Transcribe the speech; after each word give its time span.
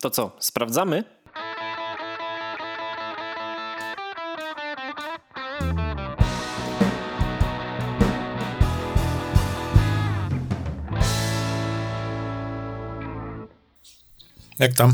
To 0.00 0.10
co, 0.10 0.36
sprawdzamy? 0.40 1.04
Jak 14.58 14.74
tam? 14.74 14.92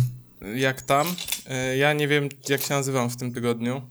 Jak 0.57 0.83
tam? 0.83 1.07
E, 1.47 1.77
Ja 1.77 1.93
nie 1.93 2.09
wiem, 2.09 2.29
jak 2.49 2.61
się 2.63 2.75
nazywam 2.75 3.11
w 3.11 3.17
tym 3.17 3.33
tygodniu. 3.35 3.91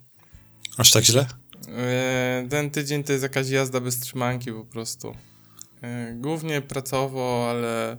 Aż 0.77 0.91
tak 0.91 1.03
źle? 1.03 1.25
E, 1.67 2.47
Ten 2.49 2.69
tydzień 2.71 3.03
to 3.03 3.11
jest 3.11 3.23
jakaś 3.23 3.49
jazda 3.49 3.79
bez 3.79 3.99
trzymanki 3.99 4.51
po 4.51 4.65
prostu. 4.65 5.15
E, 5.81 6.13
Głównie 6.15 6.61
pracowo, 6.61 7.47
ale 7.49 7.97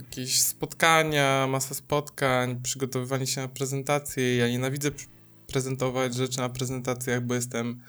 jakieś 0.00 0.40
spotkania, 0.40 1.46
masa 1.50 1.74
spotkań, 1.74 2.62
przygotowywanie 2.62 3.26
się 3.26 3.40
na 3.40 3.48
prezentacje. 3.48 4.36
Ja 4.36 4.48
nienawidzę 4.48 4.90
pr- 4.90 5.06
prezentować 5.46 6.14
rzeczy 6.14 6.38
na 6.38 6.48
prezentacjach, 6.48 7.20
bo 7.22 7.34
jestem. 7.34 7.82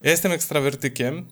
Ja 0.00 0.10
jestem 0.10 0.32
ekstrawertykiem, 0.32 1.28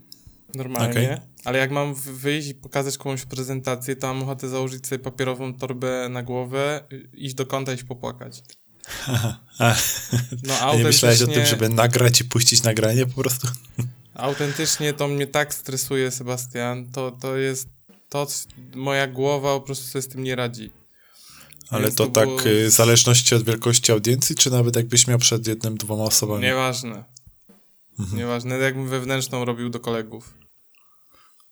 normalnie, 0.55 0.91
Okej. 0.91 1.17
ale 1.45 1.59
jak 1.59 1.71
mam 1.71 1.95
wyjść 1.95 2.49
i 2.49 2.55
pokazać 2.55 2.99
komuś 2.99 3.25
prezentację, 3.25 3.97
to 3.97 4.07
mam 4.07 4.23
ochotę 4.23 4.49
założyć 4.49 4.87
sobie 4.87 4.99
papierową 4.99 5.55
torbę 5.55 6.09
na 6.09 6.23
głowę, 6.23 6.85
y, 6.93 7.09
iść 7.15 7.35
do 7.35 7.47
kąta 7.47 7.73
i 7.73 7.75
iść 7.75 7.85
popłakać. 7.85 8.43
No, 10.43 10.59
a 10.61 10.77
nie 10.77 10.85
myślałeś 10.85 11.23
o 11.23 11.27
tym, 11.27 11.35
autentycznie- 11.35 11.51
żeby 11.51 11.69
nagrać 11.69 12.21
i 12.21 12.25
puścić 12.25 12.63
nagranie 12.63 13.07
po 13.07 13.21
prostu? 13.23 13.49
Autentycznie 14.15 14.93
to 14.93 15.09
mnie 15.09 15.27
tak 15.27 15.55
stresuje, 15.55 16.11
Sebastian. 16.11 16.91
To, 16.93 17.11
to 17.11 17.37
jest. 17.37 17.69
To 18.09 18.27
moja 18.75 19.07
głowa 19.07 19.55
po 19.55 19.67
prostu 19.67 19.87
sobie 19.87 20.03
z 20.03 20.09
tym 20.09 20.23
nie 20.23 20.37
radzi. 20.37 20.71
Ale 21.71 21.83
Więc 21.83 21.95
to 21.95 22.07
to 22.07 22.13
tak 22.13 22.27
było- 22.29 22.47
y, 22.47 22.67
w 22.69 22.71
zależności 22.71 23.35
od 23.35 23.43
wielkości 23.45 23.93
audiencji, 23.93 24.37
czy 24.37 24.51
nawet 24.51 24.77
jakbyś 24.77 25.07
miał 25.07 25.19
przed 25.19 25.47
jednym, 25.47 25.77
dwoma 25.77 26.05
osobami? 26.05 26.43
Nieważne. 26.43 27.05
Mhm. 27.99 28.19
Nieważne. 28.19 28.59
Jakbym 28.59 28.89
wewnętrzną 28.89 29.45
robił 29.45 29.71
do 29.71 29.81
kolegów. 29.81 30.35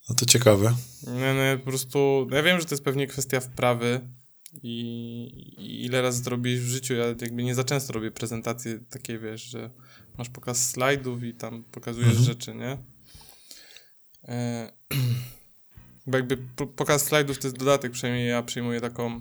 No 0.08 0.14
to 0.14 0.27
ciekawe. 0.27 0.74
Nie, 1.06 1.34
nie, 1.34 1.58
po 1.64 1.70
prostu. 1.70 2.27
Ja 2.30 2.42
wiem, 2.42 2.61
że 2.61 2.66
to 2.66 2.74
jest 2.74 2.84
pewnie 2.84 3.06
kwestia 3.06 3.41
wprawy. 3.41 4.00
I, 4.62 4.72
I 5.58 5.84
ile 5.84 6.02
razy 6.02 6.22
zrobiłeś 6.22 6.61
w 6.61 6.66
życiu? 6.68 6.94
Ja 6.94 7.06
jakby 7.06 7.42
nie 7.42 7.55
za 7.55 7.64
często 7.64 7.92
robię 7.92 8.11
prezentacje 8.11 8.78
takie, 8.91 9.18
wiesz, 9.18 9.42
że 9.42 9.70
masz 10.18 10.28
pokaz 10.28 10.70
slajdów 10.70 11.22
i 11.24 11.34
tam 11.34 11.64
pokazujesz 11.64 12.08
Mhm. 12.08 12.27
rzeczy, 12.27 12.55
nie? 12.55 12.78
E, 14.28 14.72
bo 16.06 16.16
jakby 16.16 16.36
po- 16.36 16.66
pokaz 16.66 17.05
slajdów 17.05 17.38
to 17.38 17.47
jest 17.47 17.58
dodatek, 17.58 17.92
przynajmniej 17.92 18.28
ja 18.28 18.42
przyjmuję 18.42 18.80
taką 18.80 19.20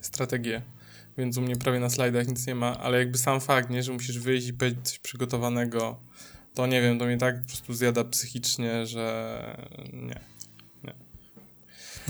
strategię. 0.00 0.62
Więc 1.18 1.36
u 1.36 1.40
mnie 1.40 1.56
prawie 1.56 1.80
na 1.80 1.90
slajdach 1.90 2.28
nic 2.28 2.46
nie 2.46 2.54
ma, 2.54 2.78
ale 2.78 2.98
jakby 2.98 3.18
sam 3.18 3.40
fakt, 3.40 3.70
nie, 3.70 3.82
że 3.82 3.92
musisz 3.92 4.18
wyjść 4.18 4.48
i 4.48 4.54
powiedzieć 4.54 4.88
coś 4.88 4.98
przygotowanego, 4.98 6.00
to 6.54 6.66
nie 6.66 6.82
wiem, 6.82 6.98
to 6.98 7.04
mnie 7.06 7.18
tak 7.18 7.40
po 7.40 7.46
prostu 7.46 7.74
zjada 7.74 8.04
psychicznie, 8.04 8.86
że 8.86 9.56
nie. 9.92 10.20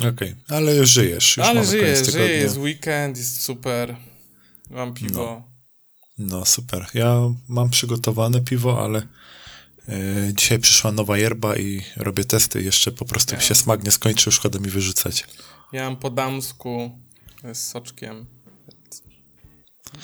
Okej, 0.09 0.35
ale 0.49 0.77
już 0.77 0.91
żyjesz. 0.91 1.37
Już 1.37 1.47
Ale 1.47 1.65
żyję, 1.65 2.05
żyję, 2.05 2.29
jest 2.29 2.57
weekend, 2.57 3.17
jest 3.17 3.41
super. 3.43 3.97
Mam 4.71 4.95
piwo. 4.95 5.43
No 6.19 6.45
super. 6.45 6.87
Ja 6.95 7.21
mam 7.49 7.71
przygotowane 7.71 8.41
piwo, 8.41 8.85
ale 8.85 9.03
dzisiaj 10.35 10.59
przyszła 10.59 10.93
nowa 10.93 11.19
yerba 11.19 11.57
i 11.57 11.83
robię 11.97 12.25
testy. 12.25 12.63
Jeszcze 12.63 12.93
po 12.93 13.05
prostu 13.05 13.35
Ja. 13.35 13.41
się 13.41 13.55
smak 13.55 13.85
nie 13.85 13.91
skończy, 13.91 14.33
szkoda 14.33 14.59
mi 14.59 14.69
wyrzucać. 14.71 15.25
Ja 15.73 15.85
mam 15.85 15.97
po 15.97 16.11
damsku 16.11 16.99
z 17.55 17.59
soczkiem. 17.59 18.27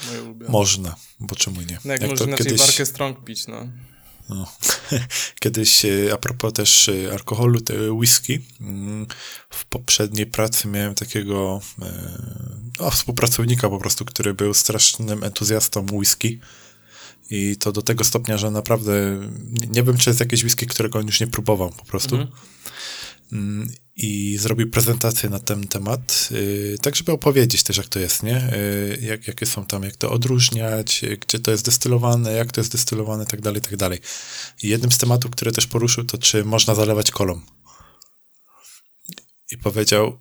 Moje 0.07 0.23
ulubione. 0.23 0.53
Można, 0.53 0.97
bo 1.21 1.35
czemu 1.37 1.61
nie? 1.61 1.79
No 1.85 1.93
jak, 1.93 2.03
Jak 2.03 2.11
inaczej 2.11 2.35
kiedyś- 2.37 2.61
warkę 2.61 2.87
strong 2.87 3.25
pić, 3.25 3.47
no. 3.47 3.69
No. 4.29 4.53
Kiedyś, 5.41 5.85
e, 5.85 5.91
a 6.13 6.17
propos 6.17 6.53
też 6.53 6.89
e, 6.89 7.13
alkoholu, 7.13 7.61
te 7.61 7.93
whisky, 7.93 8.43
mm, 8.61 9.07
w 9.51 9.65
poprzedniej 9.65 10.27
pracy 10.27 10.69
miałem 10.69 10.95
takiego 10.95 11.61
e, 11.83 12.19
o, 12.79 12.91
współpracownika 12.91 13.69
po 13.69 13.79
prostu, 13.79 14.05
który 14.05 14.35
był 14.35 14.55
strasznym 14.55 15.25
entuzjastą 15.25 15.87
whisky 15.93 16.41
i 17.31 17.57
to 17.57 17.73
do 17.73 17.83
tego 17.83 18.05
stopnia, 18.05 18.39
że 18.39 18.51
naprawdę 18.51 18.93
nie, 19.61 19.67
nie 19.67 19.83
wiem, 19.83 19.97
czy 19.97 20.11
jest 20.11 20.21
jakieś 20.21 20.43
whisky, 20.43 20.67
którego 20.67 20.99
on 20.99 21.07
już 21.07 21.21
nie 21.21 21.27
próbował 21.27 21.71
po 21.71 21.85
prostu. 21.85 22.17
Mhm. 22.17 22.33
Mm, 23.33 23.69
I 23.97 24.37
zrobił 24.39 24.71
prezentację 24.71 25.31
na 25.31 25.39
ten 25.39 25.69
temat, 25.69 26.29
y, 26.33 26.77
tak 26.83 26.97
żeby 26.97 27.13
opowiedzieć 27.13 27.63
też, 27.63 27.77
jak 27.77 27.87
to 27.87 27.99
jest, 27.99 28.23
nie? 28.23 28.53
Y, 28.55 28.99
jak, 29.03 29.29
jakie 29.29 29.47
są 29.47 29.67
tam, 29.67 29.83
jak 29.83 29.97
to 29.97 30.11
odróżniać, 30.11 31.05
y, 31.05 31.17
gdzie 31.17 31.39
to 31.39 31.51
jest 31.51 31.65
destylowane, 31.65 32.33
jak 32.33 32.53
to 32.53 32.61
jest 32.61 32.73
destylowane, 32.73 33.27
tak 33.27 33.41
dalej, 33.41 33.61
tak 33.61 33.77
dalej. 33.77 33.99
I 34.63 34.69
jednym 34.69 34.93
z 34.93 34.99
tematów, 34.99 35.31
które 35.31 35.53
też 35.53 35.67
poruszył, 35.67 36.05
to 36.05 36.19
czy 36.19 36.45
można 36.45 36.75
zalewać 36.75 37.11
kolą. 37.11 37.41
I 39.51 39.59
powiedział, 39.59 40.19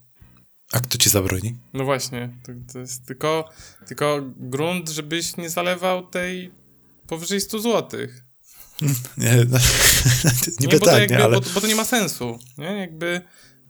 a 0.72 0.80
kto 0.80 0.98
ci 0.98 1.10
zabroni? 1.10 1.56
No 1.74 1.84
właśnie, 1.84 2.30
to, 2.46 2.74
to 2.74 2.80
jest 2.80 3.06
tylko, 3.06 3.50
tylko 3.88 4.22
grunt, 4.38 4.90
żebyś 4.90 5.38
nie 5.38 5.50
zalewał 5.50 6.08
tej 6.08 6.52
powyżej 7.08 7.42
100 7.42 7.60
złotych. 7.60 8.24
Nie, 9.18 9.46
no, 9.50 9.58
niby 10.60 10.80
bo, 10.80 10.86
to 10.86 10.92
tak, 10.92 11.00
jakby, 11.00 11.16
nie, 11.16 11.24
ale 11.24 11.40
bo, 11.40 11.46
bo 11.56 11.62
to 11.62 11.68
nie 11.68 11.76
ma 11.76 11.86
sensu, 11.86 12.40
nie? 12.58 12.66
Jakby 12.78 13.22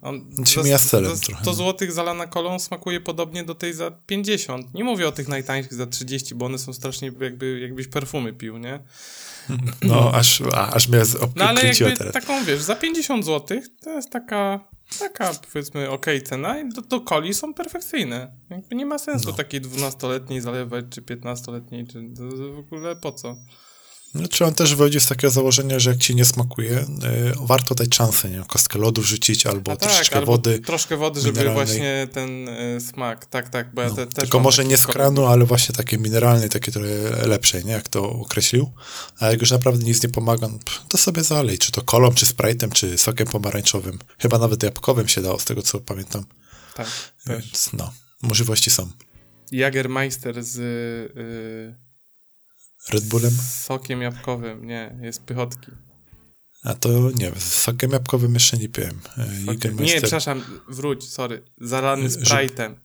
on 0.02 0.46
Się 0.46 0.64
mija 0.64 0.78
z 0.78 0.88
celem 0.88 1.16
za 1.16 1.22
trochę, 1.22 1.42
100 1.42 1.52
no. 1.52 1.56
złotych 1.56 1.92
zalana 1.92 2.28
kolą 2.28 2.60
smakuje 2.60 3.02
podobnie 3.02 3.44
do 3.44 3.56
tej 3.56 3.74
za 3.74 3.92
50. 3.92 4.74
Nie 4.74 4.84
mówię 4.84 5.08
o 5.08 5.12
tych 5.12 5.28
najtańszych 5.28 5.74
za 5.74 5.86
30, 5.88 6.36
bo 6.36 6.46
one 6.46 6.58
są 6.58 6.74
strasznie 6.74 7.12
jakby, 7.22 7.60
jakbyś 7.60 7.88
perfumy 7.88 8.34
pił, 8.34 8.58
nie? 8.58 8.80
no, 9.82 10.12
aż, 10.14 10.42
a, 10.54 10.72
aż 10.74 10.88
mnie 10.88 11.06
z- 11.06 11.18
No 11.36 11.46
ale 11.46 11.66
jakby 11.66 11.98
teraz. 11.98 12.14
taką, 12.14 12.46
wiesz, 12.46 12.62
za 12.62 12.76
50 12.76 13.26
zł 13.26 13.62
to 13.84 13.90
jest 13.90 14.10
taka, 14.10 14.68
taka 15.00 15.32
powiedzmy 15.54 15.90
okej 15.90 16.22
cena 16.22 16.60
i 16.60 16.70
do, 16.70 16.82
do 16.82 17.02
coli 17.02 17.34
są 17.34 17.54
perfekcyjne. 17.54 18.34
Jakby 18.50 18.76
nie 18.76 18.86
ma 18.86 19.00
sensu 19.00 19.30
No. 19.30 19.36
takiej 19.36 19.62
12-letniej 19.62 20.42
zalewać, 20.42 20.86
czy 20.90 21.02
15-letniej, 21.02 21.88
czy 21.88 22.04
to 22.18 22.24
w 22.54 22.60
ogóle 22.60 22.96
po 22.96 23.12
co? 23.12 23.36
Znaczy 24.16 24.46
on 24.46 24.54
też 24.54 24.76
wychodzi 24.76 25.00
z 25.00 25.08
takiego 25.08 25.32
założenia, 25.32 25.80
że 25.80 25.90
jak 25.90 26.00
ci 26.00 26.16
nie 26.16 26.26
smakuje, 26.26 26.72
y, 26.80 26.86
warto 27.42 27.76
dać 27.76 27.96
szansę, 27.96 28.30
nie? 28.30 28.44
Kostkę 28.48 28.80
lodu 28.80 29.02
wrzucić 29.02 29.46
albo 29.46 29.72
A 29.72 29.76
troszeczkę 29.76 30.06
tak, 30.14 30.16
albo 30.20 30.32
wody. 30.32 30.60
troszkę 30.60 30.98
wody, 30.98 31.22
żeby 31.22 31.40
mineralnej. 31.40 31.66
właśnie 31.66 32.08
ten 32.14 32.48
y, 32.50 32.82
smak, 32.82 33.26
tak, 33.26 33.50
tak, 33.50 33.74
bo 33.74 33.82
ja 33.82 33.90
No, 33.90 33.96
te, 33.96 34.06
też 34.06 34.14
tylko 34.16 34.40
może 34.40 34.66
nie 34.66 34.78
z 34.78 34.88
kranu, 34.88 35.26
ale 35.26 35.46
właśnie 35.46 35.76
takie 35.76 35.98
mineralne, 35.98 36.50
takie 36.50 36.72
trochę 36.72 37.28
lepsze, 37.28 37.64
nie? 37.64 37.72
Jak 37.72 37.90
to 37.90 38.10
określił. 38.10 38.72
A 39.20 39.28
jak 39.28 39.42
już 39.42 39.52
naprawdę 39.52 39.84
nic 39.84 40.04
nie 40.04 40.10
pomaga, 40.10 40.48
no, 40.48 40.60
to 40.90 40.98
sobie 40.98 41.24
zalej. 41.24 41.58
Czy 41.58 41.72
to 41.72 41.82
kolą, 41.82 42.14
czy 42.14 42.26
sprite'em, 42.26 42.72
czy 42.72 42.98
sokiem 42.98 43.28
pomarańczowym. 43.28 44.00
Chyba 44.20 44.38
nawet 44.38 44.64
jabłkowym 44.64 45.08
się 45.08 45.22
dało, 45.22 45.40
z 45.40 45.46
tego 45.46 45.62
co 45.62 45.80
pamiętam. 45.80 46.26
Tak, 46.76 46.88
też. 47.26 47.36
Więc 47.36 47.70
no, 47.74 47.94
możliwości 48.22 48.72
są. 48.72 48.90
Jagermeister 49.52 50.44
z 50.44 50.58
y, 50.58 51.85
Red 52.90 53.04
Bullem? 53.06 53.32
z 53.32 53.62
sokiem 53.64 54.02
jabłkowym, 54.02 54.66
nie, 54.66 55.00
jest 55.02 55.22
pychotki. 55.24 55.72
A 56.64 56.74
to 56.74 57.12
nie 57.12 57.32
z 57.38 57.54
sokiem 57.62 57.92
jabłkowym 57.92 58.34
jeszcze 58.34 58.58
nie 58.58 58.70
piłem. 58.70 59.00
E, 59.18 59.46
Sokiem- 59.46 59.80
Nie, 59.82 60.02
przepraszam, 60.02 60.44
wróć, 60.70 61.10
sorry, 61.10 61.44
zalany 61.62 62.08
Sprite'em. 62.10 62.76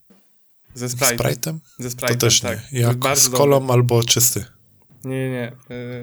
Ze 0.74 0.86
Sprite'em. 0.86 1.16
Sprite'em? 1.16 1.58
Ze 1.78 1.90
To 1.90 1.96
Sprite'em, 1.96 2.16
też 2.16 2.40
tak. 2.40 2.72
nie. 2.72 2.80
To 2.82 2.88
Jak 2.88 2.96
bardzo 2.96 3.28
z 3.30 3.30
kolą 3.30 3.70
albo 3.70 4.04
czysty. 4.04 4.44
Nie, 5.04 5.10
nie, 5.10 5.30
nie. 5.30 5.52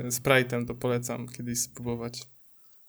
Yy, 0.03 0.09
Sprite'em 0.09 0.67
to 0.67 0.75
polecam 0.75 1.27
kiedyś 1.27 1.59
spróbować. 1.59 2.23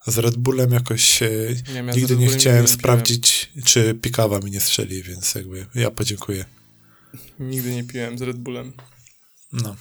Z 0.07 0.17
Red 0.17 0.37
Bullem 0.37 0.71
jakoś 0.71 1.23
e, 1.23 1.29
Nie 1.67 1.73
ja 1.73 1.81
nigdy 1.93 2.17
nie 2.17 2.27
chciałem 2.27 2.61
nie 2.61 2.67
sprawdzić, 2.67 3.51
czy 3.65 3.93
pikawa 3.95 4.39
mi 4.39 4.51
nie 4.51 4.59
strzeli, 4.59 5.03
więc 5.03 5.35
jakby 5.35 5.65
ja 5.75 5.91
podziękuję. 5.91 6.45
Nigdy 7.39 7.75
nie 7.75 7.83
piłem 7.83 8.17
z 8.17 8.21
Red 8.21 8.37
Bullem. 8.37 8.73
No, 9.53 9.75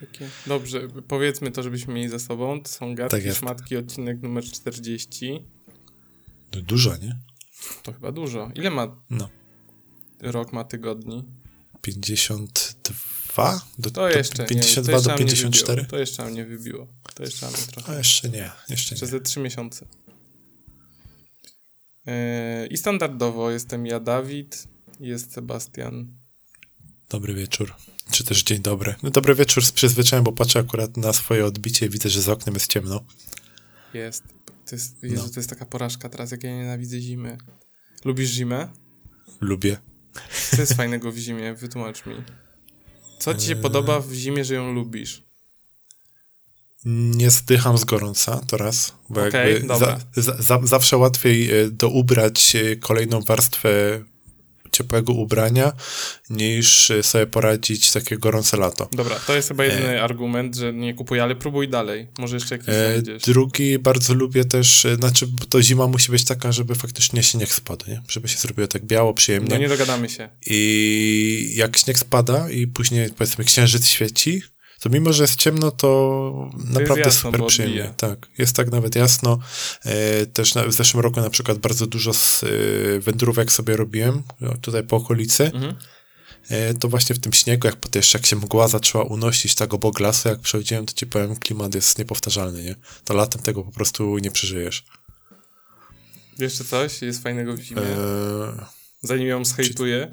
takie... 0.00 0.28
Dobrze, 0.46 0.88
powiedzmy 1.08 1.50
to, 1.50 1.62
żebyśmy 1.62 1.94
mieli 1.94 2.08
ze 2.08 2.18
sobą. 2.20 2.62
To 2.62 2.68
są 2.68 2.94
gadki, 2.94 3.22
Tak 3.26 3.34
szmatki, 3.36 3.76
odcinek 3.76 4.22
numer 4.22 4.44
40. 4.44 5.44
to 6.50 6.62
dużo, 6.62 6.96
nie? 6.96 7.18
To 7.82 7.92
chyba 7.92 8.12
dużo. 8.12 8.50
Ile 8.54 8.70
ma 8.70 8.96
No. 9.10 9.28
rok, 10.20 10.52
ma 10.52 10.64
tygodni? 10.64 11.24
52? 11.82 13.60
Do, 13.78 13.90
To 13.90 14.00
do 14.00 14.08
jeszcze 14.10 14.42
nie. 14.42 14.48
52 14.48 14.92
to 14.92 14.92
jeszcze 14.92 15.02
do 15.02 15.08
nam 15.10 15.18
nie 15.18 15.24
54? 15.26 15.76
wybiło. 15.76 15.90
To 15.90 15.98
jeszcze 15.98 16.24
nam 16.24 16.34
nie 16.34 16.44
wybiło. 16.44 16.86
To 17.14 17.22
jeszcze 17.22 17.46
mamy 17.46 17.58
trochę. 17.58 17.92
A 17.92 17.98
jeszcze 17.98 18.28
nie, 18.28 18.38
jeszcze 18.38 18.94
Jeszcze 18.94 18.94
nie. 18.94 19.10
ze 19.10 19.20
trzy 19.20 19.40
miesiące. 19.40 19.86
Yy, 22.06 22.12
I 22.66 22.76
standardowo 22.76 23.50
jestem 23.50 23.86
ja, 23.86 24.00
Dawid, 24.00 24.68
jest 25.00 25.32
Sebastian. 25.32 26.12
Dobry 27.08 27.34
wieczór. 27.34 27.74
Czy 28.10 28.24
też 28.24 28.42
dzień 28.42 28.58
dobry. 28.58 28.94
No 29.02 29.10
dobry 29.10 29.34
wieczór 29.34 29.64
z 29.66 29.72
przyzwyczajem, 29.72 30.24
bo 30.24 30.32
patrzę 30.32 30.58
akurat 30.60 30.96
na 30.96 31.12
swoje 31.12 31.46
odbicie 31.46 31.86
i 31.86 31.88
widzę, 31.88 32.08
że 32.08 32.22
za 32.22 32.32
oknem 32.32 32.54
jest 32.54 32.66
ciemno. 32.70 33.00
Jest. 33.94 34.22
To 34.66 34.74
jest, 34.76 35.02
Jezu, 35.02 35.22
No. 35.26 35.28
to 35.28 35.40
jest 35.40 35.50
taka 35.50 35.66
porażka 35.66 36.08
teraz, 36.08 36.30
jak 36.30 36.44
ja 36.44 36.50
nienawidzę 36.50 37.00
zimy. 37.00 37.38
Lubisz 38.04 38.30
zimę? 38.30 38.68
lubię. 39.40 39.76
Co 40.50 40.60
jest 40.60 40.74
fajnego 40.74 41.12
w 41.12 41.16
zimie? 41.16 41.54
Wytłumacz 41.54 42.06
mi. 42.06 42.14
Co 43.18 43.34
ci 43.34 43.46
się 43.46 43.56
podoba 43.56 44.00
w 44.00 44.12
zimie, 44.12 44.44
że 44.44 44.54
ją 44.54 44.72
lubisz? 44.72 45.22
Nie 46.84 47.30
zdycham 47.30 47.78
z 47.78 47.84
gorąca, 47.84 48.40
to 48.46 48.56
raz, 48.56 48.94
bo 49.08 49.26
Okej, 49.26 49.52
jakby 49.52 49.68
dobra. 49.68 50.00
za, 50.16 50.22
za, 50.22 50.42
za, 50.42 50.60
zawsze 50.66 50.96
łatwiej 50.96 51.50
e, 51.60 51.70
doubrać 51.70 52.56
e, 52.56 52.76
kolejną 52.76 53.20
warstwę 53.20 54.04
ciepłego 54.76 55.12
ubrania, 55.12 55.72
niż 56.30 56.90
e, 56.90 57.02
sobie 57.02 57.26
poradzić 57.26 57.92
takie 57.92 58.18
gorące 58.18 58.56
lato. 58.56 58.88
Dobra, 58.92 59.16
to 59.26 59.36
jest 59.36 59.48
chyba 59.48 59.64
jedyny 59.64 60.02
argument, 60.02 60.56
że 60.56 60.72
nie 60.72 60.94
kupuję, 60.94 61.22
ale 61.22 61.36
próbuj 61.36 61.68
dalej. 61.68 62.08
Może 62.18 62.36
jeszcze 62.36 62.54
jakiś 62.54 62.68
E, 62.68 62.72
znajdziesz. 62.92 63.22
drugi 63.22 63.78
bardzo 63.78 64.14
lubię 64.14 64.44
też, 64.44 64.84
e, 64.84 64.94
znaczy 64.96 65.26
bo 65.26 65.44
to 65.44 65.62
zima 65.62 65.86
musi 65.86 66.10
być 66.12 66.24
taka, 66.24 66.52
żeby 66.52 66.74
faktycznie 66.74 67.22
śnieg 67.22 67.52
spadł, 67.54 67.90
nie? 67.90 68.02
Żeby 68.08 68.28
się 68.28 68.38
zrobiło 68.38 68.68
tak 68.68 68.84
biało, 68.84 69.14
przyjemnie. 69.14 69.48
No 69.50 69.56
nie 69.58 69.68
dogadamy 69.68 70.08
się. 70.08 70.28
I 70.46 71.52
jak 71.56 71.76
śnieg 71.76 71.98
spada 71.98 72.50
i 72.50 72.66
później 72.66 73.10
powiedzmy 73.10 73.44
księżyc 73.44 73.86
świeci, 73.86 74.42
to 74.80 74.88
mimo, 74.90 75.12
że 75.12 75.24
jest 75.24 75.36
ciemno, 75.36 75.70
to 75.70 76.50
naprawdę 76.64 77.04
jasno, 77.04 77.30
super 77.30 77.46
przyjemnie. 77.46 77.94
Tak, 77.96 78.26
jest 78.38 78.56
tak 78.56 78.70
nawet 78.70 78.96
jasno. 78.96 79.38
E, 79.84 80.26
też 80.26 80.54
na, 80.54 80.64
w 80.64 80.72
zeszłym 80.72 81.02
roku 81.02 81.20
na 81.20 81.30
przykład 81.30 81.58
bardzo 81.58 81.86
dużo 81.86 82.14
z 82.14 82.44
e, 82.44 82.48
wędrówek 83.00 83.52
sobie 83.52 83.76
robiłem, 83.76 84.22
tutaj 84.60 84.82
po 84.82 84.96
okolicy. 84.96 85.44
Mhm. 85.44 85.74
E, 86.48 86.74
to 86.74 86.88
właśnie 86.88 87.14
w 87.14 87.18
tym 87.18 87.32
śniegu, 87.32 87.66
jak 87.66 87.76
potem 87.76 88.00
jeszcze 88.00 88.18
jak 88.18 88.26
się 88.26 88.36
mgła 88.36 88.68
zaczęła 88.68 89.04
unosić 89.04 89.54
tak 89.54 89.74
obok 89.74 90.00
lasu, 90.00 90.28
jak 90.28 90.40
przechodziłem, 90.40 90.86
to 90.86 90.92
ci 90.94 91.06
powiem, 91.06 91.36
klimat 91.36 91.74
jest 91.74 91.98
niepowtarzalny, 91.98 92.62
nie? 92.62 92.76
To 93.04 93.14
latem 93.14 93.42
tego 93.42 93.62
po 93.62 93.72
prostu 93.72 94.18
nie 94.18 94.30
przeżyjesz. 94.30 94.84
Jeszcze 96.38 96.64
coś 96.64 97.02
jest 97.02 97.22
fajnego 97.22 97.56
w 97.56 97.60
zimie? 97.60 97.82
Zanim 99.02 99.28
ją 99.28 99.44
zhejtuję. 99.44 100.12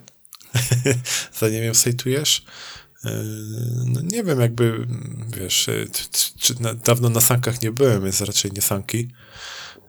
zanim 1.40 1.64
ją 1.64 1.74
sejtujesz. 1.74 2.46
Yy, 3.04 3.12
No 3.86 4.02
nie 4.02 4.24
wiem, 4.24 4.40
jakby, 4.40 4.88
wiesz, 5.38 5.68
yy, 5.68 5.88
czy, 6.40 6.62
na, 6.62 6.74
dawno 6.74 7.10
na 7.10 7.22
sankach 7.22 7.62
nie 7.62 7.72
byłem, 7.72 8.04
więc 8.04 8.22
raczej 8.22 8.52
nie 8.52 8.62
sanki. 8.62 9.08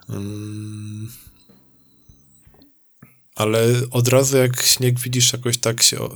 Mm. 0.09 1.11
Ale 3.35 3.67
od 3.91 4.09
razu 4.09 4.37
jak 4.37 4.63
śnieg 4.63 5.01
widzisz 5.01 5.33
jakoś 5.33 5.59
tak 5.59 5.83
się... 5.83 6.09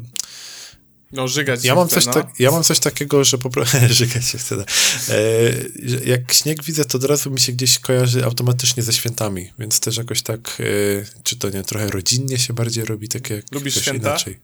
No, 1.13 1.29
żygać 1.29 1.65
Ja 1.65 1.73
się 1.73 1.77
mam, 1.77 1.89
coś 1.89 2.07
no. 2.07 2.13
tak, 2.13 2.41
ja 2.41 2.51
mam 2.51 2.63
coś 2.63 2.79
takiego, 2.79 3.25
że 3.25 3.39
po 3.39 3.51
prostu... 3.51 3.79
Żygać 3.89 4.25
się 4.25 4.39
chce. 4.39 4.57
tak. 4.57 4.69
E, 5.09 6.05
jak 6.05 6.33
śnieg 6.33 6.65
widzę, 6.65 6.85
to 6.85 6.99
od 6.99 7.05
razu 7.05 7.31
mi 7.31 7.41
się 7.41 7.53
gdzieś 7.53 7.79
kojarzy 7.79 8.25
automatycznie 8.25 8.83
ze 8.83 8.93
świętami, 8.93 9.53
więc 9.59 9.81
też 9.81 9.97
jakoś 9.97 10.23
tak, 10.23 10.59
e, 10.61 11.23
czy 11.23 11.37
to 11.37 11.51
nie, 11.51 11.63
trochę 11.63 11.91
rodzinnie 11.91 12.39
się 12.39 12.55
bardziej 12.55 12.85
robi, 12.85 13.09
takie 13.09 13.35
jak 13.35 13.53
Lubisz 13.53 13.81
święta? 13.81 14.09
inaczej. 14.09 14.39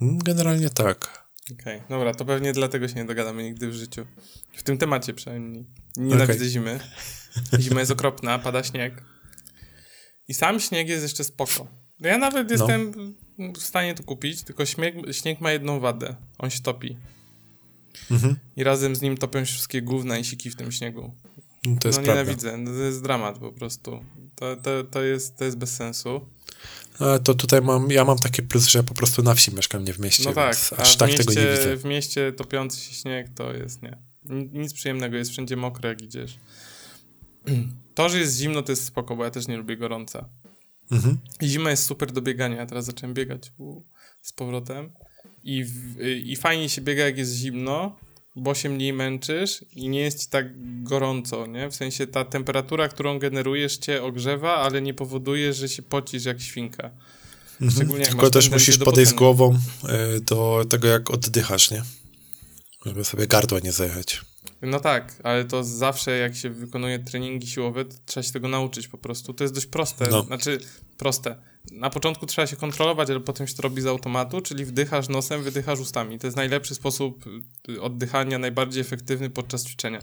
Mm, 0.00 0.18
Generalnie 0.18 0.70
tak. 0.70 1.24
Okej, 1.60 1.82
dobra, 1.88 2.14
to 2.14 2.24
pewnie 2.24 2.52
dlatego 2.52 2.88
się 2.88 2.94
nie 2.94 3.04
dogadamy 3.04 3.42
nigdy 3.42 3.68
w 3.68 3.72
życiu. 3.74 4.06
W 4.56 4.62
tym 4.62 4.78
temacie 4.78 5.14
przynajmniej. 5.14 5.66
Nienawidzę 5.96 6.34
Okej. 6.38 6.48
zimy. 6.48 6.80
Zima 7.60 7.80
jest 7.80 7.92
okropna, 7.92 8.38
pada 8.38 8.62
śnieg. 8.62 9.02
I 10.28 10.34
sam 10.34 10.60
śnieg 10.60 10.88
jest 10.88 11.02
jeszcze 11.02 11.24
spoko. 11.24 11.66
No 12.00 12.08
Ja 12.08 12.18
nawet 12.18 12.48
No. 12.50 12.52
jestem 12.56 12.92
w 13.54 13.62
stanie 13.62 13.94
to 13.94 14.02
kupić, 14.02 14.42
tylko 14.42 14.66
śnieg, 14.66 14.94
śnieg 15.12 15.40
ma 15.40 15.52
jedną 15.52 15.80
wadę. 15.80 16.16
On 16.38 16.50
się 16.50 16.60
topi. 16.62 16.96
Mhm. 18.10 18.36
I 18.56 18.64
razem 18.64 18.96
z 18.96 19.02
nim 19.02 19.16
topią 19.16 19.44
się 19.44 19.52
wszystkie 19.52 19.82
gówna 19.82 20.18
i 20.18 20.24
siki 20.24 20.50
w 20.50 20.56
tym 20.56 20.72
śniegu. 20.72 21.14
No, 21.66 21.76
To 21.80 21.88
jest 21.88 21.98
no 21.98 22.04
prawda. 22.04 22.22
nienawidzę, 22.22 22.56
no, 22.56 22.70
to 22.70 22.82
jest 22.82 23.02
dramat 23.02 23.38
po 23.38 23.52
prostu. 23.52 24.04
To, 24.34 24.56
to, 24.56 24.84
to, 24.84 25.02
jest, 25.02 25.36
to 25.36 25.44
jest 25.44 25.56
bez 25.56 25.76
sensu. 25.76 26.28
A 26.98 27.18
to 27.18 27.34
tutaj 27.34 27.62
mam, 27.62 27.90
ja 27.90 28.04
mam 28.04 28.18
taki 28.18 28.42
plus, 28.42 28.66
że 28.66 28.78
ja 28.78 28.82
po 28.82 28.94
prostu 28.94 29.22
na 29.22 29.34
wsi 29.34 29.54
mieszkam, 29.54 29.84
nie 29.84 29.92
w 29.92 29.98
mieście, 29.98 30.24
No 30.24 30.32
tak, 30.32 30.56
a 30.72 30.76
aż 30.76 30.96
tak 30.96 31.08
mieście, 31.08 31.24
tego 31.24 31.40
nie 31.40 31.46
widzę. 31.46 31.76
w 31.76 31.84
mieście 31.84 32.32
topiący 32.32 32.80
się 32.80 32.94
śnieg 32.94 33.26
to 33.34 33.52
jest 33.52 33.82
nie. 33.82 33.98
Ni- 34.24 34.50
Nic 34.52 34.72
przyjemnego, 34.72 35.16
jest 35.16 35.30
wszędzie 35.30 35.56
mokre 35.56 35.88
jak 35.88 36.02
idziesz. 36.02 36.38
To, 37.94 38.08
że 38.08 38.18
jest 38.18 38.36
zimno 38.38 38.62
to 38.62 38.72
jest 38.72 38.84
spoko, 38.84 39.16
bo 39.16 39.24
ja 39.24 39.30
też 39.30 39.48
nie 39.48 39.56
lubię 39.56 39.76
gorąca. 39.76 40.28
Mhm. 40.92 41.18
I 41.40 41.48
zima 41.48 41.70
jest 41.70 41.84
super 41.86 42.12
do 42.12 42.22
biegania, 42.22 42.56
ja 42.56 42.66
teraz 42.66 42.84
zacząłem 42.84 43.14
biegać 43.14 43.52
u, 43.58 43.82
z 44.22 44.32
powrotem. 44.32 44.90
I, 45.44 45.64
w, 45.64 46.00
I 46.24 46.36
fajnie 46.36 46.68
się 46.68 46.80
biega 46.82 47.04
jak 47.04 47.18
jest 47.18 47.34
zimno, 47.34 47.96
bo 48.36 48.54
się 48.54 48.68
mniej 48.68 48.92
męczysz 48.92 49.64
i 49.72 49.88
nie 49.88 50.00
jest 50.00 50.20
ci 50.22 50.28
tak 50.28 50.46
gorąco, 50.82 51.46
nie? 51.46 51.70
W 51.70 51.74
sensie 51.74 52.06
ta 52.06 52.24
temperatura, 52.24 52.88
którą 52.88 53.18
generujesz 53.18 53.76
cię 53.76 54.02
ogrzewa, 54.02 54.54
ale 54.56 54.82
nie 54.82 54.94
powoduje, 54.94 55.52
że 55.52 55.68
się 55.68 55.82
pocisz 55.82 56.24
jak 56.24 56.40
świnka. 56.40 56.90
Szczególnie 57.70 58.00
jak 58.04 58.10
Tylko 58.10 58.30
też 58.30 58.50
musisz 58.50 58.78
podejść 58.78 59.12
pocenia. 59.12 59.18
głową 59.18 59.58
y, 60.16 60.20
do 60.20 60.64
tego, 60.68 60.88
jak 60.88 61.10
oddychasz, 61.10 61.70
nie? 61.70 61.82
Żeby 62.86 63.04
sobie 63.04 63.26
gardła 63.26 63.58
nie 63.64 63.72
zajechać. 63.72 64.20
No 64.62 64.80
tak, 64.80 65.14
ale 65.22 65.44
to 65.44 65.64
zawsze 65.64 66.18
jak 66.18 66.36
się 66.36 66.50
wykonuje 66.50 66.98
treningi 66.98 67.46
siłowe, 67.46 67.84
to 67.84 67.94
trzeba 68.06 68.24
się 68.24 68.32
tego 68.32 68.48
nauczyć 68.48 68.88
po 68.88 68.98
prostu. 68.98 69.34
To 69.34 69.44
jest 69.44 69.54
dość 69.54 69.66
proste, 69.66 70.08
No. 70.10 70.22
znaczy 70.22 70.58
proste. 70.98 71.36
Na 71.72 71.90
początku 71.90 72.26
trzeba 72.26 72.46
się 72.46 72.56
kontrolować, 72.56 73.10
ale 73.10 73.20
potem 73.20 73.46
się 73.46 73.54
to 73.54 73.62
robi 73.62 73.82
z 73.82 73.86
automatu, 73.86 74.40
czyli 74.40 74.64
wdychasz 74.64 75.08
nosem, 75.08 75.42
wydychasz 75.42 75.80
ustami. 75.80 76.18
To 76.18 76.26
jest 76.26 76.36
najlepszy 76.36 76.74
sposób 76.74 77.24
y, 77.68 77.82
oddychania, 77.82 78.38
najbardziej 78.38 78.80
efektywny 78.80 79.30
podczas 79.30 79.64
ćwiczenia. 79.64 80.00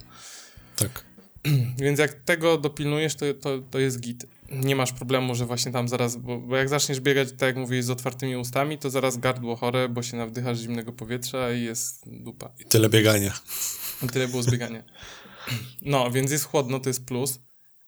Tak. 0.76 1.06
Więc 1.84 2.00
jak 2.00 2.14
tego 2.14 2.58
dopilnujesz, 2.58 3.16
to, 3.16 3.34
to, 3.34 3.60
to 3.72 3.80
jest 3.80 4.00
git. 4.00 4.26
Nie 4.52 4.76
masz 4.76 4.92
problemu, 4.92 5.36
że 5.36 5.46
właśnie 5.46 5.72
tam 5.72 5.88
zaraz, 5.88 6.18
bo, 6.18 6.40
bo 6.40 6.56
jak 6.56 6.70
zaczniesz 6.70 7.00
biegać, 7.00 7.30
tak 7.32 7.42
jak 7.42 7.56
mówiłeś, 7.56 7.86
z 7.86 7.90
otwartymi 7.90 8.36
ustami, 8.36 8.78
to 8.78 8.90
zaraz 8.90 9.18
gardło 9.18 9.56
chore, 9.56 9.90
bo 9.90 10.04
się 10.04 10.18
nawdychasz 10.18 10.58
zimnego 10.58 10.94
powietrza 10.94 11.54
i 11.54 11.64
jest 11.64 12.04
dupa. 12.24 12.50
I 12.60 12.66
tyle 12.66 12.90
biegania. 12.90 13.34
I 14.04 14.08
tyle 14.08 14.28
było 14.28 14.44
zbiegania. 14.44 14.84
No, 15.82 16.12
więc 16.12 16.32
jest 16.32 16.46
chłodno, 16.46 16.80
to 16.80 16.90
jest 16.90 17.06
plus. 17.06 17.40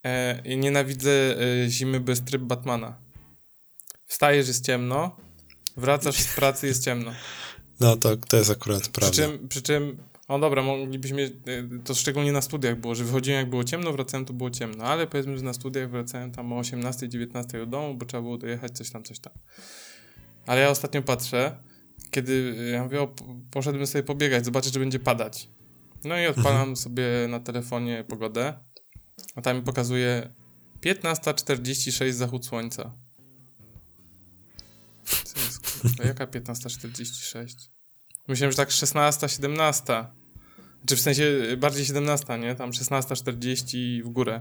E, 0.02 0.56
nienawidzę 0.56 1.10
e, 1.10 1.68
zimy 1.68 2.00
bez 2.00 2.24
tryb 2.24 2.42
Batmana. 2.42 3.03
Wstajesz, 4.14 4.48
jest 4.48 4.66
ciemno, 4.66 5.16
wracasz 5.76 6.16
z 6.16 6.34
pracy, 6.34 6.66
jest 6.66 6.84
ciemno. 6.84 7.12
No 7.80 7.96
to, 7.96 8.16
to 8.16 8.36
jest 8.36 8.50
akurat 8.50 8.80
Przy 8.82 8.90
prawda. 8.90 9.16
czym, 9.16 9.48
przy 9.48 9.62
czym, 9.62 9.98
o 10.28 10.38
dobra, 10.38 10.62
moglibyśmy, 10.62 11.22
e, 11.22 11.78
to 11.84 11.94
szczególnie 11.94 12.32
na 12.32 12.42
studiach 12.42 12.80
było, 12.80 12.94
że 12.94 13.04
wychodziłem 13.04 13.40
jak 13.40 13.50
było 13.50 13.64
ciemno, 13.64 13.92
wracałem 13.92 14.26
to 14.26 14.32
było 14.32 14.50
ciemno, 14.50 14.84
ale 14.84 15.06
powiedzmy, 15.06 15.38
że 15.38 15.44
na 15.44 15.52
studiach 15.52 15.90
wracałem 15.90 16.32
tam 16.32 16.52
o 16.52 16.58
18, 16.58 17.08
19 17.08 17.58
do 17.58 17.66
domu, 17.66 17.94
bo 17.94 18.06
trzeba 18.06 18.22
było 18.22 18.38
dojechać 18.38 18.72
coś 18.72 18.90
tam, 18.90 19.04
coś 19.04 19.18
tam. 19.18 19.32
Ale 20.46 20.60
ja 20.60 20.70
ostatnio 20.70 21.02
patrzę, 21.02 21.56
kiedy, 22.10 22.54
e, 22.58 22.62
ja 22.62 22.82
mówię, 22.84 23.00
o, 23.00 23.06
po- 23.08 23.36
poszedłem 23.50 23.86
sobie 23.86 24.02
pobiegać, 24.04 24.44
zobaczyć, 24.44 24.72
czy 24.72 24.78
będzie 24.78 24.98
padać. 24.98 25.48
No 26.04 26.18
i 26.18 26.26
odpalam 26.26 26.76
sobie 26.76 27.04
na 27.28 27.40
telefonie 27.40 28.04
pogodę, 28.08 28.54
a 29.34 29.42
tam 29.42 29.56
mi 29.56 29.62
pokazuje 29.62 30.34
15.46 30.80 32.12
zachód 32.12 32.46
słońca. 32.46 33.03
Co 35.04 35.40
jest, 35.40 35.80
kurwa, 35.80 36.04
jaka 36.04 36.26
15.46? 36.26 37.46
Myślałem, 38.28 38.52
że 38.52 38.56
tak 38.56 38.70
16, 38.70 39.28
17. 39.28 40.04
Czy 40.86 40.96
w 40.96 41.00
sensie 41.00 41.24
bardziej 41.58 41.84
17, 41.86 42.38
nie? 42.38 42.54
Tam 42.54 42.70
16.40 42.70 44.02
w 44.02 44.08
górę. 44.08 44.40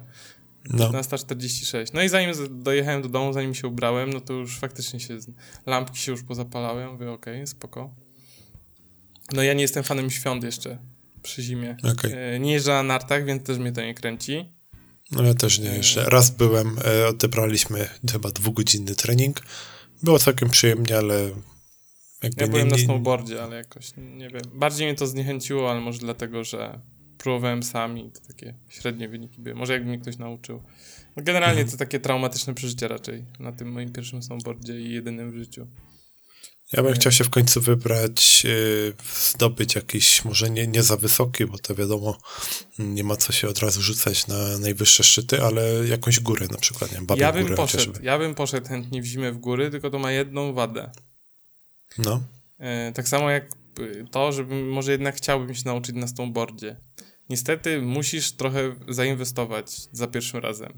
No. 0.70 0.90
15.46. 0.90 1.94
No 1.94 2.04
i 2.04 2.10
zanim 2.10 2.32
dojechałem 2.50 3.02
do 3.02 3.10
domu, 3.10 3.34
zanim 3.34 3.56
się 3.56 3.68
ubrałem, 3.68 4.14
no 4.14 4.22
to 4.22 4.34
już 4.34 4.58
faktycznie 4.60 5.00
się 5.00 5.18
lampki 5.66 5.98
się 5.98 6.12
już 6.12 6.24
pozapalały. 6.24 6.88
Mówię, 6.88 7.12
okej, 7.12 7.48
spoko. 7.48 7.96
No 9.34 9.44
ja 9.44 9.54
nie 9.54 9.62
jestem 9.62 9.84
fanem 9.84 10.12
świąt 10.12 10.44
jeszcze 10.44 10.78
przy 11.24 11.42
zimie. 11.44 11.78
Okej. 11.92 12.14
E, 12.36 12.40
Nie 12.40 12.54
jeżdżę 12.54 12.72
na 12.72 12.84
nartach, 12.84 13.26
więc 13.26 13.44
też 13.44 13.58
mnie 13.58 13.72
to 13.72 13.82
nie 13.82 13.94
kręci. 13.94 14.54
No 15.12 15.24
ja 15.24 15.34
też 15.34 15.60
nie 15.60 15.70
jeszcze. 15.70 16.10
Raz 16.10 16.30
byłem, 16.30 16.78
e, 16.86 17.08
odebraliśmy 17.08 17.90
chyba 18.12 18.32
dwugodzinny 18.32 18.96
trening. 18.96 19.42
Było 20.04 20.20
całkiem 20.20 20.50
przyjemnie, 20.50 20.98
ale 20.98 21.16
jakby 22.24 22.42
Ja 22.42 22.46
nie, 22.46 22.52
byłem 22.52 22.68
na 22.68 22.76
nie, 22.76 22.84
snowboardzie, 22.86 23.44
ale 23.44 23.56
jakoś, 23.56 23.92
nie 23.98 24.30
wiem. 24.30 24.42
Bardziej 24.54 24.88
mnie 24.88 24.96
to 24.96 25.08
zniechęciło, 25.08 25.72
ale 25.72 25.80
może 25.82 26.00
dlatego, 26.00 26.44
że 26.44 26.80
próbowałem 27.18 27.64
sami, 27.64 28.12
to 28.12 28.20
takie 28.28 28.54
średnie 28.70 29.10
wyniki 29.10 29.42
były. 29.42 29.56
Może 29.56 29.74
jakby 29.74 29.90
mnie 29.90 30.00
ktoś 30.00 30.18
nauczył. 30.18 30.64
No 31.16 31.24
generalnie 31.24 31.62
Mhm. 31.62 31.72
to 31.72 31.78
takie 31.78 32.00
traumatyczne 32.00 32.54
przeżycie 32.54 32.88
raczej 32.88 33.26
na 33.40 33.52
tym 33.52 33.72
moim 33.72 33.92
pierwszym 33.92 34.24
snowboardzie 34.24 34.80
i 34.82 34.92
jedynym 34.94 35.32
w 35.32 35.36
życiu. 35.36 35.68
Ja 36.74 36.84
bym 36.84 36.94
chciał 36.94 37.12
się 37.12 37.24
w 37.24 37.30
końcu 37.30 37.62
wybrać, 37.62 38.44
yy, 38.44 38.94
zdobyć 39.32 39.76
jakiś, 39.76 40.26
może 40.26 40.50
nie, 40.50 40.68
nie 40.68 40.84
za 40.84 40.98
wysoki, 40.98 41.46
bo 41.46 41.58
to 41.58 41.76
wiadomo, 41.76 42.18
nie 42.80 43.04
ma 43.04 43.16
co 43.16 43.32
się 43.34 43.48
od 43.48 43.60
razu 43.60 43.82
rzucać 43.82 44.28
na 44.28 44.58
najwyższe 44.58 45.04
szczyty, 45.04 45.42
ale 45.42 45.88
jakąś 45.88 46.20
górę 46.20 46.48
na 46.52 46.58
przykład, 46.58 46.92
nie 46.92 46.98
wiem, 46.98 47.08
Ja 47.18 47.32
bym 47.32 47.44
górę 47.44 47.56
poszedł, 47.56 47.84
chociażby. 47.84 48.06
ja 48.06 48.18
bym 48.18 48.36
poszedł 48.36 48.68
chętnie 48.68 49.02
w 49.02 49.06
zimę 49.06 49.32
w 49.32 49.38
góry, 49.38 49.70
tylko 49.70 49.90
to 49.90 50.00
ma 50.00 50.12
jedną 50.12 50.54
wadę. 50.54 50.92
No, 51.98 52.24
E, 52.60 52.92
tak 52.92 53.08
samo 53.08 53.30
jak 53.30 53.46
y, 53.80 54.06
to, 54.12 54.32
żebym 54.32 54.70
może 54.70 54.92
jednak 54.92 55.16
chciałbym 55.16 55.56
się 55.56 55.62
nauczyć 55.66 55.96
na 55.96 56.08
snowboardzie. 56.08 56.76
Niestety 57.30 57.82
musisz 57.82 58.32
trochę 58.32 58.76
zainwestować 58.90 59.72
za 59.92 60.08
pierwszym 60.08 60.40
razem. 60.40 60.74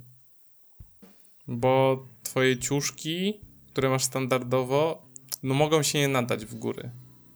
Bo 1.47 2.07
twoje 2.23 2.57
ciuszki 2.57 3.39
które 3.75 3.89
masz 3.89 4.03
standardowo, 4.03 5.04
no 5.44 5.54
mogą 5.54 5.84
się 5.84 6.00
nie 6.00 6.08
nadać 6.08 6.46
w 6.46 6.56
góry. 6.56 6.92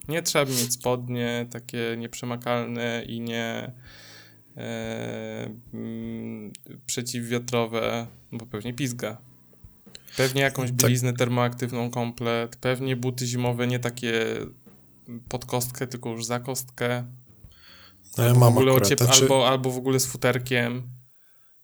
Nie 0.08 0.22
trzeba 0.22 0.46
mieć 0.46 0.74
spodnie 0.74 1.46
takie 1.51 1.96
nieprzemakalne 1.98 3.03
i 3.08 3.20
nie 3.22 3.72
e, 4.58 5.50
mm, 5.74 6.51
przeciwwiatrowe, 6.86 8.08
bo 8.32 8.46
pewnie 8.46 8.74
pizga. 8.74 9.18
Pewnie 10.18 10.41
jakąś 10.41 10.70
Tak. 10.70 10.75
bieliznę 10.77 11.13
termoaktywną 11.13 11.89
komplet, 11.89 12.56
pewnie 12.56 12.96
buty 12.96 13.25
zimowe 13.27 13.68
nie 13.68 13.79
takie 13.79 14.13
pod 15.29 15.46
kostkę, 15.46 15.88
tylko 15.88 16.10
już 16.10 16.25
za 16.25 16.39
kostkę. 16.39 17.03
No 18.18 18.24
ja 18.24 18.34
w 18.34 18.38
mam 18.38 18.50
ogóle 18.58 18.72
akurat. 18.72 18.89
ociep- 18.89 19.03
Znaczy, 19.06 19.22
albo, 19.22 19.48
albo 19.50 19.72
w 19.72 19.77
ogóle 19.77 20.00
z 20.00 20.06
futerkiem. 20.06 20.84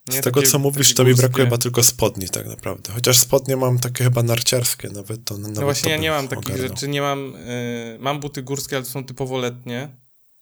Z 0.09 0.13
Nie 0.15 0.21
tego, 0.21 0.39
takie- 0.39 0.51
co 0.51 0.59
mówisz, 0.59 0.93
to 0.93 1.03
mi 1.03 1.15
brakuje 1.15 1.45
chyba 1.45 1.57
tylko 1.57 1.83
spodni 1.83 2.29
tak 2.29 2.45
naprawdę. 2.45 2.93
Chociaż 2.93 3.19
spodnie 3.19 3.57
mam 3.57 3.79
takie 3.79 4.03
chyba 4.03 4.23
narciarskie, 4.23 4.89
nawet 4.89 5.23
to 5.25 5.37
nawet 5.37 5.55
No 5.55 5.61
właśnie, 5.61 5.91
ja 5.91 5.97
nie 5.97 6.09
mam 6.09 6.27
takich 6.27 6.45
ogarnął. 6.45 6.67
rzeczy, 6.67 6.87
nie 6.87 7.01
mam, 7.01 7.35
y, 7.35 7.97
mam 7.99 8.19
buty 8.19 8.41
górskie, 8.43 8.75
ale 8.75 8.85
to 8.85 8.91
są 8.91 9.03
typowo 9.05 9.37
letnie, 9.37 9.81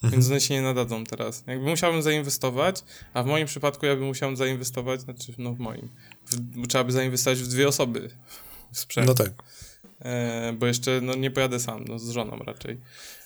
Mhm. 0.04 0.12
więc 0.22 0.28
one 0.32 0.42
się 0.42 0.54
nie 0.54 0.62
nadadzą 0.62 1.04
teraz. 1.04 1.44
Jakby 1.48 1.66
musiałbym 1.70 2.02
zainwestować, 2.02 2.84
a 3.14 3.24
w 3.24 3.26
moim 3.26 3.48
przypadku 3.48 3.86
ja 3.86 3.96
bym 3.96 4.06
musiał 4.06 4.36
zainwestować, 4.36 5.02
znaczy 5.02 5.34
no 5.38 5.54
w 5.54 5.60
moim, 5.60 5.90
w, 6.26 6.36
bo 6.40 6.68
trzeba 6.68 6.84
by 6.84 6.92
zainwestować 6.92 7.40
w 7.40 7.48
dwie 7.48 7.68
osoby 7.68 8.10
w 8.72 8.80
sprzęt, 8.80 9.08
No 9.08 9.14
tak, 9.14 9.32
e, 10.02 10.54
bo 10.60 10.66
jeszcze 10.66 11.02
no 11.02 11.16
nie 11.16 11.32
pojadę 11.32 11.60
sam, 11.60 11.86
no 11.88 12.00
z 12.00 12.10
żoną 12.10 12.38
raczej. 12.38 12.78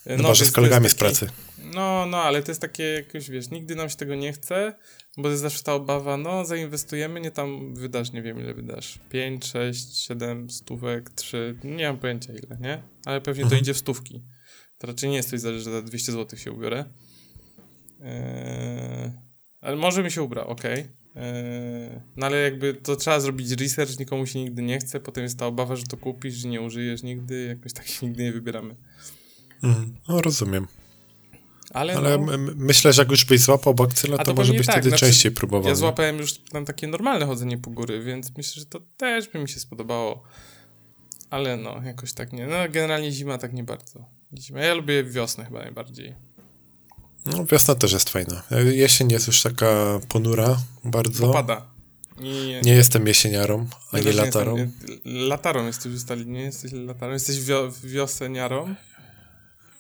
E, 0.07 0.17
chyba, 0.17 0.33
że 0.33 0.45
z 0.45 0.51
kolegami 0.51 0.89
z 0.89 0.95
taki- 0.95 0.99
pracy. 0.99 1.29
No, 1.73 2.05
no, 2.05 2.17
ale 2.17 2.43
to 2.43 2.51
jest 2.51 2.61
takie 2.61 2.83
jakoś, 2.83 3.29
wiesz, 3.29 3.49
nigdy 3.49 3.75
nam 3.75 3.89
się 3.89 3.95
tego 3.95 4.15
nie 4.15 4.33
chce, 4.33 4.73
bo 5.17 5.29
jest 5.29 5.41
zawsze 5.41 5.63
ta 5.63 5.73
obawa, 5.73 6.17
no, 6.17 6.45
zainwestujemy, 6.45 7.21
nie 7.21 7.31
tam 7.31 7.75
wydasz, 7.75 8.11
nie 8.11 8.21
wiem 8.21 8.39
ile 8.39 8.53
wydasz, 8.53 8.99
5, 9.09 9.45
6, 9.45 9.97
7 9.97 10.49
stówek, 10.49 11.09
3, 11.09 11.55
nie 11.63 11.87
mam 11.87 11.97
pojęcia 11.97 12.33
ile, 12.33 12.57
nie? 12.59 12.83
Ale 13.05 13.21
pewnie 13.21 13.41
to 13.43 13.47
Mhm. 13.47 13.61
idzie 13.61 13.73
w 13.73 13.77
stówki. 13.77 14.23
To 14.77 14.87
raczej 14.87 15.09
nie 15.09 15.15
jest 15.15 15.29
coś, 15.29 15.41
że 15.41 15.61
za 15.61 15.81
200 15.81 16.11
zł 16.11 16.39
się 16.39 16.51
ubiorę. 16.51 16.85
Eee, 18.01 19.11
ale 19.61 19.75
może 19.75 20.03
mi 20.03 20.11
się 20.11 20.23
ubrał, 20.23 20.47
okej. 20.47 20.79
Eee, 21.15 22.01
no 22.15 22.25
ale 22.25 22.37
jakby 22.41 22.73
to 22.73 22.95
trzeba 22.95 23.19
zrobić 23.19 23.51
research, 23.51 23.99
nikomu 23.99 24.25
się 24.25 24.39
nigdy 24.39 24.61
nie 24.61 24.79
chce, 24.79 24.99
potem 24.99 25.23
jest 25.23 25.39
ta 25.39 25.45
obawa, 25.47 25.75
że 25.75 25.83
to 25.83 25.97
kupisz, 25.97 26.33
że 26.35 26.47
nie 26.47 26.61
użyjesz 26.61 27.03
nigdy, 27.03 27.45
jakoś 27.57 27.73
tak 27.73 27.87
się 27.87 28.05
nigdy 28.07 28.23
nie 28.23 28.31
wybieramy. 28.31 28.75
Mhm. 29.63 29.95
No 30.07 30.21
rozumiem. 30.21 30.67
Ale, 31.73 31.95
Ale 31.95 32.17
no, 32.17 32.37
myślę, 32.55 32.93
że 32.93 33.01
jak 33.01 33.11
już 33.11 33.25
byś 33.25 33.39
złapał 33.39 33.73
bakcyla, 33.73 34.17
A 34.17 34.23
to, 34.23 34.33
może 34.33 34.53
byś 34.53 34.65
tak, 34.65 34.75
wtedy 34.75 34.89
znaczy, 34.89 35.05
częściej 35.05 35.31
próbował. 35.31 35.63
Ja 35.63 35.69
nie? 35.69 35.75
złapałem 35.75 36.17
już 36.17 36.33
tam 36.39 36.65
takie 36.65 36.87
normalne 36.87 37.25
chodzenie 37.25 37.57
po 37.57 37.69
góry, 37.69 38.03
więc 38.03 38.37
myślę, 38.37 38.59
że 38.59 38.65
to 38.65 38.79
też 38.97 39.29
by 39.29 39.39
mi 39.39 39.49
się 39.49 39.59
spodobało. 39.59 40.23
Ale 41.29 41.57
no, 41.57 41.81
jakoś 41.85 42.13
tak 42.13 42.33
nie. 42.33 42.47
No, 42.47 42.57
generalnie 42.69 43.11
zima 43.11 43.37
tak 43.37 43.53
nie 43.53 43.63
bardzo. 43.63 44.05
Zima. 44.37 44.59
Ja 44.59 44.73
lubię 44.73 45.03
wiosnę 45.03 45.45
chyba 45.45 45.59
najbardziej. 45.59 46.15
No, 47.25 47.45
wiosna 47.45 47.75
też 47.75 47.93
jest 47.93 48.09
fajna. 48.09 48.43
Jesień 48.71 49.11
jest 49.11 49.27
już 49.27 49.41
taka 49.41 49.99
ponura 50.09 50.57
bardzo. 50.83 51.27
Bo 51.27 51.33
pada. 51.33 51.65
I 52.19 52.55
Nie 52.63 52.73
jestem 52.73 53.07
jesieniarą, 53.07 53.67
ani 53.91 54.05
nie 54.05 54.13
latarą. 54.13 54.57
Jestem, 54.57 54.91
latarą 55.05 55.65
jesteś 55.65 55.93
ustali, 55.93 56.27
nie 56.27 56.41
jesteś 56.41 56.71
latarą. 56.71 57.13
Jesteś 57.13 57.39
wio, 57.39 57.71
wioseniarą. 57.83 58.75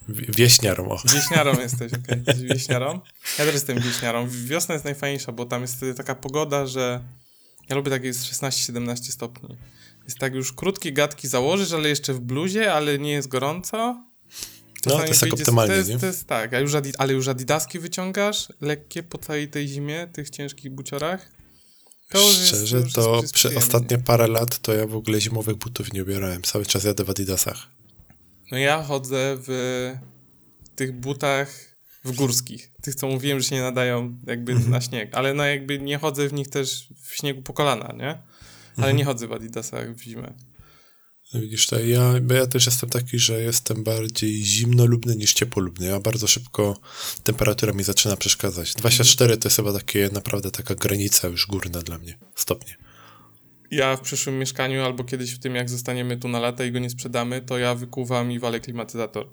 Wi- 0.09 0.25
Wieśniarą, 0.31 0.89
o. 0.89 1.01
Wieśniarą 1.13 1.59
jesteś, 1.61 1.93
okej. 1.93 2.23
Jesteś 2.27 2.43
wieśniarą. 2.49 2.99
Ja 3.39 3.45
też 3.45 3.53
jestem 3.53 3.79
wieśniarą. 3.79 4.27
Wiosna 4.29 4.73
jest 4.73 4.85
najfajniejsza, 4.85 5.31
bo 5.31 5.45
tam 5.45 5.61
jest 5.61 5.75
wtedy 5.77 5.93
taka 5.93 6.15
pogoda, 6.15 6.65
że 6.67 7.03
ja 7.69 7.75
lubię 7.75 7.91
tak 7.91 8.03
jest 8.03 8.23
16-17 8.23 8.95
stopni. 9.11 9.57
Jest 10.03 10.17
tak 10.19 10.33
już 10.35 10.53
krótkie 10.53 10.91
gadki 10.91 11.27
założysz, 11.27 11.71
ale 11.73 11.89
jeszcze 11.89 12.13
w 12.13 12.19
bluzie, 12.19 12.73
ale 12.73 12.99
nie 12.99 13.11
jest 13.11 13.27
gorąco. 13.27 14.03
No, 14.85 14.97
to 14.97 15.05
jest 15.05 15.19
tak 15.19 15.33
optymalnie, 15.33 15.71
to 15.73 15.77
jest, 15.77 15.89
nie? 15.89 15.99
To 15.99 16.05
jest 16.05 16.27
tak, 16.27 16.53
a 16.53 16.59
już 16.59 16.73
adi- 16.73 16.93
ale 16.97 17.13
już 17.13 17.27
adidaski 17.27 17.79
wyciągasz, 17.79 18.47
lekkie 18.61 19.03
po 19.03 19.17
całej 19.17 19.47
tej 19.47 19.67
zimie, 19.67 20.07
tych 20.13 20.29
ciężkich 20.29 20.71
buciorach. 20.71 21.29
To 22.09 22.19
Szczerze, 22.31 22.77
jest 22.77 22.95
to 22.95 23.21
przy- 23.23 23.33
przez 23.33 23.57
ostatnie 23.57 23.97
parę 23.97 24.27
lat 24.27 24.59
to 24.61 24.73
ja 24.73 24.87
w 24.87 24.95
ogóle 24.95 25.21
zimowych 25.21 25.55
butów 25.55 25.93
nie 25.93 26.03
ubierałem. 26.03 26.41
Cały 26.43 26.65
czas 26.65 26.83
jadę 26.83 27.03
w 27.03 27.09
adidasach. 27.09 27.67
No 28.51 28.57
ja 28.57 28.83
chodzę 28.83 29.37
w 29.47 29.93
tych 30.75 30.91
butach 30.99 31.77
w 32.05 32.15
górskich. 32.15 32.71
Tych, 32.81 32.95
co 32.95 33.07
mówiłem, 33.07 33.39
że 33.39 33.49
się 33.49 33.55
nie 33.55 33.61
nadają 33.61 34.17
jakby 34.27 34.51
Mhm. 34.51 34.71
na 34.71 34.81
śnieg. 34.81 35.09
Ale 35.15 35.33
no 35.33 35.45
jakby 35.45 35.79
nie 35.79 35.97
chodzę 35.97 36.27
w 36.27 36.33
nich 36.33 36.49
też 36.49 36.87
w 37.03 37.15
śniegu 37.15 37.41
po 37.41 37.53
kolana, 37.53 37.93
nie? 37.97 38.09
Ale 38.09 38.21
Mhm. 38.77 38.97
nie 38.97 39.05
chodzę 39.05 39.27
w 39.27 39.33
adidasach 39.33 39.95
w 39.95 40.01
zimę. 40.01 40.33
No 41.33 41.41
Widzisz, 41.41 41.67
to 41.67 41.79
ja, 41.79 42.13
bo 42.21 42.33
ja 42.33 42.47
też 42.47 42.65
jestem 42.65 42.89
taki, 42.89 43.19
że 43.19 43.41
jestem 43.41 43.83
bardziej 43.83 44.43
zimnolubny 44.43 45.15
niż 45.15 45.33
ciepłolubny. 45.33 45.85
Ja 45.87 45.99
bardzo 45.99 46.27
szybko 46.27 46.79
temperatura 47.23 47.73
mi 47.73 47.83
zaczyna 47.83 48.17
przeszkadzać. 48.17 48.73
24 48.73 49.37
to 49.37 49.47
jest 49.47 49.55
chyba 49.55 49.73
takie 49.73 50.09
naprawdę 50.13 50.51
taka 50.51 50.75
granica 50.75 51.27
już 51.27 51.47
górna 51.47 51.81
dla 51.81 51.97
mnie. 51.97 52.17
Stopnie. 52.35 52.75
Ja 53.71 53.95
w 53.95 54.01
przyszłym 54.01 54.39
mieszkaniu 54.39 54.83
albo 54.83 55.03
kiedyś 55.03 55.31
w 55.35 55.39
tym, 55.39 55.55
jak 55.55 55.69
zostaniemy 55.69 56.17
tu 56.17 56.27
na 56.27 56.39
lata 56.39 56.65
i 56.65 56.71
go 56.71 56.79
nie 56.79 56.89
sprzedamy, 56.89 57.41
to 57.41 57.57
ja 57.57 57.75
wykuwam 57.75 58.31
i 58.31 58.39
walę 58.39 58.59
klimatyzator. 58.59 59.29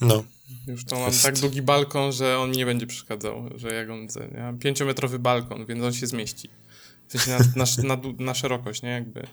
No, 0.00 0.24
Już 0.66 0.84
to 0.84 0.96
mam 0.96 1.06
Jest. 1.06 1.22
tak 1.22 1.38
długi 1.38 1.62
balkon, 1.62 2.12
że 2.12 2.38
on 2.38 2.50
nie 2.50 2.66
będzie 2.66 2.86
przeszkadzał, 2.86 3.50
że 3.56 3.74
jak 3.74 3.90
on... 3.90 4.06
Ja 4.34 4.42
mam 4.42 4.58
pięciometrowy 4.58 5.18
balkon, 5.18 5.66
więc 5.66 5.84
on 5.84 5.92
się 5.92 6.06
zmieści. 6.06 6.48
W 7.08 7.12
sensie 7.12 7.30
na, 7.30 7.64
na, 7.84 7.96
na, 7.96 8.02
na 8.18 8.34
szerokość, 8.34 8.82
nie? 8.82 8.88
Jakby. 8.90 9.26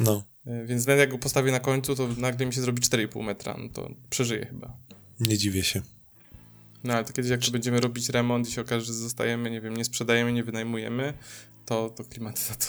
no. 0.00 0.24
E, 0.46 0.66
Więc 0.66 0.86
nawet 0.86 1.00
jak 1.00 1.10
go 1.10 1.18
postawię 1.18 1.52
na 1.52 1.60
końcu, 1.60 1.94
to 1.96 2.08
nagle 2.18 2.46
mi 2.46 2.52
się 2.52 2.60
zrobi 2.60 2.82
4,5 2.82 3.24
metra, 3.24 3.56
no 3.58 3.68
to 3.68 3.90
przeżyję 4.10 4.46
chyba. 4.46 4.76
Nie 5.20 5.38
dziwię 5.38 5.64
się. 5.64 5.82
No 6.84 6.94
ale 6.94 7.04
to 7.04 7.12
kiedyś 7.12 7.30
jak 7.30 7.40
będziemy 7.52 7.80
robić 7.80 8.08
remont 8.08 8.48
i 8.48 8.52
się 8.52 8.60
okaże, 8.60 8.86
że 8.86 8.92
zostajemy, 8.92 9.50
nie 9.50 9.60
wiem, 9.60 9.76
nie 9.76 9.84
sprzedajemy, 9.84 10.32
nie 10.32 10.44
wynajmujemy, 10.44 11.14
to, 11.66 11.90
to 11.90 12.04
klimatyzator. 12.04 12.68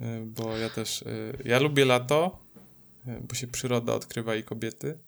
E, 0.00 0.20
Bo 0.36 0.56
ja 0.56 0.70
też, 0.70 1.02
e, 1.02 1.06
ja 1.44 1.58
lubię 1.58 1.84
lato, 1.84 2.44
e, 3.06 3.20
bo 3.20 3.34
się 3.34 3.46
przyroda 3.46 3.94
odkrywa 3.94 4.34
i 4.34 4.42
kobiety. 4.42 4.98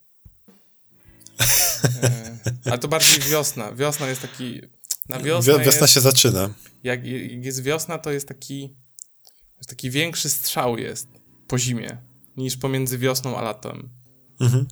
Ale 2.65 2.79
to 2.79 2.89
bardziej 2.89 3.21
wiosna. 3.21 3.73
Wiosna 3.73 4.09
jest 4.09 4.23
taki, 4.23 4.61
na 5.09 5.19
wiosnę 5.19 5.53
Wio- 5.53 5.65
wiosna 5.65 5.81
jest, 5.81 5.95
się 5.95 6.01
zaczyna. 6.01 6.51
jak, 6.85 7.07
jak 7.07 7.45
jest 7.45 7.63
wiosna, 7.63 7.99
to 7.99 8.11
jest 8.11 8.29
taki, 8.29 8.77
jest 9.57 9.71
taki 9.71 9.91
większy 9.91 10.31
strzał 10.31 10.79
jest 10.79 11.09
po 11.49 11.59
zimie, 11.59 11.97
niż 12.37 12.57
pomiędzy 12.57 12.99
wiosną 12.99 13.37
a 13.37 13.43
latem. 13.43 13.89
Mhm. 14.41 14.69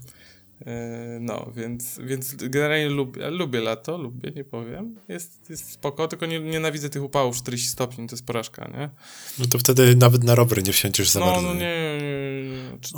E, 0.66 1.18
No, 1.20 1.52
więc, 1.56 1.98
więc 2.04 2.34
generalnie 2.34 2.88
lubię, 2.88 3.30
lubię 3.30 3.60
lato, 3.60 3.98
lubię, 3.98 4.32
nie 4.36 4.44
powiem. 4.44 4.96
Jest, 5.08 5.50
jest 5.50 5.72
spoko, 5.72 6.08
tylko 6.08 6.26
nie, 6.26 6.40
nienawidzę 6.40 6.90
tych 6.90 7.02
upałów 7.02 7.36
40 7.36 7.68
stopni, 7.68 8.06
to 8.08 8.16
jest 8.16 8.26
porażka, 8.26 8.70
nie? 8.78 8.90
No 9.38 9.46
to 9.46 9.58
wtedy 9.58 9.96
nawet 9.96 10.24
na 10.24 10.34
rower 10.34 10.64
nie 10.64 10.72
wsiądziesz 10.72 11.10
za 11.10 11.20
No, 11.20 11.26
bardzo. 11.26 11.42
no 11.42 11.54
nie? 11.54 11.60
nie, 11.60 11.98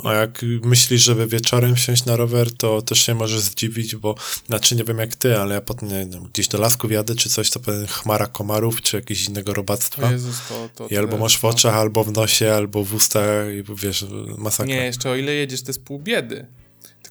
nie, 0.03 0.09
A 0.09 0.13
jak 0.13 0.41
myślisz, 0.63 1.01
żeby 1.01 1.27
wieczorem 1.27 1.75
wsiąść 1.75 2.05
na 2.05 2.15
rower, 2.15 2.51
to 2.57 2.81
też 2.81 3.05
się 3.05 3.15
możesz 3.15 3.39
zdziwić, 3.39 3.95
bo 3.95 4.15
znaczy 4.47 4.75
nie 4.75 4.83
wiem 4.83 4.97
jak 4.97 5.15
ty, 5.15 5.37
ale 5.37 5.55
ja 5.55 5.61
potem 5.61 5.89
nie, 5.89 6.05
wiem, 6.05 6.23
gdzieś 6.33 6.47
do 6.47 6.57
lasków 6.57 6.91
jadę 6.91 7.15
czy 7.15 7.29
coś, 7.29 7.49
to 7.49 7.59
powiem 7.59 7.87
chmara 7.87 8.27
komarów, 8.27 8.81
czy 8.81 8.97
jakiegoś 8.97 9.25
innego 9.27 9.53
robactwa. 9.53 10.11
Jezus, 10.11 10.35
to... 10.49 10.69
to 10.75 10.87
I 10.87 10.97
albo 10.97 11.17
masz 11.17 11.37
w 11.37 11.43
no. 11.43 11.49
oczach, 11.49 11.75
albo 11.75 12.03
w 12.03 12.11
nosie, 12.11 12.53
albo 12.53 12.83
w 12.83 12.93
ustach 12.93 13.53
i 13.53 13.63
wiesz, 13.75 14.05
masakra. 14.37 14.75
Nie, 14.75 14.85
jeszcze 14.85 15.09
o 15.09 15.15
ile 15.15 15.33
jedziesz, 15.33 15.61
to 15.61 15.69
jest 15.69 15.83
pół 15.83 15.99
biedy. 15.99 16.47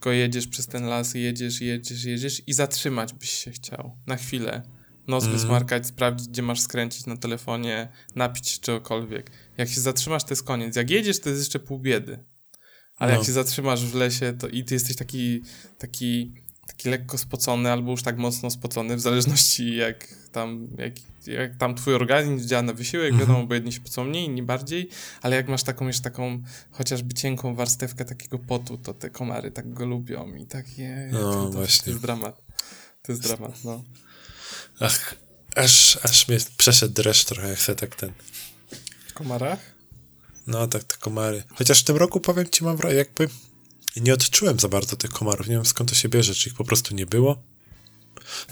Tylko 0.00 0.12
jedziesz 0.12 0.46
przez 0.46 0.66
ten 0.66 0.86
las, 0.86 1.14
jedziesz, 1.14 1.60
jedziesz, 1.60 2.04
jedziesz 2.04 2.42
i 2.46 2.52
zatrzymać 2.52 3.12
byś 3.14 3.30
się 3.30 3.50
chciał. 3.50 3.96
Na 4.06 4.16
chwilę. 4.16 4.62
Nos 5.06 5.24
Mhm. 5.24 5.38
wysmarkać, 5.40 5.86
sprawdzić, 5.86 6.28
gdzie 6.28 6.42
masz 6.42 6.60
skręcić 6.60 7.06
na 7.06 7.16
telefonie, 7.16 7.88
napić 8.14 8.60
czegokolwiek. 8.60 9.30
Jak 9.58 9.68
się 9.68 9.80
zatrzymasz, 9.80 10.24
to 10.24 10.30
jest 10.30 10.42
koniec. 10.42 10.76
Jak 10.76 10.90
jedziesz, 10.90 11.20
to 11.20 11.28
jest 11.28 11.40
jeszcze 11.40 11.58
pół 11.58 11.78
biedy. 11.78 12.24
Ale 12.96 13.12
No. 13.12 13.18
jak 13.18 13.26
się 13.26 13.32
zatrzymasz 13.32 13.84
w 13.86 13.94
lesie, 13.94 14.32
to 14.38 14.48
i 14.48 14.64
ty 14.64 14.74
jesteś 14.74 14.96
taki, 14.96 15.42
taki, 15.78 16.34
taki 16.72 16.88
lekko 16.88 17.18
spocony, 17.18 17.72
albo 17.72 17.90
już 17.90 18.02
tak 18.02 18.18
mocno 18.18 18.50
spocony, 18.50 18.96
w 18.96 19.00
zależności 19.00 19.76
jak 19.76 20.08
tam, 20.32 20.68
jak, 20.78 20.92
jak 21.26 21.56
tam 21.56 21.74
twój 21.74 21.94
organizm 21.94 22.48
działa 22.48 22.62
na 22.62 22.72
wysiłek, 22.72 23.10
Mhm. 23.12 23.28
wiadomo, 23.28 23.46
bo 23.46 23.54
jedni 23.54 23.72
się 23.72 23.80
pocą 23.80 24.04
mniej, 24.04 24.24
inni 24.24 24.42
bardziej, 24.42 24.88
ale 25.22 25.36
jak 25.36 25.48
masz 25.48 25.62
taką 25.62 25.86
jeszcze 25.86 26.02
taką 26.02 26.42
chociażby 26.70 27.14
cienką 27.14 27.54
warstewkę 27.54 28.04
takiego 28.04 28.38
potu, 28.38 28.78
to 28.78 28.94
te 28.94 29.10
komary 29.10 29.50
tak 29.50 29.72
go 29.72 29.86
lubią 29.86 30.34
i 30.34 30.46
tak 30.46 30.78
je, 30.78 31.08
No, 31.12 31.18
to, 31.18 31.32
to, 31.44 31.50
właśnie. 31.50 31.84
to 31.84 31.90
jest 31.90 32.02
dramat. 32.02 32.42
To 33.02 33.12
jest 33.12 33.22
dramat, 33.22 33.64
no. 33.64 33.84
Ach, 34.80 35.14
aż, 35.56 35.98
aż 36.02 36.28
mnie 36.28 36.38
przeszedł 36.56 36.94
dreszcz 36.94 37.24
trochę, 37.24 37.48
jak 37.48 37.58
sobie 37.58 37.76
tak 37.76 37.96
ten... 37.96 38.12
W 39.08 39.12
komarach? 39.12 39.58
No 40.46 40.66
tak, 40.66 40.84
te 40.84 40.96
komary. 40.96 41.42
Chociaż 41.54 41.80
w 41.80 41.84
tym 41.84 41.96
roku, 41.96 42.20
powiem 42.20 42.48
ci, 42.50 42.64
mam 42.64 42.78
jakby 42.96 43.28
nie 43.96 44.14
odczułem 44.14 44.60
za 44.60 44.68
bardzo 44.68 44.96
tych 44.96 45.10
komarów. 45.10 45.48
Nie 45.48 45.54
wiem 45.54 45.64
skąd 45.64 45.90
to 45.90 45.96
się 45.96 46.08
bierze, 46.08 46.34
czy 46.34 46.48
ich 46.48 46.54
po 46.54 46.64
prostu 46.64 46.94
nie 46.94 47.06
było. 47.06 47.42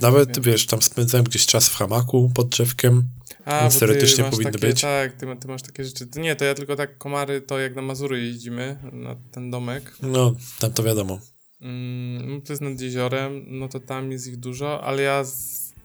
Nawet, 0.00 0.40
wiesz, 0.44 0.66
tam 0.66 0.82
spędzałem 0.82 1.24
gdzieś 1.24 1.46
czas 1.46 1.68
w 1.68 1.74
hamaku 1.74 2.30
pod 2.34 2.48
drzewkiem. 2.48 3.08
A, 3.44 3.60
Więc 3.60 3.78
teoretycznie 3.78 4.24
powinny 4.24 4.52
takie, 4.52 4.66
być. 4.66 4.80
Tak, 4.80 5.12
ty, 5.12 5.26
ty 5.40 5.48
masz 5.48 5.62
takie 5.62 5.84
rzeczy. 5.84 6.08
Nie, 6.16 6.36
to 6.36 6.44
ja 6.44 6.54
tylko 6.54 6.76
tak 6.76 6.98
komary, 6.98 7.40
to 7.40 7.58
jak 7.58 7.76
na 7.76 7.82
Mazury 7.82 8.24
jeździmy, 8.24 8.78
na 8.92 9.16
ten 9.32 9.50
domek, 9.50 9.96
No, 10.02 10.34
tam 10.58 10.72
to 10.72 10.82
wiadomo. 10.82 11.20
Mm, 11.60 12.34
no 12.34 12.40
to 12.40 12.52
jest 12.52 12.62
nad 12.62 12.80
jeziorem, 12.80 13.44
no 13.46 13.68
to 13.68 13.80
tam 13.80 14.12
jest 14.12 14.26
ich 14.26 14.36
dużo, 14.36 14.84
ale 14.84 15.02
ja, 15.02 15.24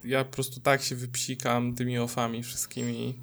ja 0.04 0.26
po 0.26 0.32
prostu 0.32 0.60
tak 0.60 0.84
się 0.84 0.96
wypsikam 0.96 1.76
tymi 1.76 2.00
ofami 2.00 2.44
wszystkimi, 2.44 3.16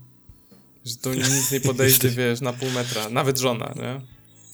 że 0.84 0.96
to 0.96 1.14
nic 1.14 1.52
nie 1.52 1.60
podejdzie, 1.70 2.08
wiesz, 2.08 2.40
na 2.40 2.52
pół 2.52 2.70
metra. 2.70 3.08
Nawet 3.08 3.38
żona, 3.38 3.75
nie? 3.76 4.00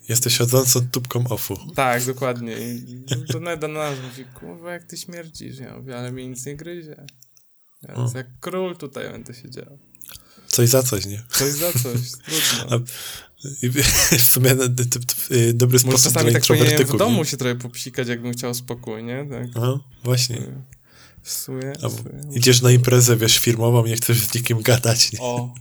Jesteś 0.09 0.39
chodzącą 0.39 0.89
tubką 0.91 1.29
ofu. 1.29 1.59
Tak, 1.75 2.05
dokładnie. 2.05 2.57
I 2.59 3.05
to 3.33 3.41
Neda 3.41 3.69
na 3.69 3.91
nas 3.91 3.99
mówi, 4.03 4.25
kurwa, 4.25 4.73
jak 4.73 4.85
ty 4.85 4.97
śmierdzisz. 4.97 5.59
Ja 5.59 5.77
mówię, 5.77 5.99
ale 5.99 6.13
mnie 6.13 6.29
nic 6.29 6.47
nie 6.47 6.57
gryzie. 6.57 7.07
Ja 7.89 7.95
O. 7.95 8.13
jak 8.15 8.27
król 8.41 8.77
tutaj 8.77 9.11
będę 9.11 9.35
siedział. 9.35 9.79
Coś 10.47 10.69
za 10.69 10.83
coś, 10.83 11.07
nie? 11.07 11.23
Coś 11.31 11.53
za 11.53 11.73
coś, 11.73 12.01
trudno. 12.27 12.85
I 13.63 13.69
w 14.19 14.23
sumie 14.23 14.57
ty- 14.57 14.87
ty- 14.87 15.01
ty- 15.01 15.55
dobry 15.55 15.79
Może 15.85 15.99
sposób 15.99 16.13
dla 16.13 16.23
tak 16.33 16.33
powinienem 16.33 16.43
w 16.43 16.51
introwertyków. 16.51 16.99
domu 16.99 17.19
nie? 17.19 17.25
się 17.25 17.37
trochę 17.37 17.55
popsikać, 17.57 18.09
jakbym 18.09 18.33
chciał 18.33 18.55
spokój, 18.55 19.05
nie? 19.05 19.27
Tak. 19.31 19.55
No, 19.55 19.85
właśnie. 20.05 20.43
W 21.23 21.33
sumie. 21.33 21.73
A, 21.83 21.89
w 21.89 21.97
sumie. 21.97 22.11
Idziesz 22.37 22.63
na 22.63 22.71
imprezę, 22.71 23.17
wiesz, 23.17 23.39
firmową, 23.39 23.87
nie 23.87 23.97
chcesz 23.97 24.21
z 24.21 24.35
nikim 24.35 24.63
gadać, 24.63 25.13
nie? 25.13 25.19
O, 25.21 25.35
o. 25.35 25.55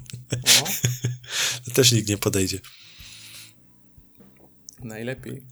Też 1.73 1.91
nikt 1.91 2.09
nie 2.09 2.17
podejdzie. 2.17 2.59
Najlepiej. 4.85 5.47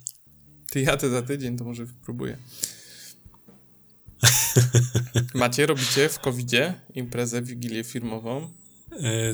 Ty 0.72 0.82
jadę 0.82 1.10
za 1.10 1.22
tydzień, 1.22 1.58
to 1.58 1.64
może 1.64 1.88
spróbuję. 1.88 2.38
Macie, 5.34 5.66
robicie 5.66 6.10
w 6.10 6.20
COVID-zie 6.20 6.74
imprezę, 6.94 7.42
wigilię 7.42 7.84
firmową? 7.84 8.54
E, 8.92 9.34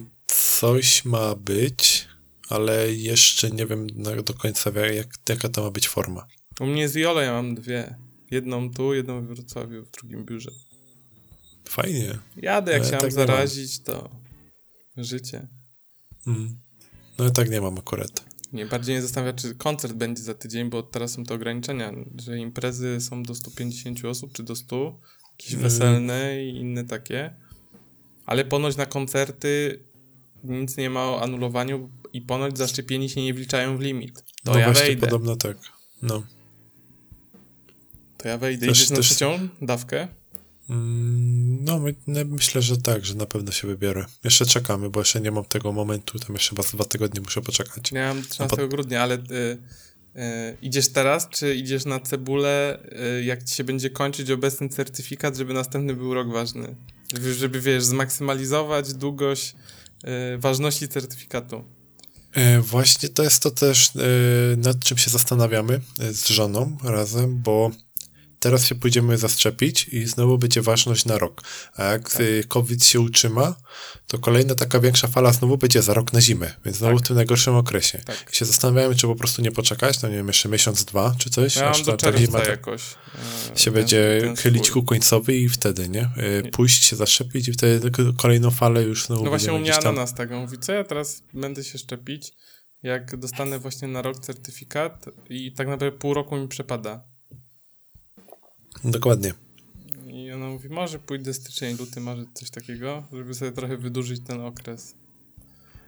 Coś 0.59 1.05
ma 1.05 1.35
być, 1.35 2.07
ale 2.49 2.93
jeszcze 2.93 3.51
nie 3.51 3.65
wiem 3.65 3.87
do 4.23 4.33
końca, 4.33 4.71
jak, 4.79 5.07
jaka 5.29 5.49
to 5.49 5.63
ma 5.63 5.71
być 5.71 5.87
forma. 5.87 6.27
U 6.59 6.65
mnie 6.65 6.89
z 6.89 6.95
Jolo 6.95 7.21
ja 7.21 7.33
mam 7.33 7.55
dwie. 7.55 7.95
Jedną 8.31 8.73
tu, 8.73 8.93
jedną 8.93 9.21
w 9.21 9.27
Wrocławiu, 9.27 9.85
w 9.85 9.91
drugim 9.91 10.25
biurze. 10.25 10.51
Fajnie. 11.69 12.17
Jadę, 12.37 12.71
jak 12.71 12.81
Ale 12.81 12.89
się 12.89 12.95
mam 12.95 13.01
tak 13.01 13.11
zarazić, 13.11 13.79
to 13.79 14.09
życie. 14.97 15.47
Mm. 16.27 16.59
No 17.17 17.27
i 17.27 17.31
tak 17.31 17.49
nie 17.49 17.61
mam 17.61 17.77
akurat. 17.77 18.28
Mnie 18.51 18.65
bardziej 18.65 18.95
nie 18.95 19.01
zastanawia, 19.01 19.33
czy 19.33 19.55
koncert 19.55 19.93
będzie 19.93 20.23
za 20.23 20.33
tydzień, 20.33 20.69
bo 20.69 20.83
teraz 20.83 21.11
są 21.11 21.23
te 21.23 21.33
ograniczenia, 21.33 21.93
że 22.17 22.37
imprezy 22.37 23.01
są 23.01 23.23
do 23.23 23.35
150 23.35 24.05
osób, 24.05 24.33
czy 24.33 24.43
do 24.43 24.55
100, 24.55 24.99
jakieś 25.31 25.51
Mm. 25.53 25.63
weselne 25.63 26.45
i 26.45 26.57
inne 26.57 26.83
takie. 26.85 27.33
Ale 28.25 28.45
ponoć 28.45 28.77
na 28.77 28.85
koncerty 28.85 29.79
nic 30.43 30.77
nie 30.77 30.89
ma 30.89 31.03
o 31.03 31.21
anulowaniu 31.21 31.89
i 32.13 32.21
ponoć 32.21 32.57
zaszczepieni 32.57 33.09
się 33.09 33.21
nie 33.23 33.33
wliczają 33.33 33.77
w 33.77 33.81
limit. 33.81 34.23
To 34.43 34.51
no 34.53 34.59
ja 34.59 34.65
właśnie, 34.65 34.85
wejdę. 34.85 35.07
podobno 35.07 35.35
tak. 35.35 35.57
No. 36.01 36.23
To 38.17 38.27
ja 38.27 38.37
wejdę. 38.37 38.67
Też- 38.67 38.77
Idziesz 38.77 38.89
na 38.89 38.95
też- 38.95 39.05
trzecią 39.09 39.49
dawkę? 39.61 40.07
Mm, 40.69 41.63
No, 41.65 41.79
my, 41.79 41.95
no, 42.07 42.19
myślę, 42.25 42.61
że 42.61 42.77
tak, 42.77 43.05
że 43.05 43.15
na 43.15 43.25
pewno 43.25 43.51
się 43.51 43.67
wybiorę. 43.67 44.05
Jeszcze 44.23 44.45
czekamy, 44.45 44.89
bo 44.89 44.99
jeszcze 45.01 45.21
nie 45.21 45.31
mam 45.31 45.45
tego 45.45 45.71
momentu, 45.71 46.19
tam 46.19 46.35
jeszcze 46.35 46.49
chyba 46.49 46.63
dwa 46.63 46.83
tygodnie 46.85 47.21
muszę 47.21 47.41
poczekać. 47.41 47.91
Mam 47.91 48.23
13 48.23 48.57
po- 48.57 48.67
grudnia, 48.67 49.01
ale 49.03 49.15
y, 49.15 49.19
y, 50.15 50.57
idziesz 50.61 50.87
teraz, 50.89 51.29
czy 51.29 51.55
idziesz 51.55 51.85
na 51.85 51.99
cebulę, 51.99 52.79
y, 53.19 53.23
jak 53.23 53.43
ci 53.43 53.55
się 53.55 53.63
będzie 53.63 53.89
kończyć 53.89 54.31
obecny 54.31 54.69
certyfikat, 54.69 55.37
żeby 55.37 55.53
następny 55.53 55.93
był 55.95 56.13
rok 56.13 56.31
ważny? 56.31 56.75
Żeby, 57.37 57.61
wiesz, 57.61 57.83
zmaksymalizować 57.83 58.93
długość 58.93 59.55
y, 60.35 60.37
ważności 60.37 60.87
certyfikatu. 60.87 61.63
E, 62.33 62.61
Właśnie 62.61 63.09
to 63.09 63.23
jest 63.23 63.43
to 63.43 63.51
też, 63.51 63.89
e, 63.95 63.99
nad 64.57 64.79
czym 64.79 64.97
się 64.97 65.09
zastanawiamy 65.09 65.81
e, 65.99 66.13
z 66.13 66.27
żoną 66.27 66.77
razem, 66.83 67.41
bo 67.41 67.71
teraz 68.39 68.65
się 68.67 68.75
pójdziemy 68.75 69.17
zaszczepić 69.17 69.87
i 69.87 70.05
znowu 70.05 70.37
będzie 70.37 70.61
ważność 70.61 71.05
na 71.05 71.17
rok. 71.17 71.41
A 71.75 71.83
jak 71.83 72.11
Tak. 72.11 72.21
e, 72.21 72.43
COVID 72.43 72.85
się 72.85 72.99
utrzyma, 72.99 73.55
to 74.07 74.19
kolejna 74.19 74.55
taka 74.55 74.79
większa 74.79 75.07
fala 75.07 75.33
znowu 75.33 75.57
będzie 75.57 75.81
za 75.81 75.93
rok 75.93 76.13
na 76.13 76.21
zimę, 76.21 76.53
więc 76.65 76.77
znowu 76.77 76.95
Tak. 76.97 77.05
w 77.05 77.07
tym 77.07 77.15
najgorszym 77.15 77.55
okresie. 77.55 77.97
Tak. 78.05 78.25
I 78.33 78.35
się 78.35 78.45
zastanawiamy, 78.45 78.95
czy 78.95 79.07
po 79.07 79.15
prostu 79.15 79.41
nie 79.41 79.51
poczekać, 79.51 80.01
no 80.01 80.09
nie 80.09 80.15
wiem, 80.15 80.27
jeszcze 80.27 80.49
miesiąc, 80.49 80.85
dwa, 80.85 81.15
czy 81.17 81.29
coś, 81.29 81.55
Ja 81.55 81.69
aż 81.69 81.81
do 81.83 81.97
ta, 81.97 82.17
zima 82.17 82.39
jakoś. 82.43 82.81
y, 83.55 83.59
się 83.59 83.65
ten- 83.65 83.73
będzie 83.73 84.19
ten 84.21 84.35
chylić 84.35 84.71
ku 84.71 84.83
końcowi 84.83 85.43
i 85.43 85.49
wtedy, 85.49 85.89
nie? 85.89 86.01
E, 86.17 86.41
Nie. 86.43 86.51
Pójść 86.51 86.83
się 86.83 86.95
zaszczepić 86.95 87.47
i 87.47 87.53
wtedy 87.53 87.91
kolejną 88.17 88.51
falę 88.51 88.83
już 88.83 89.05
znowu 89.05 89.23
No 89.23 89.29
właśnie 89.29 89.53
u 89.53 89.59
mnie 89.59 89.71
tam... 89.71 89.79
ananas 89.87 90.13
tak, 90.13 90.31
mówi, 90.31 90.57
co 90.59 90.71
ja 90.73 90.83
teraz 90.83 91.23
będę 91.33 91.63
się 91.63 91.77
szczepić, 91.77 92.31
jak 92.83 93.17
dostanę 93.17 93.59
właśnie 93.59 93.87
na 93.87 94.01
rok 94.01 94.19
certyfikat 94.19 95.05
i 95.29 95.51
tak 95.53 95.67
naprawdę 95.67 95.97
pół 95.97 96.13
roku 96.13 96.35
mi 96.37 96.47
przepada. 96.47 97.03
Dokładnie. 98.83 99.33
I 100.07 100.31
ona 100.31 100.47
mówi, 100.49 100.69
może 100.69 100.99
pójdę 100.99 101.33
styczeń, 101.33 101.77
luty, 101.77 101.99
może 102.01 102.25
coś 102.33 102.49
takiego, 102.49 103.03
żeby 103.13 103.33
sobie 103.33 103.51
trochę 103.51 103.77
wydłużyć 103.77 104.21
ten 104.27 104.41
okres. 104.41 104.95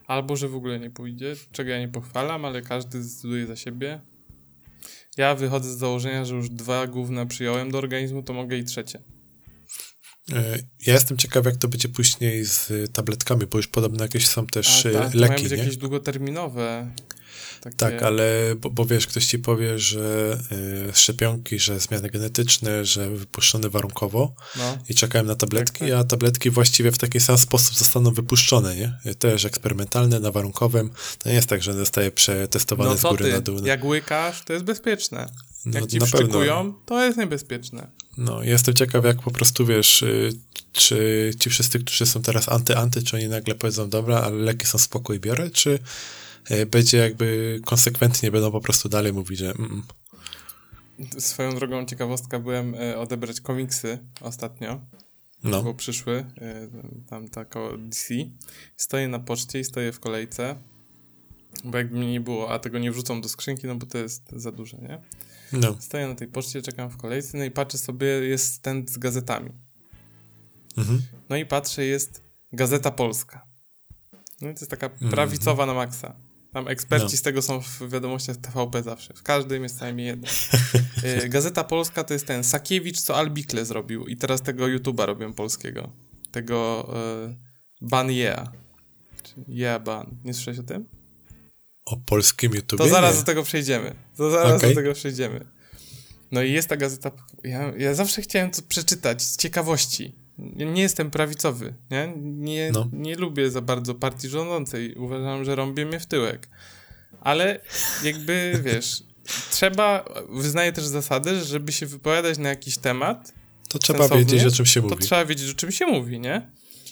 Albo, 0.07 0.35
że 0.35 0.47
w 0.47 0.55
ogóle 0.55 0.79
nie 0.79 0.89
pójdzie, 0.89 1.35
czego 1.51 1.69
ja 1.69 1.79
nie 1.79 1.87
pochwalam, 1.89 2.45
ale 2.45 2.61
każdy 2.61 3.03
zdecyduje 3.03 3.47
za 3.47 3.55
siebie. 3.55 4.01
Ja 5.17 5.35
wychodzę 5.35 5.73
z 5.73 5.77
założenia, 5.77 6.25
że 6.25 6.35
już 6.35 6.49
dwa 6.49 6.87
główne 6.87 7.27
przyjąłem 7.27 7.71
do 7.71 7.77
organizmu, 7.77 8.23
to 8.23 8.33
mogę 8.33 8.57
i 8.57 8.63
trzecie. 8.63 9.01
E, 10.33 10.57
Ja 10.87 10.93
jestem 10.93 11.17
ciekaw, 11.17 11.45
jak 11.45 11.57
to 11.57 11.67
będzie 11.67 11.89
później 11.89 12.45
z 12.45 12.71
tabletkami, 12.93 13.47
bo 13.47 13.57
już 13.57 13.67
podobno 13.67 14.03
jakieś 14.03 14.27
są 14.27 14.47
też 14.47 14.85
A, 14.85 14.89
y, 14.89 14.93
tak, 14.93 15.11
to 15.11 15.17
mają 15.19 15.31
leki, 15.31 15.43
być 15.43 15.51
nie? 15.51 15.57
jakieś 15.57 15.77
długoterminowe. 15.77 16.91
Takie... 17.61 17.75
Tak, 17.77 18.03
ale 18.03 18.55
bo, 18.61 18.69
bo 18.69 18.85
wiesz, 18.85 19.07
ktoś 19.07 19.25
ci 19.25 19.39
powie, 19.39 19.79
że 19.79 20.37
y, 20.89 20.93
szczepionki, 20.95 21.59
że 21.59 21.79
zmiany 21.79 22.09
genetyczne, 22.09 22.85
że 22.85 23.09
wypuszczone 23.09 23.69
warunkowo 23.69 24.35
No. 24.57 24.77
i 24.89 24.95
czekałem 24.95 25.27
na 25.27 25.35
tabletki, 25.35 25.79
Tak, 25.79 25.89
tak. 25.89 25.99
a 25.99 26.03
tabletki 26.03 26.49
właściwie 26.49 26.91
w 26.91 26.97
taki 26.97 27.19
sam 27.19 27.37
sposób 27.37 27.75
zostaną 27.77 28.11
wypuszczone, 28.13 28.75
nie? 28.75 28.93
Y, 29.11 29.15
Też 29.15 29.45
eksperymentalne, 29.45 30.19
na 30.19 30.31
warunkowym. 30.31 30.89
To 31.19 31.29
nie 31.29 31.35
jest 31.35 31.47
tak, 31.47 31.63
że 31.63 31.73
zostaje 31.73 32.11
przetestowane 32.11 32.89
No 32.89 32.97
z 32.97 33.01
góry 33.01 33.25
ty, 33.25 33.31
na 33.31 33.41
dół. 33.41 33.65
jak 33.65 33.85
łykasz, 33.85 34.43
to 34.45 34.53
jest 34.53 34.65
bezpieczne. 34.65 35.29
no, 35.65 35.79
Jak 35.79 35.89
ci 35.89 35.97
na 35.97 36.05
pewno. 36.05 36.19
wszczekują, 36.19 36.73
to 36.85 37.03
jest 37.05 37.17
niebezpieczne. 37.17 37.87
No, 38.17 38.43
jestem 38.43 38.73
ciekaw, 38.73 39.05
jak 39.05 39.21
po 39.21 39.31
prostu 39.31 39.65
wiesz, 39.65 40.01
y, 40.01 40.29
czy 40.73 41.31
ci 41.39 41.49
wszyscy, 41.49 41.79
którzy 41.79 42.05
są 42.05 42.21
teraz 42.21 42.49
anty-anty, 42.49 43.03
czy 43.03 43.15
oni 43.17 43.27
nagle 43.27 43.55
powiedzą, 43.55 43.89
dobra, 43.89 44.21
ale 44.21 44.35
leki 44.35 44.67
są 44.67 44.77
spokój, 44.77 45.19
biorę, 45.19 45.49
czy 45.49 45.79
będzie 46.65 46.97
jakby 46.97 47.59
konsekwentnie 47.65 48.31
będą 48.31 48.51
po 48.51 48.61
prostu 48.61 48.89
dalej 48.89 49.13
mówić, 49.13 49.39
że 49.39 49.51
mm, 49.51 49.83
Swoją 51.19 51.55
drogą 51.55 51.85
ciekawostka, 51.85 52.39
byłem 52.39 52.75
e, 52.75 52.97
odebrać 52.99 53.41
komiksy 53.41 53.99
ostatnio, 54.21 54.81
no, 55.43 55.63
bo 55.63 55.73
przyszły 55.73 56.25
e, 56.41 56.67
tam 57.09 57.27
tako 57.27 57.77
DC. 57.77 58.13
Stoję 58.77 59.07
na 59.07 59.19
poczcie 59.19 59.59
i 59.59 59.63
stoję 59.63 59.91
w 59.91 59.99
kolejce, 59.99 60.55
bo 61.63 61.77
jakby 61.77 61.97
mnie 61.97 62.11
nie 62.11 62.21
było, 62.21 62.51
a 62.53 62.59
tego 62.59 62.79
nie 62.79 62.91
wrzucą 62.91 63.21
do 63.21 63.29
skrzynki, 63.29 63.67
no 63.67 63.75
bo 63.75 63.85
to 63.85 63.97
jest 63.97 64.23
za 64.35 64.51
duże, 64.51 64.77
nie? 64.77 65.01
no, 65.53 65.75
Stoję 65.79 66.07
na 66.07 66.15
tej 66.15 66.27
poczcie, 66.27 66.61
czekam 66.61 66.89
w 66.89 66.97
kolejce, 66.97 67.37
no 67.37 67.43
i 67.43 67.51
patrzę 67.51 67.77
sobie, 67.77 68.07
jest 68.07 68.53
stand 68.53 68.91
z 68.91 68.97
gazetami. 68.97 69.51
mhm, 70.77 71.01
No 71.29 71.35
i 71.35 71.45
patrzę, 71.45 71.85
jest 71.85 72.23
Gazeta 72.53 72.91
Polska. 72.91 73.45
No 74.41 74.49
i 74.49 74.53
to 74.53 74.59
jest 74.59 74.69
taka 74.71 74.85
Mhm. 74.87 75.11
prawicowa 75.11 75.65
na 75.65 75.73
maksa. 75.73 76.15
Tam 76.53 76.67
eksperci 76.67 77.05
No. 77.11 77.17
z 77.17 77.21
tego 77.21 77.41
są 77.41 77.61
w 77.61 77.89
wiadomościach 77.89 78.37
TVP 78.37 78.83
zawsze. 78.83 79.13
W 79.13 79.23
każdym 79.23 79.63
jest 79.63 79.77
co 79.77 79.85
najmniej 79.85 80.07
jeden. 80.07 80.31
Y, 81.23 81.29
Gazeta 81.29 81.63
Polska 81.63 82.03
to 82.03 82.13
jest 82.13 82.27
ten 82.27 82.43
Sakiewicz, 82.43 83.01
co 83.01 83.15
Albikle 83.15 83.65
zrobił 83.65 84.07
i 84.07 84.17
teraz 84.17 84.41
tego 84.41 84.65
YouTube'a 84.65 85.05
robią 85.05 85.33
polskiego. 85.33 85.91
Tego 86.31 86.89
y, 87.29 87.35
Ban 87.81 88.11
Yeah. 88.11 88.49
Yeah 89.47 89.83
Ban. 89.83 90.17
Nie 90.23 90.33
słyszałeś 90.33 90.59
o 90.59 90.63
tym? 90.63 90.85
o 91.85 91.97
polskim 91.97 92.51
YouTube. 92.55 92.77
To 92.79 92.87
zaraz 92.87 93.17
do 93.19 93.23
tego 93.23 93.43
przejdziemy. 93.43 93.95
To 94.17 94.31
zaraz 94.31 94.57
Okej. 94.57 94.69
do 94.69 94.75
tego 94.81 94.93
przejdziemy. 94.93 95.45
No 96.31 96.41
i 96.41 96.51
jest 96.51 96.67
ta 96.67 96.77
gazeta. 96.77 97.11
Ja, 97.43 97.73
ja 97.77 97.93
zawsze 97.93 98.21
chciałem 98.21 98.51
to 98.51 98.61
przeczytać 98.67 99.21
z 99.21 99.37
ciekawości. 99.37 100.15
Nie, 100.41 100.81
jestem 100.81 101.11
prawicowy, 101.11 101.73
nie? 101.91 102.13
Nie, 102.17 102.71
No. 102.73 102.89
nie 102.93 103.15
lubię 103.15 103.51
za 103.51 103.61
bardzo 103.61 103.95
partii 103.95 104.29
rządzącej. 104.29 104.95
Uważam, 104.95 105.45
że 105.45 105.55
rąbie 105.55 105.85
mnie 105.85 105.99
w 105.99 106.05
tyłek. 106.05 106.49
Ale 107.21 107.59
jakby, 108.03 108.53
wiesz, 108.65 109.03
trzeba, 109.51 110.05
wyznaję 110.29 110.71
też 110.71 110.85
zasadę, 110.85 111.35
że 111.39 111.45
żeby 111.45 111.71
się 111.71 111.85
wypowiadać 111.85 112.37
na 112.37 112.49
jakiś 112.49 112.77
temat, 112.77 113.33
To 113.69 113.79
trzeba 113.79 114.07
wiedzieć, 114.09 114.43
o 114.43 114.51
czym 114.51 114.65
się 114.65 114.81
to 114.81 114.87
mówi. 114.87 115.03
trzeba 115.03 115.25
wiedzieć, 115.25 115.51
o 115.51 115.53
czym 115.53 115.71
się 115.71 115.85
mówi, 115.85 116.19
nie? 116.19 116.49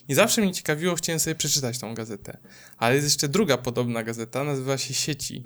I 0.07 0.13
zawsze 0.15 0.41
mnie 0.41 0.53
ciekawiło, 0.53 0.95
chciałem 0.95 1.19
sobie 1.19 1.35
przeczytać 1.35 1.79
tą 1.79 1.93
gazetę. 1.93 2.37
Ale 2.77 2.95
jest 2.95 3.07
jeszcze 3.07 3.27
druga 3.27 3.57
podobna 3.57 4.03
gazeta, 4.03 4.43
nazywa 4.43 4.77
się 4.77 4.93
Sieci. 4.93 5.43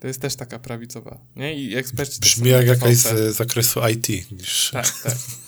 To 0.00 0.06
jest 0.06 0.20
też 0.20 0.36
taka 0.36 0.58
prawicowa, 0.58 1.18
nie? 1.36 1.54
I 1.64 1.76
eksperci... 1.76 2.20
Brzmi 2.20 2.50
jak 2.50 2.66
jakaś 2.66 2.96
z 2.96 3.36
zakresu 3.36 3.80
IT. 3.88 4.08
Niż... 4.32 4.70
Tak, 4.72 4.90
tak. 5.02 5.14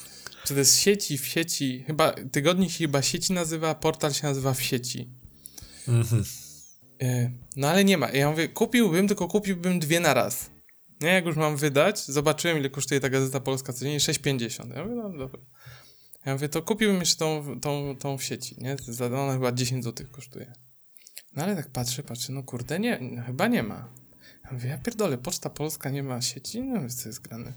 Czy 0.49 0.53
to 0.55 0.59
jest 0.59 0.77
sieci 0.79 1.17
w 1.17 1.25
sieci? 1.25 1.83
Chyba 1.87 2.13
tygodnik 2.31 2.71
się 2.71 2.77
chyba 2.77 3.01
sieci 3.01 3.33
nazywa, 3.33 3.75
portal 3.75 4.13
się 4.13 4.27
nazywa 4.27 4.53
w 4.53 4.61
sieci. 4.61 5.09
Mhm. 5.87 6.23
E, 7.01 7.31
No 7.55 7.69
ale 7.69 7.83
nie 7.83 7.97
ma. 7.97 8.09
Ja 8.11 8.29
mówię, 8.29 8.47
kupiłbym, 8.47 9.07
tylko 9.07 9.27
kupiłbym 9.27 9.79
dwie 9.79 9.99
na 9.99 10.13
raz. 10.13 10.49
Nie, 11.01 11.07
jak 11.09 11.25
już 11.25 11.35
mam 11.35 11.57
wydać, 11.57 12.05
zobaczyłem 12.05 12.57
ile 12.57 12.69
kosztuje 12.69 12.99
ta 12.99 13.09
Gazeta 13.09 13.39
Polska 13.39 13.73
codziennie, 13.73 13.99
6,50. 13.99 14.75
Ja 14.75 14.83
mówię, 14.83 14.95
no 14.95 15.17
dobra. 15.17 15.39
Ja 16.25 16.33
mówię, 16.33 16.49
to 16.49 16.61
kupiłbym 16.61 16.99
jeszcze 16.99 17.15
tą, 17.17 17.59
tą, 17.59 17.95
tą 17.99 18.17
w 18.17 18.23
sieci, 18.23 18.55
nie? 18.57 18.77
Za- 18.87 19.05
Ona 19.05 19.33
chyba 19.33 19.51
10 19.51 19.83
zł 19.83 20.07
kosztuje. 20.11 20.53
No 21.35 21.43
ale 21.43 21.55
tak 21.55 21.69
patrzę, 21.69 22.03
patrzę, 22.03 22.33
no 22.33 22.43
kurde, 22.43 22.79
nie, 22.79 22.99
no, 23.01 23.23
chyba 23.23 23.47
nie 23.47 23.63
ma. 23.63 23.89
Ja 24.45 24.51
mówię, 24.51 24.69
ja 24.69 24.77
pierdolę, 24.77 25.17
Poczta 25.17 25.49
Polska 25.49 25.89
nie 25.89 26.03
ma 26.03 26.21
sieci? 26.21 26.61
No 26.61 26.89
co 26.89 27.09
jest 27.09 27.21
grane. 27.21 27.53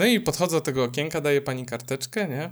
No 0.00 0.06
i 0.06 0.20
podchodzę 0.20 0.56
do 0.56 0.60
tego 0.60 0.84
okienka, 0.84 1.20
daje 1.20 1.40
pani 1.40 1.66
karteczkę, 1.66 2.28
nie? 2.28 2.50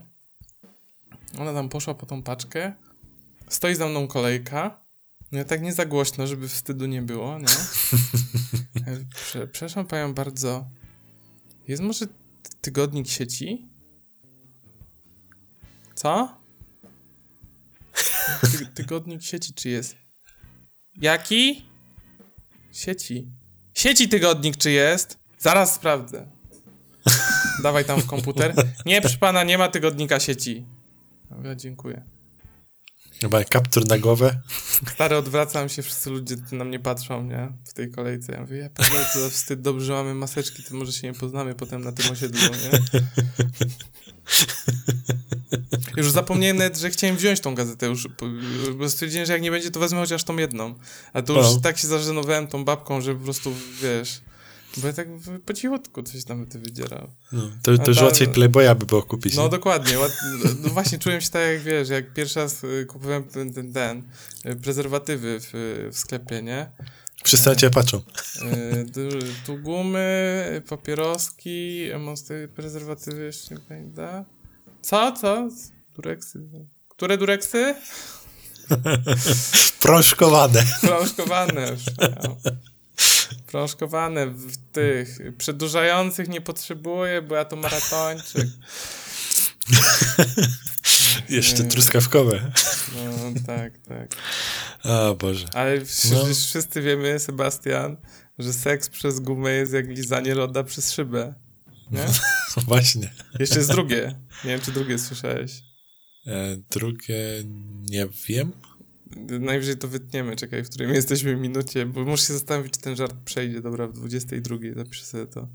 Ona 1.39 1.53
tam 1.53 1.69
poszła 1.69 1.95
po 1.95 2.07
tą 2.07 2.23
paczkę. 2.23 2.73
Stoi 3.49 3.75
za 3.75 3.89
mną 3.89 4.09
kolejka. 4.09 4.81
No 5.33 5.39
ja 5.39 5.45
tak 5.45 5.63
nie 5.63 5.73
za 5.73 5.87
głośno, 5.87 6.27
żeby 6.27 6.49
wstydu 6.49 6.87
nie 6.87 7.03
było, 7.03 7.39
nie? 7.39 7.47
Prze, 9.15 9.47
przepraszam 9.47 9.87
panią 9.87 10.15
bardzo. 10.15 10.71
Jest 11.69 11.83
może 11.83 12.07
ty- 12.07 12.13
tygodnik 12.61 13.09
sieci? 13.09 13.69
Co? 15.95 16.39
Ty, 18.41 18.67
tygodnik 18.75 19.23
sieci 19.23 19.55
czy 19.55 19.69
jest? 19.69 19.97
Jaki? 20.97 21.67
Sieci. 22.73 23.33
Sieci 23.75 24.09
tygodnik 24.09 24.57
czy 24.57 24.71
jest? 24.71 25.19
Zaraz 25.39 25.75
sprawdzę. 25.75 26.27
Dawaj 27.63 27.85
tam 27.85 28.01
w 28.01 28.07
komputer. 28.07 28.55
Nie, 28.87 29.01
proszę 29.01 29.19
pana, 29.19 29.45
nie 29.45 29.59
ma 29.59 29.69
tygodnika 29.69 30.21
sieci. 30.21 30.65
Dobra, 31.31 31.55
dziękuję. 31.55 32.03
Chyba 33.21 33.45
kaptur 33.45 33.87
na 33.89 33.99
głowę. 33.99 34.41
Stary, 34.95 35.17
odwracam 35.17 35.69
się, 35.69 35.83
wszyscy 35.83 36.11
ludzie 36.11 36.37
na 36.53 36.65
mnie 36.65 36.79
patrzą, 36.81 37.23
nie? 37.25 37.53
W 37.65 37.73
tej 37.75 37.91
kolejce. 37.91 38.33
Ja 38.33 38.41
mówię, 38.41 38.57
ja 38.57 38.71
pierdolę, 38.71 39.05
to 39.13 39.21
za 39.21 39.31
wstyd, 39.31 39.61
dobrze, 39.61 39.93
mamy 39.93 40.15
maseczki, 40.15 40.63
to 40.63 40.75
może 40.75 40.93
się 40.93 41.07
nie 41.07 41.15
poznamy 41.15 41.55
potem 41.55 41.85
na 41.85 41.93
tym 41.93 42.13
osiedlu, 42.13 42.41
nie? 42.41 43.01
Już 45.97 46.11
zapomniałem 46.11 46.57
nawet, 46.57 46.79
że 46.79 46.91
chciałem 46.91 47.17
wziąć 47.17 47.41
tą 47.41 47.55
gazetę 47.55 47.87
już, 47.87 48.09
bo 48.79 48.89
stwierdziłem, 48.91 49.27
że 49.27 49.33
jak 49.33 49.43
nie 49.43 49.51
będzie, 49.51 49.71
to 49.71 49.81
wezmę 49.81 50.01
chociaż 50.01 50.25
tą 50.25 50.37
jedną. 50.37 50.75
A 51.13 51.23
to 51.23 51.33
już 51.33 51.55
No. 51.55 51.61
tak 51.61 51.79
się 51.79 51.89
zażenowałem 51.89 52.47
tą 52.47 52.65
babką, 52.65 53.01
że 53.01 53.15
po 53.15 53.25
prostu, 53.25 53.55
wiesz... 53.83 54.21
Bo 54.77 54.87
ja 54.87 54.93
tak 54.93 55.09
po 55.47 55.53
cichutku 55.53 56.03
coś 56.03 56.25
tam 56.25 56.47
ty 56.47 56.59
wydzierał. 56.59 57.11
No, 57.33 57.51
to, 57.63 57.79
to 57.79 57.91
już 57.91 58.01
łatwiej 58.01 58.29
Playboya 58.29 58.75
by 58.75 58.87
było 58.87 59.03
kupić. 59.03 59.37
No 59.37 59.43
nie? 59.43 59.49
dokładnie. 59.49 59.99
Ład... 59.99 60.13
No 60.63 60.69
właśnie 60.69 60.99
czułem 60.99 61.21
się 61.21 61.31
tak 61.31 61.43
jak 61.43 61.63
wiesz, 61.63 61.89
jak 61.89 62.13
pierwszy 62.13 62.41
raz 62.41 62.65
y, 62.65 62.87
kupowałem 62.89 63.25
ten, 63.25 63.55
ten, 63.55 63.73
ten 63.73 64.03
y, 64.47 64.57
prezerwatywy 64.57 65.41
w, 65.41 65.51
w 65.93 65.99
sklepie, 65.99 66.43
nie? 66.43 66.71
Wszyscy 67.25 67.49
na 67.49 67.57
ciebie 67.57 67.75
patrzą. 67.75 67.99
Y, 67.99 68.87
tu, 69.47 69.59
gumy, 69.59 70.63
papieroski, 70.69 71.89
mosty, 71.99 72.49
prezerwatywy 72.57 73.25
jeszcze 73.25 73.55
nie 73.55 73.61
pamiętam. 73.61 74.25
Co? 74.83 75.13
Co? 75.13 75.49
Dureksy. 75.97 76.41
Które 76.89 77.19
dureksy? 77.19 77.75
Prążkowane. 79.81 80.63
Prążkowane. 80.81 81.77
Prążkowane 83.51 84.27
w 84.27 84.57
tych 84.73 85.19
przedłużających 85.39 86.29
nie 86.29 86.41
potrzebuję, 86.41 87.23
bo 87.23 87.35
ja 87.35 87.45
to 87.45 87.57
maratończyk. 87.57 88.47
Jeszcze 91.29 91.63
Nie. 91.63 91.69
truskawkowe. 91.69 92.53
No 92.95 93.41
tak, 93.47 93.79
tak. 93.79 94.15
O 94.85 95.15
Boże. 95.15 95.47
Ale 95.55 95.79
No. 96.11 96.35
wszyscy 96.35 96.83
wiemy, 96.83 97.19
Sebastian, 97.19 97.97
że 98.39 98.53
seks 98.53 98.89
przez 98.89 99.21
gumę 99.21 99.51
jest 99.51 99.73
jak 99.73 99.89
lizanie 99.89 100.35
loda 100.35 100.65
przez 100.65 100.93
szybę. 100.93 101.35
Nie? 101.91 102.07
Właśnie. 102.67 103.11
Jeszcze 103.39 103.57
jest 103.59 103.71
drugie. 103.71 104.15
Nie 104.45 104.51
wiem, 104.51 104.61
czy 104.61 104.73
drugie 104.73 104.99
słyszałeś. 104.99 105.53
E, 106.27 106.57
drugie 106.71 107.19
nie 107.91 108.07
wiem. 108.29 108.53
Najwyżej 109.17 109.77
to 109.77 109.89
wytniemy, 109.89 110.37
czekaj, 110.37 110.65
w 110.65 110.69
której 110.69 110.89
my 110.89 110.95
jesteśmy 110.95 111.37
minucie, 111.37 111.87
bo 111.87 112.05
muszę 112.05 112.27
się 112.27 112.33
zastanowić, 112.33 112.73
czy 112.73 112.81
ten 112.81 112.97
żart 112.97 113.15
przejdzie, 113.25 113.61
dobra, 113.61 113.87
w 113.87 113.93
22 113.93 114.57
zapiszę 114.77 115.05
sobie 115.05 115.27
to. 115.27 115.49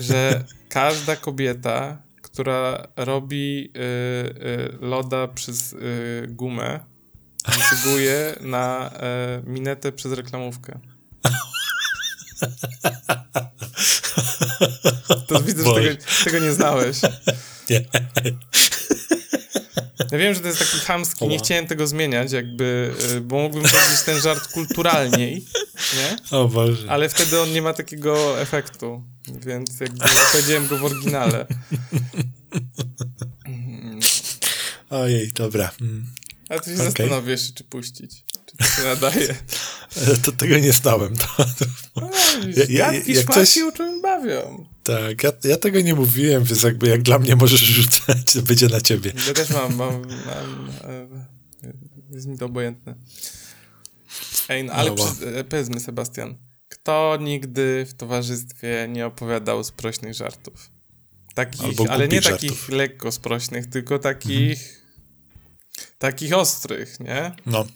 Że 0.00 0.44
każda 0.68 1.16
kobieta, 1.16 2.02
która 2.22 2.88
robi 2.96 3.72
y, 3.76 3.80
y, 3.80 4.78
loda 4.80 5.28
przez 5.28 5.72
y, 5.72 5.78
gumę, 6.28 6.80
zasługuje 7.46 8.36
na 8.40 8.90
y, 9.46 9.50
minetę 9.50 9.92
przez 9.92 10.12
reklamówkę. 10.12 10.80
To 15.26 15.42
widzę, 15.42 15.64
że 15.64 15.74
tego, 15.74 16.04
tego 16.24 16.38
nie 16.38 16.52
znałeś. 16.52 17.00
Nie. 17.70 17.84
Ja 20.12 20.18
wiem, 20.18 20.34
że 20.34 20.40
to 20.40 20.46
jest 20.48 20.58
taki 20.58 20.78
chamski, 20.78 21.28
nie 21.28 21.38
chciałem 21.38 21.66
tego 21.66 21.86
zmieniać, 21.86 22.32
jakby, 22.32 22.94
y, 23.16 23.20
bo 23.20 23.36
mógłbym 23.38 23.62
powiedzieć 23.70 24.00
ten 24.06 24.20
żart 24.20 24.48
kulturalniej, 24.52 25.44
nie? 25.96 26.16
O 26.38 26.48
Boże. 26.48 26.90
Ale 26.90 27.08
wtedy 27.08 27.40
on 27.40 27.52
nie 27.52 27.62
ma 27.62 27.72
takiego 27.72 28.40
efektu, 28.40 29.02
więc 29.46 29.80
jakby 29.80 30.04
powiedziałem 30.32 30.66
go 30.68 30.78
w 30.78 30.84
oryginale. 30.84 31.46
Ojej, 34.90 35.32
dobra. 35.34 35.70
Mm. 35.80 36.06
A 36.48 36.58
tu 36.58 36.64
się 36.64 37.30
jeszcze, 37.30 37.52
czy 37.54 37.64
puścić. 37.64 38.24
Czy 38.46 38.56
to 38.56 38.64
się 38.64 38.82
nadaje. 38.82 39.34
E, 39.96 40.16
To 40.24 40.32
tego 40.32 40.58
nie 40.58 40.72
znałem. 40.72 41.16
To, 41.16 41.26
to, 41.58 41.64
No, 41.96 42.10
Ja- 42.56 42.64
ja- 42.68 42.92
Gadki, 42.92 43.12
jak 43.14 43.26
coś- 43.26 43.56
uczą 43.56 43.98
i 43.98 44.02
bawią. 44.02 44.66
Tak, 44.82 45.22
ja, 45.22 45.32
ja 45.44 45.56
tego 45.56 45.80
nie 45.80 45.94
mówiłem, 45.94 46.44
więc 46.44 46.62
jakby 46.62 46.88
jak 46.88 47.02
dla 47.02 47.18
mnie 47.18 47.36
możesz 47.36 47.60
rzucać, 47.60 48.32
to 48.32 48.42
będzie 48.42 48.68
na 48.68 48.80
ciebie. 48.80 49.12
Ja 49.26 49.34
też 49.34 49.50
mam, 49.50 49.76
mam, 49.76 50.02
mam 50.26 50.70
e, 50.84 51.08
jest 52.10 52.26
mi 52.26 52.38
to 52.38 52.46
obojętne. 52.46 52.94
Ej, 54.48 54.64
no 54.64 54.72
ale 54.72 54.94
No, 55.70 55.80
Sebastian, 55.80 56.34
kto 56.68 57.18
nigdy 57.20 57.86
w 57.88 57.94
towarzystwie 57.94 58.88
nie 58.90 59.06
opowiadał 59.06 59.64
sprośnych 59.64 60.14
żartów? 60.14 60.70
Takich, 61.34 61.90
ale 61.90 62.08
nie 62.08 62.22
takich 62.22 62.50
żartów. 62.50 62.60
Mhm. 62.60 62.78
lekko 62.78 63.12
sprośnych, 63.12 63.66
tylko 63.66 63.98
takich 63.98 64.82
takich 65.98 66.32
ostrych, 66.32 67.00
nie? 67.00 67.32
No. 67.46 67.66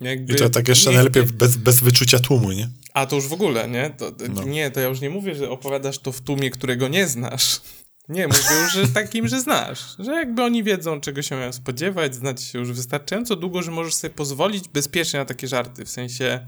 Jakby 0.00 0.32
I 0.32 0.36
to 0.36 0.50
tak 0.50 0.68
jeszcze 0.68 0.90
najlepiej 0.92 1.22
bez, 1.22 1.56
bez 1.56 1.80
wyczucia 1.80 2.18
tłumu, 2.18 2.52
nie? 2.52 2.68
A 2.94 3.06
to 3.06 3.16
już 3.16 3.26
w 3.28 3.32
ogóle, 3.32 3.68
nie? 3.68 3.90
To, 3.90 4.12
No. 4.34 4.42
Nie, 4.44 4.70
to 4.70 4.80
ja 4.80 4.88
już 4.88 5.00
nie 5.00 5.10
mówię, 5.10 5.34
że 5.34 5.50
opowiadasz 5.50 5.98
to 5.98 6.12
w 6.12 6.20
tłumie, 6.20 6.50
którego 6.50 6.88
nie 6.88 7.06
znasz. 7.06 7.60
Nie, 8.08 8.26
mówię 8.28 8.38
już, 8.62 8.72
że 8.72 8.88
takim, 8.88 9.28
że 9.28 9.40
znasz. 9.40 9.80
Że 9.98 10.12
jakby 10.12 10.42
oni 10.42 10.64
wiedzą, 10.64 11.00
czego 11.00 11.22
się 11.22 11.36
mają 11.36 11.52
spodziewać, 11.52 12.14
znać 12.14 12.42
się 12.42 12.58
już 12.58 12.72
wystarczająco 12.72 13.36
długo, 13.36 13.62
że 13.62 13.70
możesz 13.70 13.94
sobie 13.94 14.14
pozwolić 14.14 14.68
bezpiecznie 14.68 15.18
na 15.18 15.24
takie 15.24 15.48
żarty. 15.48 15.84
W 15.84 15.90
sensie 15.90 16.46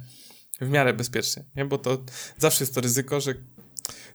w 0.60 0.68
miarę 0.68 0.92
bezpiecznie, 0.94 1.44
nie? 1.56 1.64
Bo 1.64 1.78
to 1.78 1.98
zawsze 2.38 2.64
jest 2.64 2.74
to 2.74 2.80
ryzyko, 2.80 3.20
że 3.20 3.34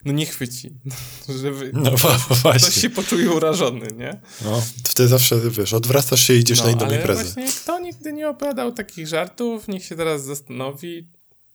no 0.06 0.14
nie 0.14 0.26
chwyci. 0.26 0.74
Że 1.42 1.52
wy, 1.52 1.72
No 1.74 1.92
wa- 1.92 2.20
ktoś 2.26 2.38
właśnie. 2.42 2.82
się 2.82 2.90
poczuje 2.90 3.32
urażony, 3.32 3.88
nie? 3.98 4.22
No, 4.46 4.52
to 4.84 4.90
wtedy 4.90 5.10
zawsze, 5.10 5.36
wiesz, 5.50 5.74
odwracasz 5.74 6.22
się 6.28 6.34
i 6.34 6.38
idziesz 6.40 6.64
na 6.64 6.70
inną 6.72 6.86
ale 6.86 6.96
imprezę. 6.96 7.24
właśnie 7.24 7.48
kto 7.64 7.80
nigdy 7.80 8.14
nie 8.14 8.30
opowiadał 8.30 8.72
takich 8.72 9.08
żartów, 9.08 9.68
niech 9.68 9.86
się 9.86 9.96
teraz 9.96 10.24
zastanowi, 10.26 11.10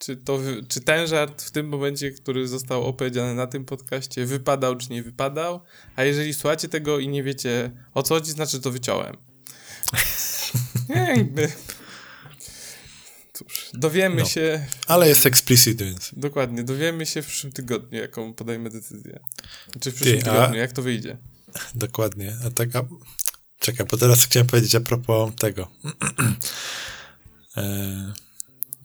czy, 0.05 0.17
to, 0.17 0.39
czy 0.69 0.81
ten 0.81 1.07
żart 1.07 1.43
w 1.43 1.51
tym 1.51 1.69
momencie, 1.69 2.11
który 2.11 2.49
został 2.49 2.85
opowiedziany 2.85 3.35
na 3.35 3.47
tym 3.47 3.65
podcaście, 3.65 4.27
wypadał 4.27 4.77
czy 4.77 4.91
nie 4.93 5.03
wypadał, 5.03 5.61
a 5.97 6.05
jeżeli 6.05 6.35
słuchacie 6.35 6.69
tego 6.69 6.99
i 6.99 7.09
nie 7.09 7.23
wiecie 7.23 7.71
o 7.95 8.03
co 8.03 8.15
chodzi, 8.15 8.31
znaczy, 8.31 8.61
to 8.61 8.71
wyciąłem. 8.71 9.17
Nie, 10.89 11.15
jakby... 11.17 11.53
Cóż, 13.33 13.71
dowiemy 13.75 14.17
No. 14.23 14.25
się, 14.29 14.67
Ale 14.87 15.09
jest 15.09 15.27
explicit, 15.27 15.83
więc... 15.83 16.11
dokładnie, 16.17 16.65
dowiemy 16.65 17.07
się 17.07 17.23
w 17.23 17.27
przyszłym 17.27 17.53
tygodniu, 17.53 18.01
jaką 18.01 18.35
podejmę 18.35 18.71
decyzję. 18.71 19.21
Czy 19.81 19.91
w 19.93 19.95
przyszłym 19.95 20.21
Ty, 20.23 20.31
a- 20.31 20.35
tygodniu, 20.35 20.59
jak 20.59 20.73
to 20.73 20.83
wyjdzie. 20.83 21.17
Dokładnie. 21.75 22.37
A 22.47 22.51
tak, 22.51 22.77
a... 22.77 22.85
Czekaj, 23.59 23.87
bo 23.91 23.97
teraz 23.97 24.25
chciałem 24.25 24.47
powiedzieć 24.47 24.75
a 24.75 24.81
propos 24.81 25.33
tego. 25.39 25.69
e... 27.57 28.13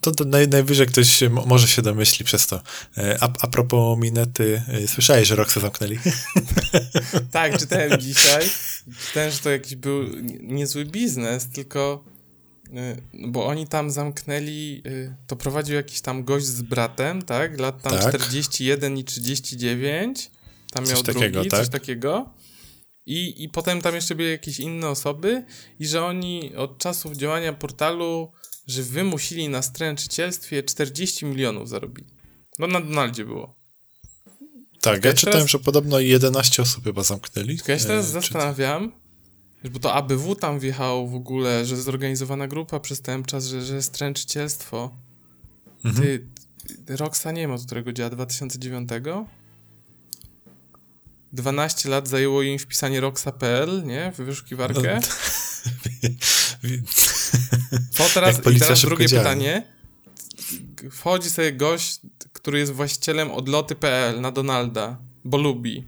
To, 0.02 0.12
to 0.12 0.24
naj, 0.26 0.48
najwyżej 0.48 0.88
ktoś 0.88 1.22
mo- 1.22 1.46
może 1.46 1.68
się 1.68 1.82
domyśli 1.82 2.26
przez 2.26 2.48
to. 2.48 2.62
E, 2.98 3.18
A, 3.22 3.30
a 3.42 3.48
propos 3.48 4.00
minety, 4.00 4.62
e, 4.68 4.88
słyszałeś, 4.88 5.28
że 5.28 5.36
Roxy 5.36 5.60
zamknęli? 5.60 6.00
Tak, 7.32 7.58
czytałem 7.60 8.02
dzisiaj. 8.02 8.50
Czytałem, 9.08 9.32
że 9.32 9.38
to 9.40 9.50
jakiś 9.50 9.76
był 9.76 10.04
nie- 10.04 10.38
niezły 10.42 10.86
biznes, 10.86 11.48
tylko 11.50 12.04
y, 12.68 12.72
bo 13.28 13.46
oni 13.46 13.68
tam 13.68 13.92
zamknęli, 13.92 14.84
to 15.28 15.36
prowadził 15.36 15.76
jakiś 15.76 16.02
tam 16.02 16.24
gość 16.24 16.46
z 16.46 16.62
bratem, 16.62 17.22
tak? 17.22 17.60
Lat 17.60 17.82
tam 17.82 17.92
Tak. 17.94 18.02
41 18.02 18.98
i 18.98 19.04
39. 19.04 20.32
Tam 20.72 20.86
Coś 20.86 20.94
miał 20.94 21.04
takiego, 21.04 21.30
drugi, 21.32 21.50
tak? 21.50 21.60
coś 21.60 21.70
takiego. 21.70 22.30
I, 23.06 23.44
I 23.44 23.50
potem 23.50 23.82
tam 23.82 23.96
jeszcze 23.96 24.16
były 24.16 24.30
jakieś 24.30 24.60
inne 24.60 24.90
osoby 24.90 25.46
i 25.80 25.88
że 25.88 26.06
oni 26.06 26.56
od 26.56 26.78
czasów 26.78 27.14
działania 27.18 27.54
portalu, 27.54 28.32
że 28.68 28.84
wymusili 28.84 29.50
na 29.50 29.62
stręczycielstwie 29.62 30.64
40 30.64 31.26
milionów 31.26 31.70
zarobili. 31.70 32.08
No 32.60 32.68
na 32.68 32.82
Donaldzie 32.82 33.26
było. 33.26 33.58
Tak, 34.82 35.04
ja, 35.04 35.10
ja 35.10 35.16
czytałem, 35.16 35.40
teraz... 35.40 35.52
że 35.52 35.60
podobno 35.60 36.00
11 36.00 36.62
osób 36.62 36.84
chyba 36.84 37.04
zamknęli. 37.04 37.58
Tylko 37.58 37.72
ja 37.72 37.80
się 37.80 37.86
teraz 37.86 38.06
e, 38.06 38.10
zastanawiam, 38.10 38.92
bo 39.72 39.80
to 39.80 39.94
ABW 39.94 40.36
tam 40.36 40.60
wjechało 40.60 41.08
w 41.08 41.16
ogóle, 41.16 41.66
że 41.66 41.78
zorganizowana 41.78 42.48
grupa 42.48 42.80
czas, 43.26 43.46
że, 43.46 43.62
że 43.62 43.82
stręczycielstwo. 43.82 44.98
Mhm. 45.86 46.04
Ty, 46.06 46.98
Roxa 46.98 47.32
nie 47.34 47.48
ma 47.48 47.54
od 47.54 47.66
którego 47.66 47.94
działa? 47.94 48.10
2009? 48.10 48.90
12 51.34 51.90
lat 51.90 52.08
zajęło 52.08 52.42
im 52.42 52.60
wpisanie 52.60 53.02
roxa.pl, 53.02 53.84
nie? 53.86 54.12
W 54.12 54.18
wyszukiwarkę. 54.18 55.00
No, 56.64 56.78
Co 57.92 58.04
teraz? 58.14 58.40
I 58.56 58.60
teraz 58.60 58.82
drugie 58.82 59.08
działa. 59.08 59.24
pytanie. 59.24 59.68
Wchodzi 60.92 61.30
sobie 61.30 61.54
gość, 61.54 62.00
który 62.34 62.60
jest 62.60 62.72
właścicielem 62.72 63.32
odloty.pl 63.32 64.22
na 64.22 64.32
Donalda, 64.32 64.98
bo 65.24 65.38
lubi. 65.38 65.88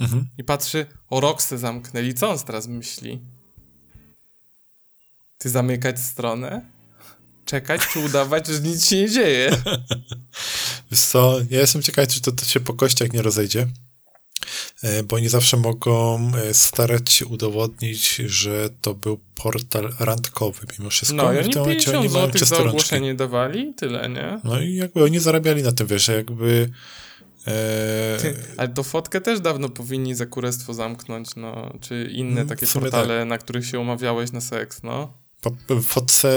Mhm. 0.00 0.28
I 0.38 0.44
patrzy, 0.44 0.86
o 1.10 1.20
Roxę 1.20 1.58
zamknęli. 1.58 2.14
Co 2.14 2.30
on 2.30 2.38
teraz 2.38 2.66
myśli? 2.66 3.20
Ty 5.38 5.50
zamykać 5.50 6.00
stronę? 6.00 6.70
Czekać 7.44 7.80
czy 7.92 7.98
udawać, 7.98 8.46
że 8.46 8.60
nic 8.60 8.86
się 8.86 8.96
nie 8.96 9.10
dzieje? 9.10 9.50
Wiesz 10.90 11.00
co, 11.00 11.40
ja 11.50 11.60
jestem 11.60 11.82
ciekaw, 11.82 12.08
czy 12.08 12.20
to, 12.20 12.32
to 12.32 12.44
się 12.44 12.60
po 12.60 12.74
kościach 12.74 13.12
nie 13.12 13.22
rozejdzie. 13.22 13.66
E, 14.82 15.02
bo 15.02 15.16
oni 15.16 15.28
zawsze 15.28 15.56
mogą 15.56 16.30
e, 16.36 16.54
starać 16.54 17.12
się 17.12 17.26
udowodnić, 17.26 18.16
że 18.16 18.70
to 18.80 18.94
był 18.94 19.18
portal 19.34 19.92
randkowy 20.00 20.66
mimo 20.78 20.90
wszystko. 20.90 21.16
No 21.16 21.32
i 21.32 21.38
oni 21.38 21.48
w 21.48 21.52
tym 21.52 21.62
momencie 21.62 21.98
oni 21.98 22.08
mają 22.08 22.30
za 22.34 22.58
ogłoszenie 22.58 23.14
dawali 23.14 23.74
tyle, 23.74 24.08
nie? 24.08 24.40
No 24.44 24.60
i 24.60 24.74
jakby 24.74 25.04
oni 25.04 25.18
zarabiali 25.18 25.62
na 25.62 25.72
tym, 25.72 25.86
wiesz, 25.86 26.08
jakby... 26.08 26.70
E... 27.46 28.18
Ty, 28.20 28.34
ale 28.56 28.68
to 28.68 28.82
fotkę 28.82 29.20
też 29.20 29.40
dawno 29.40 29.68
powinni 29.68 30.14
za 30.14 30.26
kurestwo 30.26 30.74
zamknąć, 30.74 31.36
no, 31.36 31.72
czy 31.80 32.10
inne 32.12 32.40
mm, 32.40 32.48
takie 32.48 32.66
portale, 32.66 33.18
tak. 33.18 33.28
na 33.28 33.38
których 33.38 33.66
się 33.66 33.80
umawiałeś 33.80 34.32
na 34.32 34.40
seks, 34.40 34.82
no 34.82 35.27
w 35.68 35.82
fotce 35.82 36.30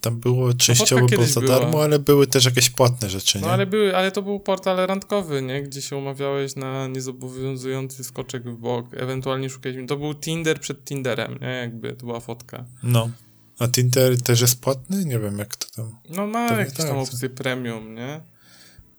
tam 0.00 0.20
było 0.20 0.54
częściowo 0.54 1.06
było 1.06 1.24
za 1.24 1.40
darmo, 1.40 1.82
ale 1.82 1.98
były 1.98 2.26
też 2.26 2.44
jakieś 2.44 2.70
płatne 2.70 3.10
rzeczy, 3.10 3.38
no, 3.38 3.40
nie? 3.40 3.46
No 3.46 3.52
ale, 3.52 3.66
były, 3.66 3.96
ale 3.96 4.12
to 4.12 4.22
był 4.22 4.40
portal 4.40 4.86
randkowy, 4.86 5.42
nie? 5.42 5.62
Gdzie 5.62 5.82
się 5.82 5.96
umawiałeś 5.96 6.56
na 6.56 6.86
niezobowiązujący 6.86 8.04
skoczek 8.04 8.50
w 8.50 8.56
bok, 8.56 8.86
ewentualnie 8.96 9.50
szukaliśmy. 9.50 9.86
To 9.86 9.96
był 9.96 10.14
Tinder 10.14 10.60
przed 10.60 10.84
Tinderem, 10.84 11.38
nie? 11.40 11.48
Jakby 11.48 11.92
to 11.92 12.06
była 12.06 12.20
fotka. 12.20 12.64
No. 12.82 13.10
A 13.58 13.68
Tinder 13.68 14.22
też 14.22 14.40
jest 14.40 14.60
płatny? 14.60 15.04
Nie 15.04 15.18
wiem, 15.18 15.38
jak 15.38 15.56
to 15.56 15.66
tam... 15.76 15.96
No 16.10 16.26
ma 16.26 16.52
jakieś 16.52 16.74
tak, 16.74 16.86
tam 16.86 16.98
opcje 16.98 17.28
premium, 17.28 17.94
nie? 17.94 18.20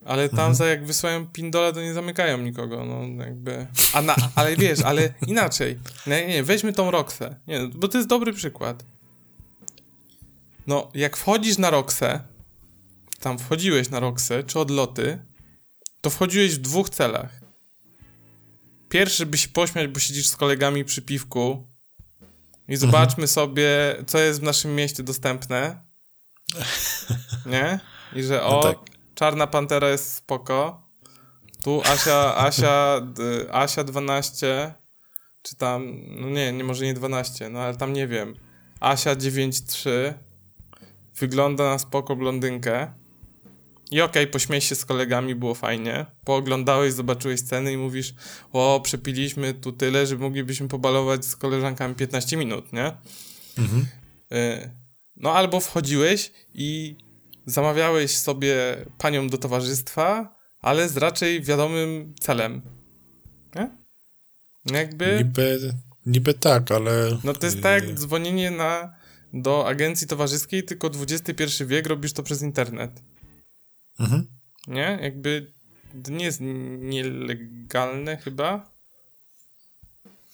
Ale 0.05 0.29
tam 0.29 0.39
mhm. 0.39 0.55
za 0.55 0.65
jak 0.65 0.85
wysyłają 0.85 1.27
pindola, 1.27 1.71
to 1.71 1.81
nie 1.81 1.93
zamykają 1.93 2.37
nikogo, 2.37 2.85
no 2.85 3.23
jakby... 3.23 3.67
A 3.93 4.01
na, 4.01 4.15
ale 4.35 4.55
wiesz, 4.55 4.79
ale 4.79 5.13
inaczej. 5.27 5.79
Nie, 6.07 6.27
nie, 6.27 6.43
weźmy 6.43 6.73
tą 6.73 6.91
Roxę. 6.91 7.35
Nie, 7.47 7.67
bo 7.75 7.87
to 7.87 7.97
jest 7.97 8.09
dobry 8.09 8.33
przykład 8.33 8.83
no, 10.69 10.89
jak 10.93 11.17
wchodzisz 11.17 11.57
na 11.57 11.69
Roxę, 11.69 12.23
tam 13.19 13.39
wchodziłeś 13.39 13.89
na 13.89 13.99
Roxę, 13.99 14.43
czy 14.43 14.59
odloty, 14.59 15.25
to 16.01 16.09
wchodziłeś 16.09 16.55
w 16.55 16.57
dwóch 16.57 16.89
celach. 16.89 17.41
Pierwszy, 18.89 19.25
by 19.25 19.37
się 19.37 19.49
pośmiać, 19.49 19.87
bo 19.87 19.99
siedzisz 19.99 20.27
z 20.27 20.35
kolegami 20.35 20.85
przy 20.85 21.01
piwku 21.01 21.67
i 22.67 22.75
zobaczmy 22.75 23.23
mhm. 23.23 23.27
sobie, 23.27 23.95
co 24.07 24.19
jest 24.19 24.39
w 24.39 24.43
naszym 24.43 24.75
mieście 24.75 25.03
dostępne. 25.03 25.83
Nie? 27.45 27.79
I 28.13 28.23
że 28.23 28.43
o, 28.43 28.51
no 28.51 28.63
tak. 28.63 28.77
Czarna 29.15 29.47
Pantera 29.47 29.89
jest 29.89 30.13
spoko. 30.13 30.89
Tu 31.63 31.81
Asia, 31.85 32.37
Asia, 32.37 33.01
Asia 33.51 33.83
12, 33.83 34.73
czy 35.41 35.55
tam, 35.55 35.93
no 36.07 36.29
nie, 36.29 36.53
nie 36.53 36.63
może 36.63 36.85
nie 36.85 36.93
12, 36.93 37.49
no 37.49 37.59
ale 37.59 37.77
tam 37.77 37.93
nie 37.93 38.07
wiem. 38.07 38.35
Asia 38.79 39.15
9.3 39.15 40.13
wygląda 41.19 41.63
na 41.63 41.79
spoko 41.79 42.15
blondynkę. 42.15 42.93
I 43.91 44.01
okej, 44.01 44.23
okay, 44.23 44.33
pośmiej 44.33 44.61
się 44.61 44.75
z 44.75 44.85
kolegami, 44.85 45.35
było 45.35 45.55
fajnie. 45.55 46.05
Pooglądałeś, 46.25 46.93
zobaczyłeś 46.93 47.39
sceny 47.39 47.73
i 47.73 47.77
mówisz, 47.77 48.13
o, 48.53 48.81
przepiliśmy 48.83 49.53
tu 49.53 49.71
tyle, 49.71 50.07
że 50.07 50.17
moglibyśmy 50.17 50.67
pobalować 50.67 51.25
z 51.25 51.35
koleżankami 51.35 51.95
15 51.95 52.37
minut, 52.37 52.73
nie? 52.73 52.91
Mhm. 53.57 53.85
Y 54.31 54.79
no 55.19 55.33
albo 55.33 55.59
wchodziłeś 55.59 56.31
i 56.53 56.97
zamawiałeś 57.45 58.17
sobie 58.17 58.55
panią 58.97 59.27
do 59.27 59.37
towarzystwa, 59.37 60.35
ale 60.61 60.89
z 60.89 60.97
raczej 60.97 61.41
wiadomym 61.41 62.15
celem. 62.19 62.61
Nie? 63.55 63.69
Jakby... 64.73 65.17
Niby, 65.17 65.73
niby 66.05 66.33
tak, 66.33 66.71
ale... 66.71 67.17
No 67.23 67.33
to 67.33 67.45
jest 67.45 67.61
tak 67.61 67.83
jak 67.83 67.93
dzwonienie 67.93 68.51
na 68.51 68.98
do 69.33 69.67
agencji 69.67 70.07
towarzyskiej, 70.07 70.63
tylko 70.63 70.91
XXI 71.09 71.65
wiek 71.65 71.87
robisz 71.87 72.13
to 72.13 72.23
przez 72.23 72.41
internet. 72.41 73.01
Mhm. 73.99 74.27
Nie? 74.67 74.99
Jakby 75.01 75.53
to 76.03 76.11
nie 76.11 76.25
jest 76.25 76.39
nielegalne 76.79 78.17
chyba. 78.17 78.69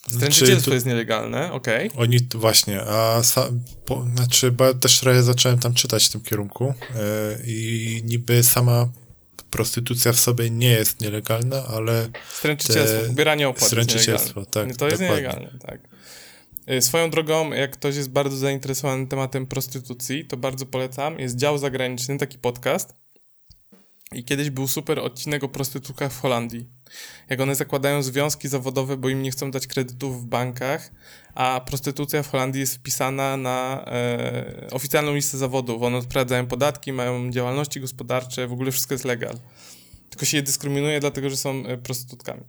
Stręczycielstwo 0.08 0.70
to... 0.70 0.74
jest 0.74 0.86
nielegalne, 0.86 1.52
okej. 1.52 1.88
Okay. 1.88 2.02
Oni 2.02 2.18
właśnie, 2.34 2.82
a 2.82 3.22
sa, 3.22 3.50
po, 3.84 4.06
znaczy, 4.14 4.52
bo 4.52 4.64
ja 4.64 4.74
też 4.74 5.00
trochę 5.00 5.22
zacząłem 5.22 5.58
tam 5.58 5.74
czytać 5.74 6.04
w 6.04 6.12
tym 6.12 6.20
kierunku 6.20 6.64
yy, 6.64 7.42
i 7.46 8.02
niby 8.04 8.42
sama 8.42 8.88
prostytucja 9.50 10.12
w 10.12 10.20
sobie 10.20 10.50
nie 10.50 10.70
jest 10.70 11.00
nielegalna, 11.00 11.64
ale... 11.66 12.08
Stręczycielstwo, 12.30 13.00
te... 13.00 13.08
pobieranie 13.08 13.48
opłat 13.48 13.66
Stręczycielstwo, 13.66 14.46
tak. 14.46 14.52
To 14.52 14.62
jest 14.64 14.76
dokładnie. 14.76 15.08
nielegalne, 15.08 15.58
tak. 15.58 15.80
Y, 16.70 16.82
swoją 16.82 17.10
drogą, 17.10 17.52
jak 17.52 17.70
ktoś 17.70 17.96
jest 17.96 18.10
bardzo 18.10 18.36
zainteresowany 18.36 19.06
tematem 19.06 19.46
prostytucji, 19.46 20.24
to 20.24 20.36
bardzo 20.36 20.66
polecam. 20.66 21.18
Jest 21.18 21.36
dział 21.36 21.58
zagraniczny, 21.58 22.18
taki 22.18 22.38
podcast. 22.38 22.94
I 24.12 24.24
kiedyś 24.24 24.50
był 24.50 24.68
super 24.68 24.98
odcinek 24.98 25.44
o 25.44 25.48
prostytutkach 25.48 26.12
w 26.12 26.20
Holandii. 26.20 26.66
Jak 27.28 27.40
one 27.40 27.54
zakładają 27.54 28.02
związki 28.02 28.48
zawodowe, 28.48 28.96
bo 28.96 29.08
im 29.08 29.22
nie 29.22 29.30
chcą 29.30 29.50
dać 29.50 29.66
kredytów 29.66 30.22
w 30.22 30.26
bankach, 30.26 30.90
a 31.34 31.60
prostytucja 31.66 32.22
w 32.22 32.30
Holandii 32.30 32.60
jest 32.60 32.74
wpisana 32.74 33.36
na 33.36 33.84
e, 33.86 34.66
oficjalną 34.70 35.14
listę 35.14 35.38
zawodów. 35.38 35.82
One 35.82 35.96
odprowadzają 35.96 36.46
podatki, 36.46 36.92
mają 36.92 37.30
działalności 37.30 37.80
gospodarcze, 37.80 38.46
w 38.46 38.52
ogóle 38.52 38.72
wszystko 38.72 38.94
jest 38.94 39.04
legal. 39.04 39.38
Tylko 40.10 40.26
się 40.26 40.36
je 40.36 40.42
dyskryminuje, 40.42 41.00
dlatego 41.00 41.30
że 41.30 41.36
są 41.36 41.66
e, 41.66 41.78
prostytutkami. 41.78 42.40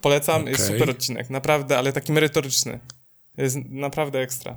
Polecam, 0.00 0.40
okay. 0.40 0.52
jest 0.52 0.66
super 0.66 0.90
odcinek, 0.90 1.30
naprawdę, 1.30 1.78
ale 1.78 1.92
taki 1.92 2.12
merytoryczny. 2.12 2.80
Jest 3.36 3.56
naprawdę 3.68 4.18
ekstra. 4.18 4.56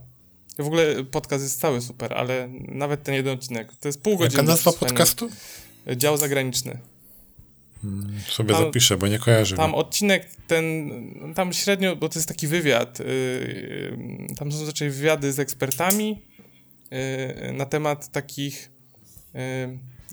W 0.58 0.65
ogóle 0.68 1.04
podcast 1.04 1.44
jest 1.44 1.60
cały 1.60 1.82
super, 1.82 2.13
ale 2.13 2.50
nawet 2.68 3.04
ten 3.04 3.15
jeden 3.15 3.34
odcinek. 3.34 3.72
To 3.80 3.88
jest 3.88 4.02
pół 4.02 4.18
godziny. 4.18 4.42
Jaka 4.42 4.52
nazwa 4.52 4.74
podcastu? 4.74 5.30
Dział 5.96 6.18
zagraniczny. 6.18 6.80
Hmm, 7.82 8.20
sobie 8.30 8.54
tam, 8.54 8.63
zapiszę, 8.63 8.98
bo 8.98 9.08
nie 9.08 9.20
kojarzę. 9.20 9.56
Tam 9.56 9.76
odcinek 9.76 10.30
ten, 10.48 10.92
tam 11.36 11.54
średnio, 11.54 11.96
bo 11.96 12.10
to 12.10 12.20
jest 12.20 12.28
taki 12.28 12.48
wywiad. 12.48 13.00
Yy, 13.00 14.36
tam 14.38 14.52
są 14.52 14.65
raczej 14.65 14.89
wywiady 14.89 15.34
z 15.34 15.39
ekspertami 15.39 16.22
yy, 16.92 17.54
na 17.54 17.65
temat 17.65 18.12
takich 18.12 18.72
yy, 19.34 19.42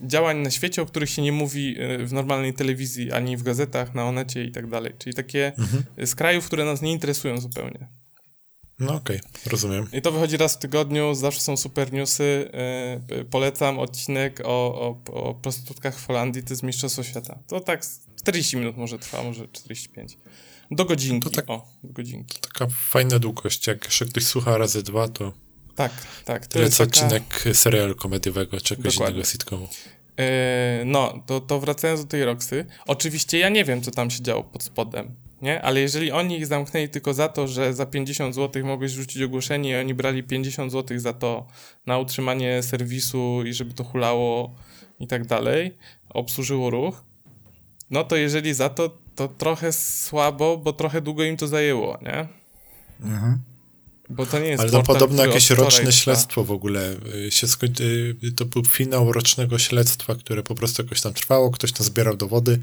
działań 0.02 0.38
na 0.38 0.50
świecie, 0.50 0.82
o 0.82 0.86
których 0.86 1.10
się 1.10 1.22
nie 1.22 1.32
mówi 1.32 1.82
y, 1.82 2.06
w 2.06 2.12
normalnej 2.12 2.54
telewizji, 2.54 3.12
ani 3.12 3.36
w 3.36 3.42
gazetach, 3.42 3.94
na 3.94 4.04
Onecie 4.04 4.44
i 4.44 4.52
tak 4.52 4.66
dalej. 4.66 4.92
Czyli 4.98 5.14
takie 5.14 5.52
mhm. 5.58 6.06
z 6.06 6.14
krajów, 6.14 6.46
które 6.46 6.64
nas 6.64 6.82
nie 6.82 6.92
interesują 6.92 7.40
zupełnie. 7.40 7.88
No 8.80 8.94
okej, 8.94 9.20
okay, 9.20 9.30
rozumiem. 9.50 9.88
I 9.92 10.02
to 10.02 10.12
wychodzi 10.12 10.36
raz 10.36 10.54
w 10.54 10.58
tygodniu, 10.58 11.14
zawsze 11.14 11.40
są 11.40 11.56
super 11.56 11.92
newsy. 11.92 12.50
Yy, 13.10 13.24
polecam 13.24 13.78
odcinek 13.78 14.40
o, 14.44 14.80
o, 14.80 15.12
o 15.12 15.34
prostytutkach 15.34 15.98
w 15.98 16.06
Holandii, 16.06 16.42
to 16.42 16.52
jest 16.52 16.62
Mistrzostwo 16.62 17.02
Świata. 17.02 17.38
To 17.46 17.60
tak 17.60 17.82
40 18.16 18.56
minut 18.56 18.76
może 18.76 18.98
trwa, 18.98 19.22
może 19.22 19.48
45. 19.48 20.18
Do 20.70 20.84
godzinki, 20.84 21.30
to 21.30 21.36
tak, 21.36 21.50
o, 21.50 21.68
do 21.84 21.92
godzinki. 21.92 22.38
To 22.40 22.48
taka 22.48 22.66
fajna 22.90 23.18
długość, 23.18 23.66
jak 23.66 23.84
jeszcze 23.84 24.06
ktoś 24.06 24.26
słucha 24.26 24.58
razy 24.58 24.82
dwa, 24.82 25.08
to... 25.08 25.32
Tak, 25.74 25.92
tak. 26.24 26.46
To 26.46 26.58
jest 26.58 26.78
taka... 26.78 26.88
odcinek 26.88 27.44
serialu 27.52 27.94
komediowego, 27.94 28.56
czy 28.56 28.64
czegoś 28.64 28.94
Dokładnie. 28.94 29.14
innego 29.14 29.28
sitcomu. 29.30 29.68
Yy, 30.18 30.24
no, 30.84 31.22
to, 31.26 31.40
to 31.40 31.60
wracając 31.60 32.00
do 32.00 32.06
tej 32.06 32.24
Roxy, 32.24 32.66
oczywiście 32.86 33.38
ja 33.38 33.48
nie 33.48 33.64
wiem, 33.64 33.82
co 33.82 33.90
tam 33.90 34.10
się 34.10 34.22
działo 34.22 34.44
pod 34.44 34.62
spodem 34.62 35.25
nie? 35.42 35.62
Ale 35.62 35.80
jeżeli 35.80 36.12
oni 36.12 36.38
ich 36.38 36.46
zamknęli 36.46 36.88
tylko 36.88 37.14
za 37.14 37.28
to, 37.28 37.48
że 37.48 37.74
za 37.74 37.86
50 37.86 38.34
zł 38.34 38.66
mogłeś 38.66 38.92
rzucić 38.92 39.22
ogłoszenie 39.22 39.70
i 39.70 39.76
oni 39.76 39.94
brali 39.94 40.22
50 40.22 40.72
zł 40.72 40.98
za 40.98 41.12
to 41.12 41.46
na 41.86 41.98
utrzymanie 41.98 42.62
serwisu 42.62 43.42
i 43.46 43.52
żeby 43.52 43.74
to 43.74 43.84
hulało 43.84 44.54
i 45.00 45.06
tak 45.06 45.26
dalej, 45.26 45.76
obsłużyło 46.08 46.70
ruch, 46.70 47.04
no 47.90 48.04
to 48.04 48.16
jeżeli 48.16 48.54
za 48.54 48.68
to, 48.68 48.98
to 49.14 49.28
trochę 49.28 49.72
słabo, 49.72 50.58
bo 50.58 50.72
trochę 50.72 51.00
długo 51.00 51.24
im 51.24 51.36
to 51.36 51.46
zajęło, 51.46 51.98
nie? 52.02 52.28
Mhm. 53.00 53.55
Bo 54.10 54.26
to 54.26 54.38
nie 54.38 54.48
jest 54.48 54.60
Ale 54.62 54.70
to 54.70 54.82
podobno 54.82 55.26
jakieś 55.26 55.50
roczne 55.50 55.92
śledztwo 55.92 56.44
w 56.44 56.50
ogóle 56.50 56.96
y, 57.26 57.30
się 57.30 57.46
y, 58.24 58.32
To 58.36 58.44
był 58.44 58.64
finał 58.64 59.12
rocznego 59.12 59.58
śledztwa, 59.58 60.14
które 60.14 60.42
po 60.42 60.54
prostu 60.54 60.82
jakoś 60.82 61.00
tam 61.00 61.14
trwało, 61.14 61.50
ktoś 61.50 61.72
tam 61.72 61.86
zbierał 61.86 62.16
dowody. 62.16 62.60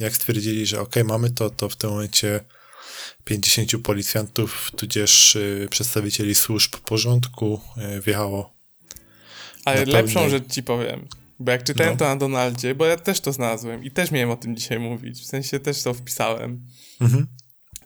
Jak 0.00 0.16
stwierdzili, 0.16 0.66
że 0.66 0.80
okej, 0.80 1.04
mamy 1.04 1.30
to, 1.30 1.50
to 1.50 1.68
w 1.68 1.76
tym 1.76 1.90
momencie 1.90 2.40
50 3.24 3.70
policjantów, 3.82 4.70
tudzież 4.76 5.36
y, 5.36 5.68
przedstawicieli 5.70 6.34
służb 6.34 6.76
porządku 6.76 7.60
wjechało. 8.06 8.52
Ale 9.64 9.84
lepszą 9.84 10.28
rzecz 10.28 10.52
ci 10.52 10.62
powiem. 10.62 11.08
Bo 11.38 11.52
jak 11.52 11.64
czytałem 11.64 11.92
No. 11.92 11.98
to 11.98 12.04
na 12.04 12.16
Donaldzie, 12.16 12.74
bo 12.74 12.86
ja 12.86 12.96
też 12.96 13.20
to 13.20 13.32
znalazłem 13.32 13.84
i 13.84 13.90
też 13.90 14.10
miałem 14.10 14.30
o 14.30 14.36
tym 14.36 14.56
dzisiaj 14.56 14.78
mówić, 14.78 15.20
w 15.20 15.26
sensie 15.26 15.60
też 15.60 15.82
to 15.82 15.94
wpisałem, 15.94 16.66
Mhm. 17.00 17.26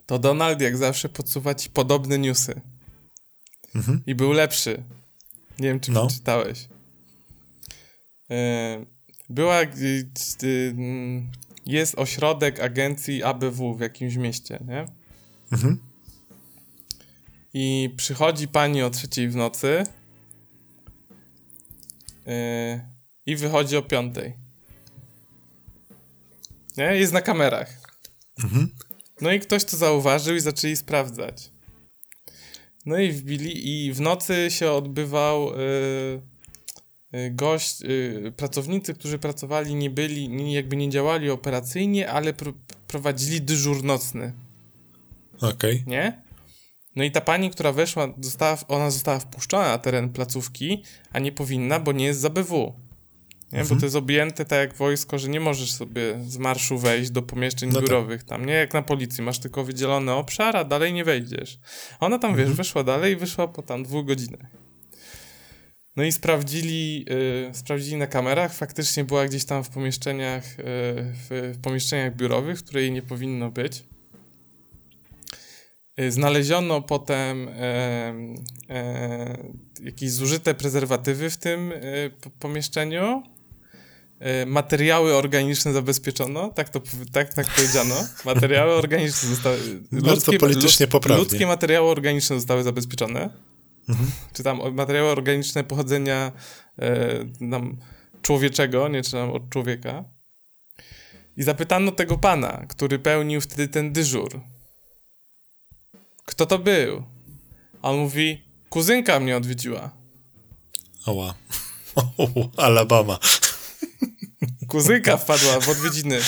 to 0.05 0.19
Donald 0.19 0.61
jak 0.61 0.77
zawsze 0.77 1.09
podsuwa 1.09 1.55
ci 1.55 1.69
podobne 1.69 2.17
newsy. 2.19 2.61
Mhm. 3.77 4.01
I 4.07 4.15
był 4.15 4.31
lepszy. 4.31 4.83
Nie 5.59 5.67
wiem, 5.67 5.79
czy 5.79 5.91
No. 5.91 6.07
przeczytałeś. 6.07 6.67
E, 8.31 8.85
Była. 9.29 9.61
y, 9.61 10.07
mm, 10.71 11.31
Jest 11.65 11.95
ośrodek 11.99 12.59
agencji 12.59 13.23
ABW 13.23 13.73
w 13.75 13.79
jakimś 13.79 14.15
mieście, 14.15 14.59
nie? 14.67 14.85
Mhm. 15.51 15.79
I 17.53 17.93
przychodzi 17.97 18.47
pani 18.47 18.81
o 18.83 18.89
trzeciej 18.89 19.29
w 19.29 19.35
nocy 19.35 19.83
i 23.25 23.35
wychodzi 23.35 23.77
o 23.77 23.81
piątej. 23.81 24.33
Nie? 26.77 26.83
Jest 26.83 27.13
na 27.13 27.21
kamerach. 27.21 27.81
Mhm. 28.43 28.69
No 29.21 29.31
i 29.31 29.39
ktoś 29.39 29.63
to 29.63 29.77
zauważył 29.77 30.35
i 30.35 30.39
zaczęli 30.39 30.75
sprawdzać. 30.75 31.51
No 32.87 32.97
i 32.97 33.11
wbili 33.11 33.85
i 33.87 33.93
w 33.93 34.01
nocy 34.01 34.47
się 34.49 34.71
odbywał 34.71 35.51
yy, 37.11 37.31
gość, 37.31 37.81
yy, 37.81 38.33
pracownicy, 38.37 38.93
którzy 38.93 39.19
pracowali, 39.19 39.75
nie 39.75 39.89
byli, 39.89 40.29
nie, 40.29 40.53
jakby 40.53 40.75
nie 40.75 40.89
działali 40.89 41.29
operacyjnie, 41.29 42.11
ale 42.11 42.33
pr 42.33 42.53
prowadzili 42.87 43.41
dyżur 43.41 43.83
nocny 43.83 44.33
Okej. 45.41 45.83
nie? 45.87 46.21
No 46.95 47.03
i 47.03 47.11
ta 47.11 47.21
pani, 47.21 47.49
która 47.49 47.71
weszła, 47.71 48.13
została, 48.21 48.57
ona 48.67 48.91
została 48.91 49.19
wpuszczona 49.19 49.67
na 49.67 49.77
teren 49.77 50.09
placówki, 50.09 50.83
a 51.13 51.19
nie 51.19 51.31
powinna, 51.31 51.79
bo 51.79 51.91
nie 51.91 52.05
jest 52.05 52.19
z 52.19 52.25
ABW. 52.25 52.73
Nie? 53.51 53.63
Bo 53.63 53.75
to 53.75 53.85
jest 53.85 53.95
objęte 53.95 54.45
tak 54.45 54.59
jak 54.59 54.73
wojsko, 54.73 55.19
że 55.19 55.29
nie 55.29 55.39
możesz 55.39 55.71
sobie 55.71 56.19
z 56.27 56.37
marszu 56.37 56.77
wejść 56.77 57.11
do 57.11 57.21
pomieszczeń 57.21 57.69
No 57.69 57.75
tak. 57.75 57.83
biurowych 57.83 58.23
tam, 58.23 58.45
nie? 58.45 58.53
Jak 58.53 58.73
na 58.73 58.81
policji, 58.81 59.23
masz 59.23 59.39
tylko 59.39 59.63
wydzielony 59.63 60.11
obszar, 60.11 60.57
a 60.57 60.63
dalej 60.63 60.93
nie 60.93 61.03
wejdziesz. 61.03 61.59
A 61.99 62.05
Ona 62.05 62.19
tam, 62.19 62.35
wiesz, 62.35 62.49
weszła 62.51 62.83
dalej 62.83 63.13
i 63.13 63.15
wyszła 63.15 63.47
po 63.47 63.61
tam 63.61 63.83
dwóch 63.83 64.05
godzinach. 64.05 64.45
No 65.95 66.03
i 66.03 66.11
sprawdzili, 66.11 67.05
y, 67.49 67.53
sprawdzili 67.55 67.95
na 67.97 68.07
kamerach, 68.07 68.53
faktycznie 68.53 69.03
była 69.03 69.25
gdzieś 69.27 69.45
tam 69.45 69.63
w 69.63 69.69
pomieszczeniach, 69.69 70.43
y, 70.59 70.63
w, 70.63 71.51
w 71.57 71.61
pomieszczeniach 71.61 72.15
biurowych, 72.15 72.59
w 72.59 72.63
której 72.63 72.91
nie 72.91 73.01
powinno 73.01 73.51
być. 73.51 73.83
Y, 75.99 76.11
Znaleziono 76.11 76.81
potem 76.81 77.49
jakieś 79.83 80.11
zużyte 80.11 80.53
prezerwatywy 80.53 81.29
w 81.29 81.37
tym 81.37 81.73
po- 82.21 82.29
pomieszczeniu. 82.29 83.23
E, 84.19 84.45
materiały 84.45 85.15
organiczne 85.15 85.73
zabezpieczono, 85.73 86.49
tak 86.49 86.69
to 86.69 86.81
tak, 87.11 87.33
tak 87.33 87.47
powiedziano. 87.55 87.95
Materiały 88.25 88.73
organiczne 88.73 89.29
zostały. 89.29 89.57
Bardzo 89.91 90.33
politycznie 90.33 90.87
poprawnie. 90.87 91.23
Ludzkie 91.23 91.47
materiały 91.47 91.89
organiczne 91.89 92.35
zostały 92.35 92.63
zabezpieczone. 92.63 93.29
Czy 94.33 94.43
tam 94.43 94.73
materiały 94.73 95.09
organiczne 95.09 95.63
pochodzenia 95.63 96.31
e, 96.79 97.09
nam 97.39 97.77
człowieczego, 98.21 98.87
nie 98.87 99.03
czy 99.03 99.11
tam 99.11 99.31
od 99.31 99.49
człowieka. 99.49 100.03
I 101.37 101.43
zapytano 101.43 101.91
tego 101.91 102.17
pana, 102.17 102.65
który 102.69 102.99
pełnił 102.99 103.41
wtedy 103.41 103.67
ten 103.67 103.93
dyżur. 103.93 104.41
Kto 106.25 106.45
to 106.45 106.59
był? 106.59 107.03
A 107.81 107.89
on 107.89 107.97
mówi, 107.97 108.41
kuzynka 108.69 109.19
mnie 109.19 109.37
odwiedziła. 109.37 109.91
Oła. 111.05 111.33
Alabama. 112.57 113.19
Kuzynka 114.67 115.17
wpadła 115.17 115.59
w 115.59 115.69
odwiedziny. 115.69 116.19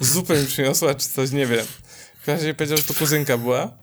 Zupę 0.00 0.40
mi 0.40 0.46
przyniosła, 0.46 0.94
czy 0.94 1.08
coś, 1.08 1.30
nie 1.30 1.46
wiem. 1.46 1.66
W 2.22 2.24
każdym 2.24 2.34
razie 2.34 2.54
powiedział, 2.54 2.78
że 2.78 2.84
to 2.84 2.94
kuzynka 2.94 3.38
była. 3.38 3.78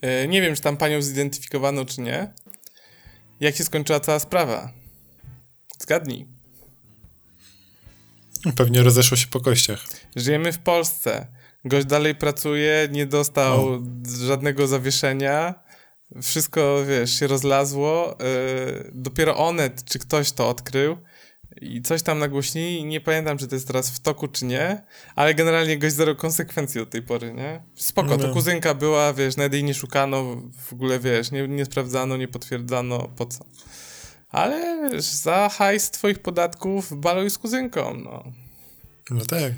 E, 0.00 0.28
nie 0.28 0.42
wiem, 0.42 0.56
czy 0.56 0.62
tam 0.62 0.76
panią 0.76 1.02
zidentyfikowano, 1.02 1.84
czy 1.84 2.00
nie. 2.00 2.34
Jak 3.40 3.56
się 3.56 3.64
skończyła 3.64 4.00
cała 4.00 4.18
sprawa? 4.18 4.72
Zgadnij. 5.78 6.26
Pewnie 8.56 8.82
rozeszło 8.82 9.16
się 9.16 9.26
po 9.26 9.40
kościach. 9.40 9.84
Żyjemy 10.16 10.52
w 10.52 10.58
Polsce. 10.58 11.26
Gość 11.64 11.86
dalej 11.86 12.14
pracuje, 12.14 12.88
nie 12.90 13.06
dostał 13.06 13.82
żadnego 14.26 14.66
zawieszenia. 14.66 15.54
Wszystko, 16.22 16.84
wiesz, 16.88 17.18
się 17.18 17.26
rozlazło. 17.26 18.18
Yy, 18.20 18.90
dopiero 18.94 19.36
Onet, 19.36 19.84
czy 19.84 19.98
ktoś 19.98 20.32
to 20.32 20.48
odkrył 20.48 20.96
i 21.60 21.82
coś 21.82 22.02
tam 22.02 22.18
nagłośnili. 22.18 22.84
Nie 22.84 23.00
pamiętam, 23.00 23.38
czy 23.38 23.48
to 23.48 23.54
jest 23.54 23.66
teraz 23.66 23.90
w 23.90 24.00
toku, 24.00 24.28
czy 24.28 24.44
nie, 24.44 24.82
ale 25.14 25.34
generalnie 25.34 25.78
gość 25.78 25.94
zero 25.94 26.14
konsekwencji 26.14 26.80
do 26.80 26.86
tej 26.86 27.02
pory, 27.02 27.34
nie? 27.34 27.62
Spoko, 27.74 28.16
to 28.16 28.26
No. 28.26 28.34
kuzynka 28.34 28.74
była, 28.74 29.12
wiesz, 29.12 29.36
nawet 29.36 29.52
jej 29.52 29.64
nie 29.64 29.74
szukano, 29.74 30.42
w 30.66 30.72
ogóle, 30.72 31.00
wiesz, 31.00 31.30
nie, 31.30 31.48
nie 31.48 31.64
sprawdzano, 31.64 32.16
nie 32.16 32.28
potwierdzano, 32.28 33.08
po 33.16 33.26
co. 33.26 33.44
Ale 34.28 34.90
wiesz, 34.92 35.04
za 35.04 35.48
hajs 35.48 35.90
twoich 35.90 36.18
podatków 36.18 37.00
baluj 37.00 37.30
z 37.30 37.38
kuzynką, 37.38 37.94
no. 38.04 38.24
No 39.10 39.24
tak. 39.24 39.52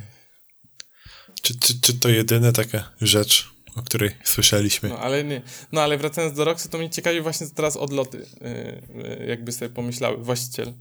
Czy, 1.43 1.59
czy, 1.59 1.81
czy 1.81 1.95
to 1.99 2.09
jedyna 2.09 2.53
taka 2.53 2.91
rzecz, 3.01 3.51
o 3.79 3.83
której 3.83 4.11
słyszeliśmy? 4.25 4.89
No 4.89 4.99
ale 4.99 5.25
nie. 5.25 5.43
No 5.73 5.81
ale 5.81 5.99
wracając 5.99 6.37
do 6.37 6.45
Roxy, 6.45 6.69
to 6.69 6.79
mnie 6.79 6.91
ciekawi 6.91 7.21
właśnie 7.21 7.47
teraz 7.55 7.77
odloty, 7.77 8.27
yy, 8.41 9.03
yy, 9.19 9.27
jakby 9.27 9.53
sobie 9.53 9.69
pomyślały 9.69 10.17
właściciel. 10.25 10.73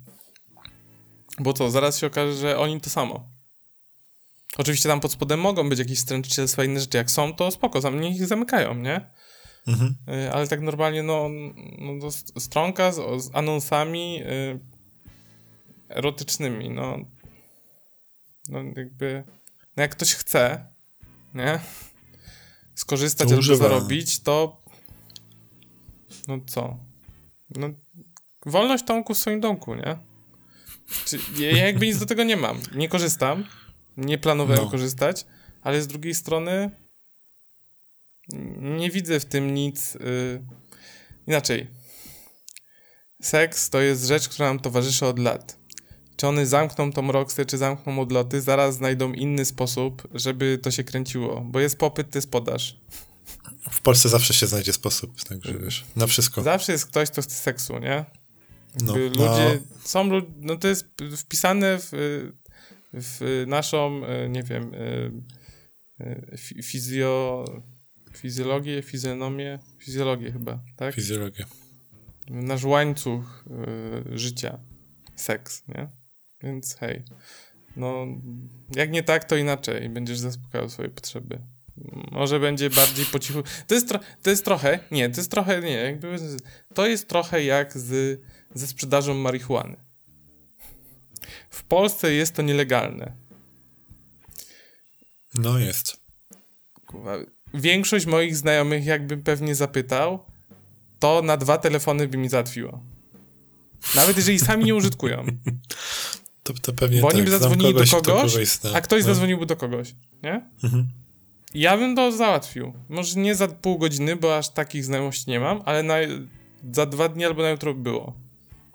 Bo 1.39 1.53
co, 1.53 1.71
zaraz 1.71 1.97
się 1.99 2.07
okaże, 2.07 2.33
że 2.33 2.59
oni 2.59 2.81
to 2.81 2.89
samo. 2.89 3.31
Oczywiście 4.57 4.89
tam 4.89 4.99
pod 4.99 5.11
spodem 5.11 5.39
mogą 5.39 5.69
być 5.69 5.79
jakieś 5.79 5.99
stręczycielstwa, 5.99 6.63
inne 6.63 6.79
rzeczy. 6.79 6.97
Jak 6.97 7.11
są, 7.11 7.33
to 7.33 7.51
spoko, 7.51 7.81
za 7.81 7.91
mnie 7.91 8.09
ich 8.09 8.27
zamykają, 8.27 8.75
nie? 8.75 9.09
Mhm. 9.67 9.95
Yy, 10.07 10.33
ale 10.33 10.47
tak 10.47 10.61
normalnie, 10.61 11.03
no, 11.03 11.29
no 11.79 12.01
to 12.01 12.11
st- 12.11 12.41
stronka 12.41 12.91
z, 12.91 13.23
z 13.23 13.29
anonsami 13.35 14.13
yy, 14.19 14.59
erotycznymi, 15.89 16.69
no. 16.69 16.97
No 18.49 18.59
jakby, 18.63 19.23
no 19.77 19.81
jak 19.83 19.91
ktoś 19.91 20.13
chce, 20.13 20.67
nie? 21.33 21.59
Skorzystać 22.77 23.31
albo 23.31 23.55
zarobić, 23.55 24.19
to 24.19 24.61
no 26.27 26.39
co? 26.47 26.77
No 27.49 27.69
wolność 28.45 28.83
Tomku 28.85 29.13
w 29.13 29.17
swoim 29.17 29.39
domku, 29.39 29.75
nie? 29.75 29.97
Czy, 31.05 31.19
ja 31.37 31.51
ja 31.51 31.65
jakby 31.65 31.85
nic 31.85 31.99
do 31.99 32.05
tego 32.05 32.23
nie 32.23 32.37
mam. 32.37 32.61
Nie 32.75 32.89
korzystam. 32.89 33.45
Nie 33.97 34.17
planowałem 34.17 34.63
No. 34.63 34.71
korzystać, 34.71 35.25
ale 35.61 35.81
z 35.81 35.87
drugiej 35.87 36.15
strony 36.15 36.71
nie 38.59 38.91
widzę 38.91 39.19
w 39.19 39.25
tym 39.25 39.53
nic. 39.53 39.95
Y... 39.95 40.41
Inaczej. 41.27 41.67
Seks 43.21 43.69
to 43.69 43.81
jest 43.81 44.05
rzecz, 44.05 44.29
która 44.29 44.47
nam 44.47 44.59
towarzyszy 44.59 45.05
od 45.05 45.19
lat. 45.19 45.59
Czy 46.17 46.27
one 46.27 46.45
zamkną 46.45 46.91
tą 46.91 47.11
Roxę, 47.11 47.45
czy 47.45 47.57
zamkną 47.57 47.99
odloty, 47.99 48.41
zaraz 48.41 48.75
znajdą 48.75 49.13
inny 49.13 49.45
sposób, 49.45 50.07
żeby 50.13 50.59
to 50.63 50.71
się 50.71 50.83
kręciło. 50.83 51.41
Bo 51.41 51.59
jest 51.59 51.77
popyt, 51.77 52.09
to 52.11 52.17
jest 52.17 52.31
podaż. 52.31 52.77
W 53.71 53.81
Polsce 53.81 54.09
zawsze 54.09 54.33
się 54.33 54.47
znajdzie 54.47 54.73
sposób, 54.73 55.23
także 55.23 55.53
wiesz, 55.59 55.85
na 55.95 56.07
wszystko. 56.07 56.43
Zawsze 56.43 56.71
jest 56.71 56.85
ktoś, 56.85 57.09
kto 57.09 57.21
chce 57.21 57.35
seksu, 57.35 57.79
nie? 57.79 58.05
No, 58.81 58.97
Jakby 58.97 59.17
no, 59.17 59.25
ludzie, 59.25 59.59
są 59.83 60.09
ludzie, 60.09 60.27
no 60.37 60.55
to 60.55 60.67
jest 60.67 60.85
wpisane 61.17 61.77
w, 61.79 61.89
w 62.93 63.43
naszą, 63.47 64.05
e, 64.05 64.29
nie 64.29 64.43
wiem, 64.43 64.71
e, 64.73 65.11
e, 66.05 66.37
fi- 66.37 66.63
fizjo, 66.63 67.45
fizjologię, 68.17 68.81
fizjonomię, 68.81 69.59
fizjologię 69.79 70.31
chyba, 70.31 70.59
tak? 70.75 70.95
fizjologia. 70.95 71.45
Nasz 72.29 72.63
łańcuch 72.63 73.45
życia, 74.11 74.59
seks, 75.15 75.63
nie? 75.67 75.87
Więc 76.43 76.75
hej, 76.75 77.03
no 77.75 78.05
jak 78.75 78.91
nie 78.91 79.03
tak, 79.03 79.23
to 79.23 79.35
inaczej 79.35 79.89
będziesz 79.89 80.19
zaspokajał 80.19 80.69
swoje 80.69 80.89
potrzeby. 80.89 81.41
Może 82.11 82.39
będzie 82.39 82.69
bardziej 82.69 83.05
po 83.05 83.19
cichu. 83.19 83.43
To 83.67 83.75
jest, 83.75 83.93
to 84.23 84.29
jest 84.29 84.45
trochę, 84.45 84.79
nie, 84.91 85.09
to 85.09 85.17
jest 85.17 85.31
trochę, 85.31 85.61
nie, 85.61 85.71
jakby, 85.71 86.17
to 86.73 86.87
jest 86.87 87.07
trochę 87.07 87.43
jak 87.43 87.77
z, 87.77 88.21
ze 88.53 88.67
sprzedażą 88.67 89.13
marihuany. 89.13 89.77
W 91.49 91.63
Polsce 91.63 92.13
jest 92.13 92.35
to 92.35 92.41
nielegalne. 92.41 93.11
No 95.35 95.59
jest. 95.59 95.97
Kurwa, 96.85 97.17
większość 97.53 98.05
moich 98.05 98.35
znajomych, 98.35 98.85
jakbym 98.85 99.23
pewnie 99.23 99.55
zapytał, 99.55 100.25
to 100.99 101.21
na 101.21 101.37
dwa 101.37 101.57
telefony 101.57 102.07
by 102.07 102.17
mi 102.17 102.29
załatwiło. 102.29 102.83
Nawet 103.95 104.17
jeżeli 104.17 104.39
sami 104.39 104.65
nie 104.65 104.75
użytkują. 104.75 105.25
To, 106.47 106.53
to 106.61 106.73
pewnie 106.73 107.01
Bo 107.01 107.07
oni 107.07 107.19
tak. 107.19 107.29
zadzwonili 107.29 107.73
kogoś, 107.73 107.91
do 107.91 108.01
kogoś, 108.01 108.47
zna. 108.47 108.69
a 108.73 108.81
ktoś 108.81 109.01
No. 109.01 109.07
zadzwoniłby 109.07 109.45
do 109.45 109.55
kogoś, 109.55 109.95
nie? 110.23 110.49
Mhm. 110.63 110.87
Ja 111.53 111.77
bym 111.77 111.95
to 111.95 112.11
załatwił. 112.11 112.73
Może 112.89 113.19
nie 113.19 113.35
za 113.35 113.47
pół 113.47 113.77
godziny, 113.77 114.15
bo 114.15 114.37
aż 114.37 114.49
takich 114.49 114.85
znajomości 114.85 115.29
nie 115.29 115.39
mam, 115.39 115.61
ale 115.65 115.83
na, 115.83 115.95
za 116.73 116.85
dwa 116.85 117.09
dni 117.09 117.25
albo 117.25 117.41
na 117.41 117.49
jutro 117.49 117.73
by 117.73 117.81
było. 117.81 118.13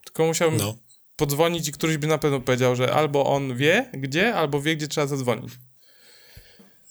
Tylko 0.04 0.26
musiałbym 0.26 0.58
No. 0.58 0.74
podzwonić 1.16 1.68
i 1.68 1.72
któryś 1.72 1.96
by 1.96 2.06
na 2.06 2.18
pewno 2.18 2.40
powiedział, 2.40 2.76
że 2.76 2.92
albo 2.94 3.26
on 3.26 3.56
wie 3.56 3.90
gdzie, 3.94 4.34
albo 4.34 4.62
wie, 4.62 4.76
gdzie 4.76 4.88
trzeba 4.88 5.06
zadzwonić. 5.06 5.52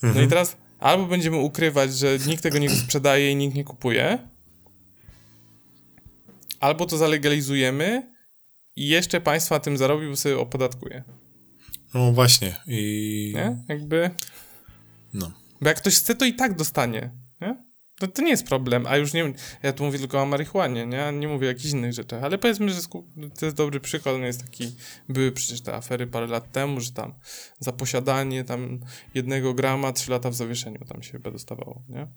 No 0.04 0.10
Mhm. 0.10 0.26
i 0.26 0.30
teraz 0.30 0.58
albo 0.80 1.06
będziemy 1.06 1.38
ukrywać, 1.38 1.98
że 1.98 2.18
nikt 2.28 2.44
tego 2.44 2.58
nie 2.58 2.70
sprzedaje 2.70 3.32
i 3.32 3.36
nikt 3.36 3.56
nie 3.56 3.64
kupuje, 3.64 4.18
albo 6.60 6.86
to 6.86 6.98
zalegalizujemy 6.98 8.11
i 8.76 8.88
jeszcze 8.88 9.22
państwo 9.22 9.56
na 9.56 9.60
tym 9.60 9.78
zarobi, 9.78 10.08
bo 10.08 10.16
sobie 10.16 10.40
opodatkuje. 10.40 11.04
No 11.94 12.12
właśnie. 12.12 12.56
I. 12.68 13.34
Nie? 13.36 13.64
Jakby... 13.68 14.10
No. 15.14 15.32
Bo 15.62 15.70
jak 15.70 15.78
ktoś 15.78 15.96
chce, 15.96 16.16
to 16.16 16.26
i 16.26 16.34
tak 16.34 16.56
dostanie. 16.56 17.12
Nie? 17.42 17.72
To, 18.00 18.08
to 18.08 18.22
nie 18.22 18.30
jest 18.30 18.48
problem. 18.48 18.86
A 18.88 18.98
już 18.98 19.14
nie. 19.14 19.34
Ja 19.64 19.74
tu 19.74 19.84
mówię 19.84 20.00
tylko 20.00 20.22
o 20.22 20.26
marihuanie, 20.26 20.86
nie? 20.86 21.12
Nie 21.12 21.28
mówię 21.28 21.48
o 21.48 21.50
jakichś 21.50 21.72
innych 21.72 21.94
rzeczach. 21.94 22.24
Ale 22.24 22.38
powiedzmy, 22.38 22.70
że 22.70 22.80
to 23.40 23.46
jest 23.46 23.58
dobry 23.58 23.80
przykład. 23.80 24.16
On 24.16 24.22
jest 24.22 24.42
taki. 24.42 24.76
Były 25.10 25.32
przecież 25.32 25.62
te 25.62 25.76
afery 25.76 26.08
parę 26.08 26.28
lat 26.28 26.52
temu, 26.52 26.80
że 26.80 26.92
tam 26.92 27.14
za 27.60 27.72
posiadanie 27.72 28.44
tam 28.44 28.80
jednego 29.14 29.54
grama, 29.54 29.94
trzy 29.94 30.12
lata 30.12 30.30
w 30.30 30.36
zawieszeniu 30.36 30.86
tam 30.86 31.04
się 31.04 31.12
chyba 31.12 31.32
dostawało, 31.32 31.84
nie? 31.90 32.08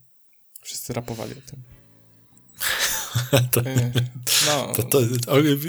Wszyscy 0.63 0.93
rapowali 0.93 1.33
o 1.33 1.51
tym. 1.51 1.63
To- 3.53 3.61
E, 3.61 3.91
No, 4.47 4.73
To, 4.75 4.83
to, 4.83 5.01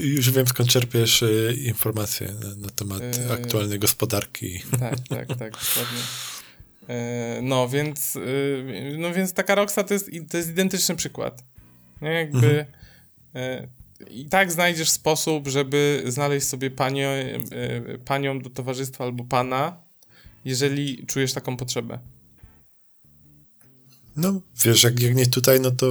już 0.01 0.31
wiem, 0.31 0.47
skąd 0.47 0.69
czerpiesz 0.69 1.21
y, 1.21 1.55
informacje 1.65 2.33
na, 2.43 2.55
na 2.55 2.69
temat 2.69 3.01
Yy. 3.01 3.33
aktualnej 3.33 3.79
gospodarki. 3.79 4.59
tak, 4.79 4.99
tak, 5.09 5.27
tak, 5.27 5.51
dokładnie. 5.51 5.99
E, 6.87 7.39
No, 7.41 7.69
więc, 7.69 8.17
no 8.97 9.13
więc 9.13 9.33
taka 9.33 9.55
Roxa 9.55 9.75
to 9.87 9.93
jest, 9.93 10.09
to 10.29 10.37
jest 10.37 10.49
identyczny 10.49 10.95
przykład. 10.95 11.43
Nie, 12.01 12.09
jakby 12.09 12.65
e, 13.35 13.67
i 14.09 14.25
tak 14.25 14.51
znajdziesz 14.51 14.89
sposób, 14.89 15.47
żeby 15.47 16.03
znaleźć 16.07 16.47
sobie 16.47 16.71
panią, 16.71 17.07
e, 17.09 17.37
panią 18.05 18.39
do 18.39 18.49
towarzystwa 18.49 19.03
albo 19.03 19.23
pana, 19.23 19.77
jeżeli 20.45 21.05
czujesz 21.07 21.33
taką 21.33 21.57
potrzebę. 21.57 21.99
No, 24.17 24.41
wiesz, 24.63 24.83
jak, 24.83 24.99
jak 24.99 25.15
nie 25.15 25.25
tutaj, 25.25 25.59
no 25.61 25.71
to 25.71 25.87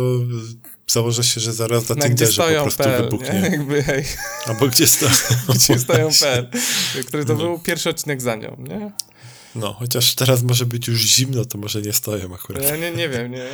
założę 0.86 1.24
się, 1.24 1.40
że 1.40 1.52
zaraz 1.52 1.88
na 1.88 1.94
Na 1.94 2.06
Tinderze 2.06 2.42
po 2.56 2.62
prostu 2.62 2.82
PL, 2.82 3.02
wybuchnie. 3.02 3.32
nie? 3.32 3.40
Jakby, 3.48 3.82
hej, 3.82 4.04
Albo 4.46 4.68
gdzie 4.68 4.86
stoją. 4.96 5.12
gdzie 5.54 5.78
stoją 5.78 6.08
PL, 6.20 6.48
który 7.06 7.24
to 7.24 7.32
No. 7.32 7.38
był 7.38 7.58
pierwszy 7.58 7.90
odcinek 7.90 8.22
za 8.22 8.36
nią, 8.36 8.56
nie? 8.68 8.90
No, 9.54 9.72
chociaż 9.72 10.14
teraz 10.14 10.42
może 10.42 10.66
być 10.66 10.88
już 10.88 11.00
zimno, 11.00 11.44
to 11.44 11.58
może 11.58 11.82
nie 11.82 11.92
stoją 11.92 12.34
akurat. 12.34 12.62
Ja 12.62 12.76
nie, 12.76 12.90
nie 12.90 13.08
wiem, 13.08 13.30
nie, 13.32 13.38
nie. 13.38 13.50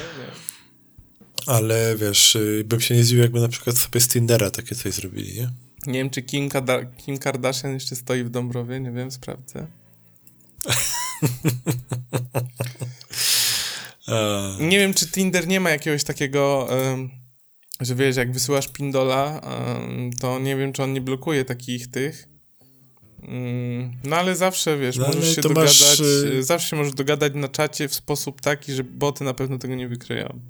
Ale 1.47 1.97
wiesz, 1.97 2.37
y, 2.37 2.65
bym 2.67 2.81
się 2.81 2.95
nie 2.95 3.05
zdziwił, 3.05 3.23
jakby 3.23 3.41
na 3.41 3.49
przykład 3.49 3.79
sobie 3.79 4.01
z 4.01 4.09
Tindera 4.09 4.51
takie 4.51 4.75
coś 4.75 4.95
zrobili, 4.95 5.35
nie? 5.35 5.51
Nie 5.87 5.99
wiem, 5.99 6.11
czy 6.11 6.23
Kim, 6.23 6.49
Kada- 6.49 6.85
Kim 6.97 7.19
Kardashian 7.19 7.75
jeszcze 7.75 7.97
stoi 7.97 8.25
w 8.25 8.31
Dąbrowie, 8.31 8.81
nie 8.81 8.91
wiem, 8.93 9.11
sprawdzę. 9.11 9.67
Nie 14.61 14.79
wiem, 14.79 14.95
czy 14.95 15.11
Tinder 15.11 15.47
nie 15.49 15.61
ma 15.61 15.71
jakiegoś 15.71 16.05
takiego, 16.05 16.69
że 17.81 17.95
wiesz, 17.95 18.17
jak 18.17 18.33
wysyłasz 18.33 18.69
pindola, 18.69 19.41
to 20.21 20.39
nie 20.39 20.57
wiem, 20.57 20.73
czy 20.73 20.83
on 20.83 20.93
nie 20.93 21.01
blokuje 21.01 21.45
takich 21.45 21.91
tych. 21.91 22.29
Mm, 23.23 23.93
No 24.05 24.17
ale 24.17 24.37
zawsze, 24.37 24.79
wiesz, 24.79 24.97
No, 24.97 25.07
możesz 25.07 25.35
się 25.37 25.43
dogadać, 25.43 25.81
masz, 25.81 26.01
y- 26.01 26.33
y, 26.35 26.43
zawsze 26.45 26.69
się 26.69 26.77
możesz 26.77 26.95
dogadać 26.95 27.33
na 27.35 27.49
czacie 27.49 27.89
w 27.89 27.95
sposób 27.95 28.41
taki, 28.41 28.73
że 28.73 28.85
boty 28.85 29.25
na 29.25 29.35
pewno 29.35 29.59
tego 29.59 29.75
nie 29.75 29.89
wykryją. 29.89 30.41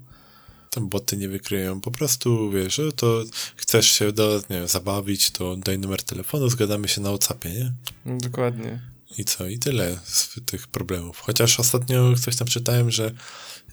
tam 0.70 0.88
boty 0.88 1.16
nie 1.16 1.28
wykryją. 1.28 1.80
Po 1.80 1.90
prostu, 1.90 2.50
wiesz, 2.50 2.74
że 2.74 2.92
to 2.92 3.22
chcesz 3.56 3.86
się 3.92 4.12
do, 4.12 4.42
nie 4.50 4.56
wiem, 4.58 4.68
zabawić, 4.68 5.30
to 5.30 5.56
daj 5.56 5.78
numer 5.78 6.02
telefonu, 6.02 6.48
zgadamy 6.48 6.88
się 6.88 7.00
na 7.00 7.08
Whatsappie, 7.08 7.50
nie? 7.50 7.72
Dokładnie. 8.18 8.80
I 9.18 9.24
co? 9.24 9.46
I 9.46 9.58
tyle 9.58 9.98
z 10.04 10.34
tych 10.46 10.68
problemów. 10.68 11.18
Chociaż 11.20 11.60
ostatnio 11.60 12.14
coś 12.16 12.36
tam 12.36 12.48
czytałem, 12.48 12.90
że 12.90 13.10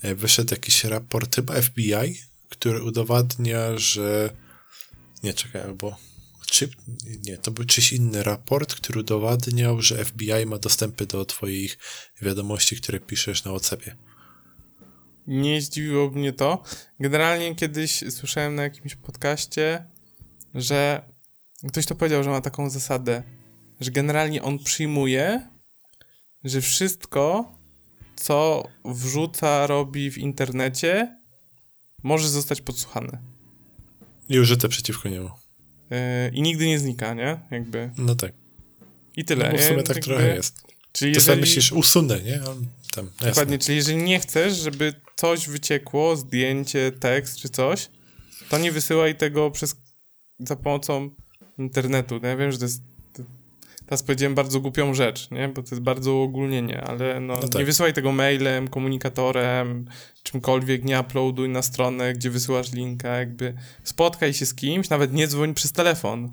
e, 0.01 0.16
wyszedł 0.16 0.53
jakiś 0.53 0.84
raport 0.84 1.36
chyba 1.36 1.62
FBI, 1.62 2.16
który 2.49 2.83
udowadnia, 2.83 3.77
że... 3.77 4.29
Nie, 5.23 5.33
czekaj, 5.33 5.61
albo... 5.61 5.97
Czy... 6.45 6.69
Nie, 7.25 7.37
to 7.37 7.51
był 7.51 7.65
czyś 7.65 7.93
inny 7.93 8.23
raport, 8.23 8.75
który 8.75 8.99
udowadniał, 8.99 9.81
że 9.81 10.05
FBI 10.05 10.45
ma 10.45 10.57
dostępy 10.57 11.05
do 11.05 11.25
twoich 11.25 11.77
wiadomości, 12.21 12.75
które 12.75 12.99
piszesz 12.99 13.43
na 13.43 13.51
Whatsappie. 13.51 13.95
Nie 15.27 15.61
zdziwiłoby 15.61 16.19
mnie 16.19 16.33
to. 16.33 16.63
Generalnie 16.99 17.55
kiedyś 17.55 18.03
słyszałem 18.09 18.55
na 18.55 18.63
jakimś 18.63 18.95
podcaście, 18.95 19.85
że 20.53 21.01
ktoś 21.67 21.85
to 21.85 21.95
powiedział, 21.95 22.23
że 22.23 22.29
ma 22.29 22.41
taką 22.41 22.69
zasadę, 22.69 23.23
że 23.79 23.91
generalnie 23.91 24.43
on 24.43 24.59
przyjmuje, 24.59 25.49
że 26.43 26.61
wszystko, 26.61 27.51
co 28.15 28.63
wrzuca, 28.85 29.67
robi 29.67 30.11
w 30.11 30.17
internecie, 30.17 31.17
może 32.08 32.30
zostać 32.30 32.62
podsłuchane. 32.62 33.22
I 34.30 34.39
użyte 34.39 34.70
przeciwko 34.70 35.10
niemu. 35.10 35.30
Yy, 35.89 35.97
I 36.34 36.41
nigdy 36.41 36.68
nie 36.68 36.80
znika, 36.80 37.14
nie? 37.14 37.39
Jakby. 37.51 37.91
No 37.97 38.16
tak. 38.16 38.34
I 39.16 39.26
tyle. 39.26 39.51
No, 39.51 39.58
w 39.58 39.64
sumie 39.64 39.84
tak 39.84 39.95
Jakby- 39.95 40.01
trochę 40.01 40.36
jest. 40.36 40.62
Czyli 40.91 41.14
Czasami 41.16 41.39
jeżeli... 41.39 41.41
myślisz, 41.41 41.72
usunę, 41.72 42.20
nie? 42.24 42.39
Tam, 42.95 43.05
jasne. 43.05 43.30
Dokładnie, 43.30 43.58
czyli 43.60 43.76
jeżeli 43.76 43.97
nie 44.03 44.20
chcesz, 44.20 44.58
żeby 44.58 44.93
coś 45.16 45.47
wyciekło, 45.47 46.16
zdjęcie, 46.18 46.91
tekst 46.91 47.38
czy 47.38 47.49
coś, 47.49 47.89
to 48.49 48.58
nie 48.58 48.72
wysyłaj 48.72 49.16
tego 49.18 49.51
przez 49.51 49.76
za 50.39 50.55
pomocą 50.55 51.10
internetu. 51.58 52.20
No 52.22 52.28
Ja 52.28 52.38
wiem, 52.38 52.51
że 52.51 52.58
to 52.58 52.66
jest. 52.66 52.82
Teraz 53.88 54.03
powiedziałem 54.03 54.35
bardzo 54.35 54.59
głupią 54.59 54.93
rzecz, 54.93 55.31
nie? 55.31 55.47
Bo 55.47 55.63
to 55.63 55.69
jest 55.71 55.81
bardzo 55.81 56.13
uogólnienie, 56.13 56.81
ale 56.81 57.19
no, 57.19 57.33
No 57.41 57.47
tak. 57.47 57.59
nie 57.59 57.65
wysyłaj 57.65 57.93
tego 57.93 58.11
mailem, 58.11 58.67
komunikatorem, 58.67 59.85
czymkolwiek, 60.23 60.83
nie 60.83 60.99
uploaduj 60.99 61.49
na 61.49 61.61
stronę, 61.61 62.13
gdzie 62.13 62.29
wysyłasz 62.29 62.71
linka, 62.71 63.09
jakby 63.09 63.53
spotkaj 63.83 64.33
się 64.33 64.45
z 64.45 64.53
kimś, 64.55 64.89
nawet 64.89 65.13
nie 65.13 65.27
dzwoń 65.27 65.53
przez 65.53 65.71
telefon. 65.71 66.31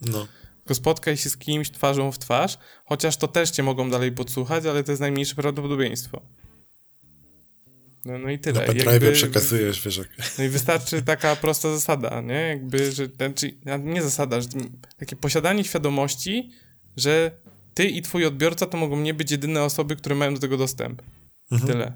No. 0.00 0.26
Tylko 0.58 0.74
spotkaj 0.74 1.16
się 1.16 1.30
z 1.30 1.36
kimś 1.36 1.70
twarzą 1.70 2.12
w 2.12 2.18
twarz, 2.18 2.58
chociaż 2.84 3.16
to 3.16 3.28
też 3.28 3.50
cię 3.50 3.62
mogą 3.62 3.90
dalej 3.90 4.12
podsłuchać, 4.12 4.66
ale 4.66 4.84
to 4.84 4.92
jest 4.92 5.00
najmniejsze 5.00 5.34
prawdopodobieństwo. 5.34 6.22
No, 8.04 8.18
no 8.18 8.30
i 8.30 8.38
tyle. 8.38 8.60
Na 8.60 8.66
pendrive 8.66 8.92
Jakby- 8.92 9.12
przekazujesz, 9.12 9.84
wiesz. 9.84 10.00
No 10.38 10.44
i 10.44 10.48
wystarczy 10.48 11.02
taka 11.02 11.36
prosta 11.42 11.72
zasada, 11.72 12.20
nie? 12.20 12.34
Jakby, 12.34 12.92
że, 12.92 13.06
znaczy, 13.06 13.56
nie 13.84 14.02
zasada, 14.02 14.40
że 14.40 14.48
takie 14.98 15.16
posiadanie 15.16 15.64
świadomości, 15.64 16.50
że 16.96 17.30
ty 17.74 17.84
i 17.84 18.02
twój 18.02 18.26
odbiorca 18.26 18.66
to 18.66 18.76
mogą 18.76 19.00
nie 19.00 19.14
być 19.14 19.30
jedyne 19.30 19.62
osoby, 19.62 19.96
które 19.96 20.14
mają 20.14 20.34
do 20.34 20.40
tego 20.40 20.56
dostęp. 20.56 21.02
Mhm. 21.52 21.72
Tyle. 21.72 21.92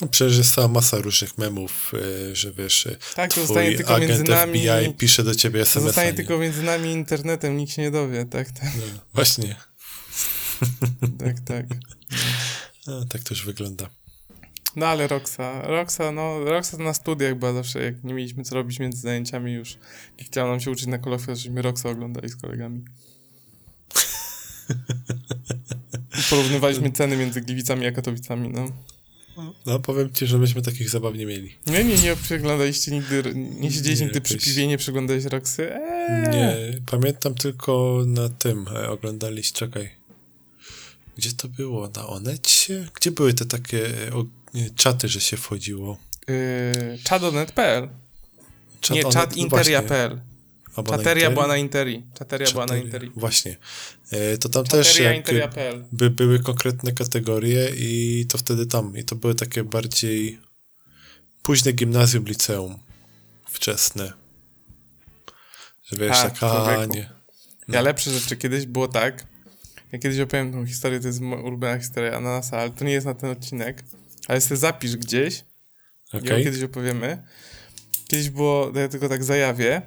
No, 0.00 0.08
przecież 0.08 0.38
jest 0.38 0.54
cała 0.54 0.68
masa 0.68 0.96
różnych 0.98 1.38
memów, 1.38 1.92
e, 2.30 2.36
że 2.36 2.52
wiesz, 2.52 2.86
e, 2.86 2.96
Tak, 3.16 3.30
twój 3.30 3.46
zostanie 3.46 3.76
tylko 3.76 3.94
agent 3.94 4.10
między 4.10 4.24
nami. 4.24 4.58
FBI 4.60 4.94
pisze 4.94 5.24
do 5.24 5.34
ciebie 5.34 5.58
To 5.60 5.62
SMS-a. 5.62 5.86
zostanie 5.86 6.10
nie? 6.10 6.14
tylko 6.16 6.38
między 6.38 6.62
nami 6.62 6.90
internetem, 6.90 7.56
nikt 7.56 7.72
się 7.72 7.82
nie 7.82 7.90
dowie, 7.90 8.24
tak, 8.24 8.50
tak, 8.50 8.70
No, 8.76 8.82
właśnie, 9.14 9.56
tak, 11.18 11.40
tak. 11.40 11.66
no, 12.86 13.04
tak 13.04 13.22
to 13.22 13.34
już 13.34 13.44
wygląda. 13.46 13.90
No 14.76 14.86
ale 14.86 15.06
Roxa, 15.08 15.62
Roxa, 15.62 16.12
no, 16.14 16.44
Roxa 16.44 16.76
to 16.76 16.82
na 16.82 16.94
studiach 16.94 17.34
była 17.38 17.52
zawsze, 17.52 17.82
jak 17.82 18.04
nie 18.04 18.14
mieliśmy 18.14 18.44
co 18.44 18.54
robić 18.54 18.78
między 18.78 19.00
zajęciami 19.00 19.52
już. 19.52 19.78
Nie 20.18 20.24
chciała 20.24 20.50
nam 20.50 20.60
się 20.60 20.70
uczyć 20.70 20.86
na 20.86 20.98
kolokwiach, 20.98 21.36
żeśmy 21.36 21.62
Roxa 21.62 21.86
oglądali 21.88 22.28
z 22.28 22.36
kolegami. 22.36 22.84
Porównywaliśmy 26.30 26.92
ceny 26.92 27.16
między 27.16 27.40
Gliwicami 27.40 27.86
a 27.86 27.92
Katowicami, 27.92 28.48
no. 28.48 28.72
No, 29.66 29.78
powiem 29.78 30.12
ci, 30.12 30.26
że 30.26 30.38
myśmy 30.38 30.62
takich 30.62 30.90
zabaw 30.90 31.14
nie 31.14 31.26
mieli. 31.26 31.54
Nie, 31.66 31.84
nie, 31.84 31.96
nie 31.96 32.16
przeglądaliście 32.16 32.92
nigdy, 32.92 33.22
nie 33.34 33.70
siedzieliście 33.70 34.04
Nie, 34.04 34.06
nigdy 34.06 34.20
przy 34.20 34.34
jakoś- 34.34 34.44
piwie, 34.44 34.66
nie 34.66 34.78
przeglądałeś 34.78 35.24
Roxy? 35.24 35.72
Eee. 35.74 36.30
Nie, 36.30 36.56
pamiętam 36.86 37.34
tylko 37.34 38.02
na 38.06 38.28
tym, 38.28 38.66
e, 38.74 38.88
oglądaliście, 38.90 39.58
czekaj. 39.58 39.90
Gdzie 41.16 41.32
to 41.32 41.48
było? 41.48 41.90
Na 41.96 42.06
Onecie? 42.06 42.88
Gdzie 42.94 43.10
były 43.10 43.34
te 43.34 43.44
takie 43.44 44.06
e, 44.08 44.12
o, 44.14 44.24
e, 44.54 44.70
czaty, 44.76 45.08
że 45.08 45.20
się 45.20 45.36
wchodziło? 45.36 45.98
Yy, 46.28 46.98
Chadonet.pl 47.08 47.88
Czat 48.80 48.96
Nie, 48.96 49.02
Onet, 49.02 49.12
czat 49.14 49.36
no 49.36 49.42
interia.pl 49.42 50.20
Albo 50.76 50.96
Czateria 50.96 51.30
była 51.30 51.46
na 51.46 51.56
Interi. 51.56 52.06
Czateria 52.18 52.50
była 52.50 52.66
na 52.66 52.76
Interi. 52.76 53.10
Właśnie. 53.16 53.56
E, 54.10 54.38
to 54.38 54.48
tam 54.48 54.64
też 54.64 54.88
Czateria 54.88 55.08
jak 55.08 55.16
Interia.pl. 55.16 55.84
by, 55.92 56.10
były 56.10 56.38
konkretne 56.38 56.92
kategorie 56.92 57.70
i 57.76 58.26
to 58.28 58.38
wtedy 58.38 58.66
tam. 58.66 58.96
I 58.96 59.04
to 59.04 59.16
były 59.16 59.34
takie 59.34 59.64
bardziej 59.64 60.38
późne 61.42 61.72
gimnazjum, 61.72 62.24
liceum. 62.24 62.78
Wczesne. 63.50 64.12
Że 65.84 65.96
wiesz, 65.96 66.16
tak, 66.16 66.32
a 66.32 66.36
człowieku. 66.36 66.94
nie. 66.94 67.10
Ja 67.68 67.80
lepsze 67.80 68.10
rzeczy. 68.10 68.36
Kiedyś 68.36 68.66
było 68.66 68.88
tak, 68.88 69.26
ja 69.92 69.98
kiedyś 69.98 70.20
opowiem 70.20 70.52
tą 70.52 70.66
historię, 70.66 71.00
to 71.00 71.06
jest 71.06 71.20
ulubiona 71.20 71.78
historia 71.78 72.16
Ananasa, 72.16 72.58
ale 72.58 72.70
to 72.70 72.84
nie 72.84 72.92
jest 72.92 73.06
na 73.06 73.14
ten 73.14 73.30
odcinek, 73.30 73.82
ale 74.28 74.40
sobie 74.40 74.56
zapisz 74.56 74.96
gdzieś 74.96 75.44
i 76.12 76.16
ją 76.16 76.22
Okej. 76.22 76.44
kiedyś 76.44 76.62
opowiemy. 76.62 77.22
Kiedyś 78.08 78.30
było, 78.30 78.72
ja 78.74 78.88
tylko 78.88 79.08
tak 79.08 79.24
zajawię, 79.24 79.82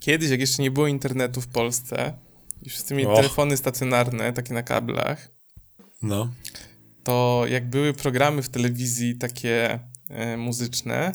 kiedyś 0.00 0.30
jak 0.30 0.40
jeszcze 0.40 0.62
nie 0.62 0.70
było 0.70 0.86
internetu 0.86 1.40
w 1.40 1.48
Polsce 1.48 2.12
i 2.62 2.70
wszyscy 2.70 2.94
mieli 2.94 3.06
Och. 3.08 3.16
telefony 3.16 3.56
stacjonarne, 3.56 4.32
takie 4.32 4.54
na 4.54 4.62
kablach, 4.62 5.30
No. 6.02 6.32
to 7.04 7.44
jak 7.48 7.70
były 7.70 7.92
programy 7.94 8.42
w 8.42 8.48
telewizji 8.48 9.16
takie 9.18 9.78
e, 10.10 10.36
muzyczne, 10.36 11.12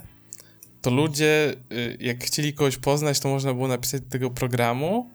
to 0.81 0.89
ludzie, 0.91 1.55
y, 1.71 1.97
jak 1.99 2.23
chcieli 2.23 2.53
kogoś 2.53 2.77
poznać, 2.77 3.19
to 3.19 3.29
można 3.29 3.53
było 3.53 3.67
napisać 3.67 4.01
do 4.01 4.09
tego 4.09 4.29
programu 4.31 5.09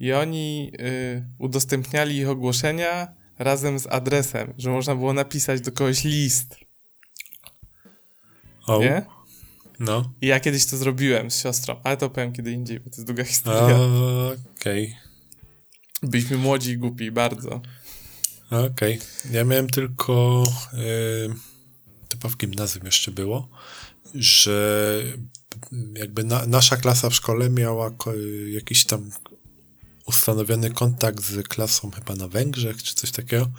i 0.00 0.12
oni 0.12 0.72
y, 0.80 1.24
udostępniali 1.38 2.16
ich 2.16 2.28
ogłoszenia 2.28 3.14
razem 3.38 3.78
z 3.78 3.86
adresem, 3.86 4.54
że 4.58 4.70
można 4.70 4.94
było 4.96 5.12
napisać 5.12 5.60
do 5.60 5.72
kogoś 5.72 6.04
list, 6.04 6.56
O, 8.66 8.78
nie? 8.80 9.02
No. 9.84 10.14
I 10.20 10.26
ja 10.26 10.40
kiedyś 10.40 10.66
to 10.66 10.76
zrobiłem 10.76 11.30
z 11.30 11.42
siostrą, 11.42 11.80
ale 11.84 11.96
to 11.96 12.10
powiem 12.10 12.32
kiedy 12.32 12.52
indziej, 12.52 12.80
bo 12.80 12.90
to 12.90 12.96
jest 12.96 13.06
długa 13.06 13.24
historia. 13.34 13.78
Okej. 14.58 14.96
Byliśmy 16.02 16.36
młodzi 16.36 16.70
i 16.70 16.78
głupi, 16.78 17.10
bardzo. 17.10 17.60
Okej. 18.50 18.98
Ja 19.30 19.44
miałem 19.44 19.70
tylko 19.70 20.44
yy, 20.72 21.34
chyba 22.12 22.28
w 22.28 22.36
gimnazjum 22.36 22.84
jeszcze 22.86 23.10
było, 23.10 23.48
że 24.14 25.02
jakby 25.94 26.24
na, 26.24 26.46
nasza 26.46 26.76
klasa 26.76 27.10
w 27.10 27.14
szkole 27.14 27.50
miała 27.50 27.90
jakiś 28.52 28.84
tam 28.84 29.10
ustanowiony 30.06 30.70
kontakt 30.70 31.24
z 31.24 31.48
klasą 31.48 31.90
chyba 31.90 32.14
na 32.14 32.28
Węgrzech, 32.28 32.82
czy 32.82 32.94
coś 32.94 33.10
takiego 33.10 33.50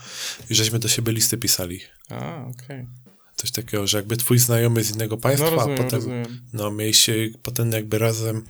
i 0.50 0.56
żeśmy 0.56 0.80
do 0.80 0.88
siebie 0.88 1.14
listy 1.14 1.38
pisali. 1.38 1.82
A, 2.10 2.46
okej. 2.46 2.88
Coś 3.36 3.52
takiego, 3.52 3.88
że 3.88 3.98
jakby 3.98 4.18
twój 4.18 4.40
znajomy 4.40 4.84
z 4.84 4.92
innego 4.92 5.18
państwa, 5.18 5.50
No 5.50 5.56
rozumiem, 5.56 5.80
a 5.80 5.84
potem 5.84 6.00
rozumiem. 6.00 6.42
no 6.54 6.72
mieliście 6.72 7.30
potem 7.44 7.72
jakby 7.72 7.98
razem 7.98 8.44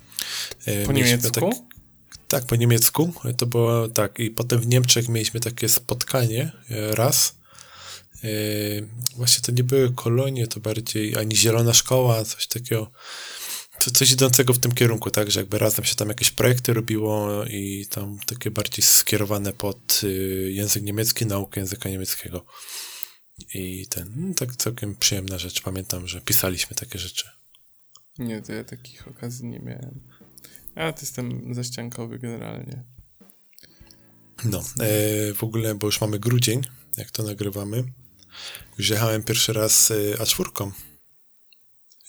e, 0.66 0.86
Po 0.86 0.92
mieliśmy 0.92 1.16
niemiecku? 1.16 1.50
Tak, 1.50 1.58
tak, 2.28 2.46
po 2.46 2.56
niemiecku. 2.56 3.12
To 3.36 3.46
było 3.46 3.88
tak. 3.88 4.18
I 4.18 4.30
potem 4.30 4.60
w 4.60 4.66
Niemczech 4.66 5.08
mieliśmy 5.08 5.40
takie 5.40 5.68
spotkanie 5.68 6.52
e, 6.70 6.94
raz. 6.94 7.36
E, 8.24 8.28
Właśnie 9.16 9.42
to 9.42 9.52
nie 9.52 9.64
były 9.64 9.92
kolonie, 9.94 10.46
to 10.46 10.60
bardziej 10.60 11.16
ani 11.16 11.36
zielona 11.36 11.74
szkoła, 11.74 12.24
coś 12.24 12.46
takiego. 12.46 12.90
Coś 13.94 14.10
idącego 14.10 14.52
w 14.52 14.58
tym 14.58 14.72
kierunku, 14.72 15.10
tak, 15.10 15.30
że 15.30 15.40
jakby 15.40 15.58
razem 15.58 15.84
się 15.84 15.94
tam 15.94 16.08
jakieś 16.08 16.30
projekty 16.30 16.72
robiło 16.72 17.44
i 17.44 17.86
tam 17.90 18.18
takie 18.26 18.50
bardziej 18.50 18.82
skierowane 18.84 19.52
pod 19.52 20.00
język 20.48 20.82
niemiecki, 20.82 21.26
naukę 21.26 21.60
języka 21.60 21.88
niemieckiego. 21.88 22.44
I 23.54 23.86
ten, 23.86 24.12
no, 24.16 24.34
tak 24.34 24.56
całkiem 24.56 24.96
przyjemna 24.96 25.38
rzecz. 25.38 25.62
Pamiętam, 25.62 26.06
że 26.06 26.20
pisaliśmy 26.20 26.76
takie 26.76 26.98
rzeczy. 26.98 27.30
Nie, 28.18 28.42
to 28.42 28.52
ja 28.52 28.64
takich 28.64 29.08
okazji 29.08 29.46
nie 29.46 29.60
miałem. 29.60 30.00
Ja 30.76 30.92
to 30.92 31.00
jestem 31.00 31.54
zaściankowy 31.54 32.18
generalnie. 32.18 32.84
No, 34.44 34.58
e, 34.58 35.34
w 35.34 35.44
ogóle, 35.44 35.74
bo 35.74 35.86
już 35.86 36.00
mamy 36.00 36.18
grudzień, 36.18 36.60
jak 36.96 37.10
to 37.10 37.22
nagrywamy. 37.22 37.84
Już 38.78 38.88
jechałem 38.88 39.22
pierwszy 39.22 39.52
raz 39.52 39.90
e, 39.90 39.94
A4 40.14 40.70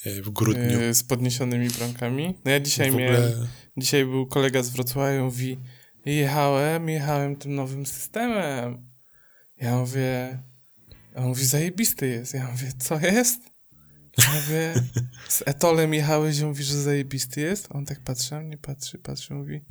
e, 0.06 0.22
w 0.22 0.30
grudniu. 0.30 0.82
Yy, 0.82 0.94
z 0.94 1.04
podniesionymi 1.04 1.70
bramkami. 1.70 2.36
No 2.46 2.52
ja 2.52 2.60
dzisiaj 2.60 2.92
w 2.92 2.96
miałem, 2.96 3.16
ogóle, 3.16 3.48
dzisiaj 3.78 4.06
był 4.06 4.28
kolega 4.28 4.64
z 4.64 4.70
Wrocławia 4.70 5.20
i 5.20 5.24
mówi, 5.24 5.58
jechałem, 6.06 6.90
jechałem 6.90 7.36
tym 7.36 7.56
nowym 7.56 7.86
systemem. 7.86 8.90
Ja 9.58 9.78
mówię, 9.78 10.40
on 11.18 11.28
mówi, 11.28 11.46
zajebisty 11.46 12.08
jest. 12.08 12.34
Ja 12.34 12.52
mówię, 12.52 12.72
co 12.80 13.00
jest? 13.00 13.42
Ja 14.18 14.26
mówię, 14.34 14.74
z 15.30 15.44
Etolem 15.46 15.94
jechałeś 15.94 16.40
i 16.40 16.46
mówi, 16.46 16.64
że 16.64 16.82
zajebisty 16.82 17.42
jest? 17.42 17.68
On 17.72 17.86
tak 17.86 18.00
patrzy, 18.00 18.32
na 18.32 18.42
mnie 18.42 18.58
patrzy, 18.58 18.98
patrzy, 18.98 19.34
mówi, 19.34 19.66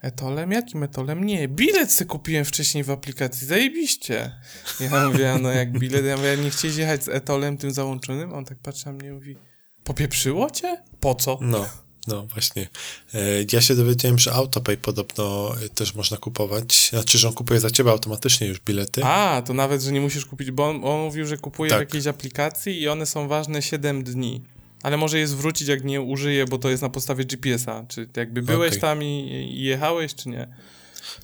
Etolem? 0.00 0.52
Jakim 0.52 0.82
Etolem? 0.82 1.24
Nie, 1.24 1.48
bilet 1.48 1.92
se 1.92 2.04
kupiłem 2.04 2.44
wcześniej 2.44 2.84
w 2.84 2.90
aplikacji, 2.90 3.46
zajebiście. 3.46 4.32
Ja 4.80 5.08
mówię, 5.08 5.32
a 5.32 5.38
no 5.38 5.50
jak 5.50 5.78
bilet? 5.78 6.04
Ja 6.04 6.16
mówię, 6.16 6.36
nie 6.36 6.50
chcieliście 6.50 6.82
jechać 6.82 7.04
z 7.04 7.08
Etolem 7.08 7.56
tym 7.56 7.70
załączonym? 7.70 8.32
On 8.32 8.44
tak 8.44 8.58
patrzy 8.58 8.86
na 8.86 8.92
mnie 8.92 9.08
i 9.08 9.12
mówi, 9.12 9.36
popieprzyło 9.84 10.50
cię? 10.50 10.82
Po 11.00 11.14
co? 11.14 11.38
no, 11.40 11.66
no 12.06 12.26
właśnie. 12.26 12.68
E, 13.14 13.18
ja 13.52 13.60
się 13.60 13.74
dowiedziałem, 13.74 14.18
że 14.18 14.32
Autopay 14.32 14.76
podobno 14.76 15.54
e, 15.64 15.68
też 15.68 15.94
można 15.94 16.16
kupować. 16.16 16.88
Znaczy, 16.90 17.18
że 17.18 17.28
on 17.28 17.34
kupuje 17.34 17.60
za 17.60 17.70
ciebie 17.70 17.90
automatycznie 17.90 18.46
już 18.46 18.60
bilety. 18.60 19.04
A, 19.04 19.42
to 19.46 19.54
nawet, 19.54 19.82
że 19.82 19.92
nie 19.92 20.00
musisz 20.00 20.26
kupić, 20.26 20.50
bo 20.50 20.68
on, 20.68 20.84
on 20.84 21.00
mówił, 21.00 21.26
że 21.26 21.36
kupuje 21.36 21.70
w 21.70 21.72
Tak. 21.72 21.80
jakiejś 21.80 22.06
aplikacji 22.06 22.80
i 22.80 22.88
one 22.88 23.06
są 23.06 23.28
ważne 23.28 23.62
7 23.62 24.04
dni. 24.04 24.42
Ale 24.82 24.96
może 24.96 25.18
je 25.18 25.28
zwrócić, 25.28 25.68
jak 25.68 25.84
nie 25.84 26.00
użyje, 26.00 26.44
bo 26.46 26.58
to 26.58 26.70
jest 26.70 26.82
na 26.82 26.88
podstawie 26.88 27.24
GPS-a. 27.24 27.84
Czy 27.88 28.08
jakby 28.16 28.42
byłeś 28.42 28.68
Okej. 28.68 28.80
tam 28.80 29.02
i, 29.02 29.28
i 29.58 29.62
jechałeś, 29.62 30.14
czy 30.14 30.28
nie? 30.28 30.48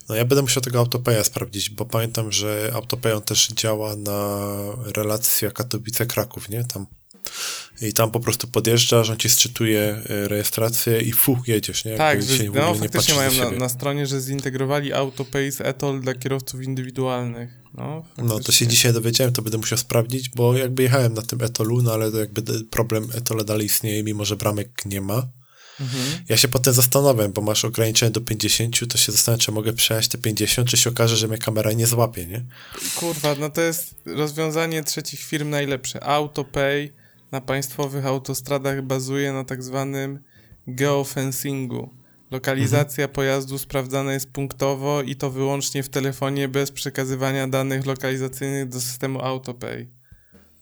No 0.09 0.15
ja 0.15 0.25
będę 0.25 0.43
musiał 0.43 0.63
tego 0.63 0.79
Autopaya 0.79 1.25
sprawdzić, 1.25 1.71
bo 1.71 1.85
pamiętam, 1.85 2.33
że 2.33 2.71
Autopay 2.75 3.13
on 3.13 3.23
też 3.23 3.49
działa 3.49 3.97
na 3.97 4.49
relacja 4.97 5.51
Katowice-Kraków, 5.51 6.49
nie? 6.51 6.65
Tam. 6.65 6.87
I 7.83 7.93
tam 7.93 8.11
po 8.11 8.21
prostu 8.21 8.49
podjeżdżasz, 8.49 9.11
on 9.11 9.17
ci 9.17 9.31
sczytuje 9.31 9.81
e, 9.81 10.29
rejestrację 10.29 11.01
i 11.01 11.13
fu, 11.13 11.39
jedziesz, 11.47 11.85
nie? 11.85 11.97
Tak, 11.97 12.23
że, 12.23 12.45
no 12.45 12.73
nie 12.73 12.79
faktycznie 12.79 13.15
mają 13.15 13.33
na, 13.33 13.51
na 13.51 13.69
stronie, 13.69 14.07
że 14.07 14.21
zintegrowali 14.21 14.93
AutoPay 14.93 15.53
z 15.53 15.61
Etol 15.61 16.01
dla 16.01 16.15
kierowców 16.15 16.63
indywidualnych. 16.63 17.51
No, 17.75 18.05
No, 18.19 18.41
to 18.41 18.53
się 18.53 18.67
dzisiaj 18.67 18.93
dowiedziałem, 18.93 19.33
to 19.33 19.43
będę 19.43 19.59
musiał 19.59 19.79
sprawdzić, 19.79 20.29
bo 20.29 20.57
jakby 20.57 20.83
jechałem 20.83 21.15
na 21.15 21.23
tym 21.23 21.43
Etolu, 21.43 21.83
no 21.83 21.93
ale 21.93 22.11
to 22.11 22.19
jakby 22.19 22.43
problem 22.65 23.09
Etola 23.15 23.45
dalej 23.45 23.67
istnieje, 23.67 24.03
mimo 24.03 24.25
że 24.25 24.37
bramek 24.37 24.87
nie 24.87 25.01
ma. 25.01 25.29
Mhm. 25.81 26.25
Ja 26.29 26.37
się 26.37 26.49
potem 26.49 26.75
zastanawiam, 26.75 27.33
bo 27.33 27.43
masz 27.43 27.65
ograniczenie 27.65 28.11
do 28.11 28.21
50, 28.21 28.93
to 28.93 28.99
się 28.99 29.13
zastanawiam, 29.13 29.41
czy 29.41 29.53
mogę 29.53 29.73
przejechać 29.73 30.09
te 30.09 30.19
50, 30.19 30.69
czy 30.69 30.77
się 30.77 30.91
okaże, 30.91 31.17
że 31.17 31.29
mnie 31.29 31.39
kamera 31.39 31.73
nie 31.73 31.87
złapie, 31.87 32.27
nie? 32.27 32.45
Kurwa, 32.95 33.35
no 33.41 33.51
to 33.51 33.61
jest 33.61 33.95
rozwiązanie 34.07 34.85
trzecich 34.85 35.21
firm 35.21 35.51
najlepsze. 35.51 36.05
AutoPay 36.05 36.93
na 37.37 37.41
państwowych 37.41 38.07
autostradach 38.07 38.83
bazuje 38.83 39.33
na 39.33 39.45
tak 39.45 39.63
zwanym 39.63 40.19
geofencingu. 40.67 41.91
Lokalizacja 42.31 43.09
pojazdu 43.09 43.59
sprawdzana 43.59 44.13
jest 44.13 44.31
punktowo 44.31 45.03
i 45.03 45.17
to 45.17 45.31
wyłącznie 45.31 45.83
w 45.83 45.89
telefonie 45.89 46.49
bez 46.49 46.71
przekazywania 46.71 47.49
danych 47.49 47.87
lokalizacyjnych 47.87 48.69
do 48.69 48.81
systemu 48.81 49.21
AutoPay. 49.23 49.89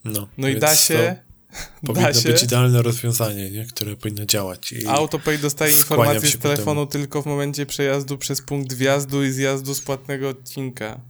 No, 0.04 0.28
No 0.38 0.48
i 0.48 0.58
da 0.58 0.76
się, 0.76 1.16
To 1.80 1.86
powinno 1.86 2.08
da 2.08 2.14
się. 2.14 2.28
być 2.28 2.42
idealne 2.42 2.82
rozwiązanie, 2.82 3.50
nie? 3.50 3.64
które 3.66 3.96
powinno 3.96 4.24
działać. 4.26 4.74
AutoPay 4.88 5.38
dostaje 5.38 5.72
się 5.72 5.78
z 5.78 5.86
temu. 5.88 6.42
telefonu 6.42 6.86
tylko 6.86 7.22
w 7.22 7.26
momencie 7.26 7.66
przejazdu 7.66 8.18
przez 8.18 8.42
punkt 8.42 8.72
wjazdu 8.72 9.24
i 9.24 9.30
zjazdu 9.32 9.74
z 9.74 9.80
płatnego 9.80 10.28
odcinka. 10.28 11.00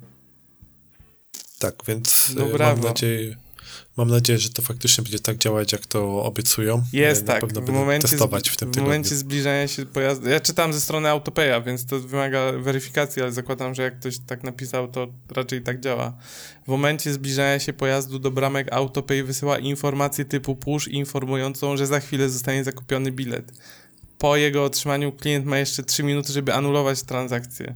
tak, 1.58 1.74
więc 1.88 2.32
No 2.36 2.46
e, 2.46 2.58
mam 2.58 2.80
nadzieję, 2.80 3.36
mam 3.96 4.08
nadzieję, 4.08 4.38
że 4.38 4.50
to 4.50 4.62
faktycznie 4.62 5.04
będzie 5.04 5.18
tak 5.18 5.38
działać, 5.38 5.72
jak 5.72 5.86
to 5.86 6.22
obiecują. 6.24 6.82
Jest 6.92 7.22
E, 7.22 7.24
tak. 7.24 7.42
Na 7.42 7.48
pewno 7.48 7.62
w 7.62 7.74
momencie, 7.74 8.08
testować 8.08 8.48
w 8.48 8.56
tym 8.56 8.68
w 8.68 8.72
tygodniu. 8.72 8.82
momencie 8.82 9.16
zbliżania 9.16 9.68
się 9.68 9.86
pojazdu. 9.86 10.28
Ja 10.28 10.40
czytam 10.40 10.72
ze 10.72 10.80
strony 10.80 11.08
AutoPaya, 11.08 11.62
więc 11.66 11.86
to 11.86 12.00
wymaga 12.00 12.52
weryfikacji, 12.52 13.22
ale 13.22 13.32
zakładam, 13.32 13.74
że 13.74 13.82
jak 13.82 13.98
ktoś 14.00 14.18
tak 14.18 14.42
napisał, 14.42 14.88
to 14.88 15.06
raczej 15.30 15.62
tak 15.62 15.80
działa. 15.80 16.12
W 16.64 16.68
momencie 16.68 17.12
zbliżania 17.12 17.58
się 17.58 17.72
pojazdu 17.72 18.18
do 18.18 18.30
bramek 18.30 18.72
AutoPay 18.72 19.22
wysyła 19.22 19.58
informację 19.58 20.24
typu 20.24 20.56
push 20.56 20.88
informującą, 20.88 21.76
że 21.76 21.86
za 21.86 22.00
chwilę 22.00 22.30
zostanie 22.30 22.64
zakupiony 22.64 23.12
bilet. 23.12 23.52
Po 24.18 24.36
jego 24.36 24.64
otrzymaniu 24.64 25.12
klient 25.12 25.46
ma 25.46 25.58
jeszcze 25.58 25.82
3 25.82 26.02
minuty, 26.02 26.32
żeby 26.32 26.54
anulować 26.54 27.02
transakcję. 27.02 27.74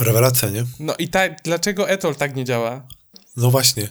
Rewelacja, 0.00 0.50
nie? 0.50 0.64
No 0.80 0.94
i 0.98 1.08
tak, 1.08 1.36
dlaczego 1.44 1.88
Etol 1.88 2.14
tak 2.16 2.36
nie 2.36 2.44
działa? 2.44 2.86
No 3.36 3.50
właśnie. 3.50 3.88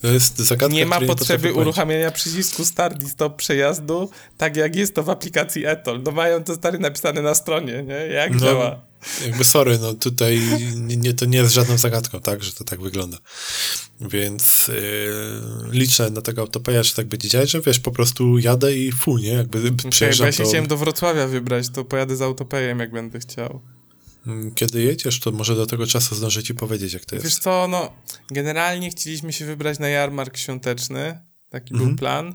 To 0.00 0.08
jest 0.08 0.38
zagadka, 0.38 0.74
nie 0.74 0.86
ma 0.86 1.00
potrzeby 1.00 1.52
uruchamiania 1.52 2.10
przycisku 2.10 2.64
start 2.64 3.02
i 3.02 3.08
stop 3.08 3.36
przejazdu, 3.36 4.10
tak 4.36 4.56
jak 4.56 4.76
jest 4.76 4.94
to 4.94 5.02
w 5.02 5.10
aplikacji 5.10 5.66
Etol. 5.66 6.02
No 6.02 6.10
mają 6.10 6.44
to 6.44 6.54
stary 6.54 6.78
napisane 6.78 7.22
na 7.22 7.34
stronie, 7.34 7.82
nie? 7.82 7.94
Jak 7.94 8.32
No. 8.32 8.38
działa? 8.40 8.88
jakby 9.24 9.44
sorry, 9.44 9.78
no 9.78 9.94
tutaj 9.94 10.40
nie, 10.76 11.14
to 11.14 11.26
nie 11.26 11.38
jest 11.38 11.54
żadną 11.54 11.78
zagadką, 11.78 12.20
tak, 12.20 12.42
że 12.42 12.52
to 12.52 12.64
tak 12.64 12.80
wygląda. 12.80 13.18
Więc 14.00 14.68
yy, 14.68 15.70
liczę 15.70 16.10
na 16.10 16.22
tego 16.22 16.42
autopeja, 16.42 16.82
że 16.82 16.94
tak 16.94 17.06
będzie 17.06 17.28
działać, 17.28 17.50
że 17.50 17.60
wiesz, 17.60 17.80
po 17.80 17.90
prostu 17.90 18.38
jadę 18.38 18.76
i 18.76 18.92
fu, 18.92 19.18
nie? 19.18 19.32
Jakby 19.32 19.72
przyjeżdżam 19.90 20.26
ja 20.26 20.32
się 20.32 20.42
to... 20.42 20.48
chciałem 20.48 20.66
do 20.66 20.76
Wrocławia 20.76 21.26
wybrać, 21.26 21.68
to 21.68 21.84
pojadę 21.84 22.16
z 22.16 22.22
autopejem, 22.22 22.78
jak 22.78 22.90
będę 22.90 23.18
chciał. 23.18 23.60
Mm, 24.28 24.54
kiedy 24.54 24.82
jedziesz, 24.82 25.20
to 25.20 25.32
może 25.32 25.56
do 25.56 25.66
tego 25.66 25.86
czasu 25.86 26.14
zdążę 26.14 26.42
ci 26.42 26.54
powiedzieć, 26.54 26.92
jak 26.92 27.04
to 27.04 27.14
jest. 27.16 27.26
Wiesz 27.26 27.38
co, 27.38 27.68
no, 27.68 27.92
generalnie 28.30 28.90
chcieliśmy 28.90 29.32
się 29.32 29.44
wybrać 29.44 29.78
na 29.78 29.88
jarmark 29.88 30.36
świąteczny, 30.36 31.20
taki 31.50 31.74
mhm. 31.74 31.90
był 31.90 31.98
plan. 31.98 32.34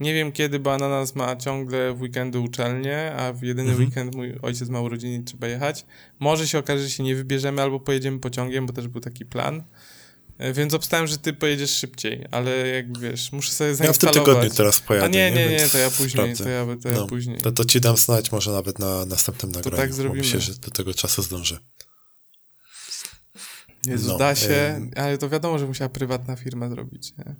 Nie 0.00 0.14
wiem 0.14 0.32
kiedy, 0.32 0.58
bo 0.58 0.74
Ananas 0.74 1.14
ma 1.14 1.36
ciągle 1.36 1.94
w 1.94 2.00
weekendy 2.00 2.38
uczelnię, 2.38 3.12
a 3.16 3.32
w 3.32 3.42
jedyny 3.42 3.70
mhm. 3.70 3.88
weekend 3.88 4.14
mój 4.14 4.34
ojciec 4.42 4.68
ma 4.68 4.80
urodziny 4.80 5.24
trzeba 5.24 5.46
jechać. 5.46 5.86
Może 6.18 6.48
się 6.48 6.58
okaże, 6.58 6.82
że 6.82 6.90
się 6.90 7.02
nie 7.02 7.14
wybierzemy 7.14 7.62
albo 7.62 7.80
pojedziemy 7.80 8.18
pociągiem, 8.18 8.66
bo 8.66 8.72
też 8.72 8.88
był 8.88 9.00
taki 9.00 9.26
plan. 9.26 9.62
E, 10.40 10.52
więc 10.52 10.74
obstałem, 10.74 11.06
że 11.06 11.18
ty 11.18 11.32
pojedziesz 11.32 11.70
szybciej, 11.70 12.26
ale 12.30 12.68
jak 12.68 12.98
wiesz, 12.98 13.32
muszę 13.32 13.52
sobie 13.52 13.74
zainstalować. 13.74 14.16
Ja 14.16 14.22
w 14.22 14.26
tym 14.26 14.34
tygodniu 14.34 14.56
teraz 14.56 14.80
pojadę. 14.80 15.06
A 15.06 15.08
nie, 15.08 15.30
nie, 15.30 15.48
nie, 15.48 15.68
to 15.68 15.78
ja 15.78 15.90
później, 15.90 16.36
to 16.36 16.48
ja, 16.48 16.66
to 16.82 16.88
ja 16.88 16.94
no, 16.94 17.06
później. 17.06 17.38
To, 17.38 17.52
to 17.52 17.64
ci 17.64 17.80
dam 17.80 17.96
znać 17.96 18.32
może 18.32 18.52
nawet 18.52 18.78
na 18.78 19.06
następnym 19.06 19.52
nagraniu. 19.52 19.76
To 19.76 19.82
tak 19.82 19.94
zrobimy. 19.94 20.22
Myślę, 20.22 20.40
że 20.40 20.54
do 20.54 20.70
tego 20.70 20.94
czasu 20.94 21.22
zdążę. 21.22 21.58
Jezu, 23.86 24.08
no, 24.08 24.18
da 24.18 24.34
się, 24.34 24.90
ale 24.96 25.18
to 25.18 25.28
wiadomo, 25.28 25.58
że 25.58 25.66
musiała 25.66 25.88
prywatna 25.88 26.36
firma 26.36 26.68
zrobić, 26.68 27.12
nie? 27.18 27.34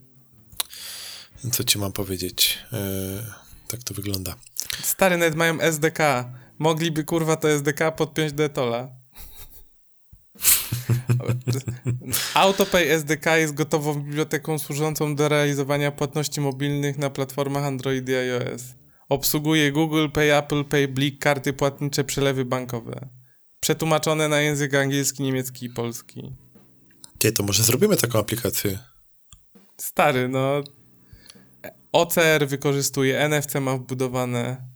Co 1.50 1.64
ci 1.64 1.78
mam 1.78 1.92
powiedzieć? 1.92 2.58
Yy, 2.72 2.78
tak 3.68 3.82
to 3.82 3.94
wygląda. 3.94 4.34
Stary, 4.82 5.16
nawet 5.16 5.34
mają 5.34 5.60
SDK. 5.60 5.98
Mogliby, 6.58 7.04
kurwa, 7.04 7.36
to 7.36 7.50
SDK 7.50 7.92
podpiąć 7.96 8.32
do 8.32 8.44
Etola. 8.44 8.99
AutoPay 12.34 12.90
SDK 12.90 13.26
jest 13.36 13.54
gotową 13.54 13.94
biblioteką 13.94 14.58
służącą 14.58 15.16
do 15.16 15.28
realizowania 15.28 15.92
płatności 15.92 16.40
mobilnych 16.40 16.98
na 16.98 17.10
platformach 17.10 17.64
Android 17.64 18.08
i 18.08 18.14
iOS. 18.14 18.62
Obsługuje 19.08 19.72
Google 19.72 20.08
Pay, 20.08 20.38
Apple 20.38 20.64
Pay, 20.64 20.88
Blik, 20.88 21.18
karty 21.18 21.52
płatnicze, 21.52 22.04
przelewy 22.04 22.44
bankowe. 22.44 23.08
Przetłumaczone 23.60 24.28
na 24.28 24.40
język 24.40 24.74
angielski, 24.74 25.22
niemiecki 25.22 25.66
i 25.66 25.70
polski. 25.70 26.36
Ty, 27.18 27.32
to 27.32 27.42
może 27.42 27.62
zrobimy 27.62 27.96
taką 27.96 28.18
aplikację? 28.18 28.78
Stary, 29.76 30.28
no 30.28 30.62
OCR 31.92 32.46
wykorzystuje, 32.46 33.28
NFC 33.28 33.54
ma 33.54 33.76
wbudowane. 33.76 34.69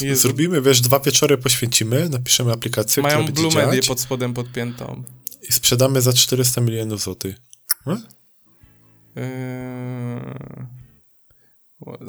Jezu. 0.00 0.22
Zrobimy, 0.22 0.62
wiesz, 0.62 0.80
dwa 0.80 1.00
wieczory 1.00 1.38
poświęcimy, 1.38 2.08
napiszemy 2.08 2.52
aplikację, 2.52 3.02
Mają 3.02 3.24
która 3.24 3.32
Blue 3.32 3.66
Media 3.66 3.82
pod 3.88 4.00
spodem 4.00 4.34
podpiętą. 4.34 5.02
I 5.48 5.52
sprzedamy 5.52 6.00
za 6.00 6.12
400 6.12 6.60
milionów 6.60 7.02
złotych. 7.02 7.36
Hmm? 7.84 8.06
Yy... 9.16 9.24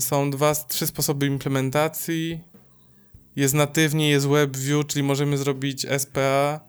Są 0.01 0.31
dwa, 0.31 0.55
trzy 0.55 0.87
sposoby 0.87 1.25
implementacji. 1.25 2.41
Jest 3.35 3.53
natywnie, 3.53 4.09
jest 4.09 4.27
WebView, 4.27 4.87
czyli 4.87 5.03
możemy 5.03 5.37
zrobić 5.37 5.87
SPA 5.97 6.59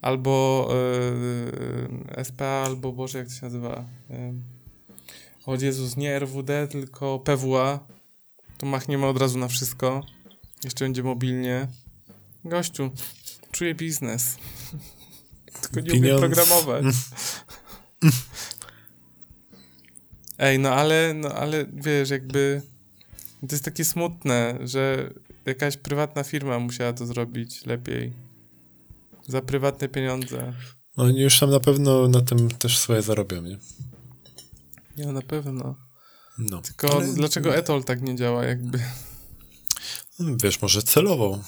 albo 0.00 0.68
yy, 2.16 2.24
SPA, 2.24 2.64
albo 2.66 2.92
Boże, 2.92 3.18
jak 3.18 3.28
to 3.28 3.34
się 3.34 3.42
nazywa? 3.42 3.84
Yy 4.10 4.54
o 5.46 5.54
Jezus, 5.54 5.96
nie 5.96 6.18
RWD, 6.18 6.68
tylko 6.68 7.18
PWA. 7.18 7.86
To 8.58 8.66
machniemy 8.66 9.06
od 9.06 9.18
razu 9.18 9.38
na 9.38 9.48
wszystko. 9.48 10.06
Jeszcze 10.64 10.84
będzie 10.84 11.02
mobilnie. 11.02 11.68
Gościu, 12.44 12.90
czuję 13.52 13.74
biznes. 13.74 14.36
tylko 15.62 15.80
nie 15.80 15.86
Pieniądz. 15.90 16.00
umiem 16.02 16.18
programować. 16.18 16.84
Ej, 20.38 20.58
no 20.58 20.70
ale, 20.70 21.14
no 21.14 21.28
ale 21.28 21.66
wiesz, 21.72 22.10
jakby 22.10 22.62
to 23.48 23.54
jest 23.54 23.64
takie 23.64 23.84
smutne, 23.84 24.58
że 24.64 25.10
jakaś 25.46 25.76
prywatna 25.76 26.24
firma 26.24 26.58
musiała 26.58 26.92
to 26.92 27.06
zrobić 27.06 27.66
lepiej. 27.66 28.12
Za 29.28 29.42
prywatne 29.42 29.88
pieniądze. 29.88 30.52
No 30.96 31.04
oni 31.04 31.20
już 31.20 31.38
tam 31.38 31.50
na 31.50 31.60
pewno 31.60 32.08
na 32.08 32.20
tym 32.20 32.50
też 32.50 32.78
swoje 32.78 33.02
zarobią, 33.02 33.42
nie? 33.42 33.58
Nie, 34.96 35.12
na 35.12 35.22
pewno. 35.22 35.76
No. 36.38 36.62
Tylko 36.62 36.96
ale... 36.96 37.12
dlaczego 37.12 37.56
Etol 37.56 37.84
tak 37.84 38.02
nie 38.02 38.16
działa 38.16 38.44
jakby? 38.44 38.78
Wiesz, 40.20 40.62
może 40.62 40.82
celowo. 40.82 41.40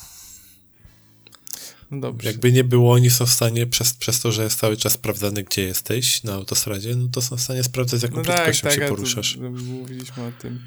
No 1.91 2.01
dobrze. 2.01 2.29
Jakby 2.29 2.53
nie 2.53 2.65
było, 2.65 2.93
oni 2.93 3.11
są 3.11 3.27
w 3.27 3.31
stanie, 3.31 3.67
przez, 3.67 3.95
przez 3.95 4.21
to, 4.21 4.33
że 4.33 4.43
jest 4.45 4.59
cały 4.59 4.77
czas 4.77 4.93
sprawdzany, 4.93 5.43
gdzie 5.43 5.63
jesteś 5.63 6.23
na 6.23 6.33
autostradzie, 6.33 6.97
no 6.97 7.09
to 7.09 7.23
są 7.23 7.37
w 7.37 7.41
stanie 7.41 7.63
sprawdzać, 7.65 8.03
jaką 8.03 8.17
no 8.17 8.23
tak, 8.23 8.37
prędkością 8.37 8.69
tak, 8.69 8.79
się 8.79 8.89
poruszasz. 8.89 9.37
Mówiliśmy 9.37 10.25
o 10.25 10.33
tym. 10.43 10.61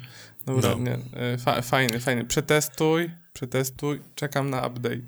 Dobra, 0.46 0.70
no. 0.70 0.78
nie. 0.78 0.98
E, 1.52 1.62
fajny, 1.62 2.00
fajny. 2.00 2.24
Przetestuj, 2.24 3.10
przetestuj. 3.32 4.00
Czekam 4.14 4.50
na 4.50 4.66
update. 4.66 5.02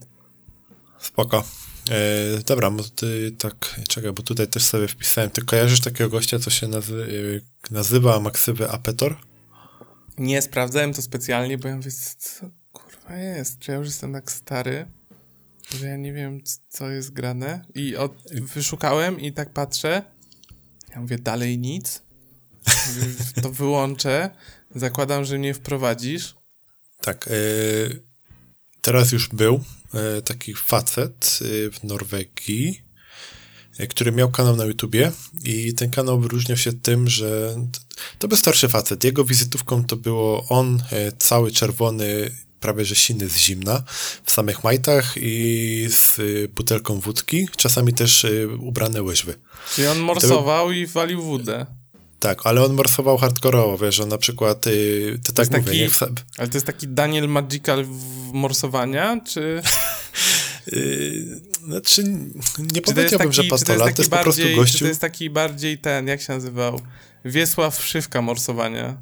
Spoko. 0.99 1.45
E, 1.91 2.43
dobra, 2.47 2.71
bo 2.71 2.85
ty 2.85 3.33
tak, 3.39 3.81
czekaj, 3.89 4.13
bo 4.13 4.23
tutaj 4.23 4.49
też 4.49 4.63
sobie 4.63 4.89
wpisałem. 4.89 5.31
Ty 5.31 5.45
kojarzysz 5.45 5.81
takiego 5.81 6.11
gościa, 6.11 6.39
co 6.39 6.51
się 6.51 6.69
nazy 6.69 7.07
e, 7.71 7.75
nazywa 7.75 8.21
Maksywy 8.21 8.71
Apetor? 8.71 9.17
Nie, 10.19 10.43
sprawdzałem 10.43 10.95
to 10.95 11.03
specjalnie, 11.03 11.59
bo 11.59 11.69
ja 11.69 11.77
mówię, 11.77 11.91
co 12.19 12.51
kurwa 13.13 13.25
jest? 13.25 13.59
Czy 13.59 13.71
ja 13.71 13.77
już 13.77 13.87
jestem 13.87 14.13
tak 14.13 14.33
stary, 14.33 14.87
że 15.79 15.87
ja 15.87 15.97
nie 15.97 16.13
wiem, 16.13 16.41
co 16.69 16.91
jest 16.91 17.13
grane? 17.13 17.65
I 17.75 17.97
od, 17.97 18.13
wyszukałem 18.55 19.21
i 19.21 19.33
tak 19.33 19.51
patrzę. 19.51 20.03
Ja 20.91 21.01
mówię, 21.01 21.19
dalej 21.19 21.59
nic. 21.59 22.03
to 23.43 23.51
wyłączę. 23.51 24.31
Zakładam, 24.75 25.25
że 25.25 25.39
mnie 25.39 25.55
wprowadzisz. 25.55 26.35
Tak. 27.01 27.27
Yy, 27.27 28.03
teraz 28.83 29.13
już 29.13 29.29
był 29.29 29.61
E, 29.95 30.23
taki 30.23 30.55
facet 30.55 31.39
e, 31.43 31.71
w 31.71 31.85
Norwegii, 31.85 32.83
e, 33.79 33.87
który 33.87 34.13
miał 34.13 34.31
kanał 34.31 34.57
na 34.57 34.65
YouTubie 34.65 35.13
i 35.45 35.75
ten 35.75 35.91
kanał 35.91 36.21
wyróżniał 36.21 36.57
się 36.57 36.73
tym, 36.73 37.09
że 37.09 37.57
to 38.19 38.29
był 38.29 38.37
starszy 38.37 38.69
facet. 38.69 39.05
Jego 39.05 39.25
wizytówką 39.25 39.85
to 39.85 39.97
było 39.97 40.47
on 40.49 40.83
cały 41.19 41.51
czerwony, 41.51 42.31
prawie 42.63 42.85
że 42.85 42.95
siny 42.95 43.29
z 43.29 43.37
zimna, 43.37 43.83
w 44.25 44.31
samych 44.31 44.65
majtach 44.65 45.15
i 45.17 45.87
z 45.91 46.21
butelką 46.51 47.01
wódki, 47.01 47.49
czasami 47.57 47.93
też 47.93 48.27
ubrane 48.59 49.03
łyżwy. 49.03 49.35
Czyli 49.75 49.87
on 49.87 49.99
morsował 49.99 50.73
i, 50.73 50.75
to... 50.75 50.81
i 50.81 50.87
walił 50.87 51.23
wódę. 51.23 51.67
Tak, 52.23 52.41
ale 52.45 52.65
on 52.65 52.73
morsował 52.73 53.19
hardkorowo, 53.19 53.79
wiesz, 53.79 54.01
on 54.01 54.09
na 54.09 54.19
przykład, 54.19 54.67
yy, 54.67 55.19
to, 55.25 55.33
tak 55.33 55.51
mówię, 55.51 55.63
taki, 55.65 55.79
nie 55.79 55.89
Ale 56.39 56.49
to 56.49 56.57
jest 56.57 56.67
taki 56.67 56.89
Daniel 56.89 57.29
Magical 57.29 57.87
morsowania, 58.33 59.21
czy... 59.27 59.63
yy, 60.73 61.41
znaczy, 61.69 62.05
nie 62.05 62.81
czy 62.83 62.83
powiedziałbym, 62.83 63.19
taki, 63.29 63.33
że 63.33 63.45
patola, 63.45 63.79
to 63.79 63.85
jest, 63.85 63.97
to 63.97 64.03
jest 64.03 64.11
po 64.11 64.19
prostu 64.19 64.43
gościu... 64.57 64.79
Czy 64.79 64.85
to 64.85 64.89
jest 64.89 65.01
taki 65.01 65.31
bardziej 65.31 65.79
ten, 65.79 66.07
jak 66.07 66.21
się 66.21 66.33
nazywał? 66.33 66.81
Wiesław 67.25 67.79
Wszywka 67.79 68.23
morsowania. 68.23 68.97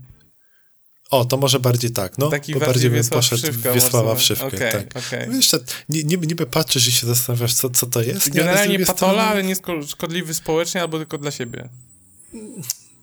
O, 1.10 1.24
to 1.24 1.36
może 1.36 1.60
bardziej 1.60 1.90
tak, 1.90 2.18
no. 2.18 2.30
Taki 2.30 2.54
bo 2.54 2.60
bardziej 2.60 2.90
bym 2.90 3.04
poszedł 3.04 3.42
Wszywka 3.42 3.72
Wiesława 3.72 4.14
Wszywkę, 4.14 4.46
okay, 4.46 4.72
tak. 4.72 5.04
Okay. 5.06 5.26
No 5.26 5.36
jeszcze 5.36 5.58
niby, 5.88 6.26
niby 6.26 6.46
patrzysz 6.46 6.88
i 6.88 6.92
się 6.92 7.06
zastanawiasz, 7.06 7.54
co, 7.54 7.70
co 7.70 7.86
to 7.86 8.02
jest. 8.02 8.28
Generalnie 8.28 8.78
patola, 8.78 9.12
strony... 9.12 9.22
ale 9.22 9.42
nie 9.42 9.56
szkodliwy 9.86 10.34
społecznie 10.34 10.80
albo 10.80 10.98
tylko 10.98 11.18
dla 11.18 11.30
siebie 11.30 11.68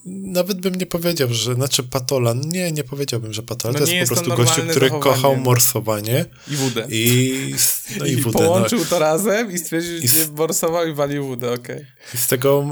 nawet 0.07 0.61
bym 0.61 0.75
nie 0.75 0.85
powiedział, 0.85 1.33
że, 1.33 1.55
znaczy 1.55 1.83
patolan, 1.83 2.41
nie, 2.41 2.71
nie 2.71 2.83
powiedziałbym, 2.83 3.33
że 3.33 3.43
patolan, 3.43 3.73
no 3.81 3.85
to 3.85 3.91
jest 3.91 4.09
po 4.09 4.15
prostu 4.15 4.29
jest 4.29 4.41
gościu, 4.41 4.61
który 4.69 4.89
kochał 4.89 5.37
morsowanie. 5.37 6.25
I 6.51 6.55
wódę. 6.55 6.87
I, 6.89 7.55
no 7.99 8.05
i, 8.05 8.11
I 8.11 8.15
wódę, 8.15 8.39
połączył 8.39 8.79
no. 8.79 8.85
to 8.85 8.99
razem 8.99 9.51
i 9.51 9.57
stwierdził, 9.57 9.97
I 9.97 10.07
że 10.07 10.27
morsował 10.37 10.87
i 10.87 10.93
walił 10.93 11.27
wódę, 11.27 11.51
okej. 11.51 11.75
Okay. 11.75 11.85
I 12.13 12.17
z 12.17 12.27
tego, 12.27 12.65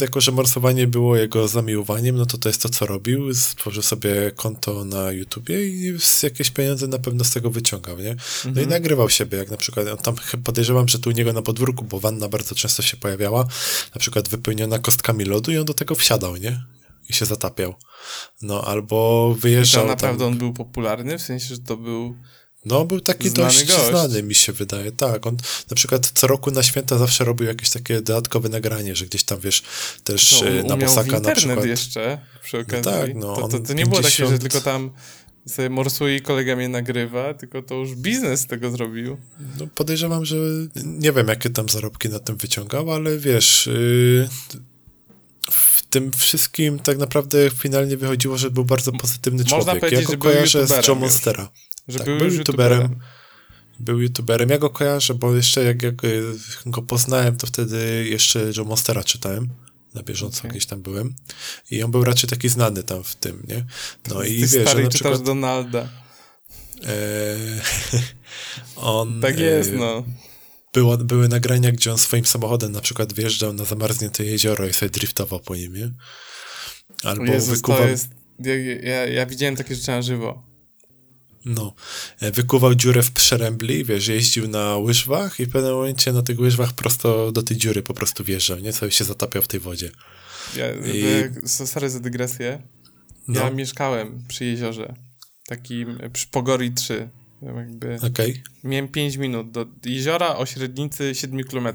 jako 0.00 0.20
że 0.20 0.32
morsowanie 0.32 0.86
było 0.86 1.16
jego 1.16 1.48
zamiłowaniem, 1.48 2.16
no 2.16 2.26
to 2.26 2.38
to 2.38 2.48
jest 2.48 2.62
to, 2.62 2.68
co 2.68 2.86
robił, 2.86 3.34
stworzył 3.34 3.82
sobie 3.82 4.30
konto 4.36 4.84
na 4.84 5.12
YouTubie 5.12 5.66
i 5.68 5.94
jakieś 6.22 6.50
pieniądze 6.50 6.86
na 6.86 6.98
pewno 6.98 7.24
z 7.24 7.30
tego 7.30 7.50
wyciągał, 7.50 7.98
nie? 7.98 8.16
No 8.44 8.50
mhm. 8.50 8.66
i 8.66 8.70
nagrywał 8.70 9.10
siebie, 9.10 9.38
jak 9.38 9.50
na 9.50 9.56
przykład, 9.56 9.86
on 9.88 9.98
tam 9.98 10.14
podejrzewam, 10.44 10.88
że 10.88 10.98
tu 10.98 11.10
u 11.10 11.12
niego 11.12 11.32
na 11.32 11.42
podwórku, 11.42 11.84
bo 11.84 12.00
wanna 12.00 12.28
bardzo 12.28 12.54
często 12.54 12.82
się 12.82 12.96
pojawiała, 12.96 13.46
na 13.94 13.98
przykład 13.98 14.28
wypełniona 14.28 14.78
kostkami 14.78 15.24
lodu 15.24 15.52
i 15.52 15.58
on 15.58 15.64
do 15.64 15.74
tego 15.74 15.94
wsiadał, 15.94 16.36
nie? 16.36 16.73
I 17.08 17.12
się 17.12 17.24
zatapiał. 17.24 17.74
No, 18.42 18.64
albo 18.64 19.34
wyjeżdżał. 19.38 19.84
I 19.84 19.86
to 19.86 19.92
naprawdę 19.92 20.18
tam... 20.18 20.32
on 20.32 20.38
był 20.38 20.52
popularny, 20.52 21.18
w 21.18 21.22
sensie, 21.22 21.54
że 21.54 21.60
to 21.60 21.76
był. 21.76 22.14
No, 22.64 22.84
był 22.84 23.00
taki 23.00 23.28
znany 23.28 23.52
dość 23.52 23.64
gość. 23.64 23.88
znany, 23.88 24.22
mi 24.22 24.34
się 24.34 24.52
wydaje. 24.52 24.92
Tak, 24.92 25.26
on 25.26 25.36
na 25.70 25.76
przykład 25.76 26.12
co 26.14 26.26
roku 26.26 26.50
na 26.50 26.62
święta 26.62 26.98
zawsze 26.98 27.24
robił 27.24 27.46
jakieś 27.46 27.70
takie 27.70 27.94
dodatkowe 28.00 28.48
nagranie, 28.48 28.96
że 28.96 29.06
gdzieś 29.06 29.24
tam, 29.24 29.40
wiesz, 29.40 29.62
też 30.04 30.42
y, 30.42 30.64
na 30.66 30.76
Bosaka 30.76 31.20
na 31.20 31.34
przykład. 31.34 31.64
jeszcze 31.64 32.18
przy 32.42 32.58
okazji. 32.58 32.82
No 32.84 32.92
tak, 32.92 33.14
no, 33.14 33.36
to, 33.36 33.48
to, 33.48 33.48
to 33.48 33.72
nie 33.72 33.84
50... 33.84 33.88
było 33.90 34.02
takie, 34.02 34.26
że 34.26 34.38
tylko 34.38 34.60
tam 34.60 34.90
sobie 35.46 35.70
morsuje 35.70 36.16
i 36.16 36.20
kolega 36.20 36.56
mnie 36.56 36.68
nagrywa, 36.68 37.34
tylko 37.34 37.62
to 37.62 37.74
już 37.74 37.94
biznes 37.94 38.40
z 38.40 38.46
tego 38.46 38.70
zrobił. 38.70 39.16
No 39.60 39.66
podejrzewam, 39.74 40.24
że 40.24 40.36
nie 40.84 41.12
wiem, 41.12 41.28
jakie 41.28 41.50
tam 41.50 41.68
zarobki 41.68 42.08
na 42.08 42.18
tym 42.18 42.36
wyciągał, 42.36 42.92
ale 42.92 43.18
wiesz, 43.18 43.66
yy, 43.66 44.28
tym 45.94 46.12
wszystkim 46.12 46.78
tak 46.78 46.98
naprawdę 46.98 47.50
finalnie 47.50 47.96
wychodziło, 47.96 48.38
że 48.38 48.50
był 48.50 48.64
bardzo 48.64 48.92
pozytywny 48.92 49.42
Można 49.42 49.58
człowiek. 49.58 49.80
powiedzieć, 49.80 50.00
ja 50.00 50.06
go 50.06 50.12
że 50.12 50.18
kojarzę 50.18 50.66
z 50.66 50.88
Joe. 50.88 50.94
Monstera. 50.94 51.48
Że 51.88 51.98
Tak, 51.98 52.06
był, 52.06 52.18
był 52.18 52.26
youtuberem. 52.28 52.82
youtuberem. 52.82 53.00
Był 53.80 54.00
youtuberem. 54.00 54.48
Ja 54.48 54.58
go 54.58 54.70
kojarzę, 54.70 55.14
bo 55.14 55.34
jeszcze 55.36 55.64
jak, 55.64 55.82
jak 55.82 55.94
go 56.66 56.82
poznałem, 56.82 57.36
to 57.36 57.46
wtedy 57.46 58.06
jeszcze 58.10 58.50
Joe 58.56 58.64
Monstera 58.64 59.04
czytałem. 59.04 59.48
Na 59.94 60.02
bieżąco 60.02 60.38
Okej. 60.38 60.50
gdzieś 60.50 60.66
tam 60.66 60.82
byłem. 60.82 61.14
I 61.70 61.82
on 61.82 61.90
był 61.90 62.04
raczej 62.04 62.30
taki 62.30 62.48
znany 62.48 62.82
tam 62.82 63.04
w 63.04 63.14
tym, 63.14 63.42
nie? 63.48 63.64
No 64.08 64.22
i 64.22 64.28
Ty 64.28 64.40
wiesz, 64.40 64.50
że 64.50 64.62
stary 64.62 64.82
na 64.84 64.90
czytasz 64.90 65.10
przykład... 65.12 65.22
Donalda. 65.22 65.88
E, 66.84 67.36
on... 68.76 69.20
Tak 69.20 69.38
jest, 69.38 69.70
e, 69.70 69.72
no. 69.72 70.04
Było, 70.74 70.96
były 70.98 71.28
nagrania, 71.28 71.72
gdzie 71.72 71.92
on 71.92 71.98
swoim 71.98 72.24
samochodem 72.26 72.72
na 72.72 72.80
przykład 72.80 73.12
wjeżdżał 73.12 73.52
na 73.52 73.64
zamarznięte 73.64 74.24
jezioro 74.24 74.66
i 74.66 74.72
sobie 74.72 74.90
driftował 74.90 75.40
po 75.40 75.56
nim, 75.56 75.74
nie? 75.74 75.90
Albo 77.02 77.24
Jezus, 77.24 77.56
wykuwał, 77.56 77.88
jest... 77.88 78.08
Ja, 78.38 78.54
ja, 78.82 79.06
ja 79.06 79.26
widziałem 79.26 79.56
takie 79.56 79.74
rzeczy 79.74 79.90
na 79.90 80.02
żywo. 80.02 80.42
no, 81.44 81.74
e, 82.20 82.30
wykuwał 82.30 82.74
dziurę 82.74 83.02
w 83.02 83.10
przerębli, 83.12 83.84
wiesz, 83.84 84.06
jeździł 84.08 84.48
na 84.48 84.76
łyżwach 84.76 85.40
i 85.40 85.46
w 85.46 85.50
pewnym 85.52 85.72
momencie 85.74 86.12
na 86.12 86.22
tych 86.22 86.40
łyżwach 86.40 86.72
prosto 86.72 87.32
do 87.32 87.42
tej 87.42 87.56
dziury 87.56 87.82
po 87.82 87.94
prostu 87.94 88.24
wjeżdżał, 88.24 88.58
nie? 88.58 88.72
Sobie 88.72 88.92
się 88.92 89.04
zatapiał 89.04 89.42
w 89.42 89.48
tej 89.48 89.60
wodzie. 89.60 89.90
Ja, 90.56 90.72
I- 90.74 90.98
I... 91.44 91.48
Sorry 91.48 91.90
za 91.90 92.00
dygresję. 92.00 92.62
No, 93.28 93.40
Ja 93.40 93.50
mieszkałem 93.50 94.24
przy 94.28 94.44
jeziorze. 94.44 94.94
Takim 95.46 95.98
e, 96.00 96.10
przy 96.10 96.26
Pogori 96.26 96.72
3. 96.72 97.08
Jakby 97.56 97.98
okej. 98.06 98.42
miałem 98.64 98.88
5 98.88 99.16
minut 99.16 99.50
do 99.50 99.66
jeziora 99.84 100.36
o 100.36 100.46
średnicy 100.46 101.14
7 101.14 101.44
km. 101.44 101.68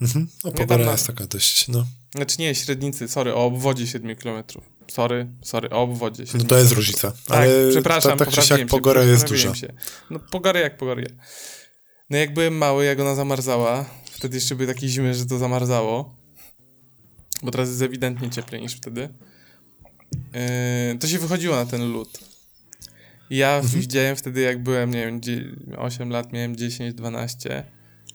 Mhm. 0.00 0.28
No, 0.44 0.90
jest 0.90 1.06
taka 1.06 1.26
dość, 1.26 1.68
no. 1.68 1.86
Znaczy 2.14 2.36
nie, 2.38 2.54
średnicy, 2.54 3.08
sorry, 3.08 3.34
o 3.34 3.44
obwodzie 3.44 3.86
7 3.86 4.16
km. 4.16 4.44
Sorry, 4.90 5.26
sorry, 5.42 5.70
o 5.70 5.82
obwodzie 5.82 6.26
7 6.26 6.40
No 6.40 6.46
to 6.48 6.58
jest 6.58 6.72
różnica. 6.72 7.10
Tak, 7.10 7.38
Ale 7.38 7.70
przepraszam, 7.70 8.18
tak, 8.18 8.34
tak 8.34 8.44
się, 8.44 8.66
pogora 8.66 9.02
jest 9.02 9.28
duża. 9.28 9.54
Się. 9.54 9.72
No 10.10 10.18
pogory 10.18 10.60
jak 10.60 10.76
pogory. 10.76 11.06
No 12.10 12.18
jak 12.18 12.34
byłem 12.34 12.56
mały, 12.56 12.84
jak 12.84 13.00
ona 13.00 13.14
zamarzała, 13.14 13.84
wtedy 14.04 14.36
jeszcze 14.36 14.54
były 14.54 14.74
takie 14.74 14.88
zimy, 14.88 15.14
że 15.14 15.26
to 15.26 15.38
zamarzało, 15.38 16.14
bo 17.42 17.50
teraz 17.50 17.68
jest 17.68 17.82
ewidentnie 17.82 18.30
cieplej 18.30 18.62
niż 18.62 18.74
wtedy, 18.74 19.08
yy, 20.90 20.98
to 20.98 21.06
się 21.06 21.18
wychodziło 21.18 21.56
na 21.56 21.66
ten 21.66 21.92
lód. 21.92 22.31
Ja 23.36 23.56
Mhm. 23.56 23.80
widziałem 23.80 24.16
wtedy, 24.16 24.40
jak 24.40 24.62
byłem, 24.62 24.90
nie 24.90 25.06
wiem, 25.06 25.20
dzie- 25.20 25.44
8 25.78 26.10
lat, 26.10 26.32
miałem 26.32 26.56
10, 26.56 26.94
12, 26.94 27.64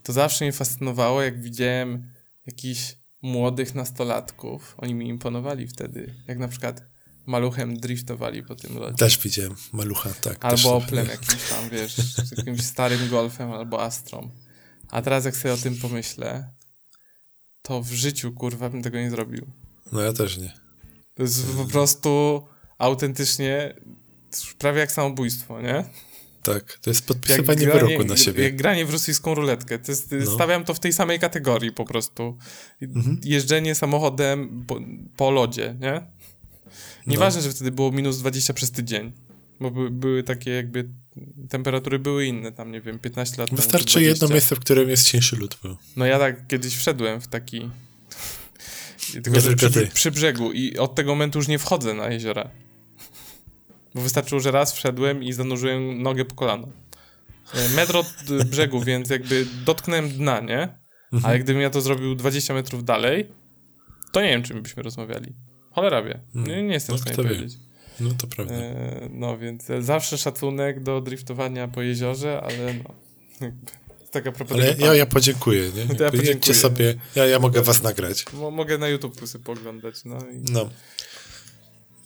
to 0.04 0.14
zawsze 0.14 0.46
mnie 0.46 0.52
fascynowało, 0.52 1.22
jak 1.22 1.42
widziałem 1.42 2.12
jakichś 2.46 2.96
młodych 3.22 3.76
nastolatków. 3.76 4.76
Oni 4.78 4.94
mi 4.94 5.08
imponowali 5.08 5.68
wtedy. 5.68 6.14
Jak 6.28 6.38
na 6.40 6.48
przykład 6.48 6.84
maluchem 7.26 7.78
driftowali 7.80 8.44
po 8.44 8.56
tym 8.56 8.78
lodzie. 8.78 8.98
Też 8.98 9.18
widziałem 9.18 9.56
malucha, 9.74 10.10
tak. 10.22 10.46
Albo 10.46 10.76
Oplem 10.76 11.08
jakimś 11.08 11.50
tam, 11.50 11.70
wiesz, 11.70 11.96
z 11.96 12.38
jakimś 12.38 12.64
starym 12.66 13.10
Golfem 13.10 13.52
albo 13.52 13.84
Astrą. 13.84 14.32
A 14.90 15.02
teraz 15.02 15.26
jak 15.26 15.36
sobie 15.36 15.54
o 15.54 15.58
tym 15.58 15.76
pomyślę, 15.78 16.54
to 17.62 17.82
w 17.84 17.92
życiu, 17.92 18.32
kurwa, 18.32 18.70
bym 18.70 18.84
tego 18.84 18.98
nie 18.98 19.10
zrobił. 19.10 19.52
No 19.92 20.02
ja 20.02 20.14
też 20.14 20.38
nie. 20.38 20.54
To 21.14 21.24
jest 21.24 21.46
po 21.58 21.66
prostu 21.66 22.42
autentycznie 22.78 23.76
prawie 24.58 24.80
jak 24.80 24.92
samobójstwo, 24.92 25.62
nie? 25.62 25.84
Tak, 26.44 26.80
to 26.82 26.90
jest 26.90 27.00
Jak 27.00 27.08
podpisywanie 27.08 27.66
granie, 27.66 27.82
wyroku 27.82 28.04
na 28.04 28.18
siebie. 28.18 28.44
Jak 28.44 28.56
granie 28.56 28.86
w 28.86 28.90
rosyjską 28.90 29.36
ruletkę. 29.36 29.80
To 29.80 29.92
jest, 29.92 30.12
No. 30.12 30.36
Stawiam 30.36 30.64
to 30.64 30.74
w 30.74 30.80
tej 30.80 30.94
samej 30.94 31.20
kategorii 31.20 31.72
po 31.72 31.86
prostu. 31.86 32.38
Mhm. 32.82 33.22
Jeżdżenie 33.24 33.76
samochodem 33.76 34.66
po, 34.68 34.80
po 35.18 35.32
lodzie, 35.32 35.76
nie? 35.80 36.02
Nieważne, 37.08 37.42
że 37.42 37.50
wtedy 37.52 37.72
było 37.72 37.92
minus 37.92 38.18
20 38.18 38.54
przez 38.54 38.72
tydzień. 38.72 39.12
Bo 39.60 39.72
by, 39.72 39.90
były 39.90 40.24
takie 40.24 40.52
jakby... 40.52 40.90
Temperatury 41.50 42.00
były 42.00 42.26
inne, 42.26 42.52
tam 42.52 42.72
nie 42.72 42.82
wiem, 42.82 43.00
15 43.00 43.38
lat 43.38 43.50
temu. 43.50 43.58
czy 43.58 43.64
Wystarczy 43.64 44.02
jedno 44.02 44.28
20. 44.28 44.34
miejsce, 44.34 44.56
w 44.56 44.60
którym 44.60 44.90
jest 44.90 45.08
cieńszy 45.08 45.36
lód 45.36 45.58
był. 45.64 45.78
No 45.96 46.06
ja 46.06 46.20
tak 46.20 46.48
kiedyś 46.48 46.76
wszedłem 46.76 47.22
w 47.22 47.28
taki... 47.28 47.70
Nie 49.16 49.22
Tylko, 49.22 49.40
że 49.40 49.56
tylko 49.56 49.70
przy, 49.70 49.88
przy 49.88 50.12
brzegu 50.12 50.52
i 50.52 50.78
od 50.78 50.96
tego 50.96 51.12
momentu 51.12 51.40
już 51.40 51.48
nie 51.48 51.60
wchodzę 51.60 51.94
na 51.94 52.10
jeziora. 52.10 52.50
Bo 53.98 54.04
wystarczyło, 54.04 54.42
że 54.42 54.52
raz 54.52 54.74
wszedłem 54.74 55.24
i 55.24 55.34
zanurzyłem 55.34 56.02
nogę 56.04 56.26
po 56.26 56.36
kolano. 56.36 56.68
E, 57.54 57.70
Metr 57.70 57.98
od 57.98 58.14
brzegu, 58.50 58.80
więc 58.90 59.10
jakby 59.10 59.46
dotknąłem 59.66 60.10
dna, 60.10 60.40
nie? 60.40 60.62
Mhm. 61.14 61.26
Ale 61.26 61.40
gdybym 61.40 61.62
ja 61.62 61.70
to 61.70 61.82
zrobił 61.82 62.16
20 62.16 62.54
metrów 62.54 62.84
dalej, 62.84 63.28
to 64.12 64.22
nie 64.22 64.30
wiem, 64.30 64.44
czym 64.44 64.62
byśmy 64.62 64.84
rozmawiali. 64.84 65.34
Cholera 65.72 66.02
wie. 66.04 66.20
Nie, 66.36 66.64
nie 66.64 66.74
jestem 66.74 66.94
No, 66.94 66.98
w 66.98 67.02
stanie 67.02 67.14
kto 67.14 67.24
wie. 67.24 67.30
powiedzieć. 67.30 67.54
No 68.00 68.10
to 68.18 68.28
prawda. 68.28 68.54
E, 68.54 69.10
no 69.12 69.38
więc 69.38 69.70
e, 69.70 69.82
zawsze 69.82 70.18
szacunek 70.18 70.84
do 70.84 71.02
driftowania 71.02 71.68
po 71.68 71.82
jeziorze, 71.82 72.42
ale 72.42 72.74
no. 72.74 72.94
Taka 74.12 74.32
propos 74.32 74.58
Ale 74.58 74.76
ja, 74.80 74.94
ja 74.96 75.06
podziękuję, 75.06 75.72
nie? 75.76 75.86
To 75.96 76.04
ja 76.04 76.10
jedźcie 76.10 76.18
podziękuję. 76.20 76.56
sobie, 76.56 76.96
ja, 77.16 77.26
ja 77.26 77.40
mogę 77.40 77.62
was 77.62 77.84
nagrać. 77.84 78.26
Mo- 78.34 78.52
mogę 78.52 78.78
na 78.78 78.88
YouTube 78.88 79.28
sobie 79.28 79.44
poglądać, 79.44 80.06
no 80.06 80.18
i... 80.20 80.52
No. 80.52 80.70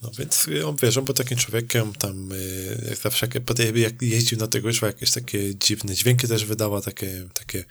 No 0.02 0.12
więc 0.18 0.48
y, 0.48 0.68
on 0.68 0.76
wiesz, 0.82 0.98
on 0.98 1.06
był 1.06 1.14
takim 1.14 1.38
człowiekiem, 1.38 1.94
tam 1.94 2.32
y, 2.32 2.86
jak 2.90 2.98
zawsze 2.98 3.28
jak, 3.36 3.76
jak 3.76 4.02
jeździł 4.02 4.38
na 4.38 4.48
tego 4.48 4.68
łyżwa, 4.68 4.88
jakieś 4.88 5.12
takie 5.12 5.56
dziwne 5.56 5.96
dźwięki 5.96 6.28
też 6.28 6.46
wydała, 6.46 6.82
takie, 6.82 7.28
takie 7.34 7.64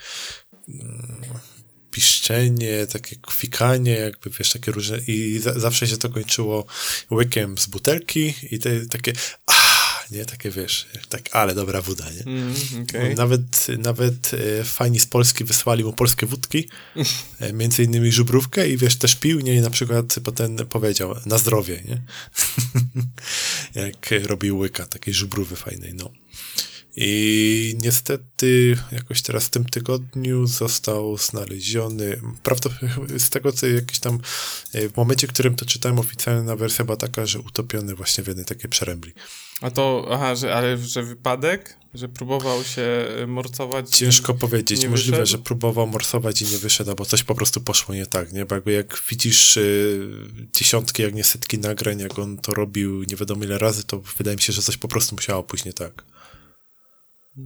mm, 0.69 1.23
piszczenie, 1.91 2.87
takie 2.87 3.17
kwikanie, 3.17 3.93
jakby 3.93 4.31
wiesz, 4.31 4.53
takie 4.53 4.73
różne 4.73 4.99
i 5.07 5.39
za, 5.39 5.61
zawsze 5.61 5.87
się 5.89 5.97
to 5.97 6.09
kończyło 6.09 6.67
łykiem 7.11 7.59
z 7.59 7.67
butelki 7.67 8.35
i 8.51 8.59
te 8.59 8.87
takie 8.87 9.13
nie, 10.11 10.25
takie 10.25 10.51
wiesz, 10.51 10.87
tak, 11.09 11.23
ale 11.33 11.55
dobra 11.55 11.83
woda, 11.83 12.11
nie? 12.11 12.33
Mm, 12.33 12.55
okej. 12.83 13.15
Nawet, 13.15 13.67
nawet 13.79 14.31
e, 14.35 14.65
fani 14.65 15.01
z 15.01 15.07
Polski 15.07 15.45
wysłali 15.45 15.85
mu 15.85 15.93
polskie 15.93 16.27
wódki, 16.27 16.69
e, 17.41 17.53
między 17.53 17.85
innymi 17.85 18.13
żubrówkę 18.13 18.69
i 18.69 18.77
wiesz, 18.77 18.97
też 18.97 19.15
pił, 19.15 19.41
nie? 19.41 19.55
I 19.55 19.61
na 19.61 19.71
przykład 19.71 20.17
potem 20.25 20.57
powiedział, 20.57 21.17
na 21.27 21.39
zdrowie, 21.39 21.83
nie? 21.89 22.03
Jak 23.83 24.27
robił 24.27 24.59
łyka 24.59 24.87
takiej 24.87 25.15
żubrówy 25.15 25.57
fajnej, 25.57 25.95
no. 25.95 26.11
I 26.97 27.79
niestety 27.83 28.77
jakoś 28.93 29.23
teraz 29.23 29.45
w 29.45 29.51
tym 29.51 29.65
tygodniu 29.65 30.47
został 30.47 31.17
znaleziony, 31.17 32.21
prawdopodobnie 32.43 33.19
z 33.19 33.31
tego 33.31 33.53
co 33.53 33.67
jakiś 33.67 33.99
tam, 33.99 34.19
e, 34.73 34.89
w 34.89 34.97
momencie, 34.97 35.27
w 35.27 35.33
którym 35.33 35.55
to 35.55 35.65
czytałem, 35.65 35.99
oficjalna 35.99 36.57
wersja 36.57 36.85
była 36.85 36.97
taka, 36.97 37.27
że 37.27 37.41
utopiony 37.41 37.95
właśnie 37.95 38.25
w 38.25 38.27
jednej 38.27 38.45
takiej 38.45 38.71
przerębli. 38.71 39.13
A 39.61 39.71
to, 39.71 40.09
aha, 40.11 40.35
że, 40.35 40.55
ale 40.55 40.79
że 40.79 41.03
wypadek? 41.03 41.77
Że 41.95 42.09
próbował 42.09 42.65
się 42.65 43.07
y, 43.23 43.27
morcować? 43.27 43.91
Ciężko 43.91 44.35
powiedzieć. 44.35 44.87
Możliwe, 44.87 45.19
wyszedł? 45.19 45.31
że 45.31 45.39
próbował 45.39 45.87
morsować 45.87 46.43
i 46.43 46.45
nie 46.45 46.59
wyszedł, 46.59 46.91
albo 46.91 47.05
coś 47.05 47.23
po 47.23 47.35
prostu 47.35 47.61
poszło 47.61 47.95
nie 47.95 48.07
tak, 48.07 48.33
nie? 48.33 48.45
Bo 48.47 48.55
jakby 48.55 48.73
jak 48.73 49.03
widzisz 49.09 49.57
y, 49.57 50.11
dziesiątki, 50.55 51.03
jak 51.03 51.15
nie 51.15 51.25
setki 51.25 51.59
nagrań, 51.59 52.01
jak 52.01 52.19
on 52.19 52.39
to 52.39 52.55
robił 52.55 53.03
nie 53.03 53.17
wiadomo 53.17 53.45
ile 53.45 53.59
razy, 53.59 53.85
to 53.85 54.01
wydaje 54.19 54.37
mi 54.37 54.43
się, 54.43 54.53
że 54.53 54.63
coś 54.63 54.77
po 54.77 54.89
prostu 54.89 55.15
musiało 55.15 55.43
pójść 55.43 55.65
nie 55.65 55.73
tak. 55.73 56.05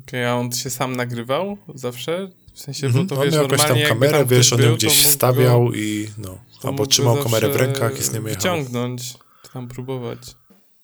Okej, 0.06 0.24
a 0.26 0.34
on 0.34 0.52
się 0.52 0.70
sam 0.70 0.96
nagrywał 0.96 1.56
zawsze? 1.74 2.30
W 2.54 2.60
sensie, 2.60 2.86
Mhm. 2.86 3.06
bo 3.06 3.14
to 3.14 3.20
on 3.20 3.26
wiesz, 3.26 3.34
miał 3.34 3.42
jakąś 3.42 3.60
tam 3.60 3.76
kamerę, 3.88 4.18
tam 4.18 4.26
wiesz, 4.28 4.52
on 4.52 4.62
ją 4.62 4.70
to 4.70 4.76
gdzieś 4.76 5.06
stawiał 5.06 5.64
go- 5.64 5.74
i 5.74 6.08
no, 6.18 6.38
to 6.60 6.68
albo 6.68 6.86
trzymał 6.86 7.16
kamerę 7.22 7.48
w 7.48 7.56
rękach 7.56 7.98
i 8.00 8.02
z 8.04 8.12
nią 8.12 8.20
jechał. 8.26 8.34
Wyciągnąć, 8.34 9.12
czy 9.42 9.48
tam 9.52 9.68
próbować. 9.68 10.18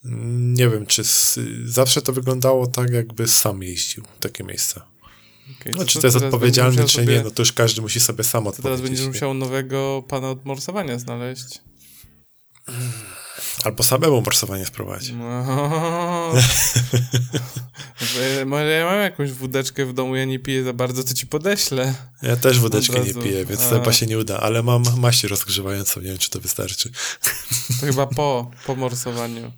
Nie 0.04 0.68
wiem, 0.68 0.86
czy 0.86 1.04
z, 1.04 1.38
zawsze 1.64 2.02
to 2.02 2.12
wyglądało 2.12 2.66
tak, 2.66 2.90
jakby 2.90 3.28
sam 3.28 3.62
jeździł 3.62 4.04
w 4.04 4.18
takie 4.22 4.44
miejsca. 4.44 4.86
Okay, 5.60 5.72
No, 5.76 5.84
czy 5.84 6.00
to 6.00 6.06
jest 6.06 6.16
odpowiedzialne, 6.16 6.84
czy 6.84 7.06
nie, 7.06 7.22
no 7.22 7.30
to 7.30 7.42
już 7.42 7.52
każdy 7.52 7.80
musi 7.82 8.00
sobie 8.00 8.24
sam 8.24 8.44
To 8.44 8.50
teraz 8.52 8.56
odpowiedzieć. 8.58 8.88
będziesz 8.90 9.06
musiał 9.06 9.34
nowego 9.34 10.04
pana 10.08 10.30
od 10.30 10.44
morsowania 10.44 10.98
znaleźć. 10.98 11.60
Albo 13.64 13.82
samemu 13.82 14.22
morsowanie 14.22 14.66
sprowadzić. 14.66 15.12
No. 15.18 16.32
Może 18.46 18.70
ja 18.70 18.84
mam 18.84 19.00
jakąś 19.00 19.32
wódeczkę 19.32 19.86
w 19.86 19.92
domu, 19.92 20.16
ja 20.16 20.24
nie 20.24 20.38
piję 20.38 20.64
za 20.64 20.72
bardzo, 20.72 21.04
to 21.04 21.14
ci 21.14 21.26
podeślę. 21.26 21.94
Ja 22.22 22.36
też 22.36 22.60
wódeczki 22.60 23.00
nie 23.00 23.14
piję, 23.14 23.44
więc 23.46 23.60
A. 23.60 23.68
to 23.68 23.74
chyba 23.74 23.92
się 23.92 24.06
nie 24.06 24.18
uda, 24.18 24.40
ale 24.40 24.62
mam 24.62 24.84
maść 24.96 25.24
rozgrzewającą, 25.24 26.00
nie 26.00 26.08
wiem, 26.08 26.18
czy 26.18 26.30
to 26.30 26.40
wystarczy. 26.40 26.90
To 27.80 27.86
chyba 27.86 28.06
po, 28.06 28.50
po 28.66 28.74
morsowaniu. 28.74 29.52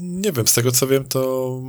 Nie 0.00 0.32
wiem, 0.32 0.46
z 0.46 0.52
tego 0.52 0.72
co 0.72 0.86
wiem, 0.86 1.04
to 1.04 1.60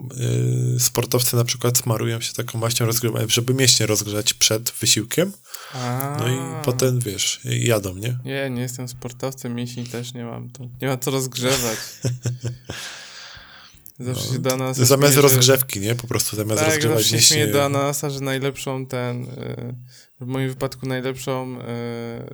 yy, 0.73 0.79
sportowcy 0.79 1.35
na 1.35 1.43
przykład 1.43 1.77
smarują 1.77 2.21
się 2.21 2.33
taką 2.33 2.59
maścią 2.59 2.85
żeby 3.27 3.53
mięśnie 3.53 3.85
rozgrzać 3.85 4.33
przed 4.33 4.71
wysiłkiem, 4.71 5.31
A. 5.73 6.17
no 6.19 6.27
i 6.27 6.63
potem, 6.63 6.99
wiesz, 6.99 7.41
jadą, 7.43 7.95
nie? 7.95 8.17
Nie, 8.25 8.49
nie 8.49 8.61
jestem 8.61 8.87
sportowcem, 8.87 9.55
mięśni 9.55 9.85
też 9.85 10.13
nie 10.13 10.23
mam. 10.23 10.49
To 10.49 10.63
nie 10.81 10.87
ma 10.87 10.97
co 10.97 11.11
rozgrzewać. 11.11 11.77
Zawsze 13.99 14.27
No, 14.27 14.33
się 14.33 14.39
do 14.39 14.57
nas 14.57 14.77
Zamiast 14.77 15.13
śmieje, 15.13 15.21
rozgrzewki, 15.21 15.79
nie? 15.79 15.95
Po 15.95 16.07
prostu 16.07 16.35
zamiast 16.35 16.59
Tak, 16.59 16.69
rozgrzewać 16.69 16.97
zawsze 16.97 17.09
się 17.09 17.15
nie 17.15 17.21
śmieję 17.21 17.47
do 17.47 17.65
ananasa, 17.65 18.09
że 18.09 18.19
najlepszą 18.19 18.85
ten, 18.85 19.23
y, 19.23 19.75
w 20.19 20.25
moim 20.25 20.49
wypadku 20.49 20.85
najlepszą 20.85 21.59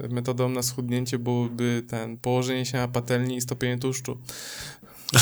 y, 0.06 0.10
metodą 0.10 0.50
na 0.50 0.64
schudnięcie 0.64 1.20
byłoby 1.20 1.84
ten, 1.88 2.18
położenie 2.18 2.66
się 2.66 2.78
na 2.78 2.88
patelni 2.88 3.38
i 3.38 3.42
stopienie 3.42 3.78
tłuszczu. 3.78 4.18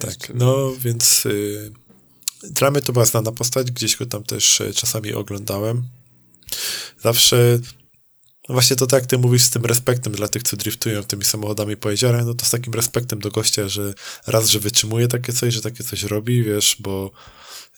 Tak, 0.00 0.34
no 0.34 0.72
więc 0.78 1.26
y, 1.26 1.72
to 2.84 2.92
była 2.92 3.04
znana 3.04 3.32
postać, 3.32 3.70
gdzieś 3.70 3.96
go 3.96 4.06
tam 4.06 4.24
też 4.24 4.60
y, 4.60 4.74
czasami 4.74 5.12
oglądałem. 5.12 5.88
Zawsze, 7.02 7.58
no 8.48 8.52
właśnie 8.52 8.76
to 8.76 8.86
tak 8.86 9.02
jak 9.02 9.10
ty 9.10 9.18
mówisz 9.18 9.42
z 9.42 9.50
tym 9.50 9.64
respektem 9.64 10.12
dla 10.12 10.28
tych, 10.28 10.42
co 10.42 10.56
driftują 10.56 11.02
tymi 11.04 11.24
samochodami 11.24 11.76
po 11.76 11.90
jeziorach, 11.90 12.26
no 12.26 12.34
to 12.34 12.44
z 12.46 12.50
takim 12.50 12.74
respektem 12.74 13.18
do 13.18 13.30
gościa, 13.30 13.68
że 13.68 13.94
raz, 14.26 14.48
że 14.50 14.60
wytrzymuje 14.60 15.08
takie 15.08 15.32
coś, 15.32 15.54
że 15.54 15.60
takie 15.60 15.84
coś 15.84 16.02
robi, 16.02 16.42
wiesz, 16.42 16.76
bo 16.80 17.10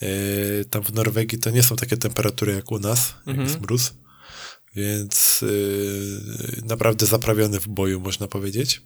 y, 0.02 0.64
tam 0.70 0.82
w 0.82 0.92
Norwegii 0.92 1.38
to 1.38 1.50
nie 1.50 1.62
są 1.62 1.76
takie 1.76 1.96
temperatury 1.96 2.52
jak 2.52 2.72
u 2.72 2.78
nas, 2.78 3.08
jak 3.08 3.28
Mhm. 3.28 3.48
jest 3.48 3.60
mróz, 3.60 3.92
więc 4.76 5.42
y, 5.42 6.62
naprawdę 6.64 7.06
zaprawiony 7.06 7.60
w 7.60 7.68
boju, 7.68 8.00
można 8.00 8.28
powiedzieć. 8.28 8.82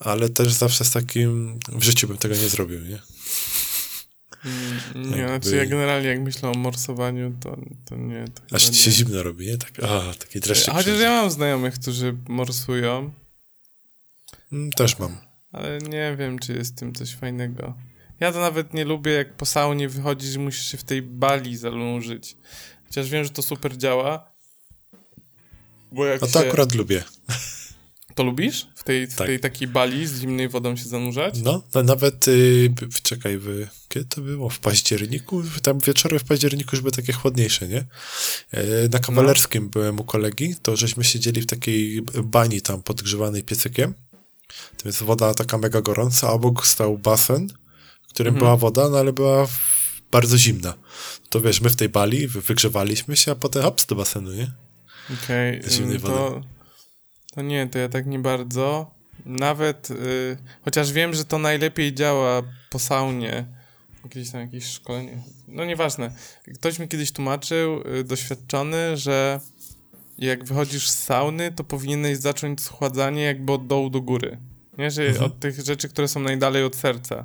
Ale 0.00 0.28
też 0.28 0.52
zawsze 0.52 0.84
z 0.84 0.90
takim, 0.90 1.58
w 1.72 1.82
życiu 1.82 2.08
bym 2.08 2.18
tego 2.18 2.34
nie 2.34 2.48
zrobił, 2.48 2.80
nie? 2.80 2.98
Nie, 4.94 5.16
jakby- 5.16 5.26
znaczy 5.28 5.56
ja 5.56 5.66
generalnie 5.66 6.08
jak 6.08 6.20
myślę 6.20 6.48
o 6.48 6.52
morsowaniu, 6.58 7.34
to, 7.40 7.56
to 7.84 7.96
nie. 7.96 8.24
To 8.48 8.56
Aż 8.56 8.68
ci 8.68 8.74
się 8.74 8.90
nie. 8.90 8.96
zimno 8.96 9.22
robi, 9.22 9.46
nie? 9.46 9.58
Tak, 9.58 9.70
a, 9.82 10.14
taki 10.14 10.40
dreszczyk. 10.40 10.66
Chociaż 10.74 10.84
przychodzi. 10.84 11.02
ja 11.02 11.10
mam 11.10 11.30
znajomych, 11.30 11.74
którzy 11.74 12.16
morsują, 12.28 13.12
Mm, 14.52 14.70
Też 14.72 14.98
mam. 14.98 15.16
ale 15.52 15.78
nie 15.78 16.16
wiem, 16.18 16.38
czy 16.38 16.52
jest 16.52 16.72
w 16.72 16.78
tym 16.78 16.92
coś 16.94 17.14
fajnego. 17.14 17.74
Ja 18.20 18.32
to 18.32 18.40
nawet 18.40 18.74
nie 18.74 18.84
lubię, 18.84 19.12
jak 19.12 19.36
po 19.36 19.46
saunie 19.46 19.88
wychodzisz 19.88 20.36
musisz 20.36 20.66
się 20.72 20.78
w 20.78 20.84
tej 20.84 21.02
bali 21.02 21.56
zanurzyć. 21.56 22.36
Chociaż 22.86 23.08
wiem, 23.10 23.24
że 23.24 23.30
to 23.30 23.42
super 23.42 23.76
działa. 23.78 24.32
Bo 25.92 26.06
jak 26.06 26.22
A 26.22 26.26
to 26.26 26.42
się... 26.42 26.48
akurat 26.48 26.74
lubię. 26.74 27.04
To 28.14 28.22
lubisz? 28.22 28.66
W 28.74 28.84
tej, 28.84 29.06
w 29.06 29.14
Tak. 29.14 29.26
tej 29.26 29.40
takiej 29.40 29.68
bali 29.68 30.06
z 30.06 30.20
zimnej 30.20 30.48
wodą 30.48 30.76
się 30.76 30.84
zanurzać? 30.84 31.34
No, 31.42 31.62
no 31.74 31.82
nawet, 31.82 32.28
y, 32.28 32.70
b- 32.80 32.86
czekaj, 33.02 33.40
kiedy 33.88 34.06
to 34.06 34.20
było? 34.20 34.48
W 34.48 34.58
październiku? 34.58 35.42
Tam 35.62 35.78
wieczory 35.80 36.18
w 36.18 36.24
październiku 36.24 36.70
już 36.72 36.80
były 36.80 36.92
takie 36.92 37.12
chłodniejsze, 37.12 37.68
nie? 37.68 37.84
E, 38.50 38.88
Na 38.92 38.98
Kawalerskim 38.98 39.68
byłem 39.68 40.00
u 40.00 40.04
kolegi, 40.04 40.54
to 40.62 40.76
żeśmy 40.76 41.04
siedzieli 41.04 41.40
w 41.42 41.46
takiej 41.46 42.02
bani 42.24 42.60
tam 42.60 42.82
podgrzewanej 42.82 43.42
piecykiem. 43.44 43.94
To 44.76 44.88
jest 44.88 45.02
woda 45.02 45.34
taka 45.34 45.58
mega 45.58 45.80
gorąca, 45.80 46.28
a 46.28 46.30
obok 46.30 46.66
stał 46.66 46.98
basen, 46.98 47.48
w 48.02 48.08
którym 48.08 48.34
Mhm. 48.34 48.38
była 48.44 48.56
woda, 48.56 48.88
no 48.88 48.98
ale 48.98 49.12
była 49.12 49.46
bardzo 50.12 50.38
zimna. 50.38 50.74
To 51.30 51.40
wiesz, 51.40 51.60
my 51.60 51.70
w 51.70 51.76
tej 51.76 51.88
bali 51.88 52.26
wy- 52.28 52.40
wygrzewaliśmy 52.40 53.16
się, 53.16 53.32
a 53.32 53.34
potem 53.34 53.62
hops 53.62 53.86
do 53.86 53.94
basenu, 53.96 54.32
nie? 54.32 54.52
Okej, 55.24 55.62
Z 55.62 55.72
zimnej 55.72 55.96
ym, 55.96 56.02
to, 56.02 56.40
to 57.34 57.42
nie, 57.42 57.66
to 57.68 57.78
ja 57.78 57.88
tak 57.88 58.06
nie 58.06 58.18
bardzo. 58.18 58.90
Nawet, 59.26 59.90
y, 59.90 60.36
chociaż 60.64 60.92
wiem, 60.92 61.14
że 61.14 61.24
to 61.24 61.38
najlepiej 61.38 61.94
działa 61.94 62.42
po 62.70 62.78
saunie. 62.78 63.44
Jakieś 64.04 64.30
tam 64.30 64.40
jakieś 64.40 64.64
szkolenie. 64.64 65.22
No 65.48 65.64
nieważne. 65.64 66.10
Ktoś 66.54 66.78
mi 66.78 66.88
kiedyś 66.88 67.12
tłumaczył, 67.12 67.82
y, 67.98 68.04
doświadczony, 68.04 68.96
że 68.96 69.40
jak 70.18 70.44
wychodzisz 70.44 70.90
z 70.90 71.04
sauny, 71.04 71.52
to 71.52 71.64
powinieneś 71.64 72.18
zacząć 72.18 72.60
schładzanie 72.60 73.22
jakby 73.22 73.52
od 73.52 73.66
dołu 73.66 73.90
do 73.90 74.00
góry. 74.00 74.38
Nie, 74.78 74.90
że 74.90 75.02
Mhm. 75.02 75.24
od 75.24 75.40
tych 75.40 75.60
rzeczy, 75.60 75.88
które 75.88 76.08
są 76.08 76.20
najdalej 76.20 76.64
od 76.64 76.76
serca. 76.76 77.24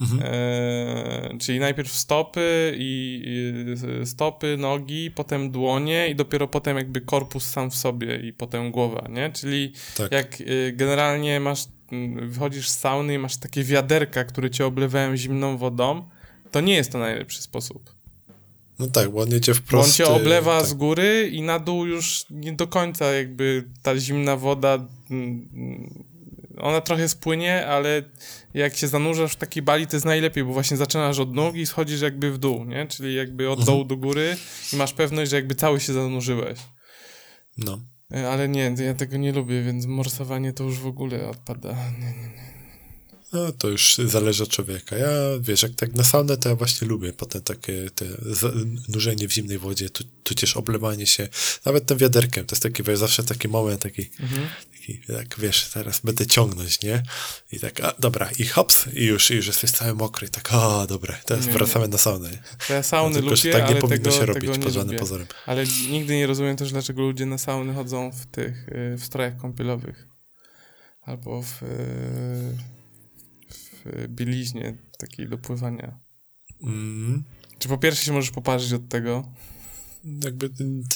Mhm. 0.00 0.20
E, 0.22 1.38
czyli 1.38 1.58
najpierw 1.58 1.92
stopy 1.92 2.74
i, 2.78 3.22
i 3.26 4.06
stopy, 4.06 4.56
nogi, 4.58 5.10
potem 5.10 5.50
dłonie 5.50 6.08
i 6.08 6.14
dopiero 6.14 6.48
potem 6.48 6.76
jakby 6.76 7.00
korpus 7.00 7.44
sam 7.44 7.70
w 7.70 7.76
sobie 7.76 8.16
i 8.16 8.32
potem 8.32 8.70
głowa, 8.70 9.08
nie? 9.10 9.30
Czyli 9.32 9.72
Tak. 9.96 10.12
jak 10.12 10.40
y, 10.40 10.72
generalnie 10.76 11.40
masz, 11.40 11.64
wychodzisz 12.22 12.68
z 12.68 12.78
sauny 12.78 13.14
i 13.14 13.18
masz 13.18 13.36
takie 13.36 13.64
wiaderka, 13.64 14.24
które 14.24 14.50
cię 14.50 14.66
oblewają 14.66 15.16
zimną 15.16 15.56
wodą, 15.56 16.04
to 16.50 16.60
nie 16.60 16.74
jest 16.74 16.92
to 16.92 16.98
najlepszy 16.98 17.42
sposób. 17.42 17.96
No 18.78 18.86
tak, 18.86 19.08
jedzie 19.28 19.52
Bo 19.52 19.58
wprost. 19.58 19.88
on 19.88 19.92
cię 20.06 20.06
oblewa 20.12 20.58
tak. 20.58 20.68
z 20.68 20.74
góry 20.74 21.30
i 21.32 21.42
na 21.42 21.58
dół 21.58 21.86
już 21.86 22.26
nie 22.30 22.52
do 22.52 22.66
końca 22.66 23.12
jakby 23.12 23.64
ta 23.82 23.98
zimna 23.98 24.36
woda 24.36 24.86
mm, 25.10 26.04
ona 26.60 26.80
trochę 26.80 27.08
spłynie, 27.08 27.66
ale 27.66 28.02
jak 28.54 28.76
się 28.76 28.88
zanurzasz 28.88 29.32
w 29.32 29.36
takiej 29.36 29.62
bali, 29.62 29.86
to 29.86 29.96
jest 29.96 30.06
najlepiej, 30.06 30.44
bo 30.44 30.52
właśnie 30.52 30.76
zaczynasz 30.76 31.18
od 31.18 31.34
nóg 31.34 31.56
i 31.56 31.66
schodzisz 31.66 32.00
jakby 32.00 32.32
w 32.32 32.38
dół, 32.38 32.64
nie? 32.64 32.86
Czyli 32.86 33.14
jakby 33.14 33.50
od 33.50 33.58
Mhm. 33.58 33.66
dołu 33.66 33.84
do 33.84 33.96
góry 33.96 34.36
i 34.72 34.76
masz 34.76 34.92
pewność, 34.92 35.30
że 35.30 35.36
jakby 35.36 35.54
cały 35.54 35.80
się 35.80 35.92
zanurzyłeś. 35.92 36.58
No. 37.58 37.78
E, 38.14 38.28
Ale 38.30 38.48
nie, 38.48 38.74
ja 38.80 38.94
tego 38.94 39.16
nie 39.16 39.32
lubię, 39.32 39.62
więc 39.62 39.86
morsowanie 39.86 40.52
to 40.52 40.64
już 40.64 40.78
w 40.78 40.86
ogóle 40.86 41.28
odpada. 41.28 41.72
Nie, 41.72 42.06
nie, 42.06 42.28
nie. 42.28 42.55
No, 43.36 43.52
to 43.52 43.68
już 43.68 43.96
zależy 44.04 44.42
od 44.42 44.48
człowieka. 44.48 44.96
Ja, 44.96 45.08
wiesz, 45.40 45.62
jak 45.62 45.72
tak 45.74 45.94
na 45.94 46.04
saunę, 46.04 46.36
to 46.36 46.48
ja 46.48 46.54
właśnie 46.54 46.88
lubię 46.88 47.12
potem 47.12 47.42
takie 47.42 47.90
te 47.94 48.04
nurzenie 48.88 49.28
w 49.28 49.32
zimnej 49.32 49.58
wodzie, 49.58 49.90
tu, 49.90 50.04
tudzież 50.24 50.56
oblewanie 50.56 51.06
się, 51.06 51.28
nawet 51.64 51.86
tym 51.86 51.98
wiaderkiem. 51.98 52.46
To 52.46 52.54
jest 52.54 52.62
taki, 52.62 52.82
wiesz, 52.82 52.98
zawsze 52.98 53.24
taki 53.24 53.48
moment, 53.48 53.82
taki, 53.82 54.10
Mhm. 54.20 54.48
taki, 54.72 54.98
tak, 55.06 55.38
wiesz, 55.38 55.70
teraz 55.74 56.00
będę 56.00 56.26
ciągnąć, 56.26 56.82
nie? 56.82 57.02
I 57.52 57.60
tak, 57.60 57.80
a, 57.80 57.92
dobra, 57.98 58.30
i 58.38 58.44
hops, 58.46 58.84
i 58.94 59.04
już, 59.04 59.30
i 59.30 59.34
już 59.34 59.46
jesteś 59.46 59.70
cały 59.70 59.94
mokry, 59.94 60.26
i 60.26 60.30
tak, 60.30 60.48
a, 60.52 60.86
dobra, 60.86 61.14
teraz 61.26 61.46
Nie, 61.46 61.52
wracamy 61.52 61.88
na 61.88 61.98
saunę. 61.98 62.30
To 62.68 62.72
ja 62.74 62.82
sauny 62.82 63.14
No, 63.14 63.20
tylko, 63.20 63.30
lubię, 63.36 63.52
tak 63.52 63.62
nie 63.62 63.68
ale 63.68 63.80
powinno 63.80 64.04
tego, 64.04 64.16
się 64.16 64.26
robić 64.26 64.50
nie 64.50 64.58
pod 64.58 64.72
żadnym 64.72 64.86
lubię. 64.86 64.98
pozorem. 64.98 65.26
Ale 65.46 65.64
nigdy 65.90 66.16
nie 66.16 66.26
rozumiem 66.26 66.56
też, 66.56 66.72
dlaczego 66.72 67.02
ludzie 67.02 67.26
na 67.26 67.38
sauny 67.38 67.74
chodzą 67.74 68.10
w 68.12 68.26
tych, 68.26 68.68
y, 68.68 68.96
w 68.98 69.04
strojach 69.04 69.36
kąpielowych. 69.36 70.06
Albo 71.02 71.42
w, 71.42 71.62
y, 71.62 71.66
w 71.66 72.75
bieliźnie 74.08 74.76
takiej 74.98 75.28
do 75.28 75.38
pływania. 75.38 76.00
Mm, 76.62 77.24
Czy 77.58 77.68
po 77.68 77.78
pierwsze 77.78 78.04
się 78.04 78.12
możesz 78.12 78.30
poparzyć 78.30 78.72
od 78.72 78.88
tego? 78.88 79.32
jakby 80.24 80.50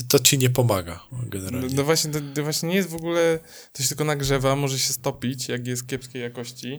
to, 0.09 0.19
ci 0.19 0.39
nie 0.39 0.51
pomaga, 0.51 1.01
No, 1.13 1.19
generalnie. 1.27 1.75
no 1.75 1.85
właśnie, 1.85 2.11
to, 2.11 2.19
to 2.35 2.43
właśnie 2.43 2.69
nie 2.69 2.75
jest 2.75 2.89
w 2.89 2.95
ogóle, 2.95 3.39
to 3.73 3.83
się 3.83 3.89
tylko 3.89 4.05
nagrzewa, 4.05 4.57
może 4.57 4.79
się 4.79 4.93
stopić, 4.93 5.49
jak 5.49 5.67
jest 5.67 5.87
kiepskiej 5.87 6.23
jakości. 6.23 6.79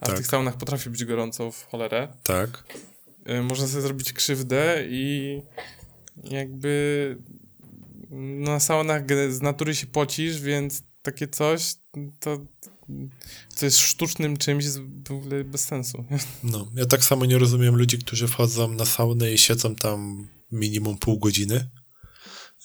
A 0.00 0.06
Tak. 0.06 0.14
w 0.14 0.18
tych 0.18 0.26
saunach 0.26 0.56
potrafi 0.56 0.90
być 0.90 1.04
gorąco 1.04 1.50
w 1.50 1.64
cholerę. 1.64 2.08
Tak. 2.22 2.64
Y, 3.30 3.42
można 3.42 3.66
sobie 3.66 3.82
zrobić 3.82 4.12
krzywdę 4.12 4.84
i 4.88 5.42
jakby 6.24 7.16
no, 8.10 8.50
na 8.52 8.60
saunach 8.60 9.02
z 9.30 9.42
natury 9.42 9.74
się 9.74 9.86
pocisz, 9.86 10.40
więc 10.40 10.82
takie 11.02 11.28
coś 11.28 11.74
to 12.20 12.46
co 13.48 13.66
jest 13.66 13.78
sztucznym 13.78 14.36
czymś 14.36 14.64
jest 14.64 14.80
w 15.08 15.10
ogóle 15.12 15.44
bez 15.44 15.60
sensu. 15.64 16.04
No, 16.42 16.70
ja 16.74 16.86
tak 16.86 17.04
samo 17.04 17.24
nie 17.26 17.38
rozumiem 17.38 17.76
ludzi, 17.76 17.98
którzy 17.98 18.28
wchodzą 18.28 18.72
na 18.72 18.84
saunę 18.84 19.32
i 19.32 19.38
siedzą 19.38 19.74
tam 19.74 20.28
minimum 20.52 20.98
pół 20.98 21.18
godziny, 21.18 21.70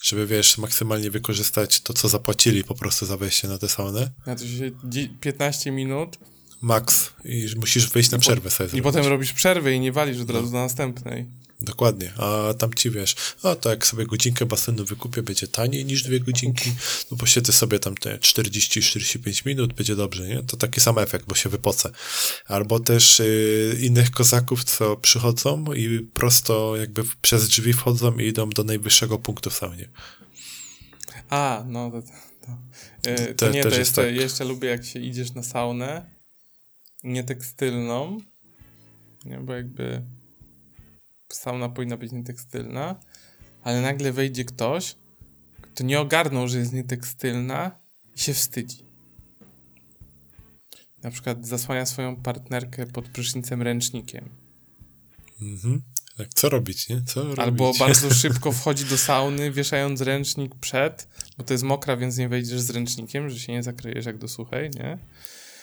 żeby, 0.03 0.27
wiesz, 0.27 0.57
maksymalnie 0.57 1.11
wykorzystać 1.11 1.81
to, 1.81 1.93
co 1.93 2.09
zapłacili 2.09 2.63
po 2.63 2.75
prostu 2.75 3.05
za 3.05 3.17
wejście 3.17 3.47
na 3.47 3.57
tę 3.57 3.69
saunę. 3.69 4.11
Na 4.25 4.35
to 4.35 4.47
się 4.47 4.71
dzi- 4.89 5.09
15 5.21 5.71
minut 5.71 6.17
Max. 6.61 7.09
I 7.25 7.47
musisz 7.59 7.89
wyjść 7.89 8.11
na 8.11 8.17
przerwę 8.17 8.49
sobie 8.51 8.79
i 8.79 8.81
potem 8.81 9.05
robisz 9.05 9.33
przerwę 9.33 9.73
i 9.73 9.79
nie 9.79 9.91
walisz 9.91 10.19
od 10.21 10.29
razu 10.29 10.45
No. 10.45 10.51
do 10.51 10.57
następnej. 10.57 11.25
Dokładnie. 11.61 12.13
A 12.17 12.53
tam 12.53 12.73
ci, 12.73 12.91
wiesz, 12.91 13.15
a 13.43 13.55
to 13.55 13.69
jak 13.69 13.87
sobie 13.87 14.05
godzinkę 14.05 14.45
basenu 14.45 14.85
wykupię, 14.85 15.23
będzie 15.23 15.47
taniej 15.47 15.85
niż 15.85 16.03
dwie 16.03 16.19
godzinki, 16.19 16.71
no 17.11 17.17
bo 17.17 17.25
siedzę 17.25 17.53
sobie 17.53 17.79
tam 17.79 17.95
te 17.95 18.17
40-45 18.17 19.45
minut, 19.45 19.73
będzie 19.73 19.95
dobrze, 19.95 20.27
nie? 20.27 20.43
To 20.43 20.57
taki 20.57 20.81
sam 20.81 20.97
efekt, 20.97 21.25
bo 21.25 21.35
się 21.35 21.49
wypocę. 21.49 21.89
Albo 22.45 22.79
też 22.79 23.19
y, 23.19 23.77
innych 23.81 24.11
kozaków, 24.11 24.63
co 24.63 24.97
przychodzą 24.97 25.73
i 25.73 25.99
prosto 26.13 26.77
jakby 26.77 27.03
przez 27.21 27.47
drzwi 27.47 27.73
wchodzą 27.73 28.17
i 28.17 28.27
idą 28.27 28.49
do 28.49 28.63
najwyższego 28.63 29.19
punktu 29.19 29.49
w 29.49 29.53
saunie. 29.53 29.89
A, 31.29 31.63
no 31.67 31.91
to, 31.91 32.01
to, 32.01 32.57
e, 33.09 33.33
to 33.33 33.45
Te- 33.45 33.51
nie, 33.51 33.63
to 33.63 33.67
jest 33.67 33.79
jeszcze, 33.79 34.03
tak. 34.05 34.15
jeszcze 34.15 34.45
lubię 34.45 34.69
jak 34.69 34.85
się 34.85 34.99
idziesz 34.99 35.33
na 35.33 35.43
saunę 35.43 36.05
nietekstylną, 37.03 38.21
nie, 39.25 39.37
bo 39.37 39.53
jakby 39.53 40.01
sauna 41.35 41.69
powinna 41.69 41.97
być 41.97 42.11
nietekstylna, 42.11 42.99
ale 43.63 43.81
nagle 43.81 44.11
wejdzie 44.11 44.45
ktoś, 44.45 44.95
kto 45.61 45.83
nie 45.83 45.99
ogarnął, 45.99 46.47
że 46.47 46.57
jest 46.57 46.73
nietekstylna 46.73 47.79
i 48.15 48.19
się 48.19 48.33
wstydzi. 48.33 48.85
Na 51.03 51.11
przykład 51.11 51.47
zasłania 51.47 51.85
swoją 51.85 52.15
partnerkę 52.15 52.85
pod 52.85 53.09
prysznicem 53.09 53.61
ręcznikiem. 53.61 54.29
Mhm. 55.41 55.81
Tak, 56.17 56.33
co 56.33 56.49
robić, 56.49 56.89
nie? 56.89 57.01
Co 57.05 57.23
robić? 57.23 57.39
Albo 57.39 57.73
bardzo 57.79 58.13
szybko 58.13 58.51
wchodzi 58.51 58.85
do 58.85 58.97
sauny, 58.97 59.51
wieszając 59.51 60.01
ręcznik 60.01 60.55
przed, 60.55 61.07
bo 61.37 61.43
to 61.43 61.53
jest 61.53 61.63
mokra, 61.63 61.97
więc 61.97 62.17
nie 62.17 62.29
wejdziesz 62.29 62.61
z 62.61 62.69
ręcznikiem, 62.69 63.29
że 63.29 63.39
się 63.39 63.53
nie 63.53 63.63
zakryjesz 63.63 64.05
jak 64.05 64.17
do 64.17 64.27
suchej, 64.27 64.69
nie? 64.69 64.97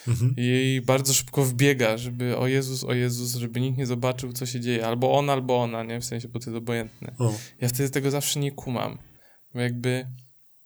Mhm. 0.07 0.33
i 0.37 0.81
bardzo 0.85 1.13
szybko 1.13 1.43
wbiega, 1.43 1.97
żeby 1.97 2.37
o 2.37 2.47
Jezus, 2.47 2.83
o 2.83 2.93
Jezus, 2.93 3.35
żeby 3.35 3.61
nikt 3.61 3.77
nie 3.77 3.85
zobaczył, 3.85 4.33
co 4.33 4.45
się 4.45 4.59
dzieje. 4.59 4.87
Albo 4.87 5.17
on, 5.17 5.29
albo 5.29 5.61
ona, 5.61 5.83
nie? 5.83 6.01
W 6.01 6.05
sensie, 6.05 6.27
bo 6.27 6.39
to 6.39 6.49
jest 6.49 6.57
obojętne. 6.57 7.13
O. 7.19 7.33
Ja 7.61 7.67
wtedy 7.67 7.89
tego 7.89 8.11
zawsze 8.11 8.39
nie 8.39 8.51
kumam. 8.51 8.97
Bo 9.53 9.59
jakby 9.59 10.05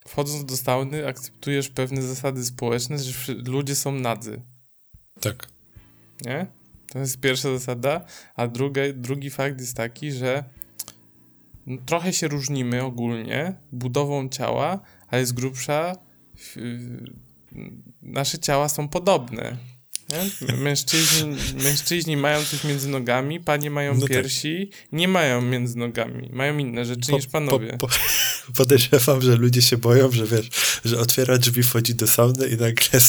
wchodząc 0.08 0.46
do 0.46 0.58
sauny 0.58 1.08
akceptujesz 1.08 1.70
pewne 1.70 2.02
zasady 2.02 2.46
społeczne, 2.46 2.98
że 3.00 3.34
ludzie 3.34 3.76
są 3.76 3.92
nadzy. 3.92 4.42
Tak. 5.20 5.48
Nie? 6.26 6.48
To 6.88 7.00
jest 7.00 7.20
pierwsza 7.20 7.50
zasada. 7.50 8.06
A 8.36 8.48
druga, 8.48 8.82
drugi 8.96 9.30
fakt 9.30 9.60
jest 9.60 9.78
taki, 9.78 10.12
że 10.12 10.44
no, 11.66 11.78
trochę 11.86 12.14
się 12.14 12.28
różnimy 12.28 12.84
ogólnie 12.84 13.56
budową 13.72 14.30
ciała, 14.30 14.80
ale 15.08 15.26
z 15.26 15.32
grubsza 15.32 15.96
nasze 18.02 18.40
ciała 18.40 18.70
są 18.70 18.88
podobne. 18.88 19.58
Nie? 20.14 20.58
Mężczyźni, 20.58 21.36
mężczyźni 21.64 22.18
mają 22.18 22.44
coś 22.46 22.64
między 22.64 22.90
nogami, 22.90 23.40
panie 23.40 23.72
mają 23.72 23.94
no 23.94 24.02
tak. 24.02 24.10
piersi, 24.10 24.70
tak. 24.72 24.80
nie 24.92 25.08
mają 25.08 25.42
między 25.42 25.78
nogami. 25.78 26.30
Mają 26.34 26.58
inne 26.58 26.86
rzeczy 26.86 27.12
po, 27.12 27.18
niż 27.18 27.28
panowie. 27.28 27.78
Po, 27.80 27.88
po, 27.88 27.94
podejrzewam, 28.56 29.22
że 29.22 29.36
ludzie 29.36 29.62
się 29.62 29.78
boją, 29.78 30.12
że 30.12 30.28
wiesz, 30.28 30.50
że 30.86 31.00
otwiera 31.00 31.38
drzwi, 31.38 31.64
wchodzi 31.64 31.96
do 31.96 32.08
sauny 32.08 32.48
i 32.48 32.52
nagle 32.52 33.00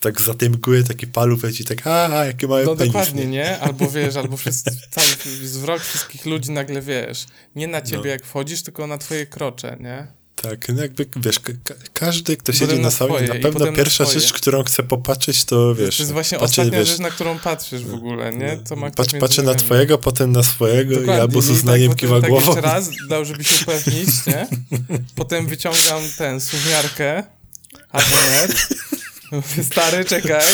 tak 0.00 0.20
za 0.20 0.34
tej 0.34 0.50
mgły 0.50 0.84
taki 0.84 1.06
paluch 1.06 1.60
i 1.60 1.64
tak, 1.64 1.86
a, 1.86 2.24
jakie 2.24 2.46
mają 2.46 2.66
No 2.66 2.76
penis, 2.76 2.92
dokładnie, 2.92 3.24
nie? 3.24 3.30
nie? 3.30 3.60
Albo 3.60 3.90
wiesz, 3.96 4.16
albo 4.16 4.36
wszyscy, 4.36 4.70
cały 4.90 5.06
zwrok 5.42 5.82
wszystkich 5.82 6.26
ludzi 6.26 6.50
nagle 6.50 6.82
wiesz, 6.82 7.26
nie 7.56 7.68
na 7.68 7.80
ciebie 7.80 8.02
no. 8.02 8.06
jak 8.06 8.26
wchodzisz, 8.26 8.62
tylko 8.62 8.86
na 8.86 8.98
twoje 8.98 9.26
krocze, 9.26 9.76
nie? 9.80 10.19
Tak, 10.42 10.68
no 10.68 10.82
jakby, 10.82 11.06
wiesz, 11.16 11.40
ka 11.40 11.52
każdy, 11.92 12.36
kto 12.36 12.52
siedzi 12.52 12.78
na 12.78 12.90
sali, 12.90 13.28
na 13.28 13.34
pewno 13.34 13.72
pierwsza 13.72 14.04
na 14.04 14.10
rzecz, 14.10 14.32
którą 14.32 14.64
chce 14.64 14.82
popatrzeć, 14.82 15.44
to 15.44 15.74
wiesz... 15.74 15.96
To 15.96 16.02
jest 16.02 16.12
właśnie 16.12 16.38
patrzeć, 16.38 16.58
ostatnia 16.58 16.78
wiesz, 16.78 16.88
rzecz, 16.88 16.98
na 16.98 17.10
którą 17.10 17.38
patrzysz 17.38 17.84
w 17.84 17.94
ogóle, 17.94 18.32
nie? 18.32 18.56
To 18.68 18.76
ma 18.76 18.90
Patrz, 18.90 19.14
patrzę 19.20 19.42
na 19.42 19.54
twojego, 19.54 19.98
potem 19.98 20.32
na 20.32 20.42
swojego 20.42 20.94
Dokładnie, 20.94 21.16
i 21.16 21.20
albo 21.20 21.42
z 21.42 21.50
uznaniem 21.50 21.88
tak, 21.88 21.98
kiwa 21.98 22.20
tak 22.20 22.30
głową. 22.30 22.46
jeszcze 22.46 22.60
raz, 22.60 22.90
dał, 23.08 23.24
żeby 23.24 23.44
się 23.44 23.64
upewnić, 23.64 24.26
nie? 24.26 24.46
Potem 25.16 25.46
wyciągam 25.46 26.02
ten, 26.18 26.40
suwniarkę, 26.40 27.24
Aponet. 27.90 28.68
Stary, 29.70 30.04
czekaj. 30.04 30.44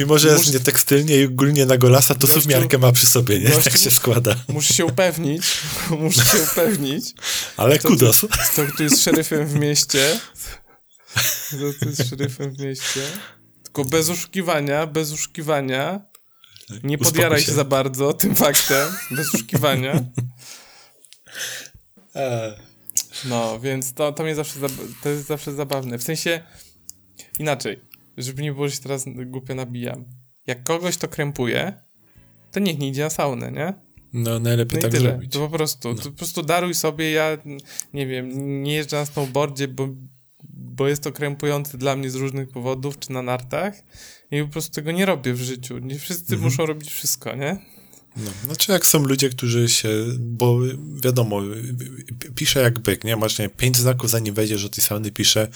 Mimo, 0.00 0.18
że 0.18 0.28
jest 0.28 0.52
nie 0.52 0.60
tekstylnie 0.60 1.16
i 1.16 1.24
ogólnie 1.24 1.66
na 1.66 1.76
golasa, 1.76 2.14
to 2.14 2.20
gościu, 2.26 2.40
suwmiarkę 2.40 2.78
ma 2.78 2.92
przy 2.92 3.06
sobie, 3.06 3.38
nie? 3.38 3.48
Gościu, 3.48 3.70
tak 3.70 3.76
się 3.76 3.90
składa. 3.90 4.36
Muszę 4.48 4.74
się 4.74 4.84
upewnić, 4.84 5.42
muszę 6.00 6.24
się 6.24 6.38
upewnić. 6.52 7.14
Ale 7.56 7.78
kudos. 7.78 8.26
Kto, 8.52 8.66
kto 8.66 8.82
jest 8.82 9.04
szeryfem 9.04 9.46
w 9.46 9.54
mieście. 9.54 10.20
Kto 11.76 11.88
jest 11.88 12.08
szeryfem 12.10 12.54
w 12.54 12.58
mieście. 12.58 13.00
Tylko 13.62 13.84
bez 13.84 14.10
oszukiwania, 14.10 14.86
bez 14.86 15.12
oszukiwania. 15.12 16.00
Nie 16.82 16.98
podjaraj 16.98 17.40
się. 17.40 17.46
się 17.46 17.52
za 17.52 17.64
bardzo 17.64 18.12
tym 18.12 18.36
faktem, 18.36 18.88
bez 19.10 19.34
oszukiwania. 19.34 20.00
No, 23.24 23.60
więc 23.60 23.94
to, 23.94 24.12
to 24.12 24.22
mnie 24.22 24.34
zawsze, 24.34 24.54
to 25.02 25.08
jest 25.08 25.26
zawsze 25.26 25.52
zabawne. 25.52 25.98
W 25.98 26.02
sensie, 26.02 26.42
inaczej 27.38 27.90
żeby 28.22 28.42
nie 28.42 28.52
było, 28.52 28.68
że 28.68 28.74
się 28.74 28.82
teraz 28.82 29.04
głupio 29.26 29.54
nabijam. 29.54 30.04
Jak 30.46 30.62
kogoś 30.62 30.96
to 30.96 31.08
krępuje, 31.08 31.72
to 32.52 32.60
niech 32.60 32.78
nie 32.78 32.88
idzie 32.88 33.02
na 33.02 33.10
saunę, 33.10 33.52
nie? 33.52 33.74
No, 34.12 34.38
najlepiej 34.38 34.76
no 34.76 34.82
tak 34.82 34.90
tyle. 34.90 35.10
zrobić. 35.10 35.32
To 35.32 35.38
po 35.38 35.56
prostu, 35.56 35.88
no. 35.88 35.94
to 35.94 36.10
po 36.10 36.16
prostu 36.16 36.42
daruj 36.42 36.74
sobie, 36.74 37.10
ja 37.10 37.38
nie 37.94 38.06
wiem, 38.06 38.62
nie 38.62 38.74
jeżdżę 38.74 38.96
na 38.96 39.06
snowboardzie, 39.06 39.68
bo, 39.68 39.88
bo 40.44 40.88
jest 40.88 41.02
to 41.02 41.12
krępujące 41.12 41.78
dla 41.78 41.96
mnie 41.96 42.10
z 42.10 42.14
różnych 42.14 42.48
powodów, 42.48 42.98
czy 42.98 43.12
na 43.12 43.22
nartach 43.22 43.74
i 44.30 44.42
po 44.42 44.48
prostu 44.48 44.74
tego 44.74 44.92
nie 44.92 45.06
robię 45.06 45.34
w 45.34 45.40
życiu. 45.40 45.78
Nie 45.78 45.98
wszyscy 45.98 46.34
mhm. 46.34 46.42
muszą 46.42 46.66
robić 46.66 46.90
wszystko, 46.90 47.36
nie? 47.36 47.58
No, 48.16 48.30
znaczy 48.44 48.72
jak 48.72 48.86
są 48.86 49.02
ludzie, 49.02 49.28
którzy 49.28 49.68
się, 49.68 49.88
bo 50.18 50.58
wiadomo, 51.04 51.40
pisze 52.34 52.60
jak 52.60 52.78
byk, 52.78 53.04
nie? 53.04 53.16
Masz 53.16 53.38
nie, 53.38 53.48
pięć 53.48 53.76
znaków 53.76 54.10
zanim 54.10 54.34
wejdziesz 54.34 54.62
do 54.62 54.68
tej 54.68 54.84
sauny, 54.84 55.10
pisze 55.10 55.48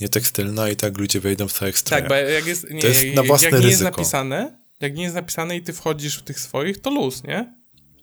nietekstylna 0.00 0.68
i 0.68 0.76
tak 0.76 0.98
ludzie 0.98 1.20
wejdą 1.20 1.48
w 1.48 1.52
całych 1.52 1.78
strojach. 1.78 2.08
Tak, 2.08 2.24
bo 2.24 2.30
jak 2.30 2.46
jest, 2.46 2.70
nie, 2.70 2.80
to 2.80 2.86
jest 2.86 3.04
na 3.14 3.22
własne 3.22 3.44
jak 3.44 3.52
nie 3.52 3.66
ryzyko. 3.66 3.84
jest 3.84 3.96
napisane, 3.96 4.58
jak 4.80 4.94
nie 4.96 5.02
jest 5.02 5.14
napisane 5.14 5.56
i 5.56 5.62
ty 5.62 5.72
wchodzisz 5.72 6.18
w 6.18 6.22
tych 6.22 6.40
swoich, 6.40 6.80
to 6.80 6.90
luz, 6.90 7.24
nie? 7.24 7.54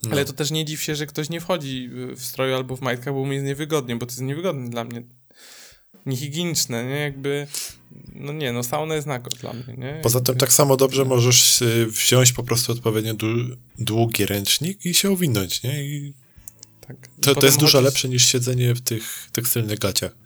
No. 0.04 0.10
Ale 0.12 0.26
to 0.26 0.34
też 0.34 0.52
nie 0.52 0.66
dziw 0.66 0.82
się, 0.82 0.96
że 0.96 1.06
ktoś 1.06 1.30
nie 1.30 1.42
wchodzi 1.42 1.90
w 2.16 2.26
stroju 2.26 2.56
albo 2.56 2.76
w 2.76 2.82
majtkach, 2.82 3.14
bo 3.14 3.26
mu 3.26 3.34
jest 3.34 3.46
niewygodnie, 3.46 3.96
bo 3.96 4.06
to 4.06 4.12
jest 4.12 4.22
niewygodne 4.22 4.70
dla 4.70 4.84
mnie. 4.84 5.04
Niehigieniczne, 6.08 6.84
nie? 6.84 7.00
Jakby 7.00 7.48
no 8.16 8.34
nie, 8.34 8.54
no 8.54 8.64
sauna 8.64 8.96
jest 8.96 9.08
nagor 9.08 9.34
dla 9.34 9.54
mnie, 9.54 9.76
nie? 9.78 10.00
Poza 10.04 10.22
tym 10.22 10.36
tak 10.36 10.54
samo 10.54 10.78
dobrze 10.78 11.06
możesz 11.06 11.62
y, 11.62 11.88
wziąć 11.88 12.34
po 12.34 12.44
prostu 12.44 12.72
odpowiednio 12.72 13.14
długi 13.80 14.26
ręcznik 14.26 14.86
i 14.86 14.94
się 14.94 15.12
owinąć, 15.12 15.64
nie? 15.64 15.84
I 15.84 16.14
tak. 16.88 17.10
to, 17.22 17.36
to 17.36 17.46
jest 17.46 17.60
dużo 17.60 17.82
lepsze 17.82 18.10
niż 18.10 18.26
siedzenie 18.26 18.76
w 18.76 18.82
tych 18.82 19.30
tekstylnych 19.32 19.80
gaciach. 19.80 20.18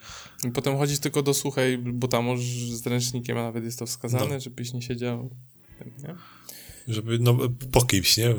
I 0.47 0.51
potem 0.51 0.77
chodzić 0.77 0.99
tylko 0.99 1.23
do 1.23 1.33
suchej, 1.33 1.77
bo 1.77 2.07
tam 2.07 2.25
możesz 2.25 2.45
z 2.73 2.87
ręcznikiem, 2.87 3.37
a 3.37 3.41
nawet 3.41 3.63
jest 3.63 3.79
to 3.79 3.85
wskazane, 3.85 4.33
no. 4.33 4.39
żebyś 4.39 4.73
nie 4.73 4.81
siedział, 4.81 5.29
nie? 6.03 6.15
Żeby, 6.87 7.19
no, 7.19 7.37
po 7.71 7.85
kimś, 7.85 8.17
nie? 8.17 8.35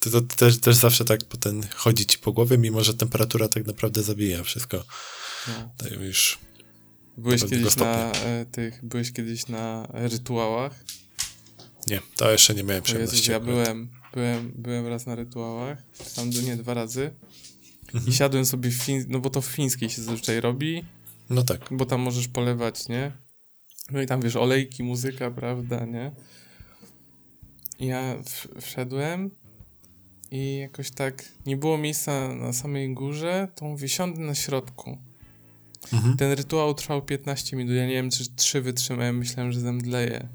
To, 0.00 0.10
to, 0.10 0.20
to 0.20 0.36
też, 0.36 0.58
też 0.58 0.76
zawsze 0.76 1.04
tak 1.04 1.24
potem 1.24 1.62
chodzi 1.74 2.06
ci 2.06 2.18
po 2.18 2.32
głowie, 2.32 2.58
mimo 2.58 2.84
że 2.84 2.94
temperatura 2.94 3.48
tak 3.48 3.66
naprawdę 3.66 4.02
zabija 4.02 4.42
wszystko. 4.42 4.84
No. 5.48 5.74
To 5.76 5.94
już 5.94 6.38
Byłeś 7.16 7.44
kiedyś 7.44 7.76
na 7.76 8.12
e, 8.12 8.46
tych, 8.46 8.84
byłeś 8.84 9.12
kiedyś 9.12 9.48
na 9.48 9.88
rytuałach? 9.92 10.84
Nie, 11.86 12.00
to 12.16 12.30
jeszcze 12.30 12.54
nie 12.54 12.62
miałem 12.62 12.82
przyjemności. 12.82 13.16
Jezus, 13.16 13.28
ja 13.28 13.40
byłem, 13.40 13.90
byłem, 14.14 14.52
byłem 14.56 14.86
raz 14.86 15.06
na 15.06 15.14
rytuałach, 15.14 15.82
tam 16.16 16.30
nie 16.30 16.56
dwa 16.56 16.74
razy 16.74 17.10
mhm. 17.86 18.06
i 18.06 18.12
siadłem 18.12 18.46
sobie 18.46 18.70
w 18.70 18.74
fin... 18.74 19.04
no 19.08 19.18
bo 19.18 19.30
to 19.30 19.40
w 19.40 19.46
fińskiej 19.46 19.90
się 19.90 20.02
zazwyczaj 20.02 20.40
robi. 20.40 20.84
No 21.30 21.42
tak. 21.42 21.68
Bo 21.70 21.86
tam 21.86 22.00
możesz 22.00 22.28
polewać, 22.28 22.88
nie? 22.88 23.12
No 23.90 24.02
i 24.02 24.06
tam 24.06 24.20
wiesz, 24.20 24.36
olejki, 24.36 24.82
muzyka, 24.82 25.30
prawda, 25.30 25.84
nie? 25.84 26.12
I 27.78 27.86
ja 27.86 28.16
wszedłem 28.60 29.30
i 30.30 30.58
jakoś 30.58 30.90
tak 30.90 31.24
nie 31.46 31.56
było 31.56 31.78
miejsca 31.78 32.34
na 32.34 32.52
samej 32.52 32.94
górze, 32.94 33.48
to 33.54 33.64
mówię, 33.64 33.88
siądę 33.88 34.20
na 34.20 34.34
środku. 34.34 34.98
Mhm. 35.92 36.16
Ten 36.16 36.32
rytuał 36.32 36.74
trwał 36.74 37.02
15 37.02 37.56
minut. 37.56 37.74
Ja 37.74 37.86
nie 37.86 37.94
wiem, 37.94 38.10
czy 38.10 38.34
trzy 38.36 38.60
wytrzymałem. 38.60 39.18
Myślałem, 39.18 39.52
że 39.52 39.60
zemdleję. 39.60 40.28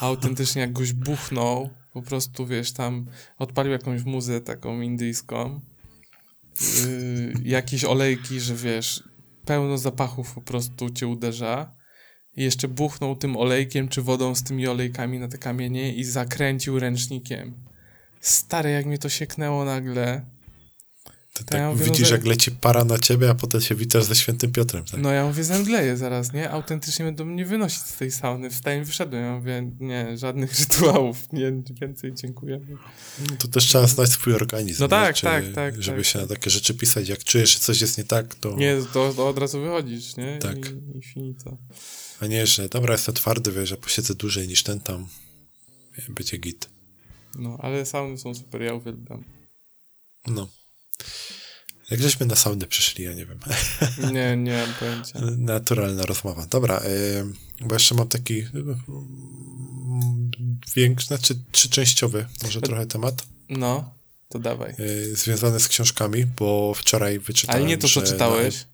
Autentycznie 0.00 0.60
jak 0.60 0.72
goś 0.72 0.92
buchnął, 0.92 1.70
po 1.92 2.02
prostu, 2.02 2.46
wiesz, 2.46 2.72
tam 2.72 3.06
odpalił 3.38 3.72
jakąś 3.72 4.04
muzę 4.04 4.40
taką 4.40 4.80
indyjską. 4.80 5.60
Yy, 6.60 7.32
jakieś 7.44 7.84
olejki, 7.84 8.40
że 8.40 8.54
wiesz, 8.54 9.02
pełno 9.44 9.78
zapachów 9.78 10.34
po 10.34 10.40
prostu 10.40 10.90
cię 10.90 11.06
uderza. 11.06 11.76
I 12.36 12.42
jeszcze 12.42 12.68
buchnął 12.68 13.16
tym 13.16 13.36
olejkiem 13.36 13.88
czy 13.88 14.02
wodą 14.02 14.34
z 14.34 14.42
tymi 14.42 14.68
olejkami 14.68 15.18
na 15.18 15.28
te 15.28 15.38
kamienie 15.38 15.94
i 15.94 16.04
zakręcił 16.04 16.78
ręcznikiem. 16.78 17.54
Stary, 18.20 18.70
jak 18.70 18.86
mnie 18.86 18.98
to 18.98 19.08
sieknęło 19.08 19.64
nagle. 19.64 20.35
Ty 21.36 21.44
tak 21.44 21.60
ja 21.60 21.70
mówię, 21.70 21.86
no, 21.86 21.92
widzisz, 21.92 22.10
no, 22.10 22.16
jak 22.16 22.26
leci 22.26 22.50
para 22.50 22.84
na 22.84 22.98
ciebie, 22.98 23.30
a 23.30 23.34
potem 23.34 23.60
się 23.60 23.74
witasz 23.74 24.04
ze 24.04 24.14
świętym 24.14 24.52
Piotrem. 24.52 24.84
Tak? 24.84 25.00
No 25.00 25.10
ja 25.10 25.26
mówię, 25.26 25.44
zemdleję 25.44 25.96
zaraz, 25.96 26.32
nie? 26.32 26.50
Autentycznie 26.50 27.04
będą 27.04 27.24
mnie 27.24 27.44
wynosić 27.44 27.78
z 27.78 27.96
tej 27.96 28.10
sauny. 28.10 28.50
Wstałem 28.50 28.84
wyszedłem. 28.84 29.22
Ja 29.22 29.36
mówię, 29.36 29.70
nie, 29.80 30.18
żadnych 30.18 30.54
rytuałów, 30.60 31.32
nie, 31.32 31.52
więcej 31.80 32.14
dziękuję. 32.14 32.60
No 33.30 33.36
to 33.38 33.48
też 33.48 33.64
trzeba 33.64 33.86
znać 33.86 34.10
swój 34.10 34.34
organizm. 34.34 34.82
No 34.82 34.88
tak, 34.88 35.16
Czy, 35.16 35.22
tak, 35.22 35.44
tak. 35.54 35.82
Żeby 35.82 35.98
tak, 35.98 36.06
się 36.06 36.18
tak. 36.18 36.28
na 36.28 36.34
takie 36.34 36.50
rzeczy 36.50 36.74
pisać. 36.74 37.08
Jak 37.08 37.24
czujesz, 37.24 37.54
że 37.54 37.58
coś 37.58 37.80
jest 37.80 37.98
nie 37.98 38.04
tak, 38.04 38.34
to... 38.34 38.56
Nie, 38.56 38.76
to, 38.92 39.14
to 39.14 39.28
od 39.28 39.38
razu 39.38 39.60
wychodzisz, 39.60 40.16
nie? 40.16 40.38
Tak. 40.38 40.56
I, 40.56 40.98
i 40.98 41.02
finito. 41.02 41.56
A 42.20 42.26
nie, 42.26 42.46
że 42.46 42.68
dobra, 42.68 42.92
jestem 42.92 43.14
twardy, 43.14 43.52
wiesz, 43.52 43.68
że 43.68 43.76
posiedzę 43.76 44.14
dłużej 44.14 44.48
niż 44.48 44.62
ten 44.62 44.80
tam. 44.80 45.06
Będzie 46.08 46.36
git. 46.36 46.68
No, 47.38 47.58
ale 47.60 47.86
sauny 47.86 48.18
są 48.18 48.34
super, 48.34 48.62
ja 48.62 48.74
uwielbiam. 48.74 49.24
No. 50.26 50.48
Jak 51.90 52.00
żeśmy 52.02 52.26
na 52.26 52.36
sauny 52.36 52.66
przyszli, 52.66 53.04
ja 53.04 53.12
nie 53.12 53.26
wiem. 53.26 53.38
Nie, 54.12 54.36
nie 54.36 54.52
mam 54.52 54.74
pojęcia. 54.74 55.20
Naturalna 55.54 56.06
rozmowa. 56.06 56.46
Dobra, 56.46 56.82
bo 57.60 57.74
jeszcze 57.74 57.94
mam 57.94 58.08
taki 58.08 58.46
większy, 60.76 61.06
znaczy 61.06 61.34
trzyczęściowy 61.52 62.26
może 62.42 62.60
trochę 62.60 62.86
temat. 62.86 63.26
No, 63.48 63.94
to 64.28 64.38
dawaj. 64.38 64.74
Związany 65.12 65.60
z 65.60 65.68
książkami, 65.68 66.26
bo 66.26 66.74
wczoraj 66.74 67.18
wyczytałem, 67.18 67.62
Ale 67.62 67.68
nie 67.68 67.78
to, 67.78 67.88
co 67.88 68.02
czytałeś. 68.02 68.66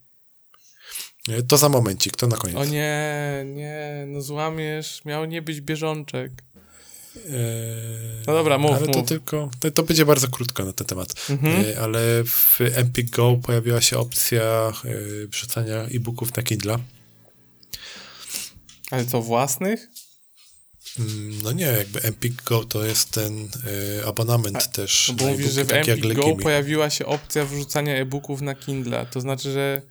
To 1.49 1.59
za 1.59 1.69
momencik, 1.69 2.17
to 2.17 2.27
na 2.27 2.37
koniec. 2.37 2.57
O 2.57 2.65
nie, 2.65 3.45
nie, 3.47 4.05
no 4.09 4.23
złamiesz, 4.23 5.05
miał 5.05 5.25
nie 5.25 5.43
być 5.43 5.61
bieżączek. 5.61 6.33
Eee, 7.17 7.23
no 8.27 8.33
dobra, 8.33 8.59
mów, 8.59 8.71
Ale 8.71 8.87
mów. 8.87 8.97
to 8.97 9.03
tylko, 9.03 9.51
to, 9.61 9.71
to, 9.71 9.83
będzie 9.83 10.07
bardzo 10.07 10.29
krótko 10.29 10.65
na 10.65 10.73
ten 10.73 10.87
temat. 10.87 11.15
Mhm. 11.31 11.65
Eee, 11.65 11.75
ale 11.75 12.01
w 12.25 12.59
Empik 12.61 13.11
Go 13.11 13.37
pojawiła 13.43 13.81
się 13.81 13.99
opcja 13.99 14.73
wrzucania 15.29 15.83
e-booków 15.83 16.37
na 16.37 16.43
Kindle. 16.43 16.79
Ale 18.91 19.07
co, 19.07 19.23
własnych? 19.23 19.89
No 21.43 21.53
nie, 21.53 21.65
jakby 21.65 22.03
Empik 22.03 22.43
Go 22.43 22.65
to 22.65 22.85
jest 22.85 23.11
ten 23.11 23.49
y, 24.01 24.07
abonament 24.07 24.57
A, 24.57 24.61
też. 24.61 25.13
Bo 25.17 25.27
mówisz, 25.27 25.53
że 25.53 25.65
w 25.65 25.73
Empik 25.73 26.15
Go 26.15 26.37
pojawiła 26.37 26.91
się 26.91 27.07
opcja 27.07 27.45
wrzucania 27.45 27.95
e-booków 27.95 28.41
na 28.41 28.55
Kindle. 28.55 29.07
To 29.11 29.21
znaczy, 29.21 29.53
że 29.53 29.83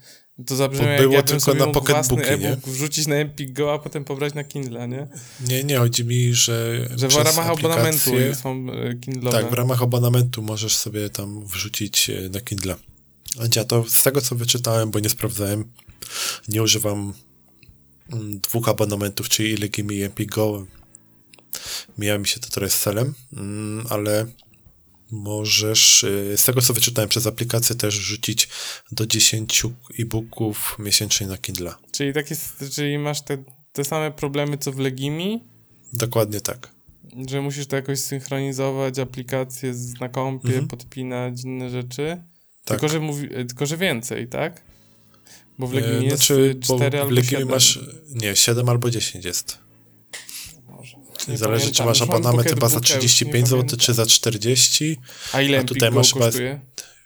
to 0.45 0.55
zabrzmi 0.55 0.85
jak 0.85 1.01
było 1.01 1.13
ja 1.13 1.23
tylko 1.23 1.53
na 1.53 1.65
własny 1.65 2.25
e-book 2.25 2.69
wrzucić 2.69 3.07
na 3.07 3.15
Empik 3.15 3.53
Go, 3.53 3.73
a 3.73 3.79
potem 3.79 4.05
pobrać 4.05 4.33
na 4.33 4.43
Kindle, 4.43 4.87
nie? 4.87 5.07
Nie, 5.47 5.63
nie, 5.63 5.77
chodzi 5.77 6.05
mi, 6.05 6.33
że 6.33 6.87
Że 6.95 7.07
w 7.07 7.15
ramach 7.15 7.49
abonamentu 7.49 8.11
są 8.41 8.65
e, 8.71 8.95
Kindle. 8.95 9.31
Tak, 9.31 9.49
w 9.49 9.53
ramach 9.53 9.81
abonamentu 9.81 10.41
możesz 10.41 10.77
sobie 10.77 11.09
tam 11.09 11.45
wrzucić 11.45 12.09
e, 12.09 12.29
na 12.29 12.41
Kindle. 12.41 12.75
Ja 13.55 13.65
to 13.65 13.85
z 13.89 14.03
tego, 14.03 14.21
co 14.21 14.35
wyczytałem, 14.35 14.91
bo 14.91 14.99
nie 14.99 15.09
sprawdzałem, 15.09 15.65
nie 16.47 16.63
używam 16.63 17.13
mm, 18.13 18.39
dwóch 18.39 18.69
abonamentów, 18.69 19.29
czyli 19.29 19.51
Illegimi 19.51 19.95
i 19.95 20.03
Empik 20.03 20.31
Go. 20.31 20.65
Mija 21.97 22.17
mi 22.17 22.27
się 22.27 22.39
to 22.39 22.49
trochę 22.49 22.69
z 22.69 22.79
celem, 22.79 23.13
mm, 23.37 23.85
ale 23.89 24.25
możesz, 25.11 26.03
y, 26.03 26.33
z 26.37 26.43
tego 26.43 26.61
co 26.61 26.73
wyczytałem 26.73 27.09
przez 27.09 27.27
aplikację, 27.27 27.75
też 27.75 27.93
rzucić 27.93 28.49
do 28.91 29.07
10 29.07 29.63
e-booków 29.99 30.75
miesięcznie 30.79 31.27
na 31.27 31.37
Kindle. 31.37 31.73
Czyli, 31.91 32.13
tak 32.13 32.29
jest, 32.29 32.63
czyli 32.75 32.97
masz 32.97 33.21
te, 33.21 33.43
te 33.71 33.83
same 33.83 34.11
problemy 34.11 34.57
co 34.57 34.71
w 34.71 34.79
Legimi? 34.79 35.43
Dokładnie 35.93 36.41
tak. 36.41 36.71
Że 37.29 37.41
musisz 37.41 37.67
to 37.67 37.75
jakoś 37.75 37.99
synchronizować, 37.99 38.99
aplikacje 38.99 39.73
na 39.99 40.09
kompie, 40.09 40.47
mhm. 40.47 40.67
podpinać, 40.67 41.43
inne 41.43 41.69
rzeczy. 41.69 42.23
Tak. 42.65 42.79
Tylko, 42.79 42.93
że 42.93 42.99
mówi, 42.99 43.29
tylko, 43.29 43.65
że 43.65 43.77
więcej, 43.77 44.27
tak? 44.27 44.61
Bo 45.59 45.67
w 45.67 45.73
Legimi 45.73 45.97
e, 45.97 46.03
jest 46.03 46.17
znaczy, 46.17 46.55
4 46.61 46.99
albo 46.99 47.09
w 47.09 47.15
Legimi 47.15 47.31
7. 47.31 47.47
masz, 47.47 47.79
nie, 48.09 48.35
7 48.35 48.69
albo 48.69 48.89
10 48.89 49.25
jest. 49.25 49.60
Nie 51.27 51.37
Zależy, 51.37 51.61
pamiętam. 51.61 51.73
czy 51.73 51.83
masz 51.83 52.01
abonament 52.01 52.49
chyba 52.49 52.69
za 52.69 52.79
35 52.79 53.47
zł, 53.47 53.79
czy 53.79 53.93
za 53.93 54.05
40. 54.05 54.97
A 55.33 55.41
ile 55.41 55.59
A 55.59 55.63
tutaj 55.63 55.91
masz 55.91 56.13
chyba, 56.13 56.29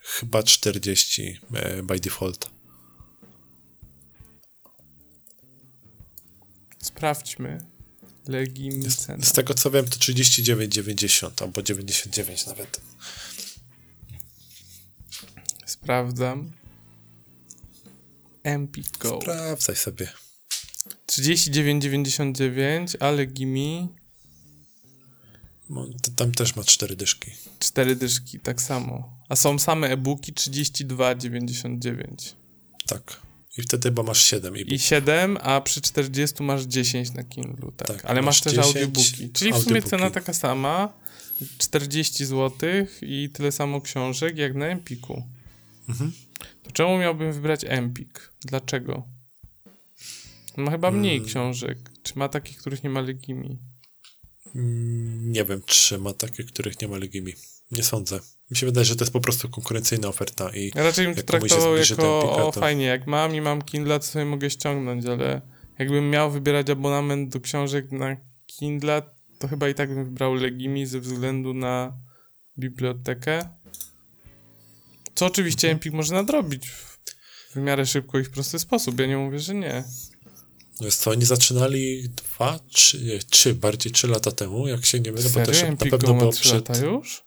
chyba 0.04 0.44
40 0.44 1.40
e, 1.54 1.84
by 1.84 2.00
default. 2.00 2.50
Sprawdźmy. 6.82 7.58
Legim 8.28 8.90
cena. 8.90 9.24
Z, 9.24 9.28
z 9.28 9.32
tego 9.32 9.54
co 9.54 9.72
wiem, 9.72 9.86
to 9.86 9.98
39,90 10.00 11.44
albo 11.44 11.62
99 11.62 12.48
nawet. 12.48 12.82
Sprawdzam. 15.66 16.52
Empik 18.44 18.98
Go. 18.98 19.20
Sprawdzaj 19.22 19.76
sobie. 19.76 20.08
39,99, 21.08 22.96
ale 23.00 23.26
Gimi 23.26 23.82
no, 23.82 24.05
tam 26.16 26.32
też 26.32 26.56
ma 26.56 26.64
cztery 26.64 26.96
dyszki. 26.96 27.32
Cztery 27.60 27.96
dyszki, 27.96 28.40
tak 28.40 28.62
samo. 28.62 29.18
A 29.30 29.36
są 29.36 29.60
same 29.60 29.90
e-booki 29.90 30.34
32,99. 30.34 32.34
Tak. 32.88 33.22
I 33.58 33.62
wtedy 33.62 33.92
bo 33.92 34.04
masz 34.04 34.24
7 34.24 34.54
e-booków. 34.54 34.74
I 34.74 34.80
7, 34.80 35.38
a 35.42 35.62
przy 35.62 35.82
40 35.82 36.44
masz 36.44 36.64
10 36.64 37.14
na 37.14 37.24
Kindle, 37.24 37.72
tak. 37.78 37.88
tak 37.88 38.06
Ale 38.06 38.22
masz, 38.22 38.26
masz 38.26 38.42
też 38.42 38.66
audiobooki. 38.66 39.30
Czyli 39.30 39.54
w 39.54 39.58
sumie 39.58 39.82
cena 39.82 40.10
taka 40.10 40.34
sama, 40.34 40.94
40 41.58 42.26
zł 42.26 42.70
i 43.02 43.30
tyle 43.34 43.52
samo 43.52 43.82
książek 43.82 44.38
jak 44.38 44.56
na 44.56 44.66
Empiku. 44.66 45.24
Mhm. 45.90 46.12
To 46.64 46.72
czemu 46.72 46.98
miałbym 46.98 47.34
wybrać 47.34 47.66
Empik? 47.68 48.32
Dlaczego? 48.42 49.08
Ma 50.58 50.72
chyba 50.72 50.92
mniej 50.92 51.18
hmm. 51.18 51.30
książek. 51.30 51.78
Czy 52.04 52.20
ma 52.20 52.30
takich, 52.30 52.58
których 52.58 52.84
nie 52.84 52.90
ma 52.90 53.02
Legimi? 53.02 53.60
Nie 54.56 55.46
wiem, 55.46 55.62
czy 55.66 55.98
ma 55.98 56.14
takie, 56.14 56.44
których 56.44 56.82
nie 56.82 56.88
ma 56.88 56.98
Legimi. 56.98 57.34
Nie 57.72 57.84
sądzę. 57.84 58.20
Mi 58.52 58.58
się 58.58 58.66
wydaje, 58.66 58.86
że 58.86 58.96
to 58.96 59.04
jest 59.04 59.14
po 59.14 59.20
prostu 59.20 59.50
konkurencyjna 59.50 60.08
oferta 60.08 60.50
i 60.50 60.72
ja 60.76 60.84
raczej 60.84 61.06
bym 61.06 61.16
to 61.16 61.24
traktował 61.24 61.78
jako 61.78 62.48
o, 62.48 62.52
to... 62.52 62.60
fajnie, 62.60 62.86
jak 62.86 63.08
mam 63.08 63.36
i 63.36 63.42
mam 63.42 63.62
Kindle, 63.62 64.00
to 64.00 64.06
sobie 64.06 64.26
mogę 64.26 64.50
ściągnąć, 64.50 65.06
ale 65.06 65.42
jakbym 65.80 66.10
miał 66.10 66.32
wybierać 66.32 66.70
abonament 66.70 67.34
do 67.34 67.42
książek 67.42 67.92
na 67.92 68.18
Kindle, 68.46 69.02
to 69.40 69.48
chyba 69.48 69.70
i 69.70 69.74
tak 69.74 69.94
bym 69.94 70.06
wybrał 70.06 70.34
Legimi 70.34 70.86
ze 70.86 71.00
względu 71.00 71.54
na 71.54 72.00
bibliotekę. 72.58 73.50
Co 75.16 75.26
oczywiście 75.26 75.68
mhm. 75.68 75.76
Empik 75.76 75.94
może 75.94 76.14
nadrobić 76.14 76.68
w 77.52 77.56
miarę 77.56 77.86
szybko 77.86 78.20
i 78.20 78.24
w 78.24 78.30
prosty 78.30 78.60
sposób. 78.60 79.00
Ja 79.00 79.08
nie 79.08 79.18
mówię, 79.18 79.40
że 79.40 79.56
nie. 79.56 79.84
Jest 80.82 81.04
to 81.04 81.12
oni 81.12 81.26
zaczynali 81.26 82.10
dwa, 82.10 82.60
trzy, 82.68 83.20
trzy, 83.30 83.54
bardziej 83.54 83.92
trzy 83.92 84.08
lata 84.08 84.32
temu, 84.32 84.68
jak 84.68 84.86
się 84.86 85.00
nie 85.00 85.12
mylę, 85.12 85.30
bo 85.30 85.46
też 85.46 85.64
na 85.64 85.76
pewno 85.76 86.14
było 86.14 86.32
przed... 86.32 86.70
lata 86.70 86.86
już? 86.86 87.26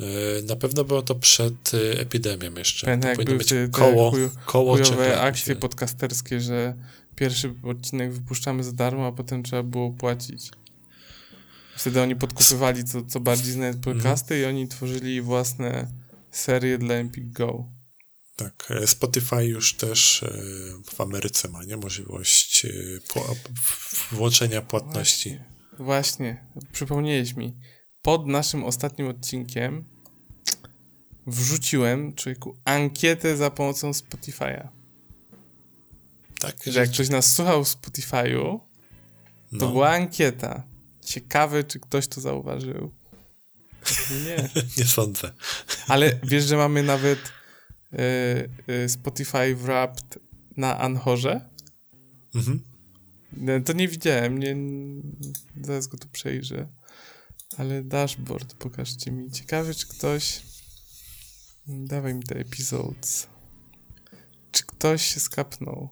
E, 0.00 0.42
na 0.42 0.56
pewno 0.56 0.84
było 0.84 1.02
to 1.02 1.14
przed 1.14 1.74
e, 1.74 2.00
epidemią 2.00 2.54
jeszcze. 2.54 2.86
Pamiętam, 2.86 3.10
jak 3.10 3.24
były 3.24 3.68
koło, 3.68 4.12
koło 4.46 4.76
chujowe 4.76 5.20
akcje 5.20 5.56
podcasterskie, 5.56 6.40
że 6.40 6.74
pierwszy 7.16 7.54
odcinek 7.62 8.12
wypuszczamy 8.12 8.64
za 8.64 8.72
darmo, 8.72 9.06
a 9.06 9.12
potem 9.12 9.42
trzeba 9.42 9.62
było 9.62 9.90
płacić. 9.90 10.50
Wtedy 11.76 12.02
oni 12.02 12.16
podkupywali 12.16 12.84
co, 12.84 13.02
co 13.02 13.20
bardziej 13.20 13.52
znane 13.52 13.74
podcasty 13.74 14.34
mm. 14.34 14.46
i 14.46 14.48
oni 14.48 14.68
tworzyli 14.68 15.20
własne 15.20 15.86
serie 16.30 16.78
dla 16.78 16.94
Empik 16.94 17.32
Go. 17.32 17.77
Tak, 18.38 18.70
e, 18.70 18.86
Spotify 18.86 19.44
już 19.44 19.74
też 19.74 20.22
e, 20.22 20.28
w 20.94 21.00
Ameryce 21.00 21.48
ma 21.48 21.64
nie 21.64 21.76
możliwość 21.76 22.64
e, 22.64 22.70
włączenia 24.12 24.62
płatności. 24.62 25.30
Właśnie, 25.78 26.44
właśnie, 26.54 26.66
przypomniałeś 26.72 27.36
mi. 27.36 27.56
Pod 28.02 28.26
naszym 28.26 28.64
ostatnim 28.64 29.08
odcinkiem 29.08 29.84
wrzuciłem, 31.26 32.14
człowieku, 32.14 32.56
ankietę 32.64 33.36
za 33.36 33.50
pomocą 33.50 33.90
Spotify'a. 33.90 34.68
Tak, 36.40 36.56
że 36.66 36.80
jak 36.80 36.90
ktoś 36.90 37.08
nas 37.08 37.34
słuchał 37.34 37.64
w 37.64 37.68
Spotify'u, 37.68 38.58
to 39.50 39.56
no. 39.56 39.68
była 39.68 39.90
ankieta. 39.90 40.62
Ciekawe, 41.04 41.64
czy 41.64 41.80
ktoś 41.80 42.08
to 42.08 42.20
zauważył. 42.20 42.92
Nie. 44.24 44.48
Nie 44.78 44.84
sądzę. 44.84 45.32
Ale 45.88 46.20
wiesz, 46.22 46.44
że 46.44 46.56
mamy 46.56 46.82
nawet 46.82 47.37
Spotify 48.88 49.54
Wrapped 49.54 50.18
na 50.56 50.78
Anchorze. 50.78 51.50
Mhm. 52.34 52.62
To 53.64 53.72
nie 53.72 53.88
widziałem, 53.88 54.38
nie, 54.38 54.56
zaraz 55.62 55.86
go 55.86 55.98
tu 55.98 56.08
przejrzę. 56.08 56.68
Ale 57.56 57.82
dashboard, 57.82 58.54
pokażcie 58.54 59.10
mi. 59.10 59.30
Ciekawe, 59.30 59.74
czy 59.74 59.88
ktoś... 59.88 60.42
Dawaj 61.66 62.14
mi 62.14 62.22
te 62.22 62.36
episodes. 62.38 63.26
Czy 64.52 64.66
ktoś 64.66 65.02
się 65.02 65.20
skapnął? 65.20 65.88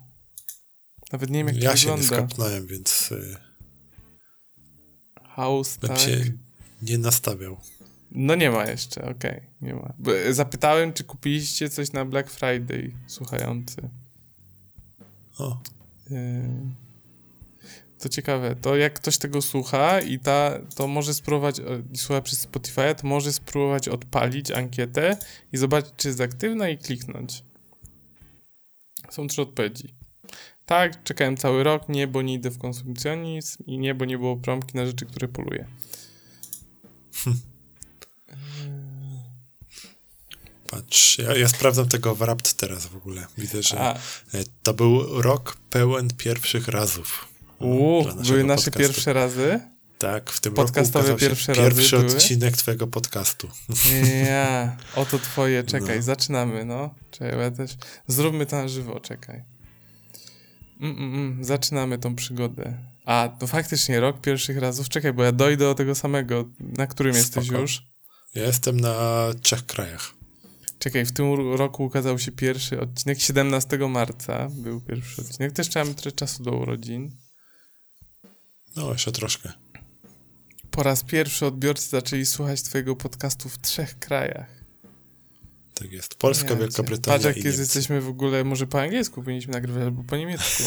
Nawet 1.13 1.31
nie 1.31 1.45
wiem, 1.45 1.47
jak 1.47 1.57
ja 1.57 1.71
to 1.73 1.77
wygląda. 1.77 2.03
Ja 2.03 2.09
się 2.09 2.15
nie 2.15 2.19
skapnąłem, 2.19 2.67
więc... 2.67 3.13
Y, 3.13 3.37
House, 5.23 5.79
tak. 5.79 5.99
się 5.99 6.25
nie 6.83 6.99
nastawiał. 6.99 7.61
No 8.11 8.35
nie 8.35 8.51
ma 8.51 8.65
jeszcze, 8.65 9.03
okej, 9.03 9.31
okay, 9.31 9.43
nie 9.61 9.75
ma. 9.75 9.95
Zapytałem, 10.31 10.93
czy 10.93 11.05
kupiliście 11.05 11.71
coś 11.71 11.93
na 11.93 12.05
Black 12.05 12.31
Friday, 12.31 12.93
słuchający. 13.07 13.91
O. 15.39 15.61
Y, 16.11 16.49
to 17.99 18.09
ciekawe, 18.09 18.57
to 18.57 18.77
jak 18.77 18.95
ktoś 18.95 19.19
tego 19.19 19.43
słucha 19.43 20.01
i 20.01 20.19
ta, 20.19 20.59
to 20.75 20.87
może 20.87 21.15
spróbować, 21.15 21.61
i 21.93 21.99
słucha 21.99 22.21
przez 22.21 22.41
Spotify, 22.41 22.95
to 22.95 23.07
może 23.07 23.33
spróbować 23.33 23.89
odpalić 23.89 24.51
ankietę 24.51 25.17
i 25.53 25.57
zobaczyć, 25.57 25.93
czy 25.97 26.09
jest 26.09 26.21
aktywna 26.21 26.69
i 26.69 26.79
kliknąć. 26.79 27.45
Są 29.11 29.27
trzy 29.27 29.43
odpowiedzi. 29.43 29.95
Tak, 30.67 31.03
czekałem 31.03 31.37
cały 31.37 31.65
rok, 31.65 31.89
nie, 31.89 32.07
bo 32.07 32.23
nie 32.23 32.35
idę 32.35 32.51
w 32.51 32.59
konsumpcjonizm 32.59 33.65
i 33.67 33.79
nie, 33.79 33.95
bo 33.95 34.05
nie 34.05 34.19
było 34.19 34.37
promki 34.37 34.77
na 34.77 34.87
rzeczy, 34.87 35.07
które 35.07 35.29
poluję. 35.29 35.67
Hm. 37.15 37.37
Patrz, 40.71 41.19
ja, 41.19 41.37
ja 41.37 41.49
sprawdzam 41.49 41.89
tego 41.89 42.15
w 42.15 42.23
Rapt 42.23 42.55
teraz 42.55 42.87
w 42.87 42.97
ogóle. 42.97 43.27
Widzę, 43.39 43.63
że 43.63 43.81
A. 43.81 43.95
E, 43.95 43.99
to 44.63 44.75
był 44.75 45.23
rok 45.23 45.57
pełen 45.71 46.09
pierwszych 46.17 46.69
razów. 46.69 47.29
Uuu, 47.59 48.05
były 48.05 48.45
nasze 48.45 48.65
podcastu. 48.65 48.79
pierwsze 48.79 49.13
razy? 49.13 49.61
Tak, 49.99 50.31
w 50.31 50.41
tym 50.41 50.55
Podcastowe 50.55 51.09
roku 51.09 51.21
pierwsze 51.21 51.55
pierwszy 51.55 51.97
razy 51.97 52.17
odcinek 52.17 52.51
były? 52.51 52.59
twojego 52.59 52.87
podcastu. 52.87 53.49
Ja, 54.27 54.77
oto 54.95 55.19
twoje, 55.19 55.65
czekaj, 55.73 55.97
no. 55.97 56.03
zaczynamy, 56.03 56.65
no. 56.65 56.95
Czekaj, 57.11 57.39
ja 57.39 57.51
też... 57.51 57.77
Zróbmy 58.07 58.47
to 58.47 58.57
na 58.57 58.69
żywo, 58.69 59.01
czekaj. 59.01 59.45
Mm, 60.81 60.97
mm, 60.97 61.15
mm, 61.15 61.45
zaczynamy 61.45 61.99
tą 61.99 62.15
przygodę. 62.15 62.79
A, 63.05 63.29
to 63.41 63.47
faktycznie 63.47 64.01
rok 64.01 64.21
pierwszych 64.21 64.59
razów. 64.59 64.89
Czekaj, 64.89 65.13
bo 65.13 65.25
ja 65.25 65.33
dojdę 65.33 65.65
do 65.65 65.75
tego 65.75 65.95
samego. 65.95 66.45
Na 66.61 66.87
którym 66.87 67.15
Spoko. 67.15 67.41
jesteś 67.41 67.61
już? 67.61 67.83
Ja 68.37 68.43
jestem 68.43 68.81
na 68.81 69.27
trzech 69.43 69.67
krajach. 69.67 70.15
Czekaj, 70.79 71.07
w 71.07 71.13
tym 71.13 71.55
roku 71.55 71.85
ukazał 71.85 72.19
się 72.19 72.33
pierwszy 72.33 72.81
odcinek, 72.81 73.21
17 73.21 73.79
marca 73.79 74.49
był 74.51 74.81
pierwszy 74.81 75.23
odcinek. 75.23 75.53
Też 75.53 75.69
trzeba 75.69 75.95
trochę 75.95 76.13
czasu 76.13 76.43
do 76.43 76.51
urodzin. 76.51 77.17
No, 78.77 78.93
jeszcze 78.93 79.13
troszkę. 79.13 79.53
Po 80.71 80.83
raz 80.83 81.05
pierwszy 81.05 81.47
odbiorcy 81.47 81.89
zaczęli 81.89 82.27
słuchać 82.27 82.63
twojego 82.63 82.97
podcastu 82.97 83.49
w 83.49 83.59
trzech 83.59 83.99
krajach. 83.99 84.65
Tak 85.75 85.93
jest. 85.93 86.15
Polska, 86.15 86.51
Ja 86.51 86.57
Wielka 86.57 86.77
cię. 86.77 86.83
Brytania 86.83 87.19
Patrz, 87.19 87.37
jak 87.37 87.45
jest, 87.45 87.59
jesteśmy 87.59 88.01
w 88.01 88.09
ogóle, 88.09 88.45
może 88.45 88.67
po 88.67 88.81
angielsku 88.81 89.23
powinniśmy 89.23 89.53
nagrywać, 89.53 89.83
albo 89.83 90.05
po 90.05 90.17
niemiecku. 90.17 90.63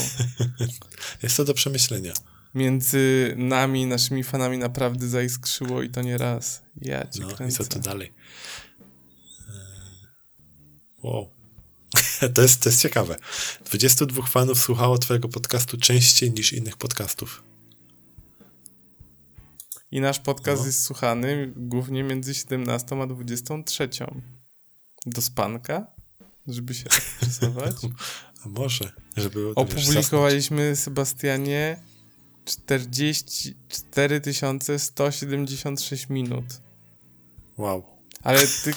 Jest 1.23 1.37
to 1.37 1.45
do 1.45 1.53
przemyślenia. 1.53 2.13
Między 2.55 3.33
nami, 3.37 3.85
naszymi 3.85 4.23
fanami 4.23 4.57
naprawdę 4.57 5.07
zaiskrzyło 5.07 5.81
i 5.81 5.89
to 5.89 6.01
nie 6.01 6.17
raz. 6.17 6.61
Ja 6.81 7.07
cię 7.07 7.21
No 7.21 7.31
i 7.31 7.33
kręcę. 7.33 7.63
co 7.63 7.69
tu 7.73 7.79
dalej? 7.79 8.13
Eee, 9.49 9.53
Wow. 11.03 11.29
To 12.35 12.41
jest, 12.41 12.61
to 12.63 12.69
jest 12.69 12.81
ciekawe. 12.81 13.15
22 13.65 14.25
fanów 14.25 14.59
słuchało 14.59 14.97
twojego 14.97 15.29
podcastu 15.29 15.77
częściej 15.77 16.31
niż 16.31 16.53
innych 16.53 16.77
podcastów. 16.77 17.43
I 19.91 20.01
nasz 20.01 20.19
podcast 20.19 20.61
No. 20.61 20.67
jest 20.67 20.83
słuchany 20.83 21.53
głównie 21.55 22.03
między 22.03 22.33
17 22.33 23.01
a 23.01 23.07
23. 23.07 23.89
Do 25.05 25.21
spanka, 25.21 25.87
żeby 26.47 26.73
się 26.73 26.85
stresować. 27.17 27.75
A 28.45 28.49
może, 28.49 28.91
żeby 29.17 29.49
Opublikowaliśmy, 29.55 30.75
Sebastianie, 30.75 31.81
44 32.45 34.21
176 34.77 36.09
minut. 36.09 36.45
Wow. 37.57 37.83
Ale 38.23 38.39
ty, 38.63 38.73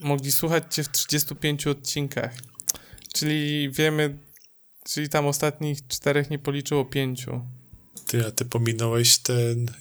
mogli 0.00 0.32
słuchać 0.32 0.74
cię 0.74 0.84
w 0.84 0.88
35 0.88 1.66
odcinkach. 1.66 2.34
Czyli 3.12 3.70
wiemy, 3.70 4.18
czyli 4.84 5.08
tam 5.08 5.26
ostatnich 5.26 5.86
czterech 5.88 6.30
nie 6.30 6.38
policzyło 6.38 6.84
pięciu. 6.84 7.40
Ty, 8.06 8.26
a 8.26 8.30
ty 8.30 8.44
pominąłeś 8.44 9.18
tę 9.18 9.34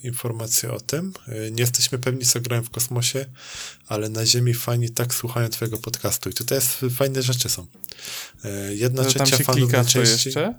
informację 0.03 0.72
o 0.72 0.80
tym? 0.80 1.14
E, 1.27 1.51
Nie 1.51 1.61
jesteśmy 1.61 1.99
pewni, 1.99 2.26
co 2.26 2.41
grałem 2.41 2.64
w 2.64 2.69
kosmosie, 2.69 3.26
ale 3.88 4.10
na 4.10 4.26
Ziemi 4.26 4.53
fani 4.53 4.89
tak 4.89 5.14
słuchają 5.14 5.49
twojego 5.49 5.77
podcastu. 5.77 6.30
I 6.30 6.34
tutaj 6.34 6.57
jest, 6.57 6.85
fajne 6.95 7.22
rzeczy 7.22 7.49
są. 7.49 7.68
E, 8.43 8.76
Jedna 8.76 9.03
tam 9.03 9.11
trzecia 9.11 9.43
fanów 9.43 9.72
najczęściej... 9.72 10.10
jeszcze? 10.26 10.53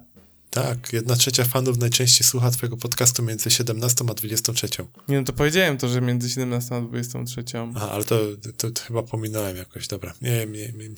Tak, 0.55 0.93
jedna 0.93 1.15
trzecia 1.15 1.45
fanów 1.45 1.77
najczęściej 1.77 2.27
słucha 2.27 2.51
twojego 2.51 2.77
podcastu 2.77 3.23
między 3.23 3.51
17 3.51 4.05
a 4.09 4.13
23. 4.13 4.67
Nie, 5.07 5.17
no 5.17 5.23
to 5.23 5.33
powiedziałem 5.33 5.77
to, 5.77 5.87
że 5.87 6.01
między 6.01 6.29
17 6.29 6.75
a 6.75 6.81
23. 6.81 7.43
Aha, 7.75 7.91
ale 7.91 8.03
to, 8.03 8.19
to, 8.57 8.71
to 8.71 8.81
chyba 8.83 9.03
pominąłem 9.03 9.57
jakoś, 9.57 9.87
dobra. 9.87 10.13
Nie, 10.21 10.45
nie, 10.45 10.71
nie. 10.71 10.89
nie. 10.89 10.95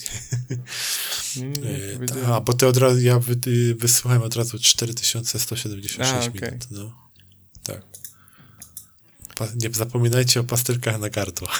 Nie, 1.35 1.47
nie, 1.47 2.23
E, 2.23 2.27
a, 2.27 2.41
bo 2.41 2.53
ty 2.53 2.67
od 2.67 2.77
razu, 2.77 2.99
ja 2.99 3.19
wy, 3.19 3.35
y, 3.47 3.75
wysłuchałem 3.75 4.21
od 4.23 4.35
razu 4.35 4.59
4176 4.59 6.11
A, 6.11 6.19
okej. 6.19 6.31
minut, 6.41 6.67
no. 6.71 7.09
Tak. 7.63 7.81
Pa, 9.35 9.47
nie 9.55 9.69
zapominajcie 9.73 10.39
o 10.39 10.43
pastylkach 10.43 10.99
na 10.99 11.09
gardło. 11.09 11.47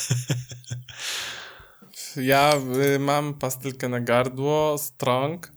Ja 2.16 2.54
y, 2.96 3.00
mam 3.00 3.34
pastylkę 3.34 3.90
na 3.90 4.00
gardło, 4.00 4.78
Strong, 4.78 5.52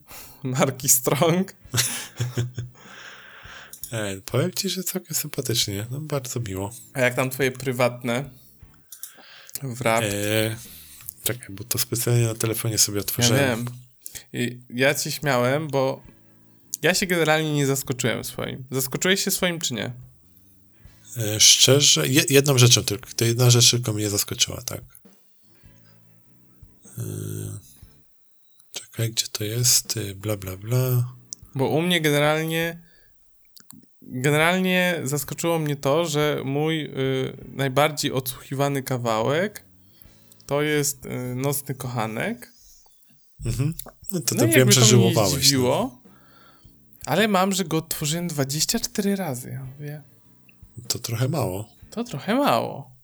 marki 0.44 0.88
Strong. 0.88 1.52
E, 3.92 4.20
powiem 4.20 4.52
ci, 4.52 4.68
że 4.68 4.82
całkiem 4.82 5.14
sympatycznie, 5.14 5.86
no 5.90 6.00
bardzo 6.00 6.40
miło. 6.40 6.70
A 6.94 7.00
jak 7.00 7.14
tam 7.14 7.30
twoje 7.30 7.52
prywatne? 7.52 8.30
Wrap. 9.62 10.04
E, 10.04 10.56
czekaj, 11.22 11.48
bo 11.50 11.64
to 11.64 11.78
specjalnie 11.78 12.26
na 12.26 12.34
telefonie 12.34 12.78
sobie 12.78 12.96
ja 12.96 13.00
otworzyłem. 13.00 13.64
wiem. 13.64 13.66
I 14.32 14.60
ja 14.70 14.94
ci 14.94 15.12
śmiałem, 15.12 15.68
bo 15.68 16.02
ja 16.82 16.94
się 16.94 17.06
generalnie 17.06 17.52
nie 17.52 17.66
zaskoczyłem 17.66 18.24
swoim. 18.24 18.64
Zaskoczyłeś 18.70 19.24
się 19.24 19.30
swoim 19.30 19.60
czy 19.60 19.74
nie? 19.74 19.92
E, 21.16 21.40
szczerze, 21.40 22.08
je, 22.08 22.24
jedną 22.30 22.58
rzeczą 22.58 22.84
tylko, 22.84 23.10
to 23.16 23.24
jedna 23.24 23.50
rzecz 23.50 23.70
tylko 23.70 23.92
mnie 23.92 24.10
zaskoczyła, 24.10 24.62
tak. 24.62 24.80
E, 26.98 27.02
czekaj, 29.00 29.12
gdzie 29.12 29.26
to 29.32 29.44
jest? 29.44 29.96
E, 29.96 30.14
Bla, 30.14 30.36
bla, 30.36 30.56
bla. 30.56 31.12
Bo 31.54 31.68
u 31.68 31.82
mnie 31.82 32.00
generalnie 32.00 32.82
generalnie 34.02 35.00
zaskoczyło 35.04 35.58
mnie 35.58 35.76
to, 35.76 36.06
że 36.06 36.42
mój 36.44 36.84
y, 36.84 36.90
najbardziej 37.48 38.12
odsłuchiwany 38.12 38.82
kawałek 38.82 39.64
to 40.46 40.62
jest 40.62 41.06
y, 41.06 41.34
Nocny 41.34 41.74
Kochanek. 41.74 42.52
Mhm. 43.46 43.74
No 44.12 44.20
to, 44.20 44.34
No 44.34 44.40
to 44.40 44.48
wiem, 44.48 44.72
że 44.72 44.80
to 44.80 44.86
mnie 44.86 44.90
żyłowałeś. 44.90 45.32
no. 45.32 45.38
zdziwiło, 45.38 46.02
ale 47.06 47.28
mam, 47.28 47.52
że 47.52 47.64
go 47.64 47.76
odtworzyłem 47.76 48.28
24 48.28 49.16
razy. 49.16 49.50
Ja 49.50 49.64
mówię, 49.64 50.02
To 50.88 50.98
trochę 50.98 51.28
mało. 51.28 51.68
to 51.90 52.04
trochę 52.04 52.34
mało. 52.34 52.96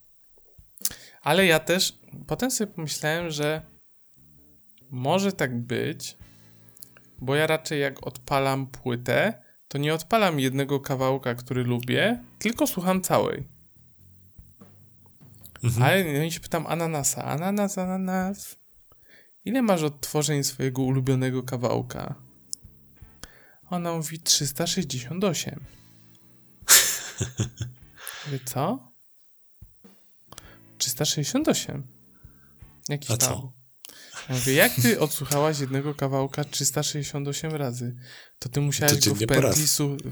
Ale 1.22 1.46
ja 1.46 1.58
też 1.60 1.98
potem 2.26 2.50
sobie 2.50 2.72
pomyślałem, 2.72 3.30
że 3.30 3.62
może 4.90 5.32
tak 5.32 5.60
być, 5.60 6.16
bo 7.18 7.34
ja 7.34 7.46
raczej 7.46 7.80
jak 7.80 8.06
odpalam 8.06 8.66
płytę, 8.66 9.42
to 9.68 9.78
nie 9.78 9.94
odpalam 9.94 10.40
jednego 10.40 10.80
kawałka, 10.80 11.34
który 11.34 11.64
lubię, 11.64 12.24
tylko 12.38 12.66
słucham 12.66 13.00
całej. 13.02 13.48
Mhm. 15.64 15.82
Ale 15.82 16.04
no 16.18 16.24
i 16.24 16.32
się 16.32 16.40
pytam 16.40 16.66
Ananasa, 16.66 17.24
Ananas, 17.24 17.78
Ananas, 17.78 18.56
ile 19.44 19.62
masz 19.62 19.82
odtworzeń 19.82 20.44
swojego 20.44 20.82
ulubionego 20.82 21.42
kawałka? 21.42 22.14
Ona 23.70 23.92
mówi 23.92 24.20
368. 24.20 25.60
Mówię, 28.26 28.40
co? 28.44 28.92
368. 30.78 31.86
Jakiś 32.88 33.10
A 33.10 33.16
tam. 33.16 33.28
co? 33.28 33.52
Mówię, 34.30 34.52
jak 34.52 34.74
ty 34.74 35.00
odsłuchałaś 35.00 35.58
jednego 35.58 35.94
kawałka 35.94 36.44
368 36.44 37.52
razy? 37.52 37.96
To 38.38 38.48
ty 38.48 38.60
musiałeś 38.60 39.08
go 39.08 39.14
w 39.14 39.26
pętli, 39.26 39.66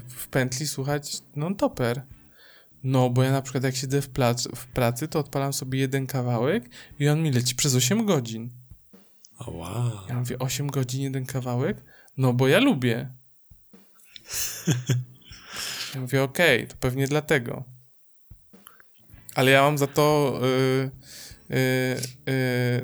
w 0.07 0.27
pętli 0.27 0.67
słuchać 0.67 1.21
non-toper. 1.35 2.01
No, 2.83 3.09
bo 3.09 3.23
ja 3.23 3.31
na 3.31 3.41
przykład 3.41 3.63
jak 3.63 3.75
siedzę 3.75 4.01
w, 4.01 4.09
plac- 4.09 4.55
w 4.55 4.67
pracy, 4.67 5.07
to 5.07 5.19
odpalam 5.19 5.53
sobie 5.53 5.79
jeden 5.79 6.07
kawałek 6.07 6.69
i 6.99 7.09
on 7.09 7.23
mi 7.23 7.31
leci 7.31 7.55
przez 7.55 7.75
8 7.75 8.05
godzin. 8.05 8.49
O, 9.37 9.51
wow. 9.51 9.91
Ja 10.09 10.15
mówię, 10.15 10.39
8 10.39 10.67
godzin 10.67 11.01
jeden 11.01 11.25
kawałek? 11.25 11.83
No, 12.17 12.33
bo 12.33 12.47
ja 12.47 12.59
lubię. 12.59 13.09
Ja 15.95 16.01
mówię, 16.01 16.23
okej, 16.23 16.67
to 16.67 16.75
pewnie 16.79 17.07
dlatego. 17.07 17.63
Ale 19.35 19.51
ja 19.51 19.61
mam 19.61 19.77
za 19.77 19.87
to... 19.87 20.39
Yy, 20.41 20.91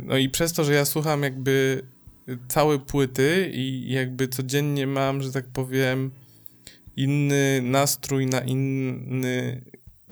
no 0.03 0.17
i 0.17 0.29
przez 0.29 0.53
to, 0.53 0.63
że 0.63 0.73
ja 0.73 0.85
słucham 0.85 1.23
jakby 1.23 1.83
całe 2.47 2.79
płyty 2.79 3.51
i 3.53 3.91
jakby 3.91 4.27
codziennie 4.27 4.87
mam, 4.87 5.21
że 5.21 5.31
tak 5.31 5.45
powiem, 5.47 6.11
inny 6.95 7.61
nastrój 7.63 8.25
na 8.25 8.39
inny 8.39 9.61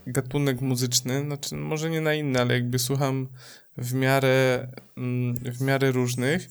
gatunek 0.08 0.62
muzyczny, 0.62 1.22
znaczy 1.22 1.56
może 1.56 1.90
nie 1.90 2.02
na 2.02 2.14
inny, 2.14 2.40
ale 2.40 2.54
jakby 2.54 2.80
słucham 2.80 3.28
w 3.78 3.94
miarę, 3.94 4.68
mm, 4.98 5.36
w 5.36 5.62
miarę 5.62 5.92
różnych, 5.92 6.50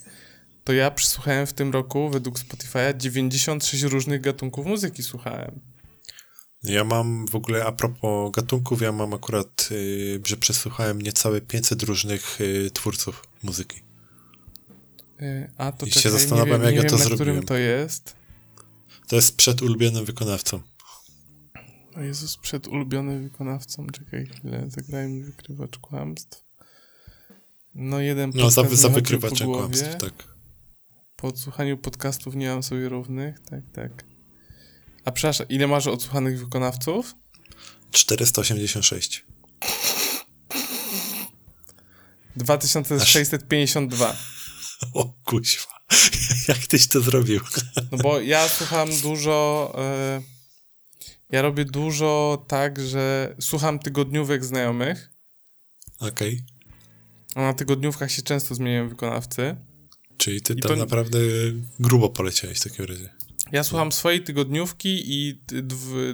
to 0.64 0.72
ja 0.72 0.90
przysłuchałem 0.90 1.46
w 1.46 1.52
tym 1.52 1.72
roku 1.72 2.10
według 2.10 2.38
Spotify'a 2.38 2.96
96 2.96 3.82
różnych 3.82 4.20
gatunków 4.20 4.66
muzyki 4.66 5.02
słuchałem. 5.02 5.60
Ja 6.62 6.84
mam 6.84 7.26
w 7.26 7.34
ogóle, 7.34 7.64
a 7.64 7.72
propos 7.72 8.32
gatunków, 8.32 8.82
ja 8.82 8.92
mam 8.92 9.14
akurat, 9.14 9.68
y, 9.72 10.20
że 10.26 10.36
przesłuchałem 10.36 11.02
niecałe 11.02 11.40
500 11.40 11.82
różnych 11.82 12.40
y, 12.40 12.70
twórców 12.74 13.22
muzyki. 13.42 13.80
Y, 15.22 15.50
A 15.56 15.72
to 15.72 15.86
I 15.86 15.90
się 15.90 16.00
czekaj, 16.00 16.20
zastanawiam, 16.20 16.60
nie 16.60 16.66
wiem, 16.66 16.74
jak 16.74 16.74
nie 16.74 16.82
ja 16.82 16.90
to 16.90 16.96
wiem, 16.96 17.06
zrobiłem. 17.06 17.16
którym 17.42 17.46
to 17.46 17.56
jest. 17.56 18.16
To 19.08 19.16
jest 19.16 19.36
przed 19.36 19.62
ulubionym 19.62 20.04
wykonawcą. 20.04 20.60
O 21.96 22.00
Jezus, 22.00 22.36
przed 22.36 22.68
ulubionym 22.68 23.22
wykonawcą. 23.22 23.86
Czekaj 23.86 24.26
chwilę, 24.26 24.64
zagraj 24.68 25.08
mi 25.08 25.22
wykrywacz 25.24 25.78
kłamstw. 25.78 26.44
No 27.74 28.00
jeden 28.00 28.32
No, 28.34 28.50
za, 28.50 28.62
za 28.76 28.88
wykrywaczem 28.88 29.46
kłamstw, 29.52 29.96
tak. 29.96 30.12
Po 31.16 31.28
odsłuchaniu 31.28 31.78
podcastów 31.78 32.34
nie 32.34 32.48
mam 32.48 32.62
sobie 32.62 32.88
równych, 32.88 33.40
tak, 33.40 33.60
tak. 33.72 34.04
A 35.08 35.12
przepraszam, 35.12 35.48
ile 35.48 35.66
masz 35.66 35.86
odsłuchanych 35.86 36.38
wykonawców? 36.38 37.14
486. 37.90 39.24
2652. 42.36 44.16
O 44.94 45.12
kuźwa. 45.24 45.84
Jak 46.48 46.58
tyś 46.58 46.88
to 46.88 47.00
zrobił? 47.00 47.40
No 47.92 47.98
bo 47.98 48.20
ja 48.20 48.48
słucham 48.48 48.88
dużo. 49.02 49.72
E, 49.78 50.22
ja 51.30 51.42
robię 51.42 51.64
dużo 51.64 52.44
tak, 52.48 52.80
że 52.80 53.34
słucham 53.40 53.78
tygodniówek 53.78 54.44
znajomych. 54.44 55.10
Okej. 55.98 56.44
A 57.34 57.40
na 57.40 57.54
tygodniówkach 57.54 58.12
się 58.12 58.22
często 58.22 58.54
zmieniają 58.54 58.88
wykonawcy. 58.88 59.56
Czyli 60.16 60.42
ty 60.42 60.52
I 60.52 60.60
tam 60.60 60.70
to- 60.70 60.76
naprawdę 60.76 61.18
grubo 61.80 62.08
poleciałeś 62.08 62.58
w 62.58 62.64
takim 62.64 62.84
razie. 62.84 63.17
Ja 63.52 63.62
słucham 63.64 63.92
swojej 63.92 64.22
tygodniówki 64.22 65.02
i 65.06 65.42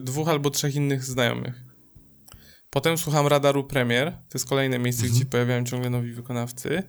dwóch 0.01 0.29
albo 0.29 0.51
trzech 0.51 0.75
innych 0.75 1.05
znajomych. 1.05 1.65
Potem 2.71 2.99
słucham 2.99 3.27
Radaru 3.27 3.65
Premier, 3.65 4.13
to 4.13 4.39
jest 4.39 4.49
kolejne 4.49 4.79
miejsce, 4.79 5.03
mhm. 5.03 5.17
gdzie 5.17 5.31
pojawiają 5.31 5.65
ciągle 5.65 5.91
nowi 5.91 6.13
wykonawcy. 6.13 6.83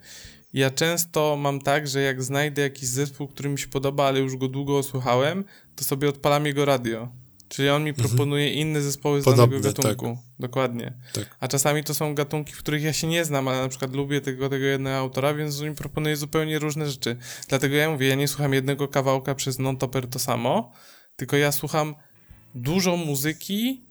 Ja 0.53 0.71
często 0.71 1.35
mam 1.35 1.61
tak, 1.61 1.87
że 1.87 2.01
jak 2.01 2.23
znajdę 2.23 2.61
jakiś 2.61 2.89
zespół, 2.89 3.27
który 3.27 3.49
mi 3.49 3.59
się 3.59 3.67
podoba, 3.67 4.05
ale 4.07 4.19
już 4.19 4.37
go 4.37 4.47
długo 4.47 4.83
słuchałem, 4.83 5.43
to 5.75 5.83
sobie 5.83 6.09
odpalam 6.09 6.45
jego 6.45 6.65
radio. 6.65 7.11
Czyli 7.55 7.69
on 7.69 7.83
mi 7.83 7.89
mhm. 7.89 8.09
proponuje 8.09 8.53
inne 8.53 8.81
zespoły 8.81 9.21
z 9.21 9.25
Podobne, 9.25 9.59
danego 9.59 9.73
gatunku. 9.73 10.05
Tak. 10.05 10.39
Dokładnie. 10.39 10.93
Tak. 11.13 11.37
A 11.39 11.47
czasami 11.47 11.83
to 11.83 11.93
są 11.93 12.15
gatunki, 12.15 12.53
w 12.53 12.57
których 12.57 12.83
ja 12.83 12.93
się 12.93 13.07
nie 13.07 13.25
znam, 13.25 13.47
ale 13.47 13.61
na 13.61 13.67
przykład 13.67 13.93
lubię 13.93 14.21
tego, 14.21 14.49
tego 14.49 14.65
jednego 14.65 14.97
autora, 14.97 15.33
więc 15.33 15.61
on 15.61 15.69
mi 15.69 15.75
proponuje 15.75 16.15
zupełnie 16.15 16.59
różne 16.59 16.89
rzeczy. 16.89 17.17
Dlatego 17.47 17.75
ja 17.75 17.89
mówię, 17.89 18.07
ja 18.07 18.15
nie 18.15 18.27
słucham 18.27 18.53
jednego 18.53 18.87
kawałka 18.87 19.35
przez 19.35 19.59
non-topper 19.59 20.07
to 20.07 20.19
samo, 20.19 20.71
tylko 21.15 21.37
ja 21.37 21.51
słucham 21.51 21.95
dużo 22.55 22.97
muzyki, 22.97 23.81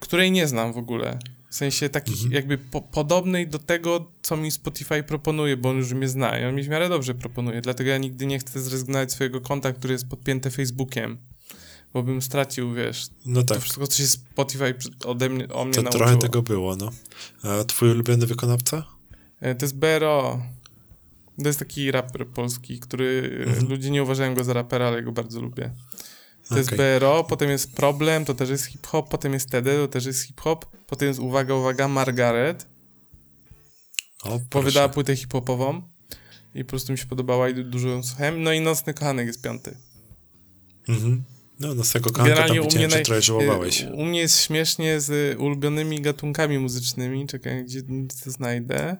której 0.00 0.30
nie 0.30 0.48
znam 0.48 0.72
w 0.72 0.78
ogóle. 0.78 1.18
W 1.50 1.54
sensie 1.54 1.88
takich 1.88 2.14
mhm. 2.14 2.32
jakby 2.32 2.58
po, 2.58 2.82
podobnej 2.82 3.48
do 3.48 3.58
tego, 3.58 4.12
co 4.22 4.36
mi 4.36 4.50
Spotify 4.50 5.02
proponuje, 5.02 5.56
bo 5.56 5.70
on 5.70 5.76
już 5.76 5.92
mnie 5.92 6.08
zna 6.08 6.38
i 6.38 6.44
on 6.44 6.54
mi 6.54 6.62
w 6.62 6.68
miarę 6.68 6.88
dobrze 6.88 7.14
proponuje. 7.14 7.60
Dlatego 7.60 7.90
ja 7.90 7.98
nigdy 7.98 8.26
nie 8.26 8.38
chcę 8.38 8.60
zrezygnować 8.60 9.12
swojego 9.12 9.40
konta, 9.40 9.72
który 9.72 9.92
jest 9.92 10.08
podpięty 10.08 10.50
Facebookiem. 10.50 11.18
Bo 11.98 12.02
bym 12.02 12.22
stracił, 12.22 12.74
wiesz, 12.74 13.06
no 13.26 13.42
tak. 13.42 13.58
to 13.58 13.60
wszystko, 13.60 13.86
co 13.86 13.96
się 13.96 14.06
Spotify 14.06 14.74
ode 15.04 15.28
mnie, 15.28 15.48
o 15.48 15.64
mnie 15.64 15.74
to 15.74 15.82
nauczyło. 15.82 16.04
Trochę 16.04 16.18
tego 16.18 16.42
było, 16.42 16.76
no. 16.76 16.90
A 17.42 17.64
twój 17.64 17.90
ulubiony 17.90 18.26
wykonawca? 18.26 18.84
E, 19.40 19.54
to 19.54 19.64
jest 19.64 19.76
Bero. 19.76 20.42
To 21.42 21.48
jest 21.48 21.58
taki 21.58 21.90
raper 21.90 22.26
polski, 22.26 22.80
który 22.80 23.38
mhm. 23.46 23.68
ludzie 23.68 23.90
nie 23.90 24.02
uważają 24.02 24.34
go 24.34 24.44
za 24.44 24.52
rapera, 24.52 24.86
ale 24.86 25.02
go 25.02 25.12
bardzo 25.12 25.40
lubię. 25.40 25.70
To 26.48 26.54
okay. 26.54 26.58
jest 26.58 26.76
BRO, 26.76 27.24
potem 27.24 27.50
jest 27.50 27.76
Problem, 27.76 28.24
to 28.24 28.34
też 28.34 28.50
jest 28.50 28.64
hip-hop, 28.64 29.10
potem 29.10 29.32
jest 29.32 29.50
TD, 29.50 29.76
to 29.76 29.88
też 29.88 30.06
jest 30.06 30.22
hip-hop, 30.22 30.66
potem 30.86 31.08
jest, 31.08 31.20
uwaga, 31.20 31.54
uwaga, 31.54 31.88
Margaret. 31.88 32.66
O, 34.22 34.40
Powydała 34.50 34.88
płytę 34.88 35.16
hip-hopową 35.16 35.82
i 36.54 36.64
po 36.64 36.70
prostu 36.70 36.92
mi 36.92 36.98
się 36.98 37.06
podobała 37.06 37.48
i 37.48 37.64
dużo 37.64 37.88
ją 37.88 38.02
słuchałem. 38.02 38.42
No 38.42 38.52
i 38.52 38.60
Nocny 38.60 38.94
Kochanek 38.94 39.26
jest 39.26 39.42
piąty. 39.42 39.76
Mhm. 40.88 41.24
No, 41.60 41.74
Nocnego 41.74 42.10
Kochanka 42.10 42.34
Generalnie 42.34 42.60
tam 42.60 42.68
u 42.68 42.78
mnie 42.78 42.88
naj... 42.88 43.02
trochę 43.04 43.22
żałowałeś. 43.22 43.86
U 43.94 44.04
mnie 44.04 44.20
jest 44.20 44.42
śmiesznie 44.42 45.00
z 45.00 45.38
ulubionymi 45.40 46.00
gatunkami 46.00 46.58
muzycznymi. 46.58 47.26
Czekaj, 47.26 47.64
gdzie 47.64 47.82
to 48.24 48.30
znajdę. 48.30 48.96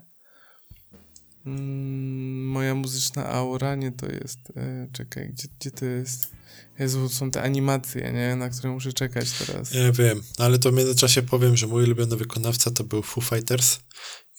Mm, 1.46 2.46
moja 2.46 2.74
muzyczna 2.74 3.26
aura, 3.26 3.74
nie 3.74 3.92
to 3.92 4.06
jest. 4.06 4.38
E, 4.56 4.88
czekaj, 4.92 5.30
gdzie, 5.32 5.48
gdzie 5.60 5.70
to 5.70 5.84
jest? 5.84 6.32
Jezu, 6.78 7.08
są 7.08 7.30
te 7.30 7.42
animacje, 7.42 8.12
nie? 8.12 8.36
Na 8.36 8.48
które 8.48 8.70
muszę 8.70 8.92
czekać 8.92 9.30
teraz. 9.32 9.74
Ja 9.74 9.92
wiem, 9.92 10.22
ale 10.38 10.58
to 10.58 10.70
w 10.70 10.74
międzyczasie 10.74 11.22
powiem, 11.22 11.56
że 11.56 11.66
mój 11.66 11.84
ulubiony 11.84 12.16
wykonawca 12.16 12.70
to 12.70 12.84
był 12.84 13.02
Foo 13.02 13.20
Fighters 13.20 13.78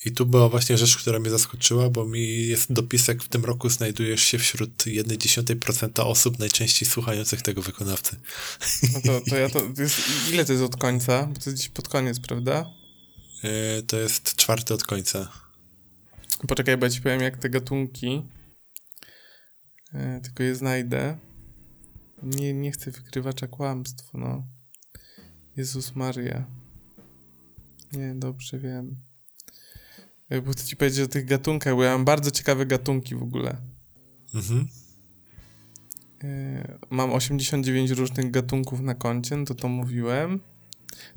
i 0.06 0.12
tu 0.12 0.26
była 0.26 0.50
właśnie 0.50 0.78
rzecz, 0.78 0.98
która 0.98 1.20
mnie 1.20 1.30
zaskoczyła, 1.30 1.90
bo 1.90 2.06
mi 2.06 2.48
jest 2.48 2.74
dopisek, 2.74 3.24
w 3.24 3.30
tym 3.30 3.46
roku 3.46 3.70
znajdujesz 3.70 4.24
się 4.24 4.38
wśród 4.38 4.72
1,1% 4.78 6.02
osób 6.02 6.40
najczęściej 6.40 6.90
słuchających 6.90 7.42
tego 7.42 7.62
wykonawcy. 7.62 8.16
No 8.94 9.02
to, 9.02 9.22
to 9.30 9.36
ja 9.36 9.50
to, 9.50 9.62
to 9.76 9.82
jest, 9.82 10.00
ile 10.34 10.46
to 10.46 10.54
jest 10.54 10.66
od 10.66 10.78
końca? 10.78 11.26
Bo 11.26 11.40
to 11.40 11.50
jest 11.50 11.60
gdzieś 11.60 11.70
pod 11.70 11.88
koniec, 11.88 12.20
prawda? 12.20 12.66
Yy, 13.44 13.84
to 13.84 13.98
jest 13.98 14.36
czwarty 14.36 14.74
od 14.74 14.84
końca. 14.84 15.32
Poczekaj, 16.48 16.78
bo 16.78 16.86
ja 16.86 16.90
ci 16.90 17.02
powiem 17.02 17.22
jak 17.22 17.38
te 17.38 17.50
gatunki. 17.50 18.26
Yy, 19.94 20.22
tylko 20.24 20.44
je 20.44 20.56
znajdę. 20.56 21.18
Nie, 22.24 22.54
nie 22.54 22.72
chcę 22.72 22.92
wykrywacza 22.92 23.48
kłamstw, 23.48 24.10
no. 24.14 24.48
Jezus 25.58 25.96
Maria. 25.96 26.46
Nie, 27.94 28.16
dobrze 28.16 28.60
wiem. 28.60 29.09
Bo 30.46 30.52
chcę 30.52 30.66
ci 30.66 30.76
powiedzieć 30.76 31.00
o 31.00 31.08
tych 31.08 31.26
gatunkach, 31.26 31.76
bo 31.76 31.84
ja 31.84 31.92
mam 31.92 32.06
bardzo 32.06 32.32
ciekawe 32.32 32.66
gatunki 32.66 33.16
w 33.16 33.24
ogóle. 33.24 33.58
Mhm. 34.36 34.68
E, 36.24 36.78
mam 36.90 37.12
89 37.14 37.92
różnych 37.92 38.32
gatunków 38.32 38.82
na 38.82 38.96
koncie, 38.96 39.38
no 39.38 39.46
to 39.46 39.56
to 39.56 39.68
mówiłem. 39.68 40.40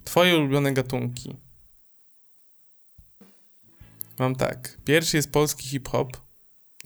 Twoje 0.04 0.36
ulubione 0.36 0.72
gatunki. 0.72 1.36
Mam 4.18 4.36
tak. 4.36 4.78
Pierwszy 4.84 5.16
jest 5.16 5.30
polski 5.30 5.68
hip-hop. 5.68 6.16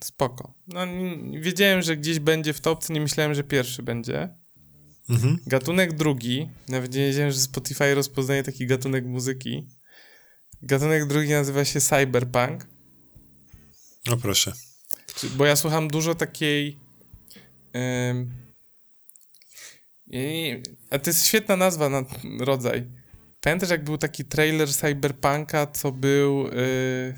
Spoko. 0.03 0.53
No, 0.67 0.79
wiedziałem, 1.39 1.81
że 1.81 1.97
gdzieś 1.97 2.19
będzie 2.19 2.53
w 2.53 2.61
topce, 2.61 2.93
nie 2.93 3.01
myślałem, 3.01 3.33
że 3.33 3.43
pierwszy 3.43 3.83
będzie. 3.83 4.29
Mhm. 5.09 5.39
Gatunek 5.47 5.93
drugi, 5.93 6.49
nawet 6.67 6.93
nie 6.93 7.07
wiedziałem, 7.07 7.31
że 7.31 7.39
Spotify 7.39 7.95
rozpoznaje 7.95 8.43
taki 8.43 8.67
gatunek 8.67 9.05
muzyki. 9.05 9.67
Gatunek 10.61 11.05
drugi 11.05 11.29
nazywa 11.29 11.65
się 11.65 11.81
cyberpunk. 11.81 12.67
No 14.07 14.17
proszę. 14.17 14.53
Bo 15.35 15.45
ja 15.45 15.55
słucham 15.55 15.87
dużo 15.87 16.15
takiej... 16.15 16.77
a 20.89 20.99
to 20.99 21.09
jest 21.09 21.25
świetna 21.25 21.55
nazwa 21.55 21.89
na 21.89 22.03
rodzaj. 22.39 22.87
Pamiętasz, 23.41 23.69
jak 23.69 23.83
był 23.83 23.97
taki 23.97 24.25
trailer 24.25 24.73
Cyberpunka, 24.73 25.67
co 25.67 25.91
był 25.91 26.43
yy, 26.43 26.51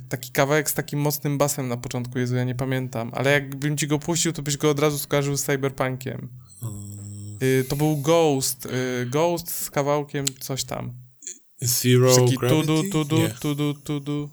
taki 0.10 0.32
kawałek 0.32 0.70
z 0.70 0.74
takim 0.74 1.00
mocnym 1.00 1.38
basem 1.38 1.68
na 1.68 1.78
początku, 1.78 2.20
Jezu, 2.20 2.36
ja 2.36 2.44
nie 2.44 2.56
pamiętam, 2.56 3.12
ale 3.14 3.32
jakbym 3.32 3.78
ci 3.78 3.88
go 3.88 4.00
puścił, 4.00 4.34
to 4.34 4.42
byś 4.42 4.58
go 4.58 4.70
od 4.70 4.80
razu 4.80 4.98
skojarzył 4.98 5.38
z 5.38 5.44
Cyberpunkiem. 5.44 6.30
Yy, 7.42 7.64
to 7.64 7.76
był 7.76 7.98
Ghost, 7.98 8.66
yy, 8.66 9.06
Ghost 9.06 9.52
z 9.52 9.70
kawałkiem 9.70 10.26
coś 10.40 10.64
tam. 10.64 10.94
Zero 11.62 12.16
Taki 12.16 12.38
Gravity? 12.38 12.68
Tudu, 12.68 12.90
tudu, 12.90 13.18
nie. 13.18 13.30
tudu, 13.30 13.74
tudu. 13.74 14.30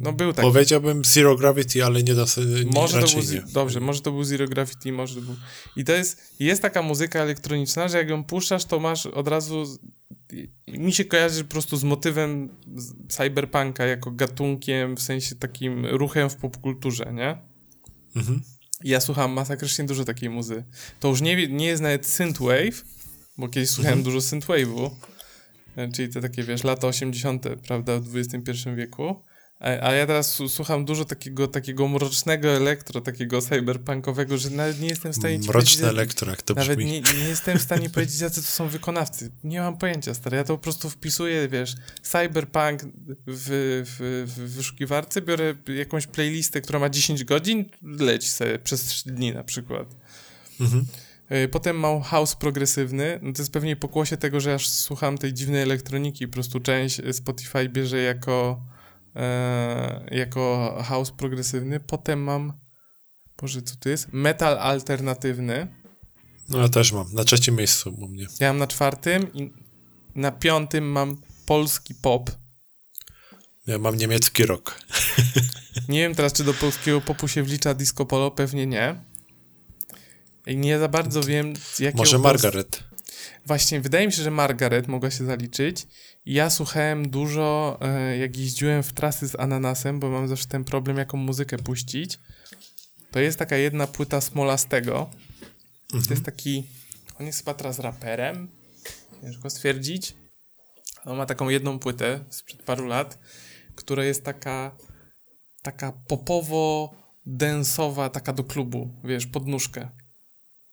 No 0.00 0.12
był 0.12 0.32
taki. 0.32 0.48
Powiedziałbym 0.48 1.04
Zero 1.04 1.36
Gravity, 1.36 1.84
ale 1.84 2.02
nie 2.02 2.14
da 2.14 2.26
sobie. 2.26 2.46
Może 2.74 3.00
to 3.00 3.06
był, 3.06 3.32
nie. 3.32 3.42
Dobrze, 3.52 3.80
może 3.80 4.00
to 4.00 4.12
był 4.12 4.24
Zero 4.24 4.48
Gravity, 4.48 4.92
może 4.92 5.14
to 5.14 5.20
był. 5.20 5.36
I 5.76 5.84
to 5.84 5.92
jest, 5.92 6.34
jest 6.40 6.62
taka 6.62 6.82
muzyka 6.82 7.20
elektroniczna, 7.20 7.88
że 7.88 7.98
jak 7.98 8.08
ją 8.08 8.24
puszczasz, 8.24 8.64
to 8.64 8.80
masz 8.80 9.06
od 9.06 9.28
razu. 9.28 9.78
Mi 10.68 10.92
się 10.92 11.04
kojarzy 11.04 11.44
po 11.44 11.50
prostu 11.50 11.76
z 11.76 11.84
motywem 11.84 12.48
cyberpunka 13.08 13.84
jako 13.84 14.10
gatunkiem, 14.10 14.96
w 14.96 15.02
sensie 15.02 15.34
takim 15.34 15.86
ruchem 15.86 16.30
w 16.30 16.36
popkulturze, 16.36 17.12
nie? 17.12 17.38
Mhm. 18.16 18.42
ja 18.84 19.00
słucham 19.00 19.32
masakrycznie 19.32 19.84
dużo 19.84 20.04
takiej 20.04 20.30
muzy. 20.30 20.64
To 21.00 21.08
już 21.08 21.20
nie, 21.20 21.48
nie 21.48 21.66
jest 21.66 21.82
nawet 21.82 22.06
synthwave, 22.06 22.84
bo 23.38 23.48
kiedyś 23.48 23.70
słuchałem 23.70 23.98
mhm. 23.98 24.14
dużo 24.14 24.18
synthwave'u, 24.18 24.90
czyli 25.92 26.08
te 26.12 26.20
takie, 26.20 26.42
wiesz, 26.42 26.64
lata 26.64 26.86
80., 26.86 27.46
prawda, 27.66 28.00
w 28.00 28.16
XXI 28.16 28.52
wieku. 28.76 29.24
A, 29.58 29.92
ja 29.92 30.06
teraz 30.06 30.42
słucham 30.48 30.84
dużo 30.84 31.04
takiego, 31.04 31.48
takiego 31.48 31.88
mrocznego 31.88 32.48
elektro, 32.48 33.00
takiego 33.00 33.42
cyberpunkowego, 33.42 34.38
że 34.38 34.50
nawet 34.50 34.80
nie 34.80 34.88
jestem 34.88 35.12
w 35.12 35.16
stanie 35.16 35.40
ci 35.40 35.48
Mroczne 35.48 35.88
elektro, 35.88 36.30
jak 36.30 36.42
to 36.42 36.54
brzmi. 36.54 36.68
Nawet 36.68 36.86
nie, 36.86 37.00
nie 37.18 37.28
jestem 37.28 37.58
w 37.58 37.62
stanie 37.62 37.90
powiedzieć, 37.90 38.20
jacy 38.20 38.42
to 38.42 38.48
są 38.48 38.68
wykonawcy. 38.68 39.30
Nie 39.44 39.60
mam 39.60 39.78
pojęcia, 39.78 40.14
stary. 40.14 40.36
Ja 40.36 40.44
to 40.44 40.56
po 40.56 40.62
prostu 40.62 40.90
wpisuję, 40.90 41.48
wiesz, 41.48 41.74
cyberpunk 42.02 42.82
w, 43.26 43.82
w, 43.86 44.24
w 44.26 44.40
wyszukiwarce, 44.40 45.22
biorę 45.22 45.54
jakąś 45.76 46.06
playlistę, 46.06 46.60
która 46.60 46.78
ma 46.78 46.88
10 46.88 47.24
godzin, 47.24 47.64
leci 47.82 48.28
sobie 48.28 48.58
przez 48.58 48.84
3 48.84 49.10
dni 49.10 49.32
na 49.32 49.44
przykład. 49.44 49.96
Mhm. 50.60 50.86
E, 51.28 51.48
potem 51.48 51.78
mam 51.78 52.02
house 52.02 52.34
progresywny, 52.34 53.18
no 53.22 53.32
to 53.32 53.42
jest 53.42 53.52
pewnie 53.52 53.76
pokłosie 53.76 54.16
tego, 54.16 54.40
że 54.40 54.54
aż 54.54 54.68
słucham 54.68 55.18
tej 55.18 55.32
dziwnej 55.32 55.62
elektroniki, 55.62 56.26
po 56.26 56.32
prostu 56.32 56.60
część 56.60 57.00
Spotify 57.12 57.68
bierze 57.68 57.98
jako 57.98 58.64
e, 59.16 60.06
jako 60.10 60.74
house 60.84 61.10
progresywny. 61.10 61.80
Potem 61.80 62.22
mam, 62.22 62.52
Boże, 63.40 63.62
co 63.62 63.76
to 63.76 63.88
jest? 63.88 64.08
Metal 64.12 64.58
alternatywny. 64.58 65.66
No 66.48 66.58
ja 66.58 66.68
też 66.68 66.92
mam, 66.92 67.12
na 67.12 67.24
trzecim 67.24 67.56
miejscu 67.56 67.94
u 67.98 68.08
mnie. 68.08 68.26
Ja 68.40 68.48
mam 68.48 68.58
na 68.58 68.66
czwartym 68.66 69.32
i 69.34 69.52
na 70.14 70.32
piątym 70.32 70.92
mam 70.92 71.16
polski 71.46 71.94
pop. 71.94 72.30
Ja 73.66 73.78
mam 73.78 73.96
niemiecki 73.96 74.46
rock. 74.46 74.80
Nie 75.88 76.00
wiem 76.00 76.14
teraz, 76.14 76.32
czy 76.32 76.44
do 76.44 76.54
polskiego 76.54 77.00
popu 77.00 77.28
się 77.28 77.42
wlicza 77.42 77.74
disco 77.74 78.06
polo, 78.06 78.30
pewnie 78.30 78.66
nie. 78.66 78.96
I 80.46 80.56
nie 80.56 80.78
za 80.78 80.88
bardzo 80.88 81.22
wiem, 81.22 81.54
jakie. 81.78 81.98
Może 81.98 82.18
Margaret. 82.18 82.84
Właśnie, 83.46 83.80
wydaje 83.80 84.06
mi 84.06 84.12
się, 84.12 84.22
że 84.22 84.30
Margaret 84.30 84.88
mogła 84.88 85.10
się 85.10 85.24
zaliczyć. 85.24 85.86
Ja 86.26 86.50
słuchałem 86.50 87.10
dużo, 87.10 87.78
e, 87.80 88.18
jak 88.18 88.36
jeździłem 88.36 88.82
w 88.82 88.92
trasy 88.92 89.28
z 89.28 89.34
Ananasem, 89.34 90.00
bo 90.00 90.10
mam 90.10 90.28
zawsze 90.28 90.46
ten 90.46 90.64
problem, 90.64 90.96
jaką 90.96 91.16
muzykę 91.16 91.58
puścić. 91.58 92.18
To 93.10 93.20
jest 93.20 93.38
taka 93.38 93.56
jedna 93.56 93.86
płyta 93.86 94.20
Smolastego. 94.20 94.98
Mhm. 94.98 95.18
To 95.88 95.96
jest 95.96 96.10
mhm. 96.10 96.24
taki, 96.24 96.64
on 97.20 97.26
jest 97.26 97.38
chyba 97.38 97.54
teraz 97.54 97.78
raperem, 97.78 98.48
ciężko 99.22 99.50
stwierdzić. 99.50 100.14
On 101.04 101.16
ma 101.16 101.26
taką 101.26 101.48
jedną 101.48 101.78
płytę 101.78 102.24
sprzed 102.30 102.62
paru 102.62 102.86
lat, 102.86 103.18
która 103.74 104.04
jest 104.04 104.24
taka, 104.24 104.76
taka 105.62 105.92
popowo 105.92 106.94
densowa, 107.26 108.10
taka 108.10 108.32
do 108.32 108.44
klubu, 108.44 108.90
wiesz, 109.04 109.26
pod 109.26 109.46
nóżkę. 109.46 109.90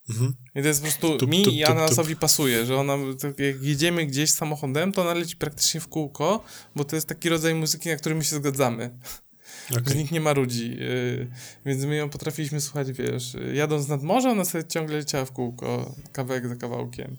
Mhm. 0.10 0.34
I 0.56 0.62
to 0.62 0.68
jest 0.68 0.80
po 0.80 0.88
prostu 0.88 1.18
Tup, 1.18 1.30
mi 1.30 1.44
tup, 1.44 1.54
i 1.54 1.64
ananasowi 1.64 2.16
pasuje, 2.16 2.66
że 2.66 2.78
ona, 2.78 2.98
tak 3.20 3.40
jak 3.40 3.64
jedziemy 3.64 4.06
gdzieś 4.06 4.30
samochodem, 4.30 4.92
to 4.92 5.02
ona 5.02 5.14
leci 5.14 5.36
praktycznie 5.36 5.80
w 5.80 5.88
kółko, 5.88 6.44
bo 6.76 6.84
to 6.84 6.96
jest 6.96 7.08
taki 7.08 7.30
rodzaj 7.30 7.56
muzyki, 7.56 7.90
na 7.90 7.96
który 7.96 8.16
my 8.16 8.24
się 8.24 8.36
zgadzamy. 8.36 8.90
Że 9.72 9.80
Okay. 9.80 9.96
nikt 9.96 10.12
nie 10.12 10.22
marudzi. 10.22 10.70
Yy, 10.70 11.32
więc 11.66 11.84
my 11.84 11.96
ją 11.96 12.10
potrafiliśmy 12.10 12.62
słuchać, 12.62 12.92
wiesz, 12.92 13.38
jadąc 13.54 13.88
nad 13.88 14.04
morze, 14.04 14.30
ona 14.30 14.46
sobie 14.46 14.64
ciągle 14.64 14.98
leciała 14.98 15.26
w 15.26 15.32
kółko, 15.32 15.96
kawałek 16.12 16.48
za 16.48 16.56
kawałkiem. 16.56 17.18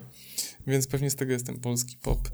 Więc 0.67 0.87
pewnie 0.87 1.11
z 1.11 1.15
tego 1.15 1.33
jest 1.33 1.47
ten 1.47 1.61
polski 1.61 1.97
pop. 1.97 2.29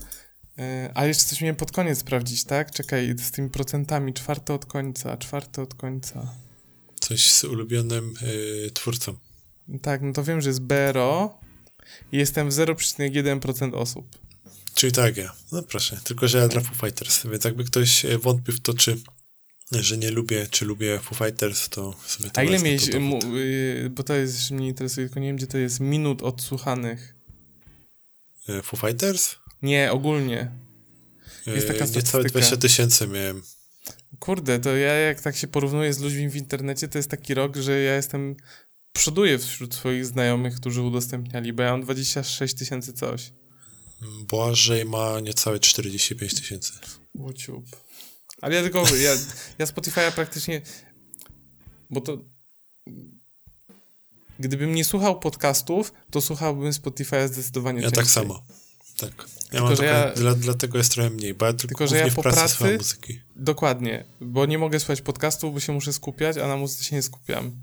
Yy, 0.56 0.64
ale 0.94 1.08
jeszcze 1.08 1.24
coś 1.24 1.40
miałem 1.40 1.56
pod 1.56 1.72
koniec 1.72 1.98
sprawdzić, 1.98 2.44
tak? 2.44 2.70
Czekaj, 2.70 3.14
z 3.18 3.30
tymi 3.30 3.50
procentami, 3.50 4.14
czwarte 4.14 4.54
od 4.54 4.66
końca, 4.66 5.16
czwarte 5.16 5.62
od 5.62 5.74
końca. 5.74 6.34
Coś 7.00 7.30
z 7.32 7.44
ulubionym 7.44 8.14
y, 8.22 8.70
twórcą. 8.74 9.16
Tak, 9.82 10.02
no 10.02 10.12
to 10.12 10.24
wiem, 10.24 10.40
że 10.40 10.48
jest 10.48 10.60
BRO 10.60 11.38
i 12.12 12.16
jestem 12.16 12.50
w 12.50 12.52
0,1% 12.52 13.74
osób. 13.74 14.18
Czyli 14.74 14.92
tak 14.92 15.16
ja. 15.16 15.32
No 15.52 15.62
proszę, 15.62 16.00
tylko 16.04 16.28
że 16.28 16.38
ja 16.38 16.48
dla 16.48 16.60
Foo 16.60 16.74
Fighters, 16.74 17.26
więc 17.26 17.44
jakby 17.44 17.64
ktoś 17.64 18.04
e, 18.04 18.18
wątpił 18.18 18.54
w 18.54 18.60
to, 18.60 18.74
czy 18.74 18.96
że 19.72 19.98
nie 19.98 20.10
lubię, 20.10 20.46
czy 20.50 20.64
lubię 20.64 20.98
Foo 20.98 21.14
Fighters, 21.14 21.68
to 21.68 21.94
sobie 22.06 22.30
to 22.30 22.40
A 22.40 22.44
ile 22.44 22.58
mu, 23.00 23.36
yy, 23.36 23.90
bo 23.90 24.02
to 24.02 24.14
jest, 24.14 24.40
że 24.40 24.54
mnie 24.54 24.68
interesuje, 24.68 25.06
tylko 25.06 25.20
nie 25.20 25.26
wiem, 25.26 25.36
gdzie 25.36 25.46
to 25.46 25.58
jest, 25.58 25.80
minut 25.80 26.22
odsłuchanych. 26.22 27.14
E, 28.48 28.62
Foo 28.62 28.76
Fighters? 28.76 29.36
Nie, 29.62 29.92
ogólnie. 29.92 30.50
Jest 31.46 31.66
taka 31.66 31.84
E, 31.84 31.86
Niecałe 31.86 32.02
statystyka. 32.04 32.28
20 32.28 32.56
tysięcy 32.56 33.06
miałem. 33.06 33.42
Kurde, 34.18 34.58
to 34.58 34.76
ja 34.76 34.92
jak 34.92 35.20
tak 35.20 35.36
się 35.36 35.48
porównuję 35.48 35.94
z 35.94 35.98
ludźmi 35.98 36.28
w 36.28 36.36
internecie, 36.36 36.88
to 36.88 36.98
jest 36.98 37.10
taki 37.10 37.34
rok, 37.34 37.56
że 37.56 37.80
ja 37.80 37.96
jestem, 37.96 38.36
przoduję 38.92 39.38
wśród 39.38 39.74
swoich 39.74 40.06
znajomych, 40.06 40.54
którzy 40.56 40.82
udostępniali, 40.82 41.52
bo 41.52 41.62
ja 41.62 41.70
mam 41.70 41.82
26 41.82 42.54
tysięcy 42.54 42.92
coś. 42.92 43.32
Błażej 44.28 44.84
ma 44.84 45.20
niecałe 45.20 45.58
45 45.58 46.34
tysięcy. 46.34 46.72
Łuciup. 47.18 47.64
Ale 48.40 48.54
ja 48.54 48.62
tylko, 48.62 48.78
ja, 48.96 49.12
ja 49.58 49.66
Spotify'a 49.66 50.12
praktycznie, 50.12 50.62
bo 51.90 52.00
to, 52.00 52.18
gdybym 54.40 54.74
nie 54.74 54.84
słuchał 54.84 55.20
podcastów, 55.20 55.92
to 56.10 56.20
słuchałbym 56.20 56.70
Spotify'a 56.72 57.28
zdecydowanie 57.28 57.82
Ja 57.82 57.90
tak 57.90 58.04
częściej. 58.04 58.22
samo. 58.22 58.42
Tak. 58.96 59.12
Ja 59.18 59.50
Tylko, 59.50 59.64
mam 59.66 59.76
że 59.76 59.84
ja- 59.84 60.10
dla, 60.12 60.34
dlatego 60.34 60.78
jest 60.78 60.92
trochę 60.92 61.10
mniej, 61.10 61.34
bo 61.34 61.46
ja 61.46 61.52
tylko, 61.52 61.68
Tylko, 61.68 61.86
że 61.86 61.96
ja 61.96 62.10
w 62.10 62.14
po 62.14 62.22
pracy, 62.22 62.38
pracy- 62.38 62.54
słucham 62.54 62.76
muzyki. 62.76 63.20
Dokładnie, 63.36 64.04
bo 64.20 64.46
nie 64.46 64.58
mogę 64.58 64.80
słuchać 64.80 65.00
podcastów, 65.02 65.54
bo 65.54 65.60
się 65.60 65.72
muszę 65.72 65.92
skupiać, 65.92 66.36
a 66.36 66.48
na 66.48 66.56
muzyce 66.56 66.84
się 66.84 66.96
nie 66.96 67.02
skupiam. 67.02 67.56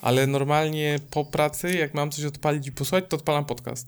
Ale 0.00 0.26
normalnie 0.26 1.00
po 1.10 1.24
pracy, 1.24 1.74
jak 1.74 1.94
mam 1.94 2.10
coś 2.10 2.24
odpalić 2.24 2.66
i 2.66 2.72
posłuchać, 2.72 3.04
to 3.08 3.16
odpalam 3.16 3.44
podcast. 3.44 3.86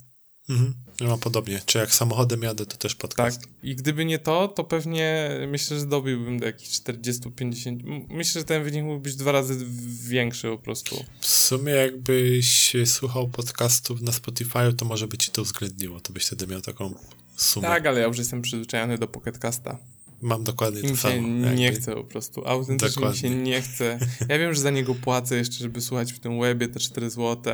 Mhm. 0.49 0.75
Ja 1.01 1.07
mam 1.07 1.19
podobnie. 1.21 1.61
Czy 1.67 1.79
jak 1.79 1.95
samochodem 1.95 2.43
jadę, 2.43 2.67
to 2.67 2.77
też 2.77 2.93
Tak. 2.93 3.01
podcast. 3.01 3.41
I 3.63 3.77
gdyby 3.77 4.05
nie 4.05 4.19
to, 4.19 4.49
to 4.49 4.65
pewnie 4.65 5.31
myślę, 5.49 5.79
że 5.79 5.87
dobiłbym 5.87 6.39
do 6.41 6.47
jakichś 6.47 6.71
40-50. 6.81 7.69
M- 7.87 8.07
Myślę, 8.11 8.41
że 8.41 8.45
ten 8.45 8.65
wynik 8.65 8.85
mógł 8.85 9.01
być 9.01 9.17
dwa 9.17 9.33
razy 9.33 9.67
większy 10.09 10.49
po 10.49 10.59
prostu. 10.59 11.05
W 11.21 11.27
sumie 11.27 11.73
jakbyś 11.73 12.73
słuchał 12.85 13.29
podcastów 13.29 14.03
na 14.03 14.13
Spotify, 14.13 14.73
to 14.77 14.85
może 14.85 15.09
by 15.09 15.19
ci 15.19 15.31
to 15.31 15.43
uwzględniło. 15.43 16.01
To 16.01 16.13
byś 16.13 16.27
wtedy 16.27 16.47
miał 16.47 16.61
taką 16.61 16.95
sumę. 17.37 17.69
Tak, 17.69 17.87
ale 17.87 18.01
ja 18.01 18.07
już 18.07 18.19
jestem 18.19 18.43
przyzwyczajony 18.43 18.99
do 18.99 19.09
Pocketcasta. 19.09 19.79
Mam 20.21 20.45
dokładnie 20.45 20.91
to 20.91 20.97
samo. 20.97 21.15
nie 21.55 21.65
jakby. 21.65 21.81
chce 21.81 21.95
po 21.95 22.05
prostu. 22.05 22.49
Autentycznie 22.49 22.89
mi 23.09 23.17
się 23.17 23.23
Dokładnie. 23.23 23.43
nie 23.43 23.63
chce. 23.63 23.99
Ja 24.29 24.39
wiem, 24.39 24.55
że 24.55 24.61
za 24.61 24.71
niego 24.71 24.95
płacę 24.95 25.37
jeszcze, 25.37 25.59
żeby 25.59 25.81
słuchać 25.81 26.13
w 26.13 26.19
tym 26.19 26.41
webie 26.41 26.69
te 26.69 26.81
4 26.81 27.11
zł 27.11 27.53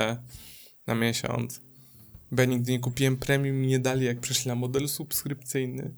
na 0.87 0.95
miesiąc. 0.95 1.61
Bo 2.33 2.43
ja 2.43 2.49
nigdy 2.49 2.73
nie 2.73 2.81
kupiłem 2.81 3.17
premium 3.17 3.63
nie 3.63 3.79
dali, 3.79 4.07
jak 4.07 4.21
przeszli 4.21 4.49
na 4.49 4.55
model 4.55 4.89
subskrypcyjny. 4.89 5.95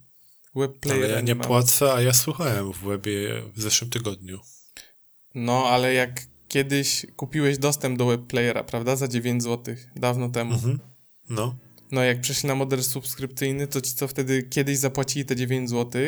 Web 0.55 0.72
Ale 0.90 1.09
ja 1.09 1.20
nie 1.20 1.34
mam. 1.34 1.47
płacę, 1.47 1.93
a 1.94 2.02
ja 2.02 2.12
słuchałem 2.12 2.72
w 2.72 2.78
webie 2.78 3.43
w 3.55 3.60
zeszłym 3.62 3.90
tygodniu. 3.90 4.40
No, 5.34 5.64
ale 5.68 5.94
jak 5.94 6.20
kiedyś 6.48 7.06
kupiłeś 7.16 7.59
dostęp 7.59 7.98
do 7.98 8.06
webplayera, 8.06 8.64
prawda, 8.64 8.97
za 8.97 9.09
9 9.09 9.43
zł, 9.43 9.74
dawno 9.97 10.28
temu. 10.28 10.55
Mhm. 10.55 10.78
No. 11.30 11.56
No, 11.90 12.02
jak 12.05 12.20
przeszli 12.20 12.47
na 12.47 12.55
model 12.55 12.82
subskrypcyjny, 12.82 13.66
to 13.66 13.80
ci, 13.80 13.94
co 13.94 14.09
wtedy 14.09 14.43
kiedyś 14.43 14.78
zapłacili 14.78 15.24
te 15.24 15.36
9 15.36 15.70
zł, 15.70 16.02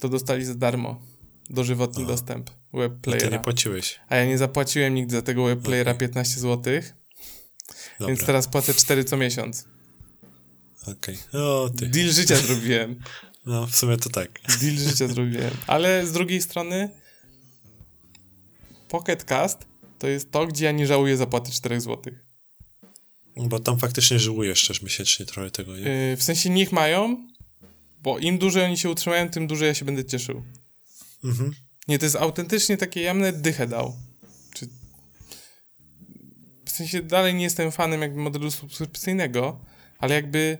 to 0.00 0.08
dostali 0.08 0.44
za 0.44 0.54
darmo 0.54 1.02
dożywotni 1.50 2.02
Aha. 2.02 2.12
dostęp 2.12 2.50
A 2.50 2.52
ty 2.52 2.76
nie 2.76 2.88
webplayera. 2.88 3.38
płaciłeś. 3.38 4.00
A 4.08 4.16
ja 4.16 4.24
nie 4.26 4.38
zapłaciłem 4.38 4.94
nigdy 4.94 5.16
za 5.16 5.22
tego 5.22 5.44
webplayera 5.44 5.90
Okej. 5.92 5.98
15 6.08 6.40
zł, 6.40 6.56
Dobra, 7.98 8.06
więc 8.14 8.26
teraz 8.26 8.48
płacę 8.48 8.74
4 8.74 9.04
co 9.04 9.16
miesiąc. 9.16 9.64
okej. 10.86 11.18
O, 11.32 11.70
ty. 11.78 11.86
Deal 11.86 12.08
życia 12.08 12.36
zrobiłem. 12.36 13.00
No, 13.46 13.66
w 13.66 13.76
sumie 13.76 13.96
to 13.96 14.10
tak. 14.10 14.40
Deal 14.60 14.76
życia 14.76 15.08
zrobiłem. 15.08 15.50
Ale 15.66 16.06
z 16.06 16.12
drugiej 16.12 16.42
strony 16.42 16.90
Pocket 18.88 19.24
Cast 19.24 19.58
to 19.98 20.08
jest 20.08 20.30
to, 20.30 20.46
gdzie 20.46 20.64
ja 20.64 20.72
nie 20.72 20.86
żałuję 20.86 21.16
zapłaty 21.16 21.52
4 21.52 21.80
zł. 21.80 22.14
Bo 23.36 23.58
tam 23.60 23.78
faktycznie 23.78 24.18
żyłujesz 24.18 24.68
też 24.68 24.82
miesięcznie 24.82 25.26
trochę 25.26 25.50
tego, 25.50 25.76
nie? 25.76 25.82
Yy, 25.82 26.16
w 26.16 26.22
sensie 26.22 26.50
niech 26.50 26.72
mają, 26.72 27.28
bo 28.02 28.18
im 28.18 28.38
dłużej 28.38 28.64
oni 28.64 28.78
się 28.78 28.90
utrzymają, 28.90 29.28
tym 29.28 29.46
dłużej 29.46 29.68
ja 29.68 29.74
się 29.74 29.84
będę 29.84 30.04
cieszył. 30.04 30.42
Mhm. 31.24 31.54
Nie, 31.88 31.98
to 31.98 32.06
jest 32.06 32.16
autentycznie 32.16 32.76
takie, 32.76 33.02
ja 33.02 33.14
nawet 33.14 33.40
dychę 33.40 33.66
dał. 33.66 33.96
Czy... 34.54 34.68
W 36.64 36.70
sensie 36.70 37.02
dalej 37.02 37.34
nie 37.34 37.44
jestem 37.44 37.72
fanem 37.72 38.02
jakby 38.02 38.20
modelu 38.20 38.50
subskrypcyjnego, 38.50 39.60
ale 39.98 40.14
jakby 40.14 40.58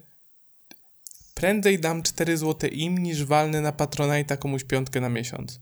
prędzej 1.35 1.79
dam 1.79 2.03
4 2.03 2.39
zł 2.39 2.71
im, 2.71 2.99
niż 2.99 3.25
walnę 3.25 3.61
na 3.61 3.73
Patronite'a 3.73 4.39
komuś 4.39 4.65
piątkę 4.65 5.01
na 5.01 5.09
miesiąc. 5.09 5.61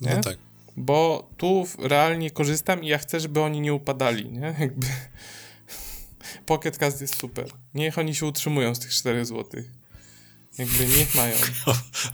Nie? 0.00 0.14
No 0.14 0.22
tak. 0.22 0.38
Bo 0.76 1.30
tu 1.36 1.66
realnie 1.78 2.30
korzystam 2.30 2.84
i 2.84 2.86
ja 2.86 2.98
chcę, 2.98 3.20
żeby 3.20 3.40
oni 3.40 3.60
nie 3.60 3.74
upadali, 3.74 4.30
nie? 4.30 4.54
Jakby... 4.60 4.86
Pocket 6.46 6.78
Cast 6.78 7.00
jest 7.00 7.16
super. 7.16 7.46
Niech 7.74 7.98
oni 7.98 8.14
się 8.14 8.26
utrzymują 8.26 8.74
z 8.74 8.78
tych 8.78 8.90
4 8.90 9.24
zł. 9.24 9.62
Jakby 10.58 10.86
niech 10.86 11.14
mają. 11.14 11.36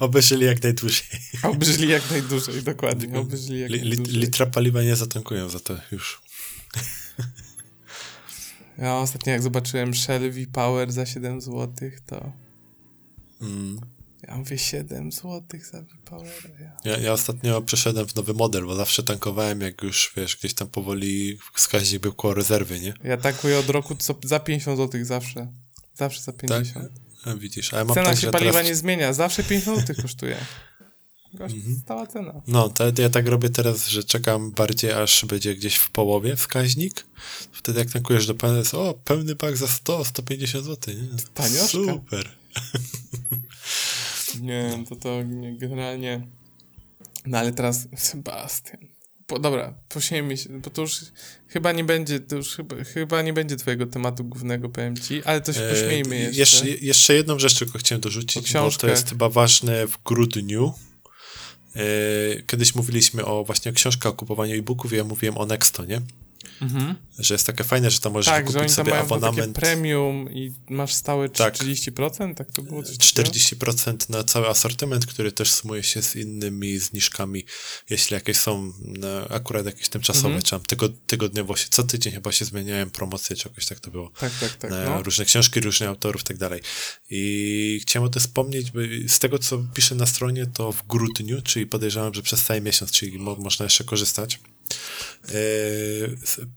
Obejrzeli 0.00 0.46
jak 0.46 0.62
najdłużej. 0.62 1.06
Obyżyli 1.42 1.88
jak 1.88 2.10
najdłużej, 2.10 2.62
dokładnie. 2.62 3.18
Obyżyli 3.18 3.60
jak 3.60 3.70
najdłużej. 3.70 4.16
litra 4.16 4.46
paliwa 4.46 4.82
nie 4.82 4.96
zatankują 4.96 5.48
za 5.48 5.60
to 5.60 5.76
już. 5.92 6.22
Ja 8.78 8.96
ostatnio 8.96 9.32
jak 9.32 9.42
zobaczyłem 9.42 9.94
Shell 9.94 10.32
V-Power 10.32 10.92
za 10.92 11.06
7 11.06 11.40
zł, 11.40 11.90
to 12.06 12.32
Mm. 13.40 13.80
ja 14.28 14.36
mówię 14.36 14.58
7 14.58 15.12
zł 15.12 15.42
za 15.72 15.82
V-Power. 15.82 16.50
Ja. 16.60 16.92
Ja, 16.92 16.98
ja 16.98 17.12
ostatnio 17.12 17.62
przeszedłem 17.62 18.06
w 18.06 18.14
nowy 18.14 18.34
model, 18.34 18.64
bo 18.66 18.74
zawsze 18.76 19.02
tankowałem, 19.02 19.60
jak 19.60 19.82
już, 19.82 20.12
wiesz, 20.16 20.36
gdzieś 20.36 20.54
tam 20.54 20.68
powoli 20.68 21.38
wskaźnik 21.54 22.02
był 22.02 22.12
koło 22.12 22.34
rezerwy, 22.34 22.80
nie? 22.80 22.94
ja 23.04 23.16
tankuję 23.16 23.58
od 23.58 23.68
roku 23.70 23.94
co, 23.94 24.14
za 24.24 24.40
50 24.40 24.78
zł 24.78 25.04
zawsze. 25.04 25.52
Zawsze 25.94 26.20
za 26.22 26.32
50. 26.32 26.88
A 27.24 27.34
widzisz, 27.34 27.74
a 27.74 27.78
ja 27.78 27.84
mam 27.84 27.94
Cena 27.94 28.10
tak, 28.10 28.18
się 28.18 28.30
paliwa 28.30 28.52
teraz... 28.52 28.66
nie 28.68 28.74
zmienia, 28.74 29.12
zawsze 29.12 29.44
50 29.44 29.80
zł 29.80 29.96
kosztuje. 30.02 30.36
Gość, 31.34 31.54
Mhm. 31.54 31.76
stała 31.84 32.06
cena. 32.06 32.42
No, 32.46 32.68
to 32.68 32.84
ja 32.98 33.08
tak 33.10 33.26
robię 33.28 33.48
teraz, 33.50 33.88
że 33.88 34.04
czekam 34.04 34.50
bardziej, 34.50 34.92
aż 34.92 35.24
będzie 35.24 35.54
gdzieś 35.54 35.76
w 35.76 35.90
połowie 35.90 36.36
wskaźnik. 36.36 37.06
Wtedy 37.52 37.78
jak 37.78 37.90
tankujesz 37.90 38.26
do 38.26 38.34
pełna, 38.34 38.58
jest 38.58 38.74
o, 38.74 38.94
pełny 39.04 39.36
pak 39.36 39.56
za 39.56 39.68
100, 39.68 40.04
150 40.04 40.64
zł, 40.64 40.94
nie? 40.94 41.08
Tanioszka. 41.34 41.66
Super. 41.66 42.30
Nie, 44.40 44.84
to 44.88 44.96
to 44.96 45.22
nie, 45.22 45.58
generalnie... 45.58 46.26
No 47.26 47.38
ale 47.38 47.52
teraz 47.52 47.88
Sebastian. 47.96 48.80
Po, 49.26 49.38
dobra, 49.38 49.74
pośmiejmy 49.88 50.36
się, 50.36 50.60
bo 50.60 50.70
to 50.70 50.82
już 50.82 51.00
chyba 51.48 51.72
nie 51.72 51.84
będzie, 51.84 52.20
to 52.20 52.36
już 52.36 52.56
chyba, 52.56 52.84
chyba 52.84 53.22
nie 53.22 53.32
będzie 53.32 53.56
twojego 53.56 53.86
tematu 53.86 54.24
głównego, 54.24 54.68
powiem 54.68 54.96
ci, 54.96 55.22
ale 55.24 55.40
to 55.40 55.52
się 55.52 55.60
pośmiejmy 55.70 56.16
E, 56.16 56.20
jeszcze. 56.20 56.40
jeszcze. 56.68 56.84
Jeszcze 56.86 57.14
jedną 57.14 57.38
rzecz 57.38 57.58
tylko 57.58 57.78
chciałem 57.78 58.00
dorzucić, 58.00 58.52
bo 58.52 58.70
to 58.70 58.88
jest 58.88 59.08
chyba 59.08 59.28
ważne 59.28 59.86
w 59.86 60.02
grudniu. 60.04 60.72
E, 61.76 61.80
Kiedyś 62.46 62.74
mówiliśmy 62.74 63.24
o 63.24 63.44
właśnie 63.44 63.70
o 63.70 63.74
książkach, 63.74 64.12
o 64.12 64.14
kupowaniu 64.14 64.54
e-booków 64.58 64.92
i 64.92 64.96
ja 64.96 65.04
mówiłem 65.04 65.38
o 65.38 65.46
Nexto, 65.46 65.84
nie? 65.84 66.00
Mhm. 66.60 66.94
Że 67.18 67.34
jest 67.34 67.46
takie 67.46 67.64
fajne, 67.64 67.90
że 67.90 68.00
tam 68.00 68.12
możesz 68.12 68.34
Tak, 68.34 68.52
tam 68.52 68.68
sobie 68.68 68.98
abonament 68.98 69.56
premium 69.56 70.30
i 70.32 70.52
masz 70.70 70.94
stałe 70.94 71.28
Tak. 71.28 71.54
30%, 71.58 72.34
tak 72.34 72.50
to 72.52 72.62
było? 72.62 72.82
Coś 72.82 72.98
takiego? 72.98 73.30
40% 73.30 74.10
na 74.10 74.24
cały 74.24 74.48
asortyment, 74.48 75.06
który 75.06 75.32
też 75.32 75.52
sumuje 75.52 75.82
się 75.82 76.02
z 76.02 76.16
innymi 76.16 76.78
zniżkami, 76.78 77.44
jeśli 77.90 78.14
jakieś 78.14 78.36
są 78.36 78.72
na, 78.80 79.28
akurat 79.28 79.66
jakieś 79.66 79.88
tymczasowe, 79.88 80.26
Mhm. 80.28 80.42
czy 80.42 80.50
tam 80.50 80.60
tygo, 80.60 80.88
tygodniowo 80.88 81.56
się, 81.56 81.66
co 81.70 81.82
tydzień 81.82 82.12
chyba 82.12 82.32
się 82.32 82.44
zmieniają 82.44 82.90
promocje, 82.90 83.36
czy 83.36 83.48
jakoś 83.48 83.66
tak 83.66 83.80
to 83.80 83.90
było. 83.90 84.10
Tak, 84.18 84.32
tak, 84.40 84.54
tak. 84.54 84.70
No. 84.70 85.02
różne 85.02 85.24
książki, 85.24 85.60
różnych 85.60 85.88
autorów 85.88 86.20
i 86.22 86.24
tak 86.24 86.36
dalej. 86.36 86.60
I 87.10 87.80
chciałem 87.82 88.06
o 88.06 88.10
tym 88.10 88.20
wspomnieć, 88.20 88.70
bo 88.70 88.78
z 89.08 89.18
tego, 89.18 89.38
co 89.38 89.64
piszę 89.74 89.94
na 89.94 90.06
stronie, 90.06 90.46
to 90.46 90.72
w 90.72 90.86
grudniu, 90.86 91.42
czyli 91.42 91.66
podejrzewam, 91.66 92.14
że 92.14 92.22
przez 92.22 92.42
cały 92.44 92.60
miesiąc, 92.60 92.90
czyli 92.92 93.18
mo 93.18 93.36
można 93.36 93.64
jeszcze 93.64 93.84
korzystać, 93.84 94.40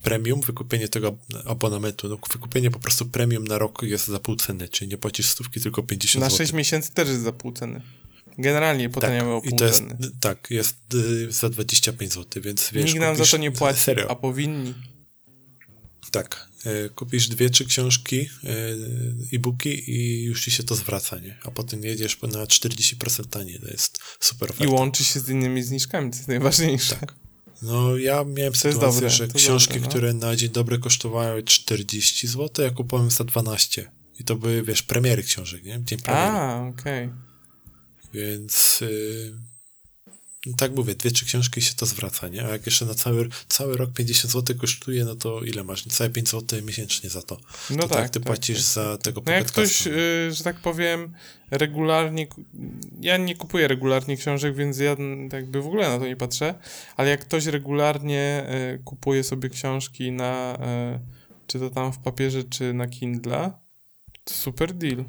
premium, 0.04 0.42
wykupienie 0.42 0.88
tego 0.88 1.18
abonamentu, 1.46 2.10
no 2.10 2.18
wykupienie 2.32 2.72
po 2.72 2.80
prostu 2.80 3.06
premium 3.06 3.48
na 3.48 3.58
rok 3.58 3.82
jest 3.84 4.08
za 4.08 4.20
pół 4.20 4.36
ceny, 4.36 4.70
czyli 4.70 4.90
nie 4.92 4.98
płacisz 4.98 5.26
stówki, 5.30 5.62
tylko 5.62 5.84
50 5.84 6.22
Na 6.22 6.30
zł. 6.30 6.38
6 6.38 6.54
miesięcy 6.54 6.92
też 6.94 7.08
jest 7.10 7.22
za 7.22 7.32
pół 7.32 7.52
ceny. 7.52 7.82
Generalnie 8.38 8.90
potaniały 8.90 9.42
tak, 9.42 9.50
o 9.50 9.50
pół 9.50 9.60
i 9.60 9.64
jest, 9.64 9.78
ceny. 9.80 9.98
Tak, 10.20 10.48
jest 10.50 10.76
y, 10.94 11.32
za 11.32 11.50
25 11.50 12.14
zł, 12.14 12.44
więc 12.44 12.70
wiesz, 12.74 12.86
Nikt 12.86 13.00
nam 13.00 13.16
za 13.16 13.26
to 13.26 13.38
nie 13.38 13.52
płaci, 13.52 13.80
Serio. 13.80 14.12
a 14.12 14.16
powinni. 14.16 14.74
Tak. 16.12 16.48
E, 16.66 16.90
Kupisz 16.90 17.28
dwie, 17.28 17.50
trzy 17.50 17.66
książki, 17.66 18.30
e, 18.44 19.36
e-booki 19.36 19.92
i 19.92 20.24
już 20.24 20.44
ci 20.46 20.52
się 20.52 20.64
to 20.64 20.76
zwraca, 20.76 21.20
nie? 21.20 21.38
A 21.44 21.52
potem 21.52 21.84
jedziesz 21.84 22.22
na 22.22 22.46
40% 22.46 23.26
taniej. 23.30 23.60
To 23.60 23.68
jest 23.68 24.00
super 24.20 24.50
I 24.50 24.52
oferta. 24.54 24.74
łączy 24.74 25.04
się 25.04 25.20
z 25.20 25.30
innymi 25.30 25.64
zniżkami, 25.64 26.12
to 26.12 26.18
jest 26.18 26.28
najważniejsze. 26.28 26.96
Tak. 26.96 27.16
No 27.62 27.98
ja 27.98 28.24
miałem 28.24 28.54
jest 28.54 28.62
sytuację, 28.62 28.80
dobre, 28.80 29.10
że 29.10 29.28
to 29.28 29.34
książki, 29.34 29.74
dobre, 29.74 29.82
no. 29.82 29.90
które 29.90 30.14
na 30.14 30.36
dzień 30.36 30.50
dobry 30.50 30.80
kosztowały 30.80 31.44
40 31.44 32.28
zł, 32.28 32.66
ja 32.66 32.72
kupowałem 32.72 33.12
za 33.12 33.24
12. 33.24 33.92
I 34.20 34.24
to 34.24 34.36
były, 34.36 34.64
wiesz, 34.64 34.84
premiery 34.84 35.24
książek, 35.24 35.64
nie? 35.64 35.80
Dzień 35.84 36.00
premiery. 36.00 36.28
A, 36.28 36.68
okej. 36.68 37.10
Więc 38.14 38.82
y, 38.82 39.34
tak 40.54 40.76
mówię, 40.76 40.96
dwie, 40.96 41.12
trzy 41.12 41.26
książki 41.26 41.62
się 41.62 41.74
to 41.74 41.86
zwraca, 41.86 42.28
nie? 42.28 42.46
A 42.46 42.50
jak 42.50 42.66
jeszcze 42.66 42.86
na 42.86 42.94
cały, 42.94 43.30
cały 43.48 43.78
rok 43.78 43.94
50 43.94 44.34
zł 44.34 44.56
kosztuje, 44.58 45.06
no 45.06 45.16
to 45.16 45.42
ile 45.42 45.64
masz? 45.64 45.86
Niecałe 45.86 46.10
5 46.10 46.30
zł 46.30 46.62
miesięcznie 46.62 47.10
za 47.10 47.22
to. 47.22 47.38
No 47.70 47.78
to 47.78 47.88
tak, 47.88 47.98
tak, 47.98 48.10
ty 48.10 48.20
tak, 48.20 48.28
płacisz 48.28 48.58
tak, 48.58 48.66
za 48.66 48.98
tego 48.98 49.22
No 49.26 49.32
jak 49.32 49.46
ktoś, 49.46 49.88
y, 49.88 50.30
że 50.32 50.44
tak 50.44 50.60
powiem, 50.60 51.14
regularnie. 51.52 52.28
Ja 53.02 53.18
nie 53.18 53.36
kupuję 53.36 53.68
regularnie 53.68 54.18
książek, 54.18 54.56
więc 54.56 54.78
ja 54.78 54.96
jakby 55.34 55.62
w 55.62 55.68
ogóle 55.68 55.90
na 55.90 56.00
to 56.00 56.08
nie 56.08 56.16
patrzę. 56.16 56.56
Ale 56.96 57.10
jak 57.10 57.20
ktoś 57.20 57.46
regularnie 57.46 58.48
y, 58.76 58.84
kupuje 58.84 59.24
sobie 59.24 59.50
książki 59.50 60.12
na. 60.12 60.58
y, 60.96 61.48
czy 61.48 61.60
to 61.60 61.70
tam 61.70 61.94
w 61.94 62.00
papierze, 62.00 62.44
czy 62.44 62.74
na 62.74 62.88
Kindle, 62.88 63.52
to 64.24 64.34
super 64.34 64.74
deal. 64.74 65.06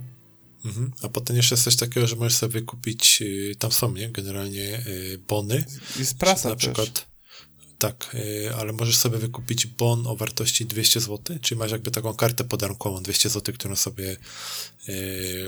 Mhm. 0.65 0.93
A 1.03 1.09
potem 1.09 1.37
jeszcze 1.37 1.55
jest 1.55 1.65
coś 1.65 1.77
takiego, 1.77 2.07
że 2.07 2.17
możesz 2.17 2.35
sobie 2.35 2.63
kupić, 2.63 3.23
y, 3.23 3.57
tam 3.59 3.73
są, 3.73 3.93
nie? 3.93 4.09
Generalnie 4.09 4.87
y, 4.87 5.21
bony. 5.29 5.65
I 6.01 6.05
z 6.05 6.15
prasa 6.15 6.49
na 6.49 6.55
też. 6.55 6.65
przykład. 6.65 7.09
Tak, 7.79 8.15
y, 8.15 8.55
ale 8.55 8.73
możesz 8.73 8.97
sobie 8.97 9.19
wykupić 9.19 9.67
bon 9.67 10.07
o 10.07 10.17
wartości 10.17 10.67
200 10.67 11.01
zł, 11.01 11.39
czyli 11.43 11.59
masz 11.59 11.71
jakby 11.71 11.91
taką 11.91 12.15
kartę 12.15 12.45
podarunkową 12.45 13.03
200 13.03 13.29
zł, 13.29 13.55
którą 13.55 13.77
sobie 13.77 14.17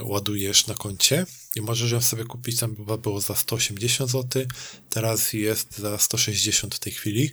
ładujesz 0.03 0.67
na 0.67 0.75
koncie 0.75 1.27
i 1.57 1.61
możesz 1.61 1.91
ją 1.91 2.01
sobie 2.01 2.25
kupić, 2.25 2.61
tam 2.61 2.77
chyba 2.77 2.97
było 2.97 3.21
za 3.21 3.35
180 3.35 4.11
zł, 4.11 4.45
teraz 4.91 5.33
jest 5.33 5.79
za 5.79 5.99
160 5.99 6.75
w 6.75 6.79
tej 6.79 6.93
chwili, 6.93 7.31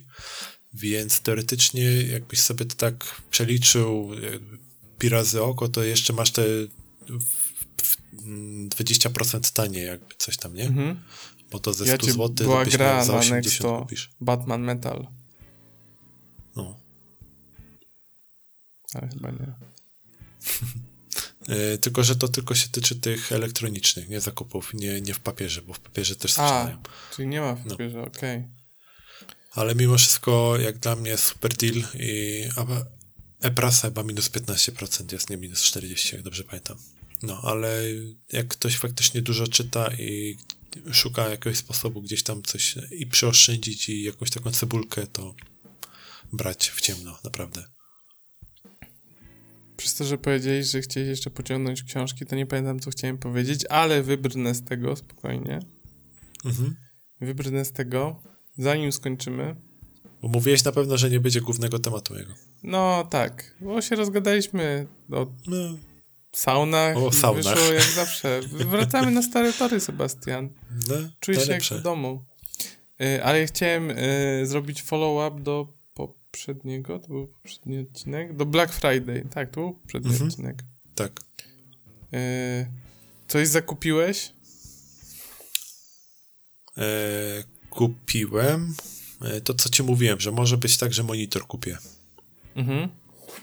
więc 0.74 1.20
teoretycznie 1.20 1.82
jakbyś 2.02 2.40
sobie 2.40 2.64
to 2.64 2.74
tak 2.74 3.22
przeliczył 3.30 4.10
pi 4.98 5.08
razy 5.08 5.42
oko, 5.42 5.68
to 5.68 5.84
jeszcze 5.84 6.12
masz 6.12 6.30
te 6.30 6.42
20% 8.68 9.52
taniej 9.52 9.86
jakby 9.86 10.14
coś 10.18 10.36
tam, 10.36 10.54
nie? 10.54 10.64
Mhm. 10.66 11.02
Bo 11.50 11.58
to 11.58 11.72
ze 11.74 11.86
Ja 11.86 11.94
100 11.94 12.06
cię- 12.06 12.12
zł 12.12 12.28
była 12.34 12.64
gra 12.64 13.04
za 13.04 13.12
na 13.12 13.18
80 13.18 13.44
Nexto. 13.46 13.78
kupisz. 13.78 14.10
Batman 14.20 14.62
Metal, 14.62 15.06
No. 16.56 16.80
ale 18.94 19.08
chyba 19.08 19.30
nie. 19.30 19.52
E, 21.48 21.78
tylko, 21.78 22.04
że 22.04 22.16
to 22.16 22.28
tylko 22.28 22.54
się 22.54 22.68
tyczy 22.68 22.96
tych 22.96 23.32
elektronicznych, 23.32 24.08
nie 24.08 24.20
zakupów, 24.20 24.74
nie, 24.74 25.00
nie 25.00 25.14
w 25.14 25.20
papierze, 25.20 25.62
bo 25.62 25.74
w 25.74 25.80
papierze 25.80 26.16
też 26.16 26.30
A, 26.30 26.48
sprzedają. 26.48 26.82
czyli 27.16 27.28
nie 27.28 27.40
ma 27.40 27.54
w 27.54 27.64
No. 27.64 27.70
papierze, 27.70 28.02
okej. 28.02 28.48
Ale 29.52 29.74
mimo 29.74 29.98
wszystko, 29.98 30.56
jak 30.56 30.78
dla 30.78 30.96
mnie 30.96 31.16
super 31.16 31.54
deal 31.56 31.74
i 31.94 32.44
a- 32.56 32.84
e-prasa 33.46 33.88
chyba 33.88 34.02
minus 34.02 34.28
15% 34.30 35.12
jest, 35.12 35.30
nie 35.30 35.36
minus 35.36 35.62
40, 35.62 36.14
jak 36.14 36.24
dobrze 36.24 36.44
pamiętam. 36.44 36.76
No, 37.22 37.40
ale 37.42 37.82
jak 38.32 38.48
ktoś 38.48 38.76
faktycznie 38.76 39.22
dużo 39.22 39.46
czyta 39.46 39.90
i 39.98 40.36
szuka 40.92 41.28
jakiegoś 41.28 41.58
sposobu 41.58 42.02
gdzieś 42.02 42.22
tam 42.22 42.42
coś 42.42 42.74
i 42.90 43.06
przeoszczędzić 43.06 43.88
i 43.88 44.02
jakąś 44.02 44.30
taką 44.30 44.50
cebulkę, 44.50 45.06
to 45.06 45.34
brać 46.32 46.70
w 46.70 46.80
ciemno, 46.80 47.18
naprawdę. 47.24 47.64
Przez 49.76 49.94
to, 49.94 50.04
że 50.04 50.18
powiedziałeś, 50.18 50.66
że 50.66 50.80
chciałeś 50.80 51.08
jeszcze 51.08 51.30
pociągnąć 51.30 51.82
książki, 51.82 52.26
to 52.26 52.36
nie 52.36 52.46
pamiętam, 52.46 52.80
co 52.80 52.90
chciałem 52.90 53.18
powiedzieć, 53.18 53.64
ale 53.70 54.02
wybrnę 54.02 54.54
z 54.54 54.64
tego 54.64 54.96
spokojnie. 54.96 55.60
Mhm. 56.44 56.76
Wybrnę 57.20 57.64
z 57.64 57.72
tego, 57.72 58.22
zanim 58.58 58.92
skończymy. 58.92 59.56
Bo 60.22 60.28
mówiłeś 60.28 60.64
na 60.64 60.72
pewno, 60.72 60.96
że 60.96 61.10
nie 61.10 61.20
będzie 61.20 61.40
głównego 61.40 61.78
tematu 61.78 62.18
jego. 62.18 62.34
No 62.62 63.08
tak, 63.10 63.56
bo 63.60 63.82
się 63.82 63.96
rozgadaliśmy 63.96 64.86
o 65.10 65.26
No, 65.46 65.78
saunach. 66.32 66.96
O 66.96 67.12
saunach. 67.12 67.54
Wyszło 67.54 67.72
jak 67.72 67.82
zawsze. 67.84 68.40
Wracamy 68.52 69.10
na 69.10 69.22
stare 69.22 69.52
tory, 69.52 69.80
Sebastian. 69.80 70.48
no 70.88 70.94
Czuję 71.20 71.36
się 71.36 71.40
jak 71.40 71.48
najlepsze. 71.48 71.78
w 71.78 71.82
domu. 71.82 72.24
Y, 73.02 73.24
ale 73.24 73.46
chciałem 73.46 73.90
y, 73.90 74.40
zrobić 74.46 74.82
follow-up 74.82 75.42
do 75.42 75.72
poprzedniego, 75.94 76.98
to 76.98 77.08
był 77.08 77.26
poprzedni 77.26 77.78
odcinek, 77.78 78.36
do 78.36 78.46
Black 78.46 78.72
Friday. 78.72 79.26
Tak, 79.34 79.50
to 79.50 79.60
był 79.60 79.72
poprzedni 79.74 80.10
Mhm. 80.10 80.28
odcinek. 80.30 80.62
Tak. 80.94 81.20
Y, 82.14 82.66
coś 83.28 83.48
zakupiłeś? 83.48 84.32
E, 86.78 87.44
kupiłem 87.70 88.74
e, 89.24 89.40
to, 89.40 89.54
co 89.54 89.68
ci 89.68 89.82
mówiłem, 89.82 90.20
że 90.20 90.32
może 90.32 90.56
być 90.56 90.78
tak, 90.78 90.92
że 90.94 91.02
monitor 91.02 91.46
kupię. 91.46 91.78
Mhm. 92.56 92.88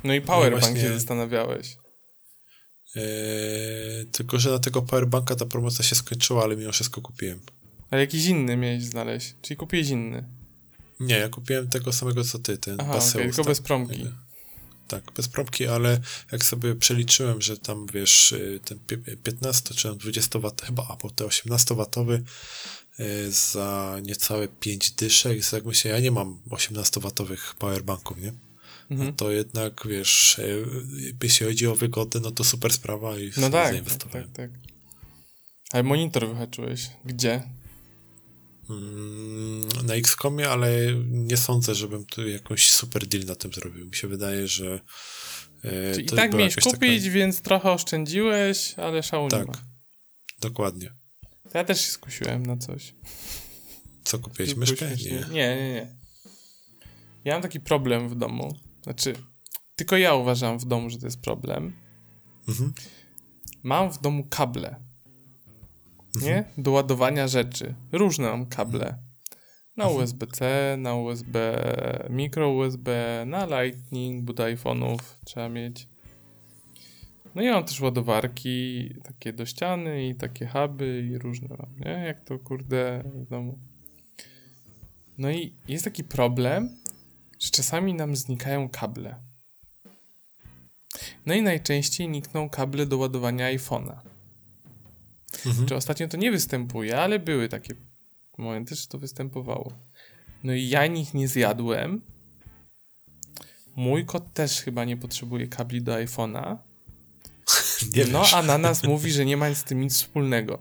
No 0.04 0.14
i 0.14 0.22
powerbank 0.22 0.64
właśnie- 0.64 0.82
się 0.82 0.94
zastanawiałeś. 0.94 1.78
E, 2.96 3.02
tylko, 4.12 4.40
że 4.40 4.52
na 4.52 4.60
tego 4.60 4.82
powerbanka 4.82 5.36
ta 5.36 5.46
promocja 5.46 5.86
się 5.86 5.96
skończyła, 5.96 6.44
ale 6.44 6.56
mimo 6.58 6.72
wszystko 6.72 7.02
kupiłem. 7.02 7.40
Ale 7.92 8.02
jakiś 8.02 8.26
inny 8.26 8.58
miałeś 8.58 8.84
znaleźć. 8.84 9.36
Czyli 9.42 9.58
kupiłeś 9.58 9.90
inny. 9.90 10.24
Nie, 11.00 11.18
ja 11.18 11.30
kupiłem 11.30 11.68
tego 11.68 11.94
samego 11.94 12.24
co 12.24 12.40
ty, 12.40 12.58
ten 12.58 12.82
Aha, 12.82 12.94
Baseus, 12.94 13.16
okej, 13.16 13.26
tylko 13.26 13.44
tak. 13.44 13.52
bez 13.52 13.62
promki. 13.62 14.06
Tak, 14.88 15.12
bez 15.12 15.28
promki, 15.28 15.68
ale 15.68 16.00
jak 16.32 16.46
sobie 16.46 16.76
przeliczyłem, 16.76 17.42
że 17.42 17.58
tam 17.58 17.86
wiesz, 17.94 18.32
y, 18.32 18.60
ten 18.66 18.80
pi- 18.80 19.18
15 19.24 19.74
czy 19.74 19.88
tam 19.88 19.98
20 19.98 20.40
W, 20.40 20.52
chyba, 20.66 20.88
albo 20.88 21.10
te 21.10 21.26
18 21.26 21.76
watowy 21.76 22.24
y, 23.00 23.32
za 23.32 23.98
niecałe 24.04 24.48
5 24.48 24.92
dyszek, 24.92 25.52
jak 25.54 25.66
myślę, 25.66 25.92
ja 25.92 26.00
nie 26.00 26.12
mam 26.12 26.40
18 26.50 27.00
watowych 27.02 27.56
powerbanków, 27.60 28.18
nie? 28.18 28.34
Mhm. 28.92 29.14
To 29.16 29.32
jednak, 29.32 29.88
wiesz, 29.90 30.40
y, 30.40 30.66
jeśli 31.24 31.46
chodzi 31.46 31.68
o 31.68 31.76
wygodę, 31.76 32.20
no 32.20 32.32
to 32.32 32.44
super 32.44 32.74
sprawa 32.74 33.18
i 33.20 33.32
No 33.38 33.50
tak, 33.50 33.52
tak, 33.52 33.72
zainwestowałem. 33.74 34.32
tak, 34.32 34.52
tak. 34.52 34.60
Ale 35.72 35.84
monitor 35.84 36.28
wyhaczyłeś. 36.30 36.90
Gdzie? 37.06 37.44
Mm, 38.70 39.68
Na 39.88 39.94
XCOMie, 39.94 40.50
ale 40.50 40.70
nie 41.08 41.38
sądzę, 41.38 41.76
żebym 41.76 42.06
tu 42.06 42.28
jakoś 42.28 42.72
super 42.72 43.08
deal 43.08 43.26
na 43.26 43.36
tym 43.36 43.54
zrobił. 43.54 43.86
Mi 43.86 43.96
się 43.96 44.08
wydaje, 44.08 44.48
że 44.48 44.80
Czyli 45.94 46.06
i 46.06 46.10
tak 46.10 46.34
miałeś 46.34 46.56
kupić, 46.56 47.04
taka... 47.04 47.14
więc 47.14 47.42
trochę 47.42 47.72
oszczędziłeś, 47.72 48.74
ale 48.78 49.04
szału 49.04 49.30
Tak, 49.30 49.48
dokładnie. 50.40 50.94
Ja 51.54 51.64
też 51.64 51.82
się 51.82 51.92
skusiłem 51.92 52.46
na 52.46 52.58
coś. 52.58 52.94
Co 54.04 54.20
kupiłeś? 54.20 54.56
Myszkę? 54.56 54.90
Nie. 54.90 55.12
nie, 55.12 55.56
nie, 55.56 55.74
nie. 55.74 55.96
Ja 57.26 57.34
mam 57.34 57.42
taki 57.42 57.60
problem 57.60 58.10
w 58.10 58.16
domu. 58.16 58.56
Znaczy, 58.86 59.14
tylko 59.76 59.98
ja 59.98 60.16
uważam 60.16 60.60
w 60.60 60.66
domu, 60.66 60.90
że 60.90 60.98
to 61.00 61.08
jest 61.08 61.22
problem. 61.22 61.74
Mhm. 62.48 62.74
Mam 63.64 63.92
w 63.92 64.02
domu 64.02 64.24
kable. 64.30 64.76
Nie? 66.22 66.38
Mhm. 66.38 66.64
Do 66.64 66.72
ładowania 66.72 67.28
rzeczy. 67.28 67.76
Różne 67.92 68.30
mam 68.30 68.46
kable. 68.46 68.98
Na 69.78 69.88
USB-C, 69.88 70.76
na 70.78 70.96
USB, 70.96 71.64
micro 72.10 72.50
USB, 72.50 72.90
na 73.28 73.46
Lightning, 73.46 74.24
bo 74.24 74.34
do 74.34 74.44
iPhone'ów 74.44 75.00
trzeba 75.26 75.50
mieć. 75.50 75.88
No 77.36 77.42
i 77.42 77.50
mam 77.50 77.64
też 77.64 77.82
ładowarki 77.82 78.90
takie 79.04 79.34
do 79.34 79.46
ściany 79.46 80.08
i 80.08 80.16
takie 80.16 80.48
huby 80.48 81.08
i 81.12 81.18
różne 81.18 81.48
mam, 81.60 81.76
nie? 81.80 82.06
Jak 82.06 82.24
to 82.24 82.40
kurde 82.40 83.04
w 83.16 83.30
domu. 83.30 83.60
No 85.18 85.32
i 85.32 85.56
jest 85.68 85.84
taki 85.84 86.04
problem, 86.04 86.70
że 87.40 87.50
czasami 87.50 87.94
nam 87.94 88.16
znikają 88.16 88.70
kable. 88.70 89.16
No 91.26 91.34
i 91.34 91.42
najczęściej 91.42 92.10
nikną 92.10 92.50
kable 92.50 92.86
do 92.86 92.98
ładowania 92.98 93.46
iPhone'a. 93.46 93.96
Mhm. 95.46 95.68
Czy 95.68 95.76
ostatnio 95.76 96.08
to 96.08 96.18
nie 96.18 96.32
występuje, 96.32 97.00
ale 97.00 97.20
były 97.20 97.50
takie 97.50 97.76
momenty, 98.38 98.76
że 98.76 98.88
to 98.88 98.98
występowało. 98.98 99.72
No 100.44 100.54
i 100.54 100.70
ja 100.70 100.88
nich 100.88 101.14
nie 101.14 101.28
zjadłem. 101.28 102.02
Mój 103.76 104.06
kot 104.06 104.34
też 104.34 104.62
chyba 104.62 104.86
nie 104.86 104.98
potrzebuje 104.98 105.48
kabli 105.48 105.82
do 105.82 105.94
iPhone'a. 105.94 106.58
No, 108.12 108.24
a 108.34 108.42
na 108.42 108.58
nas 108.58 108.84
mówi, 108.84 109.12
że 109.12 109.26
nie 109.26 109.38
ma 109.38 109.54
z 109.54 109.64
tym 109.64 109.82
nic 109.82 109.94
wspólnego. 109.94 110.60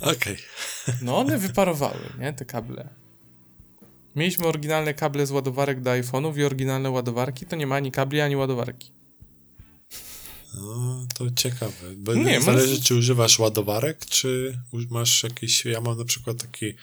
Okej. 0.00 0.36
No, 1.02 1.18
one 1.18 1.38
wyparowały, 1.38 2.12
nie, 2.18 2.32
te 2.32 2.44
kable. 2.44 2.88
Mieliśmy 4.18 4.46
oryginalne 4.46 4.94
kable 4.94 5.26
z 5.26 5.30
ładowarek 5.30 5.80
do 5.80 5.90
iPhone'ów 5.90 6.38
i 6.38 6.44
oryginalne 6.44 6.90
ładowarki, 6.90 7.46
to 7.46 7.56
nie 7.56 7.66
ma 7.66 7.74
ani 7.76 7.92
kabli, 7.92 8.20
ani 8.20 8.36
ładowarki. 8.36 8.92
No, 10.54 11.06
to 11.14 11.24
ciekawe. 11.36 11.72
Bo 11.96 12.14
Nie, 12.14 12.40
zależy, 12.40 12.74
masz- 12.74 12.80
czy 12.86 12.94
używasz 12.94 13.38
ładowarek, 13.38 14.06
czy 14.06 14.58
masz 14.90 15.22
jakieś... 15.22 15.64
Ja 15.64 15.80
mam 15.80 15.98
na 15.98 16.04
przykład 16.04 16.42
taki 16.42 16.74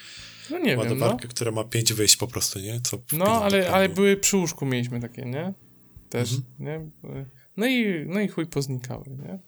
No 0.49 0.57
nie 0.59 0.65
wiem, 0.65 0.75
no. 0.77 0.83
ładowarkę, 0.83 1.27
która 1.27 1.51
ma 1.51 1.63
pięć 1.63 1.93
wyjść 1.93 2.17
po 2.17 2.27
prostu, 2.27 2.59
nie? 2.59 2.81
Co 2.83 2.97
No, 3.13 3.43
ale, 3.43 3.69
ale 3.71 3.89
były 3.89 4.17
przy 4.17 4.37
łóżku 4.37 4.65
mieliśmy 4.65 4.99
takie, 5.01 5.21
nie? 5.21 5.53
Też, 6.09 6.31
Mhm. 6.33 6.45
nie? 6.59 6.89
No 7.57 7.67
i, 7.67 8.05
no 8.07 8.19
i 8.19 8.27
chuj 8.27 8.45
poznikały, 8.45 9.05
nie? 9.09 9.39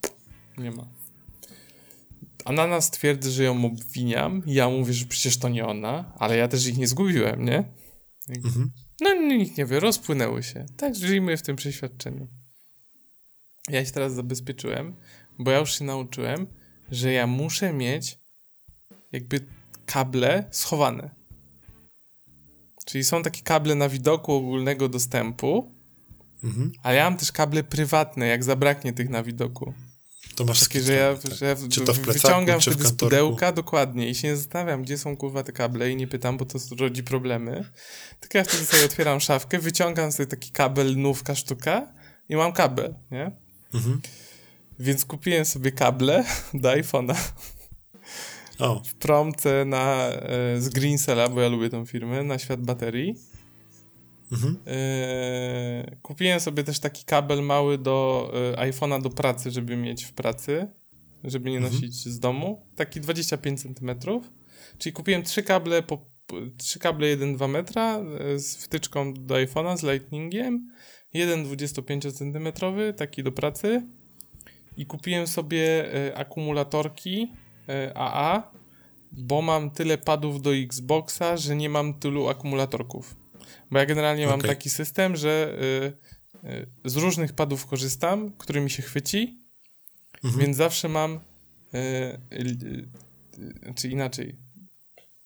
Nie 0.64 0.72
ma. 0.72 0.88
Ananas 2.46 2.92
twierdzi, 2.92 3.32
że 3.32 3.44
ją 3.44 3.66
obwiniam. 3.66 4.42
Ja 4.46 4.70
mówię, 4.70 4.94
że 4.94 5.06
przecież 5.06 5.38
to 5.38 5.50
nie 5.50 5.66
ona, 5.66 6.14
ale 6.20 6.38
ja 6.38 6.48
też 6.48 6.68
ich 6.68 6.78
nie 6.78 6.88
zgubiłem, 6.88 7.46
nie? 7.46 7.64
Mhm. 8.30 8.72
No 9.02 9.14
nikt 9.16 9.58
nie 9.58 9.66
wie, 9.66 9.80
rozpłynęły 9.80 10.44
się. 10.44 10.66
Tak 10.78 10.96
żyjmy 10.96 11.38
w 11.38 11.42
tym 11.42 11.56
przeświadczeniu. 11.56 12.28
Ja 13.70 13.86
się 13.86 13.92
teraz 13.92 14.14
zabezpieczyłem, 14.14 14.96
bo 15.40 15.52
ja 15.52 15.60
już 15.60 15.80
się 15.80 15.86
nauczyłem, 15.86 16.48
że 16.92 17.12
ja 17.12 17.28
muszę 17.28 17.74
mieć 17.74 18.20
jakby 19.12 19.46
kable 19.86 20.48
schowane. 20.52 21.10
Czyli 22.86 23.04
są 23.04 23.24
takie 23.24 23.42
kable 23.42 23.76
na 23.76 23.90
widoku 23.90 24.34
ogólnego 24.34 24.90
dostępu, 24.90 25.78
Mhm. 26.44 26.72
ale 26.84 26.96
ja 26.96 27.10
mam 27.10 27.20
też 27.20 27.32
kable 27.32 27.64
prywatne, 27.64 28.28
jak 28.28 28.44
zabraknie 28.44 28.94
tych 28.94 29.10
na 29.10 29.24
widoku. 29.24 29.74
To 30.36 30.46
masz 30.46 30.60
Takie, 30.60 30.82
że 30.82 30.94
ja, 30.94 31.16
tak. 31.16 31.34
że 31.34 31.46
ja 31.46 31.56
Czy 31.70 31.82
to 31.82 31.94
w 31.94 32.00
plecaku, 32.00 32.28
wyciągam 32.28 32.60
czy 32.60 32.72
w 32.72 32.74
wtedy 32.74 32.90
z 32.90 32.94
pudełka 32.94 33.52
dokładnie 33.52 34.10
i 34.10 34.16
się 34.16 34.28
nie 34.28 34.38
zastanawiam, 34.38 34.84
gdzie 34.84 34.98
są 34.98 35.18
kurwa 35.18 35.44
te 35.44 35.52
kable 35.52 35.92
i 35.92 35.96
nie 35.96 36.08
pytam, 36.08 36.38
bo 36.38 36.46
to 36.46 36.60
rodzi 36.80 37.04
problemy. 37.04 37.66
Tylko 38.20 38.38
ja 38.38 38.44
wtedy 38.44 38.66
sobie 38.66 38.86
otwieram 38.86 39.20
szafkę, 39.20 39.60
wyciągam 39.60 40.12
sobie 40.12 40.28
taki 40.28 40.52
kabel 40.52 40.98
nówka 40.98 41.36
sztuka 41.36 41.94
i 42.30 42.36
mam 42.36 42.54
kabel, 42.54 42.96
nie? 43.12 43.32
Mhm. 43.74 44.02
Więc 44.80 45.06
kupiłem 45.06 45.46
sobie 45.46 45.72
kable 45.72 46.26
do 46.54 46.70
iPhone'a 46.70 47.16
O, 48.60 48.82
w 48.86 48.94
promce 48.94 49.66
na, 49.66 50.08
e, 50.08 50.62
z 50.62 50.70
Greensela, 50.70 51.30
bo 51.30 51.42
ja 51.42 51.50
lubię 51.50 51.70
tą 51.70 51.86
firmę, 51.86 52.24
na 52.24 52.40
świat 52.40 52.62
baterii. 52.62 53.16
Mhm. 54.32 54.58
E, 54.68 55.98
kupiłem 56.02 56.40
sobie 56.40 56.64
też 56.64 56.80
taki 56.80 57.06
kabel 57.06 57.44
mały 57.44 57.78
do 57.78 58.32
e, 58.54 58.72
iPhone'a 58.72 59.02
do 59.02 59.10
pracy, 59.10 59.52
żeby 59.52 59.78
mieć 59.78 60.04
w 60.04 60.14
pracy, 60.14 60.68
żeby 61.24 61.50
nie 61.52 61.58
Mhm. 61.58 61.74
nosić 61.74 61.96
z 61.96 62.20
domu. 62.20 62.66
Taki 62.76 63.02
25 63.02 63.62
cm. 63.62 63.92
Czyli 64.78 64.94
kupiłem 64.94 65.24
trzy 65.24 65.44
kable, 65.44 65.84
po, 65.84 66.06
trzy 66.58 66.80
kable 66.80 67.18
1,2 67.18 67.50
metra 67.50 68.00
e, 68.00 68.40
z 68.40 68.56
wtyczką 68.56 69.14
do 69.14 69.36
iPhone'a, 69.36 69.78
z 69.78 69.84
lightningiem. 69.84 70.70
Jeden 71.14 71.44
25 71.44 72.04
cm, 72.18 72.48
taki 72.98 73.24
do 73.24 73.32
pracy. 73.32 73.82
I 74.78 74.86
kupiłem 74.86 75.28
sobie 75.28 75.94
e, 76.08 76.18
akumulatorki 76.18 77.32
e, 77.70 77.98
AA, 77.98 78.52
bo 79.12 79.42
mam 79.42 79.72
tyle 79.72 79.98
padów 79.98 80.42
do 80.42 80.56
Xboxa, 80.56 81.38
że 81.38 81.56
nie 81.56 81.70
mam 81.70 81.94
tylu 81.94 82.28
akumulatorków. 82.30 83.16
Bo 83.72 83.80
ja 83.80 83.86
generalnie 83.86 84.26
mam 84.28 84.40
Okej. 84.40 84.50
taki 84.50 84.70
system, 84.70 85.16
że 85.16 85.58
y, 86.44 86.48
y, 86.50 86.68
z 86.86 86.96
różnych 86.96 87.34
padów 87.34 87.66
korzystam, 87.66 88.32
którymi 88.38 88.70
się 88.70 88.84
chwyci, 88.84 89.40
Mhm. 90.24 90.42
więc 90.46 90.58
zawsze 90.58 90.90
mam, 90.90 91.16
y, 91.16 91.78
y, 92.34 92.88
y, 93.70 93.74
czy 93.76 93.88
inaczej, 93.90 94.36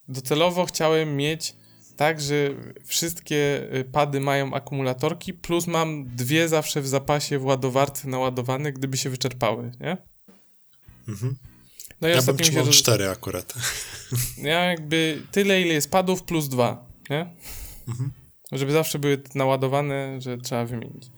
docelowo 0.07 0.65
chciałem 0.65 1.15
mieć 1.15 1.55
tak, 1.95 2.22
że 2.22 2.49
wszystkie 2.85 3.68
y, 3.76 3.84
pady 3.91 4.19
mają 4.19 4.53
akumulatorki, 4.53 5.34
plus 5.34 5.68
mam 5.68 6.15
dwie 6.15 6.47
zawsze 6.49 6.81
w 6.81 6.88
zapasie 6.88 7.39
w 7.39 7.45
ładowarce 7.45 8.07
naładowane, 8.07 8.73
gdyby 8.73 8.97
się 8.97 9.09
wyczerpały, 9.09 9.72
nie? 9.80 9.97
Mhm. 11.07 11.35
No 12.01 12.07
Ja 12.07 12.22
bym 12.22 12.35
mi 12.35 12.41
trzymał 12.41 12.65
roz... 12.65 12.76
cztery 12.76 13.09
akurat. 13.09 13.53
Ja 14.38 14.63
jakby 14.65 15.22
tyle, 15.31 15.61
ile 15.61 15.73
jest 15.73 15.91
padów, 15.91 16.23
plus 16.23 16.47
dwa, 16.49 16.85
nie? 17.09 17.34
Mhm. 17.88 18.11
Żeby 18.52 18.72
zawsze 18.72 18.99
były 18.99 19.22
naładowane, 19.36 20.22
że 20.22 20.38
trzeba 20.38 20.65
wymienić. 20.65 21.11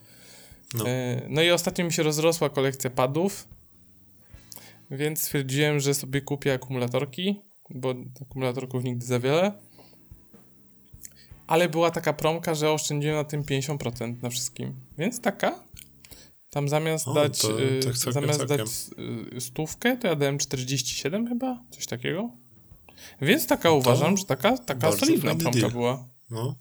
No. 0.73 0.87
E, 0.87 1.21
no 1.29 1.41
i 1.41 1.51
ostatnio 1.51 1.85
mi 1.85 1.93
się 1.93 2.03
rozrosła 2.03 2.49
kolekcja 2.49 2.89
padów, 2.89 3.47
więc 4.91 5.21
stwierdziłem, 5.21 5.79
że 5.79 5.93
sobie 5.93 6.21
kupię 6.21 6.53
akumulatorki, 6.53 7.41
bo 7.69 7.95
akumulatorków 8.21 8.83
nigdy 8.83 9.05
za 9.05 9.19
wiele. 9.19 9.51
Ale 11.47 11.69
była 11.69 11.91
taka 11.91 12.13
promka, 12.13 12.55
że 12.55 12.71
oszczędziłem 12.71 13.15
na 13.15 13.23
tym 13.23 13.43
50% 13.43 14.23
na 14.23 14.29
wszystkim. 14.29 14.73
Więc 14.97 15.21
taka. 15.21 15.63
Tam 16.49 16.69
zamiast 16.69 17.07
O, 17.07 17.13
dać, 17.13 17.41
to 17.41 17.61
y, 17.61 17.79
tak 17.83 17.97
całkiem, 17.97 18.13
zamiast 18.13 18.39
całkiem. 18.39 18.57
dać 18.57 18.69
y, 19.37 19.41
stówkę, 19.41 19.97
to 19.97 20.07
ja 20.07 20.15
dałem 20.15 20.37
47 20.37 21.27
chyba, 21.27 21.63
coś 21.69 21.85
takiego. 21.87 22.29
Więc 23.21 23.47
taka 23.47 23.71
uważam, 23.71 24.17
że 24.17 24.25
taka, 24.25 24.57
taka 24.57 24.91
solidna 24.91 25.35
promka 25.35 25.59
deal. 25.59 25.71
była 25.71 26.09
No. 26.29 26.55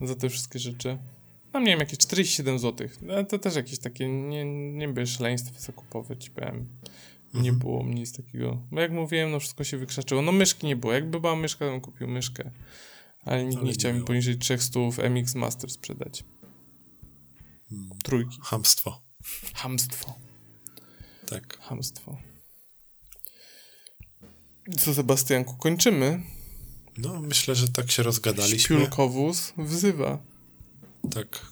Za 0.00 0.14
te 0.14 0.28
wszystkie 0.28 0.58
rzeczy. 0.58 0.98
No 1.52 1.60
nie 1.60 1.66
wiem, 1.66 1.80
jakieś 1.80 1.98
47 1.98 2.58
zł. 2.58 2.88
Ale 3.10 3.24
to 3.24 3.38
też 3.38 3.56
jakieś 3.56 3.78
takie, 3.78 4.08
nie, 4.08 4.44
nie 4.72 4.88
były 4.88 5.06
szaleństwa 5.06 5.58
zakupowe, 5.60 6.16
ci 6.16 6.30
powiem. 6.30 6.68
Nie 7.34 7.40
Mhm. 7.40 7.58
było 7.58 7.82
mnie 7.82 7.94
nic 8.00 8.12
takiego. 8.16 8.62
Bo 8.70 8.80
jak 8.80 8.92
mówiłem, 8.92 9.30
no 9.30 9.40
wszystko 9.40 9.64
się 9.64 9.76
wykrzaczyło. 9.78 10.22
No 10.22 10.32
myszki 10.32 10.66
nie 10.66 10.76
było. 10.76 10.92
Jakby 10.92 11.20
była 11.20 11.36
myszka, 11.36 11.64
to 11.64 11.70
bym 11.70 11.80
kupił 11.80 12.08
myszkę. 12.08 12.50
Ale 13.24 13.44
nikt 13.44 13.56
Ale 13.56 13.66
nie 13.66 13.72
chciał 13.72 13.94
mi 13.94 14.04
poniżej 14.04 14.38
300 14.38 14.80
MX 15.10 15.34
Master 15.34 15.70
sprzedać. 15.70 16.24
Hmm. 17.70 17.90
Trójki. 18.04 18.38
Hamstwo. 18.42 19.02
Hamstwo. 19.54 20.14
Tak. 21.26 21.58
Hamstwo. 21.58 22.16
Co, 24.78 24.94
Sebastianku, 24.94 25.56
kończymy? 25.56 26.20
No, 26.98 27.20
myślę, 27.20 27.54
że 27.54 27.68
tak 27.68 27.90
się 27.90 28.02
rozgadaliśmy. 28.02 28.58
Śpiulkowóz 28.58 29.52
wzywa. 29.58 30.18
Tak. 31.14 31.46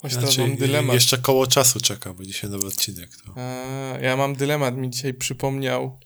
Właśnie 0.00 0.20
teraz 0.20 0.34
Znaczy, 0.34 0.50
mam 0.50 0.58
dylemat. 0.58 0.94
jeszcze 0.94 1.18
koło 1.18 1.46
czasu 1.46 1.80
czeka, 1.80 2.14
bo 2.14 2.24
dzisiaj 2.24 2.50
nowy 2.50 2.66
odcinek. 2.66 3.10
To... 3.16 3.32
A, 3.36 3.98
ja 3.98 4.16
mam 4.16 4.34
dylemat, 4.34 4.76
mi 4.76 4.90
dzisiaj 4.90 5.14
przypomniał. 5.14 5.98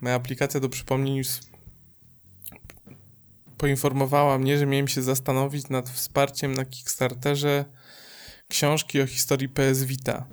Moja 0.00 0.14
aplikacja 0.14 0.60
do 0.60 0.68
przypomnień 0.68 1.16
już 1.16 1.28
poinformowała 3.58 4.38
mnie, 4.38 4.58
że 4.58 4.66
miałem 4.66 4.88
się 4.88 5.02
zastanowić 5.02 5.68
nad 5.68 5.90
wsparciem 5.90 6.54
na 6.54 6.64
Kickstarterze 6.64 7.64
książki 8.48 9.00
o 9.00 9.06
historii 9.06 9.48
PS 9.48 9.84
Vita, 9.84 10.26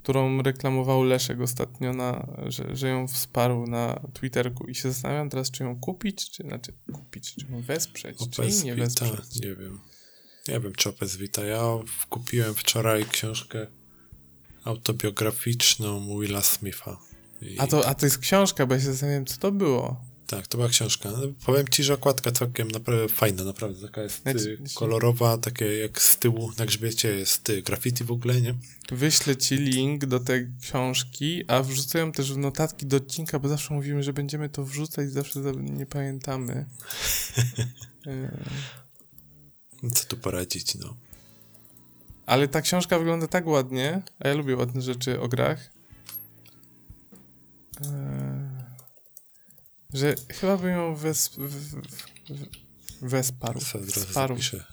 którą 0.00 0.42
reklamował 0.42 1.02
Leszek 1.02 1.40
ostatnio, 1.40 1.92
na, 1.92 2.26
że, 2.46 2.76
że 2.76 2.88
ją 2.88 3.08
wsparł 3.08 3.66
na 3.66 4.00
Twitterku 4.12 4.66
i 4.66 4.74
się 4.74 4.92
zastanawiam 4.92 5.30
teraz, 5.30 5.50
czy 5.50 5.64
ją 5.64 5.80
kupić, 5.80 6.30
czy 6.30 6.42
znaczy 6.42 6.72
kupić, 6.92 7.34
czy 7.34 7.46
ją 7.50 7.62
wesprzeć, 7.62 8.18
czy 8.30 8.42
OPS 8.42 8.64
nie 8.64 8.74
Vita, 8.74 8.84
wesprzeć. 8.86 9.40
nie 9.40 9.54
wiem. 9.54 9.80
Nie 10.48 10.60
wiem, 10.60 10.72
czy 10.72 10.88
OPS 10.88 11.16
Vita. 11.16 11.44
Ja 11.44 11.62
kupiłem 12.08 12.54
wczoraj 12.54 13.04
książkę 13.04 13.66
autobiograficzną 14.64 16.20
Willa 16.20 16.42
Smitha. 16.42 16.98
I 17.40 17.58
A 17.58 17.66
to, 17.66 17.86
a 17.86 17.94
to 17.94 18.06
jest 18.06 18.18
książka, 18.18 18.66
bo 18.66 18.74
ja 18.74 18.80
się 18.80 18.86
zastanawiam, 18.86 19.26
co 19.26 19.36
to 19.38 19.52
było. 19.52 20.00
Tak, 20.30 20.46
to 20.46 20.58
była 20.58 20.68
książka. 20.70 21.10
No, 21.10 21.18
powiem 21.46 21.68
ci, 21.68 21.84
że 21.84 21.94
okładka 21.94 22.32
całkiem 22.32 22.68
naprawdę 22.70 23.08
fajna, 23.08 23.44
naprawdę. 23.44 23.82
Taka 23.88 24.02
jest 24.02 24.22
Znaczy- 24.22 24.58
y, 24.70 24.74
kolorowa, 24.74 25.38
takie 25.38 25.78
jak 25.78 26.02
z 26.02 26.18
tyłu 26.18 26.52
na 26.58 26.66
grzbiecie 26.66 27.08
jest 27.08 27.50
y, 27.50 27.62
graffiti 27.62 28.04
w 28.04 28.10
ogóle, 28.10 28.40
nie? 28.40 28.54
Wyślę 28.92 29.36
ci 29.36 29.56
link 29.56 30.06
do 30.06 30.20
tej 30.20 30.46
książki, 30.62 31.44
a 31.48 31.62
wrzucają 31.62 32.12
też 32.12 32.32
w 32.32 32.36
notatki 32.36 32.86
do 32.86 32.96
odcinka, 32.96 33.38
bo 33.38 33.48
zawsze 33.48 33.74
mówimy, 33.74 34.02
że 34.02 34.12
będziemy 34.12 34.48
to 34.48 34.64
wrzucać, 34.64 35.12
zawsze 35.12 35.42
za- 35.42 35.52
nie 35.52 35.86
pamiętamy. 35.86 36.64
E, 38.06 39.90
Co 39.94 40.04
tu 40.04 40.16
poradzić, 40.16 40.74
no. 40.74 40.96
Ale 42.26 42.48
ta 42.48 42.60
książka 42.62 42.98
wygląda 42.98 43.26
tak 43.26 43.46
ładnie, 43.46 44.02
a 44.20 44.28
ja 44.28 44.34
lubię 44.34 44.56
ładne 44.56 44.82
rzeczy 44.82 45.20
o 45.20 45.28
grach, 45.28 45.70
e, 47.84 48.47
że 49.92 50.14
chyba 50.28 50.56
bym 50.56 50.70
ją 50.70 50.96
wes, 50.96 51.28
w, 51.28 51.38
w, 51.38 51.82
wesparł. 53.02 53.60
Sobie 53.60 53.84
od 53.84 53.96
razu 53.96 54.12
zapiszę, 54.12 54.64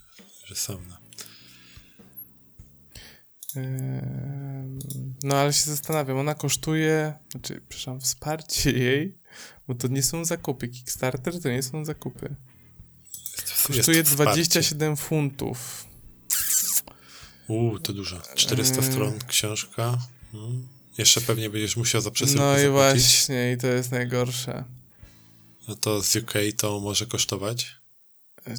że 0.45 0.55
sam. 0.55 0.77
No. 0.89 0.97
No 5.23 5.35
ale 5.35 5.53
się 5.53 5.65
zastanawiam, 5.65 6.17
ona 6.17 6.33
kosztuje, 6.35 7.13
znaczy, 7.31 7.61
przepraszam, 7.69 7.99
wsparcie 8.01 8.71
jej, 8.71 9.17
bo 9.67 9.75
to 9.75 9.87
nie 9.87 10.03
są 10.03 10.25
zakupy. 10.25 10.67
Kickstarter 10.67 11.41
to 11.41 11.49
nie 11.49 11.63
są 11.63 11.85
zakupy. 11.85 12.35
Kosztuje 13.67 13.97
jest 13.97 14.09
wsparcie. 14.09 14.33
27 14.33 14.95
funtów. 14.97 15.85
Uuu, 17.47 17.79
to 17.79 17.93
dużo. 17.93 18.21
400 18.35 18.75
Eee. 18.81 18.83
stron 18.91 19.19
książka. 19.27 19.97
Mm. 20.33 20.67
Jeszcze 20.97 21.21
pewnie 21.21 21.49
będziesz 21.49 21.77
musiał 21.77 22.01
za 22.01 22.11
przesyłkę 22.11 22.43
No 22.43 22.57
i 22.59 22.61
zapłacić. 22.61 22.71
właśnie, 23.03 23.51
i 23.51 23.57
to 23.57 23.67
jest 23.67 23.91
najgorsze. 23.91 24.63
No 25.67 25.75
to 25.75 26.01
z 26.01 26.15
UK 26.15 26.33
to 26.57 26.79
może 26.79 27.05
kosztować. 27.05 27.75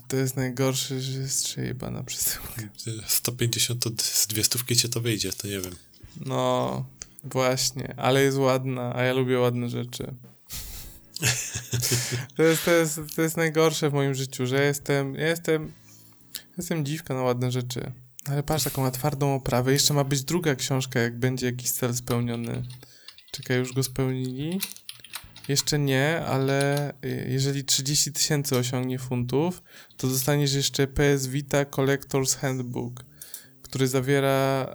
To 0.09 0.17
jest 0.17 0.37
najgorsze, 0.37 1.01
że 1.01 1.21
jest 1.21 1.45
przejebana 1.45 2.03
przesyłka. 2.03 2.63
150 3.07 3.83
to 3.83 3.91
z 4.03 4.27
dwie 4.27 4.45
stówki 4.45 4.77
cię 4.77 4.89
to 4.89 5.01
wyjdzie, 5.01 5.33
to 5.33 5.49
nie 5.49 5.61
wiem. 5.61 5.77
No, 6.27 6.85
właśnie, 7.25 7.95
ale 7.97 8.23
jest 8.23 8.39
ładna, 8.39 8.95
a 8.95 9.03
ja 9.03 9.13
lubię 9.13 9.39
ładne 9.39 9.69
rzeczy. 9.69 10.15
to, 12.37 12.43
jest, 12.43 12.65
to, 12.65 12.71
jest, 12.71 13.01
to 13.17 13.23
jest 13.23 13.37
najgorsze 13.37 13.91
w 13.91 13.93
moim 13.93 14.15
życiu, 14.15 14.47
że 14.47 14.65
jestem, 14.65 15.15
ja 15.15 15.29
jestem, 15.29 15.73
jestem 16.59 16.85
dziwka 16.85 17.15
na 17.15 17.23
ładne 17.23 17.53
rzeczy. 17.53 17.93
Ale 18.25 18.43
patrz, 18.43 18.65
taką 18.65 18.83
ma 18.83 18.91
twardą 18.91 19.35
oprawę. 19.35 19.73
Jeszcze 19.73 19.95
ma 19.95 20.05
być 20.05 20.25
druga 20.25 20.55
książka, 20.55 21.01
jak 21.01 21.19
będzie 21.19 21.47
jakiś 21.47 21.71
cel 21.71 21.97
spełniony. 21.97 22.63
Czekaj, 23.31 23.59
już 23.59 23.73
go 23.73 23.83
spełnili? 23.83 24.61
Jeszcze 25.49 25.79
nie, 25.79 26.21
ale 26.27 26.91
y, 27.05 27.29
jeżeli 27.31 27.65
30 27.65 28.13
tysięcy 28.13 28.57
osiągnie 28.57 28.99
funtów, 28.99 29.63
to 29.97 30.09
dostaniesz 30.09 30.55
jeszcze 30.55 30.87
PS 30.87 31.27
Vita 31.27 31.65
Collector's 31.65 32.37
Handbook, 32.37 33.05
który 33.63 33.89
zawiera 33.89 34.67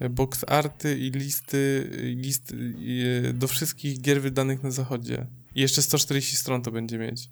e, 0.00 0.08
box 0.10 0.44
arty 0.48 0.98
i 0.98 1.10
listy, 1.10 1.90
list 2.16 2.52
e, 3.28 3.32
do 3.32 3.48
wszystkich 3.48 4.00
gier 4.00 4.22
wydanych 4.22 4.62
na 4.62 4.70
zachodzie. 4.70 5.26
I 5.54 5.60
jeszcze 5.60 5.82
140 5.82 6.36
stron 6.36 6.62
to 6.62 6.70
będzie 6.70 6.98
mieć. 6.98 7.28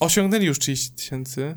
Osiągnęli 0.00 0.46
już 0.46 0.58
30 0.58 0.90
tysięcy. 0.90 1.56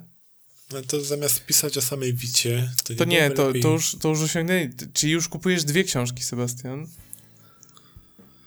No 0.71 0.81
to 0.81 1.01
zamiast 1.01 1.45
pisać 1.45 1.77
o 1.77 1.81
samej 1.81 2.13
Wicie, 2.13 2.71
to 2.83 2.93
nie 2.93 2.97
To 2.97 3.05
nie, 3.05 3.29
to, 3.29 3.53
to, 3.61 3.69
już, 3.69 3.95
to 3.99 4.09
już 4.09 4.21
osiągnęli. 4.21 4.69
Czyli 4.93 5.13
już 5.13 5.27
kupujesz 5.27 5.63
dwie 5.63 5.83
książki, 5.83 6.23
Sebastian. 6.23 6.87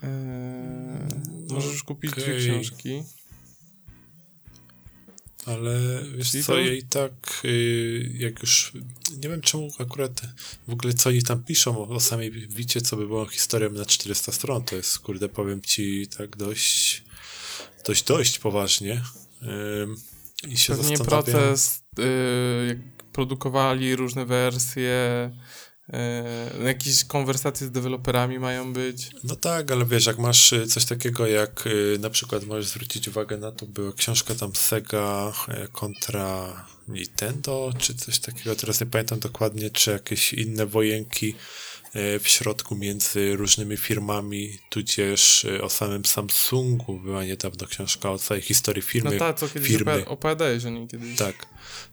Eee, 0.05 1.51
możesz 1.51 1.73
już 1.73 1.83
kupić 1.83 2.11
dwie 2.11 2.37
książki. 2.39 3.03
Ale 5.47 6.03
wiesz 6.17 6.31
Czyli 6.31 6.45
co, 6.45 6.53
to- 6.53 6.61
i 6.61 6.83
tak 6.83 7.41
y, 7.45 8.13
jak 8.19 8.41
już, 8.41 8.73
nie 9.23 9.29
wiem 9.29 9.41
czemu 9.41 9.69
akurat 9.79 10.23
w 10.69 10.73
ogóle 10.73 10.93
co 10.95 11.09
oni 11.09 11.23
tam 11.23 11.45
piszą 11.45 11.89
o, 11.89 12.01
samej 12.01 12.31
Wicie, 12.49 12.81
co 12.81 12.97
by 12.97 13.07
było 13.07 13.27
historią 13.27 13.71
na 13.71 13.85
400 13.85 14.33
stron, 14.33 14.65
to 14.65 14.77
jest 14.77 14.99
kurde 14.99 15.29
powiem 15.29 15.63
ci 15.63 16.07
tak 16.19 16.37
dość 16.37 17.05
dość, 17.87 18.05
dość 18.05 18.39
poważnie 18.39 19.03
Ym, 19.83 19.97
i 20.49 20.59
się 20.59 20.77
Pewnie 20.77 20.97
zastanawiam 20.97 21.25
proces, 21.25 21.83
y, 21.99 22.67
jak 22.69 22.79
produkowali 23.13 23.97
różne 23.97 24.27
wersje, 24.27 25.31
y, 25.89 26.65
jakieś 26.65 27.05
konwersacje 27.05 27.67
z 27.67 27.71
deweloperami 27.71 28.39
mają 28.39 28.73
być. 28.73 29.11
No 29.25 29.37
tak, 29.37 29.71
ale 29.71 29.85
wiesz, 29.85 30.07
jak 30.07 30.19
masz 30.19 30.53
y, 30.53 30.67
coś 30.67 30.85
takiego 30.85 31.27
jak 31.27 31.67
y, 31.67 31.99
na 32.01 32.11
przykład 32.11 32.45
możesz 32.45 32.67
zwrócić 32.67 33.09
uwagę 33.09 33.37
na 33.37 33.53
to, 33.53 33.67
była 33.67 33.93
książka 33.93 34.35
tam 34.35 34.55
Sega 34.55 35.33
kontra 35.73 36.67
Nintendo, 36.89 37.73
czy 37.79 37.95
coś 37.95 38.19
takiego, 38.19 38.57
teraz 38.57 38.81
nie 38.81 38.87
pamiętam 38.87 39.19
dokładnie, 39.19 39.71
czy 39.71 39.91
jakieś 39.91 40.33
inne 40.33 40.67
wojenki 40.67 41.35
w 42.21 42.29
środku 42.29 42.77
między 42.77 43.37
różnymi 43.37 43.77
firmami, 43.77 44.59
tudzież 44.71 45.45
y, 45.45 45.63
o 45.63 45.71
samym 45.71 46.05
Samsungu 46.05 47.01
była 47.01 47.25
niedawno 47.25 47.67
książka 47.67 48.11
o 48.11 48.19
całej 48.19 48.43
historii 48.43 48.83
No 48.83 48.89
firmy. 48.91 49.19
ta, 49.19 49.33
co 49.35 49.49
kiedyś 49.49 49.69
firmy. 49.71 49.93
opowi- 49.93 50.05
opowiadałeś 50.07 50.65
o 50.65 50.71
niej 50.71 50.89
kiedyś. 50.89 51.19
Tak, 51.19 51.47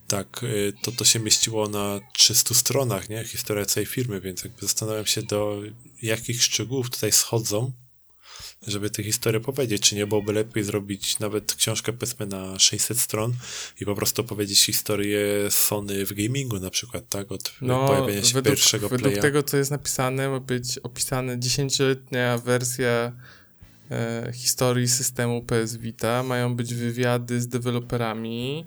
tak, 0.07 0.43
y, 0.43 0.73
to 0.83 0.91
to 0.91 1.05
się 1.05 1.19
mieściło 1.19 1.67
na 1.69 1.99
300 2.13 2.53
stronach, 2.55 3.09
nie? 3.09 3.23
Historia 3.23 3.65
całej 3.65 3.85
firmy, 3.85 4.21
więc 4.21 4.43
jakby 4.43 4.61
zastanawiam 4.61 5.05
się, 5.05 5.21
do 5.23 5.61
jakich 6.01 6.43
szczegółów 6.43 6.89
tutaj 6.89 7.11
schodzą, 7.11 7.71
żeby 8.67 8.89
tę 8.89 9.03
historię 9.03 9.39
powiedzieć. 9.39 9.81
Czy 9.81 9.95
nie 9.95 10.07
byłoby 10.07 10.33
lepiej 10.33 10.63
zrobić 10.63 11.19
nawet 11.19 11.55
książkę, 11.55 11.93
powiedzmy, 11.93 12.25
na 12.25 12.59
600 12.59 12.99
stron 12.99 13.33
i 13.81 13.85
po 13.85 13.95
prostu 13.95 14.23
powiedzieć 14.23 14.65
historię 14.65 15.19
Sony 15.49 16.05
w 16.05 16.13
gamingu 16.13 16.59
na 16.59 16.69
przykład, 16.69 17.09
tak? 17.09 17.31
Od 17.31 17.53
No, 17.61 17.87
pojawienia 17.87 18.23
się 18.23 18.33
według, 18.33 18.55
pierwszego 18.55 18.89
według 18.89 19.11
playa. 19.13 19.21
tego, 19.21 19.43
co 19.43 19.57
jest 19.57 19.71
napisane, 19.71 20.29
ma 20.29 20.39
być 20.39 20.77
opisana 20.77 21.37
dziesięcioletnia 21.37 22.37
wersja 22.37 23.11
e, 23.91 24.31
historii 24.35 24.87
systemu 24.87 25.41
PS 25.41 25.77
Vita. 25.77 26.23
Mają 26.23 26.55
być 26.55 26.73
wywiady 26.73 27.41
z 27.41 27.47
deweloperami. 27.47 28.65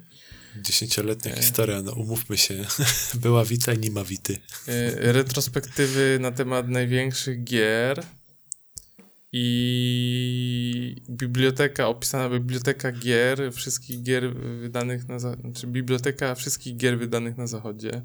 Dziesięcioletnia 0.62 1.32
E. 1.32 1.36
historia, 1.36 1.82
no 1.82 1.92
umówmy 1.92 2.38
się. 2.38 2.64
Była 3.14 3.44
Wita 3.44 3.72
i 3.72 3.78
nie 3.78 3.90
ma 3.90 4.04
Wity. 4.04 4.38
e, 4.68 5.12
retrospektywy 5.12 6.18
na 6.20 6.30
temat 6.30 6.68
największych 6.68 7.44
gier 7.44 8.04
i 9.36 11.02
biblioteka, 11.10 11.88
opisana 11.88 12.30
biblioteka 12.30 12.92
gier, 12.92 13.52
wszystkich 13.52 14.02
gier 14.02 14.34
wydanych 14.36 15.08
na, 15.08 15.18
znaczy 15.18 15.66
biblioteka 15.66 16.34
wszystkich 16.34 16.76
gier 16.76 16.98
wydanych 16.98 17.36
na 17.36 17.46
zachodzie. 17.46 18.02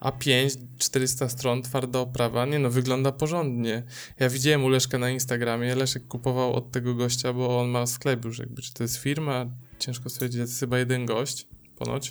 A5, 0.00 0.56
400 0.78 1.28
stron, 1.28 1.62
twarda 1.62 1.98
oprawa, 1.98 2.46
nie 2.46 2.58
no, 2.58 2.70
wygląda 2.70 3.12
porządnie. 3.12 3.82
Ja 4.20 4.28
widziałem 4.30 4.64
u 4.64 4.68
Leszka 4.68 4.98
na 4.98 5.10
Instagramie, 5.10 5.74
Leszek 5.74 6.08
kupował 6.08 6.54
od 6.54 6.70
tego 6.70 6.94
gościa, 6.94 7.32
bo 7.32 7.60
on 7.60 7.68
ma 7.68 7.86
sklep 7.86 8.24
już 8.24 8.38
jakby, 8.38 8.62
czy 8.62 8.74
to 8.74 8.84
jest 8.84 8.96
firma, 8.96 9.46
ciężko 9.78 10.08
stwierdzić, 10.10 10.38
to 10.38 10.42
jest 10.42 10.60
chyba 10.60 10.78
jeden 10.78 11.06
gość, 11.06 11.46
ponoć, 11.76 12.08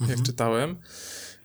jak 0.00 0.10
Mhm. 0.10 0.22
czytałem. 0.22 0.76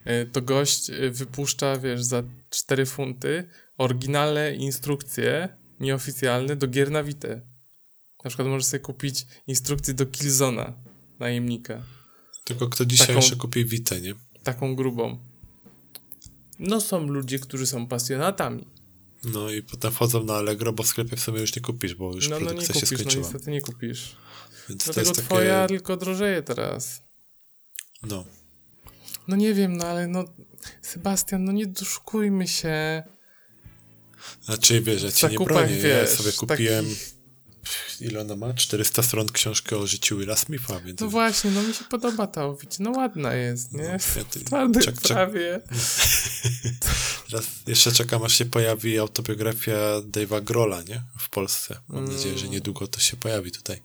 Y, 0.07 0.25
To 0.31 0.41
gość 0.41 0.89
y, 0.89 1.11
wypuszcza, 1.11 1.77
wiesz, 1.77 2.03
za 2.03 2.23
4 2.49 2.85
funty 2.85 3.47
oryginalne 3.77 4.55
instrukcje 4.55 5.60
nieoficjalne 5.81 6.55
do 6.55 6.67
gier 6.67 6.91
na 6.91 7.03
Vita. 7.03 7.27
Na 8.23 8.29
przykład 8.29 8.47
możesz 8.47 8.65
sobie 8.65 8.79
kupić 8.79 9.25
instrukcję 9.47 9.93
do 9.93 10.05
Killzona, 10.05 10.73
najemnika. 11.19 11.83
Tylko 12.43 12.67
kto 12.69 12.85
dzisiaj 12.85 13.07
Taką- 13.07 13.15
jeszcze 13.19 13.35
kupi 13.35 13.65
Witę, 13.65 14.01
nie? 14.01 14.13
Taką 14.43 14.75
grubą. 14.75 15.19
No 16.59 16.81
są 16.81 17.07
ludzie, 17.07 17.39
którzy 17.39 17.67
są 17.67 17.87
pasjonatami. 17.87 18.67
No 19.23 19.51
i 19.51 19.63
potem 19.63 19.91
wchodzą 19.91 20.23
na 20.23 20.33
Allegro, 20.33 20.73
bo 20.73 20.83
w 20.83 20.87
sklepie 20.87 21.15
w 21.15 21.19
sumie 21.19 21.39
już 21.41 21.55
nie 21.55 21.61
kupisz, 21.61 21.95
bo 21.95 22.15
już 22.15 22.29
No, 22.29 22.35
no 22.35 22.39
nie 22.39 22.45
produkcja 22.45 22.73
się 22.75 22.81
kupisz, 22.81 22.91
no 22.91 22.97
skończyła. 22.97 23.23
niestety 23.23 23.51
nie 23.51 23.61
kupisz. 23.61 24.15
Więc 24.69 24.83
to 24.85 24.93
Dlatego 24.93 25.07
jest 25.09 25.15
takie... 25.15 25.27
twoja 25.27 25.67
tylko 25.67 25.97
drożeje 25.97 26.43
teraz. 26.43 27.03
No. 28.03 28.25
No 29.27 29.35
nie 29.35 29.53
wiem, 29.53 29.77
no 29.77 29.85
ale 29.85 30.07
no 30.07 30.25
Sebastian, 30.81 31.43
no 31.43 31.51
nie 31.51 31.67
doszukujmy 31.67 32.47
się. 32.47 33.03
Znaczy, 34.45 34.81
wiesz, 34.81 35.03
ja 35.03 35.11
ci 35.11 35.27
nie 35.27 35.39
bronię. 35.45 35.75
Ja 35.77 35.81
wiesz, 35.83 36.09
sobie 36.09 36.31
kupiłem, 36.31 36.85
takich- 36.85 37.21
ile 38.01 38.21
ona 38.21 38.35
ma? 38.35 38.53
400 38.53 39.03
stron 39.03 39.27
książkę 39.31 39.77
o 39.77 39.87
życiu 39.87 40.17
Willa 40.17 40.35
Smitha, 40.35 40.79
więc... 40.79 40.99
No 41.01 41.09
właśnie, 41.09 41.51
no 41.51 41.63
mi 41.63 41.73
się 41.73 41.83
podoba 41.85 42.27
ta 42.27 42.45
owić. 42.45 42.79
No 42.79 42.91
ładna 42.91 43.33
jest, 43.33 43.71
nie? 43.71 43.83
ja 43.83 43.97
W 43.97 44.23
ty- 44.31 44.39
twardej 44.39 44.83
czek- 44.83 45.01
prawie. 45.01 45.61
Teraz 47.29 47.45
jeszcze 47.67 47.91
czekam, 47.91 48.23
aż 48.23 48.33
się 48.37 48.45
pojawi 48.45 48.99
autobiografia 48.99 49.77
Dave'a 50.11 50.43
Grola, 50.43 50.81
nie? 50.83 51.01
W 51.19 51.29
Polsce. 51.29 51.79
Mam 51.87 51.97
Mm. 52.03 52.15
nadzieję, 52.15 52.37
że 52.37 52.49
niedługo 52.49 52.87
to 52.87 52.99
się 52.99 53.17
pojawi 53.17 53.51
tutaj. 53.51 53.81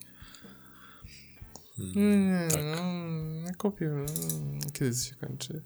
Nie, 1.79 2.49
tak. 2.51 2.61
no, 2.65 2.83
kupił. 3.59 3.89
mm, 3.89 4.07
Kiedy 4.73 4.95
to 4.97 5.01
się 5.05 5.15
kończy? 5.15 5.63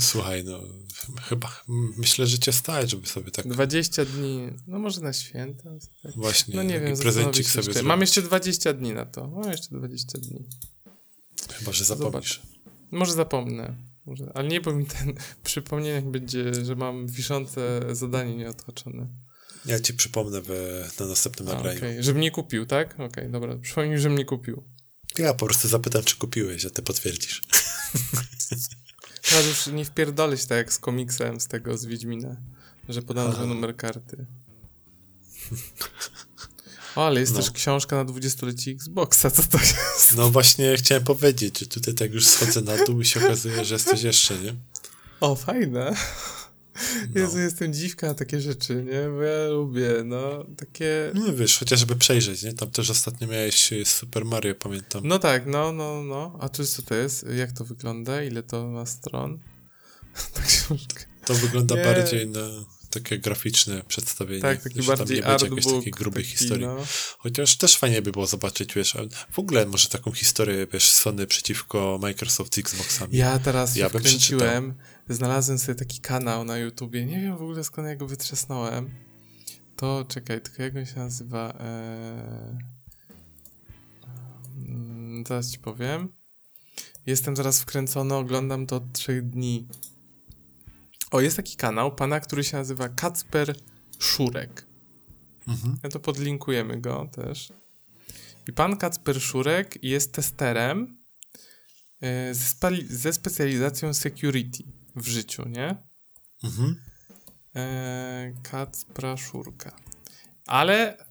Słuchaj, 0.00 0.44
no, 0.44 0.60
chyba, 1.22 1.62
myślę, 1.96 2.26
że 2.26 2.38
cię 2.38 2.52
stać, 2.52 2.90
żeby 2.90 3.06
sobie 3.06 3.30
tak 3.30 3.48
20 3.48 4.04
dni, 4.04 4.50
no 4.66 4.78
może 4.78 5.00
na 5.00 5.12
święta. 5.12 5.70
Tak. 6.02 6.12
właśnie 6.16 6.56
No 6.56 6.62
nie 6.62 6.80
wiem, 6.80 6.96
prezencik 6.96 7.46
sobie 7.46 7.58
jeszcze. 7.58 7.62
zrobić. 7.72 7.88
Mam 7.88 8.00
jeszcze 8.00 8.22
20 8.22 8.72
dni 8.72 8.92
na 8.92 9.06
to. 9.06 9.28
Mam 9.28 9.50
jeszcze 9.50 9.68
20 9.70 10.18
dni. 10.18 10.48
Chyba, 11.52 11.72
że 11.72 11.84
zapomnisz. 11.84 12.42
Może 12.90 13.12
zapomnę. 13.12 13.76
Może, 14.06 14.32
ale 14.34 14.48
nie, 14.48 14.60
bo 14.60 14.72
mi 14.72 14.86
ten 14.86 15.14
przypomnienie 15.44 16.02
będzie, 16.02 16.64
że 16.64 16.76
mam 16.76 17.06
wiszące 17.06 17.80
zadanie 17.92 18.36
nieodhaczone. 18.36 19.08
Ja 19.66 19.80
ci 19.80 19.94
przypomnę 19.94 20.40
we, 20.40 20.88
na 21.00 21.06
następnym 21.06 21.48
A, 21.48 21.52
nagraniu. 21.54 21.78
Okej, 21.78 22.02
żebym 22.02 22.22
nie 22.22 22.30
kupił, 22.30 22.66
tak? 22.66 23.00
Okej, 23.00 23.30
dobra. 23.30 23.56
Przypomnij 23.56 23.98
żebym 23.98 24.18
nie 24.18 24.24
kupił. 24.24 24.64
Ja 25.18 25.34
po 25.34 25.46
prostu 25.46 25.68
zapytam, 25.68 26.04
czy 26.04 26.16
kupiłeś, 26.16 26.64
a 26.64 26.70
ty 26.70 26.82
potwierdzisz. 26.82 27.42
Teraz 29.30 29.46
już 29.46 29.66
nie 29.66 29.84
wpierdolę 29.84 30.38
się 30.38 30.46
tak 30.46 30.58
jak 30.58 30.72
z 30.72 30.78
komiksem 30.78 31.40
z 31.40 31.46
tego, 31.46 31.78
z 31.78 31.84
Wiedźmina, 31.86 32.36
że 32.88 33.02
zły 33.36 33.46
numer 33.46 33.76
karty. 33.76 34.26
O, 36.96 37.06
ale 37.06 37.20
jest 37.20 37.32
No. 37.32 37.38
też 37.40 37.50
książka 37.50 37.96
na 37.96 38.04
20-lecie 38.04 38.70
Xboxa, 38.70 39.30
co 39.30 39.42
to 39.42 39.58
jest? 39.58 40.16
No 40.16 40.30
właśnie 40.30 40.76
chciałem 40.76 41.04
powiedzieć, 41.04 41.58
że 41.58 41.66
tutaj 41.66 41.94
tak 41.94 42.12
już 42.14 42.26
schodzę 42.26 42.60
na 42.60 42.84
dół 42.84 43.00
i 43.00 43.04
się 43.04 43.24
okazuje, 43.24 43.64
że 43.64 43.74
jesteś 43.74 44.02
jeszcze, 44.02 44.38
nie? 44.38 44.54
O, 45.20 45.34
fajne. 45.34 45.96
No. 47.14 47.20
Jezu, 47.20 47.38
jestem 47.38 47.72
dziwka 47.72 48.06
na 48.06 48.14
takie 48.14 48.40
rzeczy, 48.40 48.74
nie? 48.74 49.08
Bo 49.08 49.22
ja 49.22 49.48
lubię, 49.48 49.90
no, 50.04 50.44
takie... 50.56 51.12
No 51.14 51.34
wiesz, 51.34 51.58
chociażby 51.58 51.96
przejrzeć, 51.96 52.42
nie? 52.42 52.52
Tam 52.52 52.70
też 52.70 52.90
ostatnio 52.90 53.26
miałeś 53.26 53.72
y, 53.72 53.84
Super 53.84 54.24
Mario, 54.24 54.54
pamiętam. 54.54 55.02
No 55.04 55.18
tak, 55.18 55.46
no, 55.46 55.72
no, 55.72 56.02
no. 56.02 56.38
A 56.40 56.48
tu 56.48 56.66
co 56.66 56.82
to 56.82 56.94
jest? 56.94 57.26
Jak 57.36 57.52
to 57.52 57.64
wygląda? 57.64 58.22
Ile 58.22 58.42
to 58.42 58.68
ma 58.68 58.86
stron? 58.86 59.38
Ta 60.34 60.42
książka. 60.42 61.04
To 61.24 61.34
wygląda 61.34 61.74
Nie. 61.74 61.84
bardziej 61.84 62.26
na 62.26 62.40
takie 62.90 63.18
graficzne 63.18 63.82
przedstawienie. 63.88 64.42
Tak, 64.42 64.62
taki 64.62 64.76
tam 64.76 64.86
bardziej 64.86 65.16
nie 65.16 65.22
będzie 65.22 65.46
jakiejś 65.46 65.66
takiej 65.66 65.92
grubej 65.92 66.24
taki, 66.24 66.36
historii. 66.36 66.66
no. 66.66 66.86
Chociaż 67.18 67.56
też 67.56 67.76
fajnie 67.76 68.02
by 68.02 68.12
było 68.12 68.26
zobaczyć, 68.26 68.74
wiesz, 68.74 68.96
w 69.30 69.38
ogóle 69.38 69.66
może 69.66 69.88
taką 69.88 70.12
historię, 70.12 70.66
wiesz, 70.72 70.90
Sony 70.90 71.26
przeciwko 71.26 71.98
Microsoft 72.02 72.54
z 72.54 72.58
Xboxami. 72.58 73.16
Ja 73.16 73.38
teraz 73.38 73.76
Ja 73.76 73.90
bym 73.90 74.00
wkręciłem, 74.00 74.74
znalazłem 75.14 75.58
sobie 75.58 75.74
taki 75.74 76.00
kanał 76.00 76.44
na 76.44 76.58
YouTubie, 76.58 77.06
nie 77.06 77.20
wiem 77.20 77.36
w 77.36 77.42
ogóle 77.42 77.64
skąd 77.64 77.88
ja 77.88 77.96
go 77.96 78.06
wytrzasnąłem. 78.06 78.90
To, 79.76 80.04
czekaj, 80.08 80.40
tylko 80.40 80.62
jak 80.62 80.76
on 80.76 80.86
się 80.86 80.98
nazywa? 80.98 81.58
Eee... 81.60 82.78
Zaraz 85.28 85.50
ci 85.50 85.58
powiem. 85.58 86.12
Jestem 87.06 87.36
zaraz 87.36 87.60
wkręcony, 87.60 88.14
oglądam 88.14 88.66
to 88.66 88.76
od 88.76 88.92
trzech 88.92 89.30
dni. 89.30 89.68
O, 91.10 91.20
jest 91.20 91.36
taki 91.36 91.56
kanał 91.56 91.94
pana, 91.94 92.20
który 92.20 92.44
się 92.44 92.56
nazywa 92.56 92.88
Kacper 92.88 93.54
Szurek. 93.98 94.66
Mhm. 95.48 95.76
Ja 95.82 95.88
to 95.88 96.00
podlinkujemy 96.00 96.80
go 96.80 97.08
też. 97.12 97.52
I 98.48 98.52
pan 98.52 98.76
Kacper 98.76 99.20
Szurek 99.20 99.84
jest 99.84 100.12
testerem 100.12 100.98
e, 102.02 102.34
ze 102.88 103.12
specjalizacją 103.12 103.94
security 103.94 104.77
w 104.98 105.06
życiu, 105.06 105.48
nie? 105.48 105.82
Mhm. 106.44 106.80
E, 107.56 108.32
Kacpra 108.42 109.16
Szurka. 109.16 109.76
Ale 110.46 111.06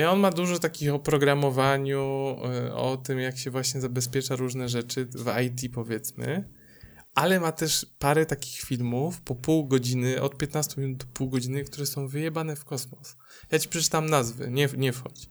i 0.00 0.02
on 0.02 0.20
ma 0.20 0.30
dużo 0.30 0.58
takich 0.58 0.94
o 0.94 0.98
programowaniu, 0.98 2.36
e, 2.44 2.74
o 2.74 2.96
tym, 2.96 3.18
jak 3.18 3.38
się 3.38 3.50
właśnie 3.50 3.80
zabezpiecza 3.80 4.36
różne 4.36 4.68
rzeczy 4.68 5.04
w 5.04 5.32
IT, 5.42 5.74
powiedzmy. 5.74 6.48
Ale 7.14 7.40
ma 7.40 7.52
też 7.52 7.86
parę 7.98 8.26
takich 8.26 8.60
filmów 8.60 9.20
po 9.20 9.34
pół 9.34 9.68
godziny, 9.68 10.22
od 10.22 10.38
15 10.38 10.80
minut 10.80 10.98
do 10.98 11.06
pół 11.06 11.28
godziny, 11.28 11.64
które 11.64 11.86
są 11.86 12.08
wyjebane 12.08 12.56
w 12.56 12.64
kosmos. 12.64 13.16
Ja 13.50 13.58
ci 13.58 13.68
przeczytam 13.68 14.06
nazwy, 14.06 14.50
nie, 14.50 14.68
nie 14.76 14.92
wchodź. 14.92 15.28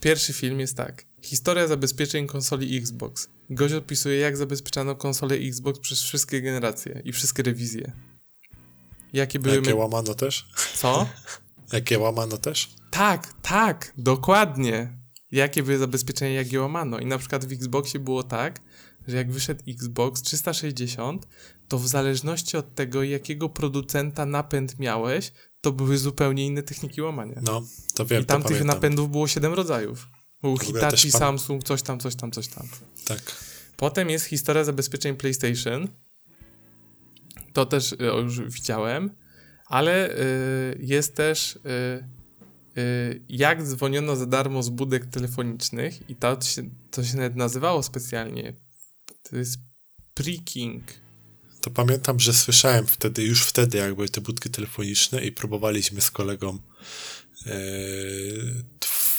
Pierwszy 0.00 0.32
film 0.32 0.60
jest 0.60 0.76
tak. 0.76 1.06
Historia 1.22 1.66
zabezpieczeń 1.66 2.26
konsoli 2.26 2.76
Xbox. 2.76 3.28
Gość 3.50 3.74
opisuje, 3.74 4.18
jak 4.18 4.36
zabezpieczano 4.36 4.94
konsolę 4.94 5.34
Xbox 5.34 5.78
przez 5.80 6.02
wszystkie 6.02 6.42
generacje 6.42 7.02
i 7.04 7.12
wszystkie 7.12 7.42
rewizje. 7.42 7.92
Jakie 9.12 9.38
były... 9.38 9.56
Jakie 9.56 9.74
łamano 9.74 10.14
też? 10.14 10.48
Co? 10.74 11.08
Jakie 11.72 11.98
łamano 11.98 12.38
też? 12.38 12.70
Tak, 12.90 13.32
tak, 13.42 13.92
dokładnie. 13.98 14.98
Jakie 15.32 15.62
były 15.62 15.78
zabezpieczenia, 15.78 16.34
jak 16.34 16.52
je 16.52 16.60
łamano. 16.60 16.98
I 16.98 17.06
na 17.06 17.18
przykład 17.18 17.44
w 17.44 17.52
Xboxie 17.52 18.00
było 18.00 18.22
tak, 18.22 18.60
że 19.08 19.16
jak 19.16 19.32
wyszedł 19.32 19.62
Xbox 19.68 20.22
360, 20.22 21.28
to 21.68 21.78
w 21.78 21.88
zależności 21.88 22.56
od 22.56 22.74
tego, 22.74 23.02
jakiego 23.02 23.48
producenta 23.48 24.26
napęd 24.26 24.78
miałeś, 24.78 25.32
to 25.60 25.72
były 25.72 25.98
zupełnie 25.98 26.46
inne 26.46 26.62
techniki 26.62 27.02
łamania. 27.02 27.40
No, 27.42 27.62
to 27.94 28.06
wiem, 28.06 28.22
I 28.22 28.26
tam 28.26 28.42
tych 28.42 28.50
pamiętam. 28.50 28.76
napędów 28.76 29.10
było 29.10 29.28
7 29.28 29.54
rodzajów. 29.54 30.08
Był 30.46 30.58
Hitachi, 30.58 31.10
pan- 31.10 31.20
Samsung, 31.20 31.64
coś 31.64 31.82
tam, 31.82 32.00
coś 32.00 32.16
tam, 32.16 32.30
coś 32.30 32.48
tam. 32.48 32.68
Tak. 33.04 33.20
Potem 33.76 34.10
jest 34.10 34.24
historia 34.24 34.64
zabezpieczeń 34.64 35.16
PlayStation. 35.16 35.88
To 37.52 37.66
też 37.66 37.92
y, 37.92 37.96
już 38.22 38.40
widziałem. 38.40 39.10
Ale 39.66 40.18
y, 40.18 40.78
jest 40.80 41.14
też 41.14 41.56
y, 41.56 42.78
y, 42.80 43.22
jak 43.28 43.62
dzwoniono 43.62 44.16
za 44.16 44.26
darmo 44.26 44.62
z 44.62 44.68
budek 44.68 45.06
telefonicznych 45.06 46.10
i 46.10 46.16
to 46.16 46.40
się, 46.40 46.70
to 46.90 47.04
się 47.04 47.16
nawet 47.16 47.36
nazywało 47.36 47.82
specjalnie. 47.82 48.54
To 49.22 49.36
jest 49.36 49.58
Pre-King. 50.14 50.80
To 51.60 51.70
pamiętam, 51.70 52.20
że 52.20 52.32
słyszałem 52.32 52.86
wtedy, 52.86 53.24
już 53.24 53.42
wtedy, 53.42 53.78
jak 53.78 53.94
były 53.94 54.08
te 54.08 54.20
budki 54.20 54.50
telefoniczne 54.50 55.24
i 55.24 55.32
próbowaliśmy 55.32 56.00
z 56.00 56.10
kolegą 56.10 56.58
e, 57.46 57.50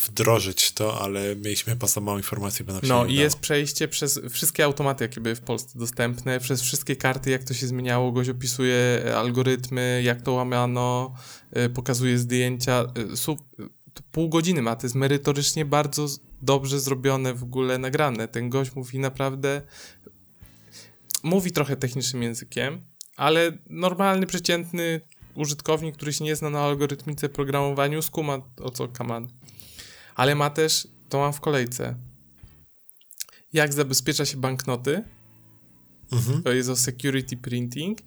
wdrożyć 0.08 0.72
to, 0.72 1.02
ale 1.02 1.36
mieliśmy 1.36 1.76
za 1.86 2.02
mało 2.02 2.18
informacji, 2.18 2.66
bo 2.66 2.74
nam 2.74 2.82
się 2.82 2.88
No 2.88 3.06
i 3.06 3.16
jest 3.16 3.40
przejście 3.40 3.88
przez 3.88 4.20
wszystkie 4.30 4.66
automaty, 4.66 5.04
jakie 5.04 5.22
były 5.22 5.36
w 5.36 5.42
Polsce 5.42 5.80
dostępne, 5.80 6.40
przez 6.40 6.62
wszystkie 6.62 6.96
karty, 6.96 7.30
jak 7.30 7.44
to 7.44 7.54
się 7.54 7.68
zmieniało, 7.68 8.12
goś 8.12 8.30
opisuje 8.30 8.76
e, 9.06 9.18
algorytmy, 9.18 10.02
jak 10.06 10.22
to 10.22 10.32
łamano, 10.32 11.14
e, 11.52 11.70
pokazuje 11.70 12.18
zdjęcia. 12.18 12.86
e, 13.14 13.18
Su- 13.18 13.38
pół 14.12 14.30
godziny 14.30 14.62
ma, 14.62 14.76
to 14.76 14.86
jest 14.86 14.96
merytorycznie 14.96 15.66
bardzo 15.66 16.08
dobrze 16.42 16.80
zrobione, 16.80 17.34
w 17.34 17.44
ogóle 17.44 17.78
nagrane. 17.78 18.28
Ten 18.28 18.50
gość 18.50 18.76
mówi 18.76 19.00
naprawdę, 19.00 19.62
mówi 21.24 21.52
trochę 21.52 21.76
technicznym 21.76 22.24
językiem, 22.24 22.82
ale 23.16 23.58
normalny, 23.70 24.28
przeciętny 24.28 25.02
użytkownik, 25.36 25.96
który 25.96 26.14
się 26.14 26.24
nie 26.24 26.36
zna 26.36 26.50
na 26.50 26.60
algorytmice 26.62 27.30
programowaniu, 27.30 28.02
skuma 28.02 28.42
o 28.62 28.70
co 28.70 28.88
kaman. 28.88 29.28
Ale 30.18 30.36
ma 30.36 30.50
też, 30.50 30.88
to 31.10 31.18
mam 31.20 31.34
w 31.34 31.40
kolejce, 31.40 31.96
jak 33.54 33.74
zabezpiecza 33.74 34.26
się 34.26 34.38
banknoty, 34.38 35.04
Mhm. 36.12 36.44
to 36.44 36.52
jest 36.52 36.70
o 36.70 36.76
security 36.76 37.38
printing 37.38 38.00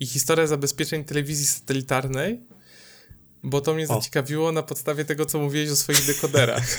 i 0.00 0.06
historia 0.06 0.46
zabezpieczeń 0.46 1.04
telewizji 1.04 1.46
satelitarnej, 1.46 2.40
bo 3.42 3.60
to 3.60 3.74
mnie 3.74 3.84
O. 3.88 3.94
zaciekawiło 3.94 4.52
na 4.52 4.62
podstawie 4.62 5.04
tego, 5.04 5.26
co 5.26 5.38
mówiłeś 5.38 5.70
o 5.70 5.76
swoich 5.76 6.06
dekoderach. 6.06 6.66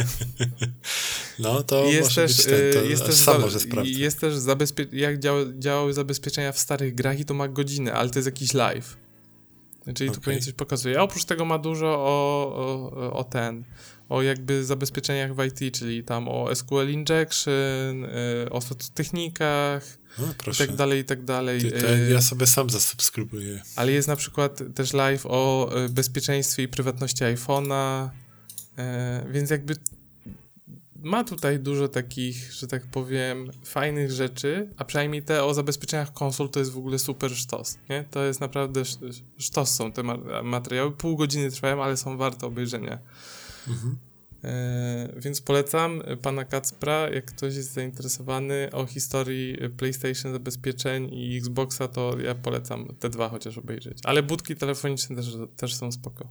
No 1.39 1.64
to 1.64 1.85
jest 1.85 2.10
może 2.10 2.22
też, 2.22 2.38
być 2.38 2.45
ten, 2.45 2.73
to 2.73 2.84
y, 2.84 2.88
jest 2.89 3.05
też, 3.05 3.15
sam 3.15 3.41
może 3.41 3.60
sprawdzę. 3.60 3.89
i 3.91 3.99
jest 3.99 4.19
też 4.19 4.34
zabezpie- 4.35 4.93
jak 4.95 5.19
działa, 5.19 5.39
działały 5.60 5.93
zabezpieczenia 5.93 6.51
w 6.51 6.60
starych 6.60 6.95
grach 6.95 7.19
i 7.19 7.26
to 7.26 7.34
ma 7.34 7.47
godzinę, 7.47 7.93
ale 7.93 8.10
to 8.10 8.19
jest 8.19 8.26
jakiś 8.27 8.53
live. 8.53 8.97
Czyli 9.95 10.10
tu 10.10 10.18
Okej. 10.18 10.23
pewnie 10.23 10.41
coś 10.41 10.53
pokazuje. 10.53 10.99
A 10.99 11.01
oprócz 11.01 11.26
tego 11.26 11.45
ma 11.45 11.57
dużo 11.57 11.88
o, 11.88 12.53
o, 12.55 13.14
o 13.14 13.23
ten, 13.23 13.64
o 14.14 14.22
jakby 14.22 14.65
zabezpieczeniach 14.65 15.35
w 15.35 15.44
IT, 15.45 15.76
czyli 15.77 16.03
tam 16.03 16.27
o 16.27 16.56
SQL 16.56 16.90
injection, 16.90 18.03
y, 18.45 18.49
o 18.49 18.61
technikach 18.94 19.98
No, 20.19 20.26
i 20.52 20.56
tak 20.56 20.76
dalej, 20.76 20.99
i 20.99 21.03
tak 21.06 21.23
dalej. 21.23 21.61
Ty, 21.61 21.88
Y, 22.07 22.11
ja 22.11 22.22
sobie 22.22 22.48
sam 22.48 22.69
zasubskrybuję. 22.69 23.61
Ale 23.76 23.91
jest 23.91 24.07
na 24.07 24.15
przykład 24.15 24.60
też 24.76 24.94
live 24.94 25.26
o 25.26 25.72
y, 25.85 25.90
bezpieczeństwie 25.90 26.64
i 26.64 26.68
prywatności 26.68 27.23
iPhone'a, 27.23 28.10
więc 29.31 29.49
jakby 29.49 29.76
ma 30.95 31.23
tutaj 31.23 31.60
dużo 31.60 31.88
takich, 31.88 32.53
że 32.53 32.68
tak 32.68 32.88
powiem, 32.88 33.52
fajnych 33.65 34.11
rzeczy, 34.11 34.69
a 34.77 34.85
przynajmniej 34.85 35.23
te 35.23 35.44
o 35.44 35.53
zabezpieczeniach 35.53 36.14
konsol 36.14 36.49
to 36.49 36.60
jest 36.60 36.72
w 36.72 36.77
ogóle 36.77 36.99
super 36.99 37.35
sztos, 37.35 37.77
nie? 37.90 38.06
To 38.11 38.23
jest 38.23 38.40
naprawdę 38.40 38.81
sz- 38.81 39.22
sztos 39.38 39.76
są 39.76 39.91
te 39.91 40.03
ma- 40.03 40.44
materiały. 40.44 40.91
Pół 40.91 41.15
godziny 41.18 41.52
trwają, 41.52 41.84
ale 41.84 41.98
są 41.98 42.18
warte 42.18 42.48
obejrzenia. 42.48 42.99
Mhm. 43.68 43.98
E, 44.44 45.14
więc 45.18 45.41
polecam 45.41 46.02
pana 46.22 46.45
Kacpra, 46.45 47.10
jak 47.10 47.26
ktoś 47.26 47.56
jest 47.56 47.73
zainteresowany 47.73 48.69
o 48.72 48.85
historii 48.85 49.57
PlayStation 49.77 50.34
zabezpieczeń 50.34 51.10
i 51.14 51.38
Xboxa, 51.38 51.88
to 51.88 52.19
ja 52.19 52.35
polecam 52.35 52.95
te 52.99 53.10
dwa 53.10 53.30
chociaż 53.30 53.57
obejrzeć. 53.57 53.98
Ale 54.03 54.23
budki 54.23 54.56
telefoniczne 54.56 55.15
też, 55.15 55.26
też 55.57 55.76
są 55.76 55.91
spoko. 55.91 56.30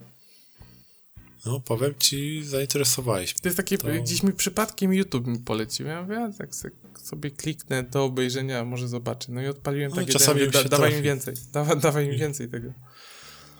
No, 1.47 1.61
powiem 1.61 1.95
ci, 1.99 2.45
zainteresowałeś. 2.45 3.35
To 3.35 3.49
jest 3.49 3.57
takie, 3.57 3.79
To- 3.79 3.89
gdzieś 4.03 4.23
mi 4.23 4.33
przypadkiem 4.33 4.95
YouTube 4.95 5.27
mi 5.27 5.39
polecił. 5.39 5.87
Ja 5.87 6.03
mówię, 6.03 6.31
tak 6.39 6.51
sobie 7.03 7.31
kliknę 7.31 7.83
do 7.83 8.05
obejrzenia, 8.05 8.65
może 8.65 8.89
zobaczę. 8.89 9.33
No 9.33 9.43
i 9.43 9.47
odpaliłem 9.47 9.91
No, 9.91 9.97
takie, 9.97 10.13
czasami 10.13 10.41
się 10.41 10.69
dawaj 10.69 10.97
mi 10.97 11.03
więcej, 11.03 11.35
dawa, 11.53 11.77
dawaj 11.77 12.09
mi 12.09 12.19
więcej 12.19 12.49
tego. 12.49 12.73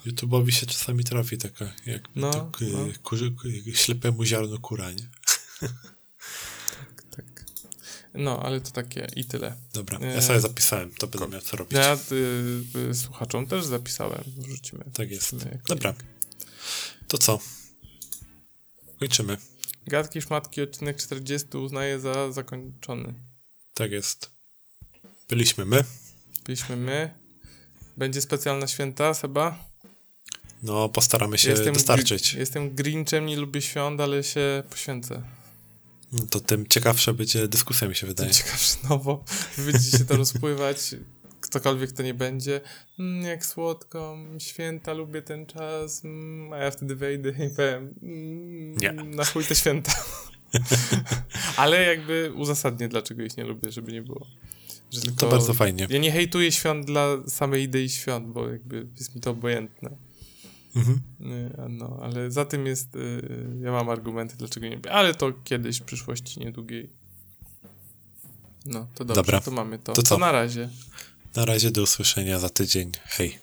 YouTube'owi 0.07 0.51
się 0.51 0.67
czasami 0.67 1.05
trafi 1.05 1.39
taka, 1.39 1.73
jak 1.87 2.03
No, 2.15 2.31
to, 2.31 2.51
no. 2.61 2.79
kurzy, 3.03 3.35
ślepemu 3.75 4.25
ziarnu 4.25 4.61
kura, 4.61 4.91
nie? 4.93 5.09
Tak. 7.17 7.45
No, 8.15 8.43
ale 8.43 8.61
to 8.61 8.71
takie 8.71 9.07
i 9.17 9.25
tyle. 9.25 9.57
Dobra, 9.73 9.99
ja 9.99 10.23
sobie 10.23 10.41
zapisałem, 10.41 10.91
to 10.95 11.07
będę 11.07 11.29
miał 11.29 11.41
co 11.41 11.57
robić. 11.57 11.73
Ja 11.73 11.99
y, 12.13 12.89
y, 12.91 12.95
słuchaczom 12.95 13.47
też 13.47 13.65
zapisałem, 13.65 14.25
wrzucimy. 14.39 14.85
Tak 14.93 15.11
jest. 15.11 15.35
Dobra. 15.69 15.95
To 17.09 17.19
co? 17.19 17.39
Kończymy. 18.99 19.37
Gadki 19.87 20.23
szmatki 20.23 20.63
odcinek 20.63 20.97
40 20.97 21.57
uznaję 21.57 22.01
za 22.01 22.33
zakończony. 22.33 23.15
Tak 23.75 23.91
jest. 23.91 24.31
Byliśmy 25.29 25.65
my. 25.65 25.85
Byliśmy 26.45 26.77
my. 26.77 27.15
Będzie 27.97 28.23
specjalna 28.23 28.67
święta, 28.67 29.15
Seba? 29.15 29.72
No, 30.63 30.89
postaramy 30.89 31.39
się 31.39 31.55
dostarczyć. 31.55 32.35
Gr- 32.35 32.39
jestem 32.39 32.75
Grinchem, 32.75 33.27
nie 33.27 33.37
lubię 33.37 33.63
świąt, 33.63 34.01
ale 34.01 34.25
się 34.25 34.63
poświęcę. 34.71 35.23
To 36.31 36.41
tym 36.41 36.67
ciekawsza 36.67 37.13
będzie 37.13 37.49
dyskusja, 37.49 37.89
mi 37.89 37.95
się 37.95 38.07
wydaje. 38.07 38.31
Ciekawsze 38.31 38.77
nowo. 38.91 39.25
Będzie 39.59 39.99
się 39.99 40.05
to 40.05 40.17
rozpływać. 40.17 40.95
Ktokolwiek 41.41 41.93
to 41.93 42.03
nie 42.03 42.15
będzie. 42.15 42.61
Mm, 42.99 43.23
jak 43.23 43.47
słodko, 43.47 44.13
mm, 44.15 44.41
święta, 44.41 44.93
lubię 44.93 45.23
ten 45.23 45.47
czas. 45.47 46.05
Mm, 46.05 46.53
a 46.53 46.57
ja 46.57 46.71
wtedy 46.71 46.97
wejdę 46.97 47.29
i 47.31 47.51
powiem. 47.57 47.95
Mm, 48.03 48.77
Nie. 48.77 48.93
Na 48.93 49.25
chuj 49.25 49.45
te 49.45 49.55
święta. 49.55 49.93
Ale 51.57 51.83
jakby 51.83 52.33
uzasadnię, 52.37 52.89
dlaczego 52.89 53.23
ich 53.23 53.37
nie 53.37 53.45
lubię, 53.45 53.73
żeby 53.73 53.93
nie 53.93 54.03
było. 54.03 54.27
Tylko, 55.03 55.17
to 55.17 55.29
bardzo 55.29 55.55
fajnie. 55.55 55.87
Ja 55.91 55.99
nie 55.99 56.13
hejtuję 56.13 56.53
świąt 56.53 56.87
dla 56.87 57.09
samej 57.29 57.63
idei 57.63 57.89
świąt, 57.89 58.27
bo 58.29 58.49
jakby 58.49 58.87
jest 58.99 59.15
mi 59.15 59.21
to 59.21 59.31
obojętne. 59.31 59.91
Mhm. 60.77 61.01
No, 61.69 61.99
ale 62.03 62.31
za 62.31 62.45
tym 62.45 62.67
jest, 62.67 62.97
y, 62.97 63.59
ja 63.61 63.73
mam 63.73 63.89
argumenty, 63.89 64.37
dlaczego 64.37 64.69
nie 64.69 64.91
ale 64.91 65.15
to 65.15 65.33
kiedyś 65.45 65.81
w 65.81 65.85
przyszłości 65.85 66.41
niedługiej. 66.41 66.91
No, 68.67 68.87
to 68.95 69.05
dobrze, 69.05 69.23
Dobra. 69.23 69.41
to 69.41 69.51
mamy 69.51 69.79
to. 69.79 69.93
To 69.93 70.03
co? 70.03 70.15
To 70.15 70.19
na 70.19 70.33
razie. 70.33 70.69
Na 71.37 71.45
razie 71.45 71.71
do 71.71 71.83
usłyszenia 71.83 72.39
za 72.39 72.49
tydzień. 72.49 72.93
Hej. 73.05 73.39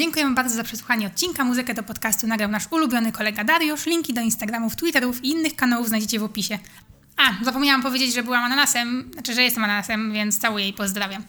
Dziękujemy 0.00 0.34
bardzo 0.34 0.54
za 0.54 0.64
przesłuchanie 0.64 1.06
odcinka. 1.06 1.44
Muzykę 1.44 1.74
do 1.74 1.82
podcastu 1.82 2.26
nagrał 2.26 2.50
nasz 2.50 2.66
ulubiony 2.70 3.12
kolega 3.12 3.44
Dariusz. 3.44 3.86
Linki 3.86 4.14
do 4.14 4.20
Instagramów, 4.20 4.76
Twitterów 4.76 5.24
i 5.24 5.28
innych 5.28 5.56
kanałów 5.56 5.88
znajdziecie 5.88 6.18
w 6.20 6.24
opisie. 6.24 6.58
A, 7.16 7.44
zapomniałam 7.44 7.82
powiedzieć, 7.82 8.14
że 8.14 8.22
byłam 8.22 8.44
ananasem, 8.44 9.10
znaczy, 9.12 9.34
że 9.34 9.42
jestem 9.42 9.64
ananasem, 9.64 10.12
więc 10.12 10.38
całuję 10.38 10.68
i 10.68 10.72
pozdrawiam. 10.72 11.22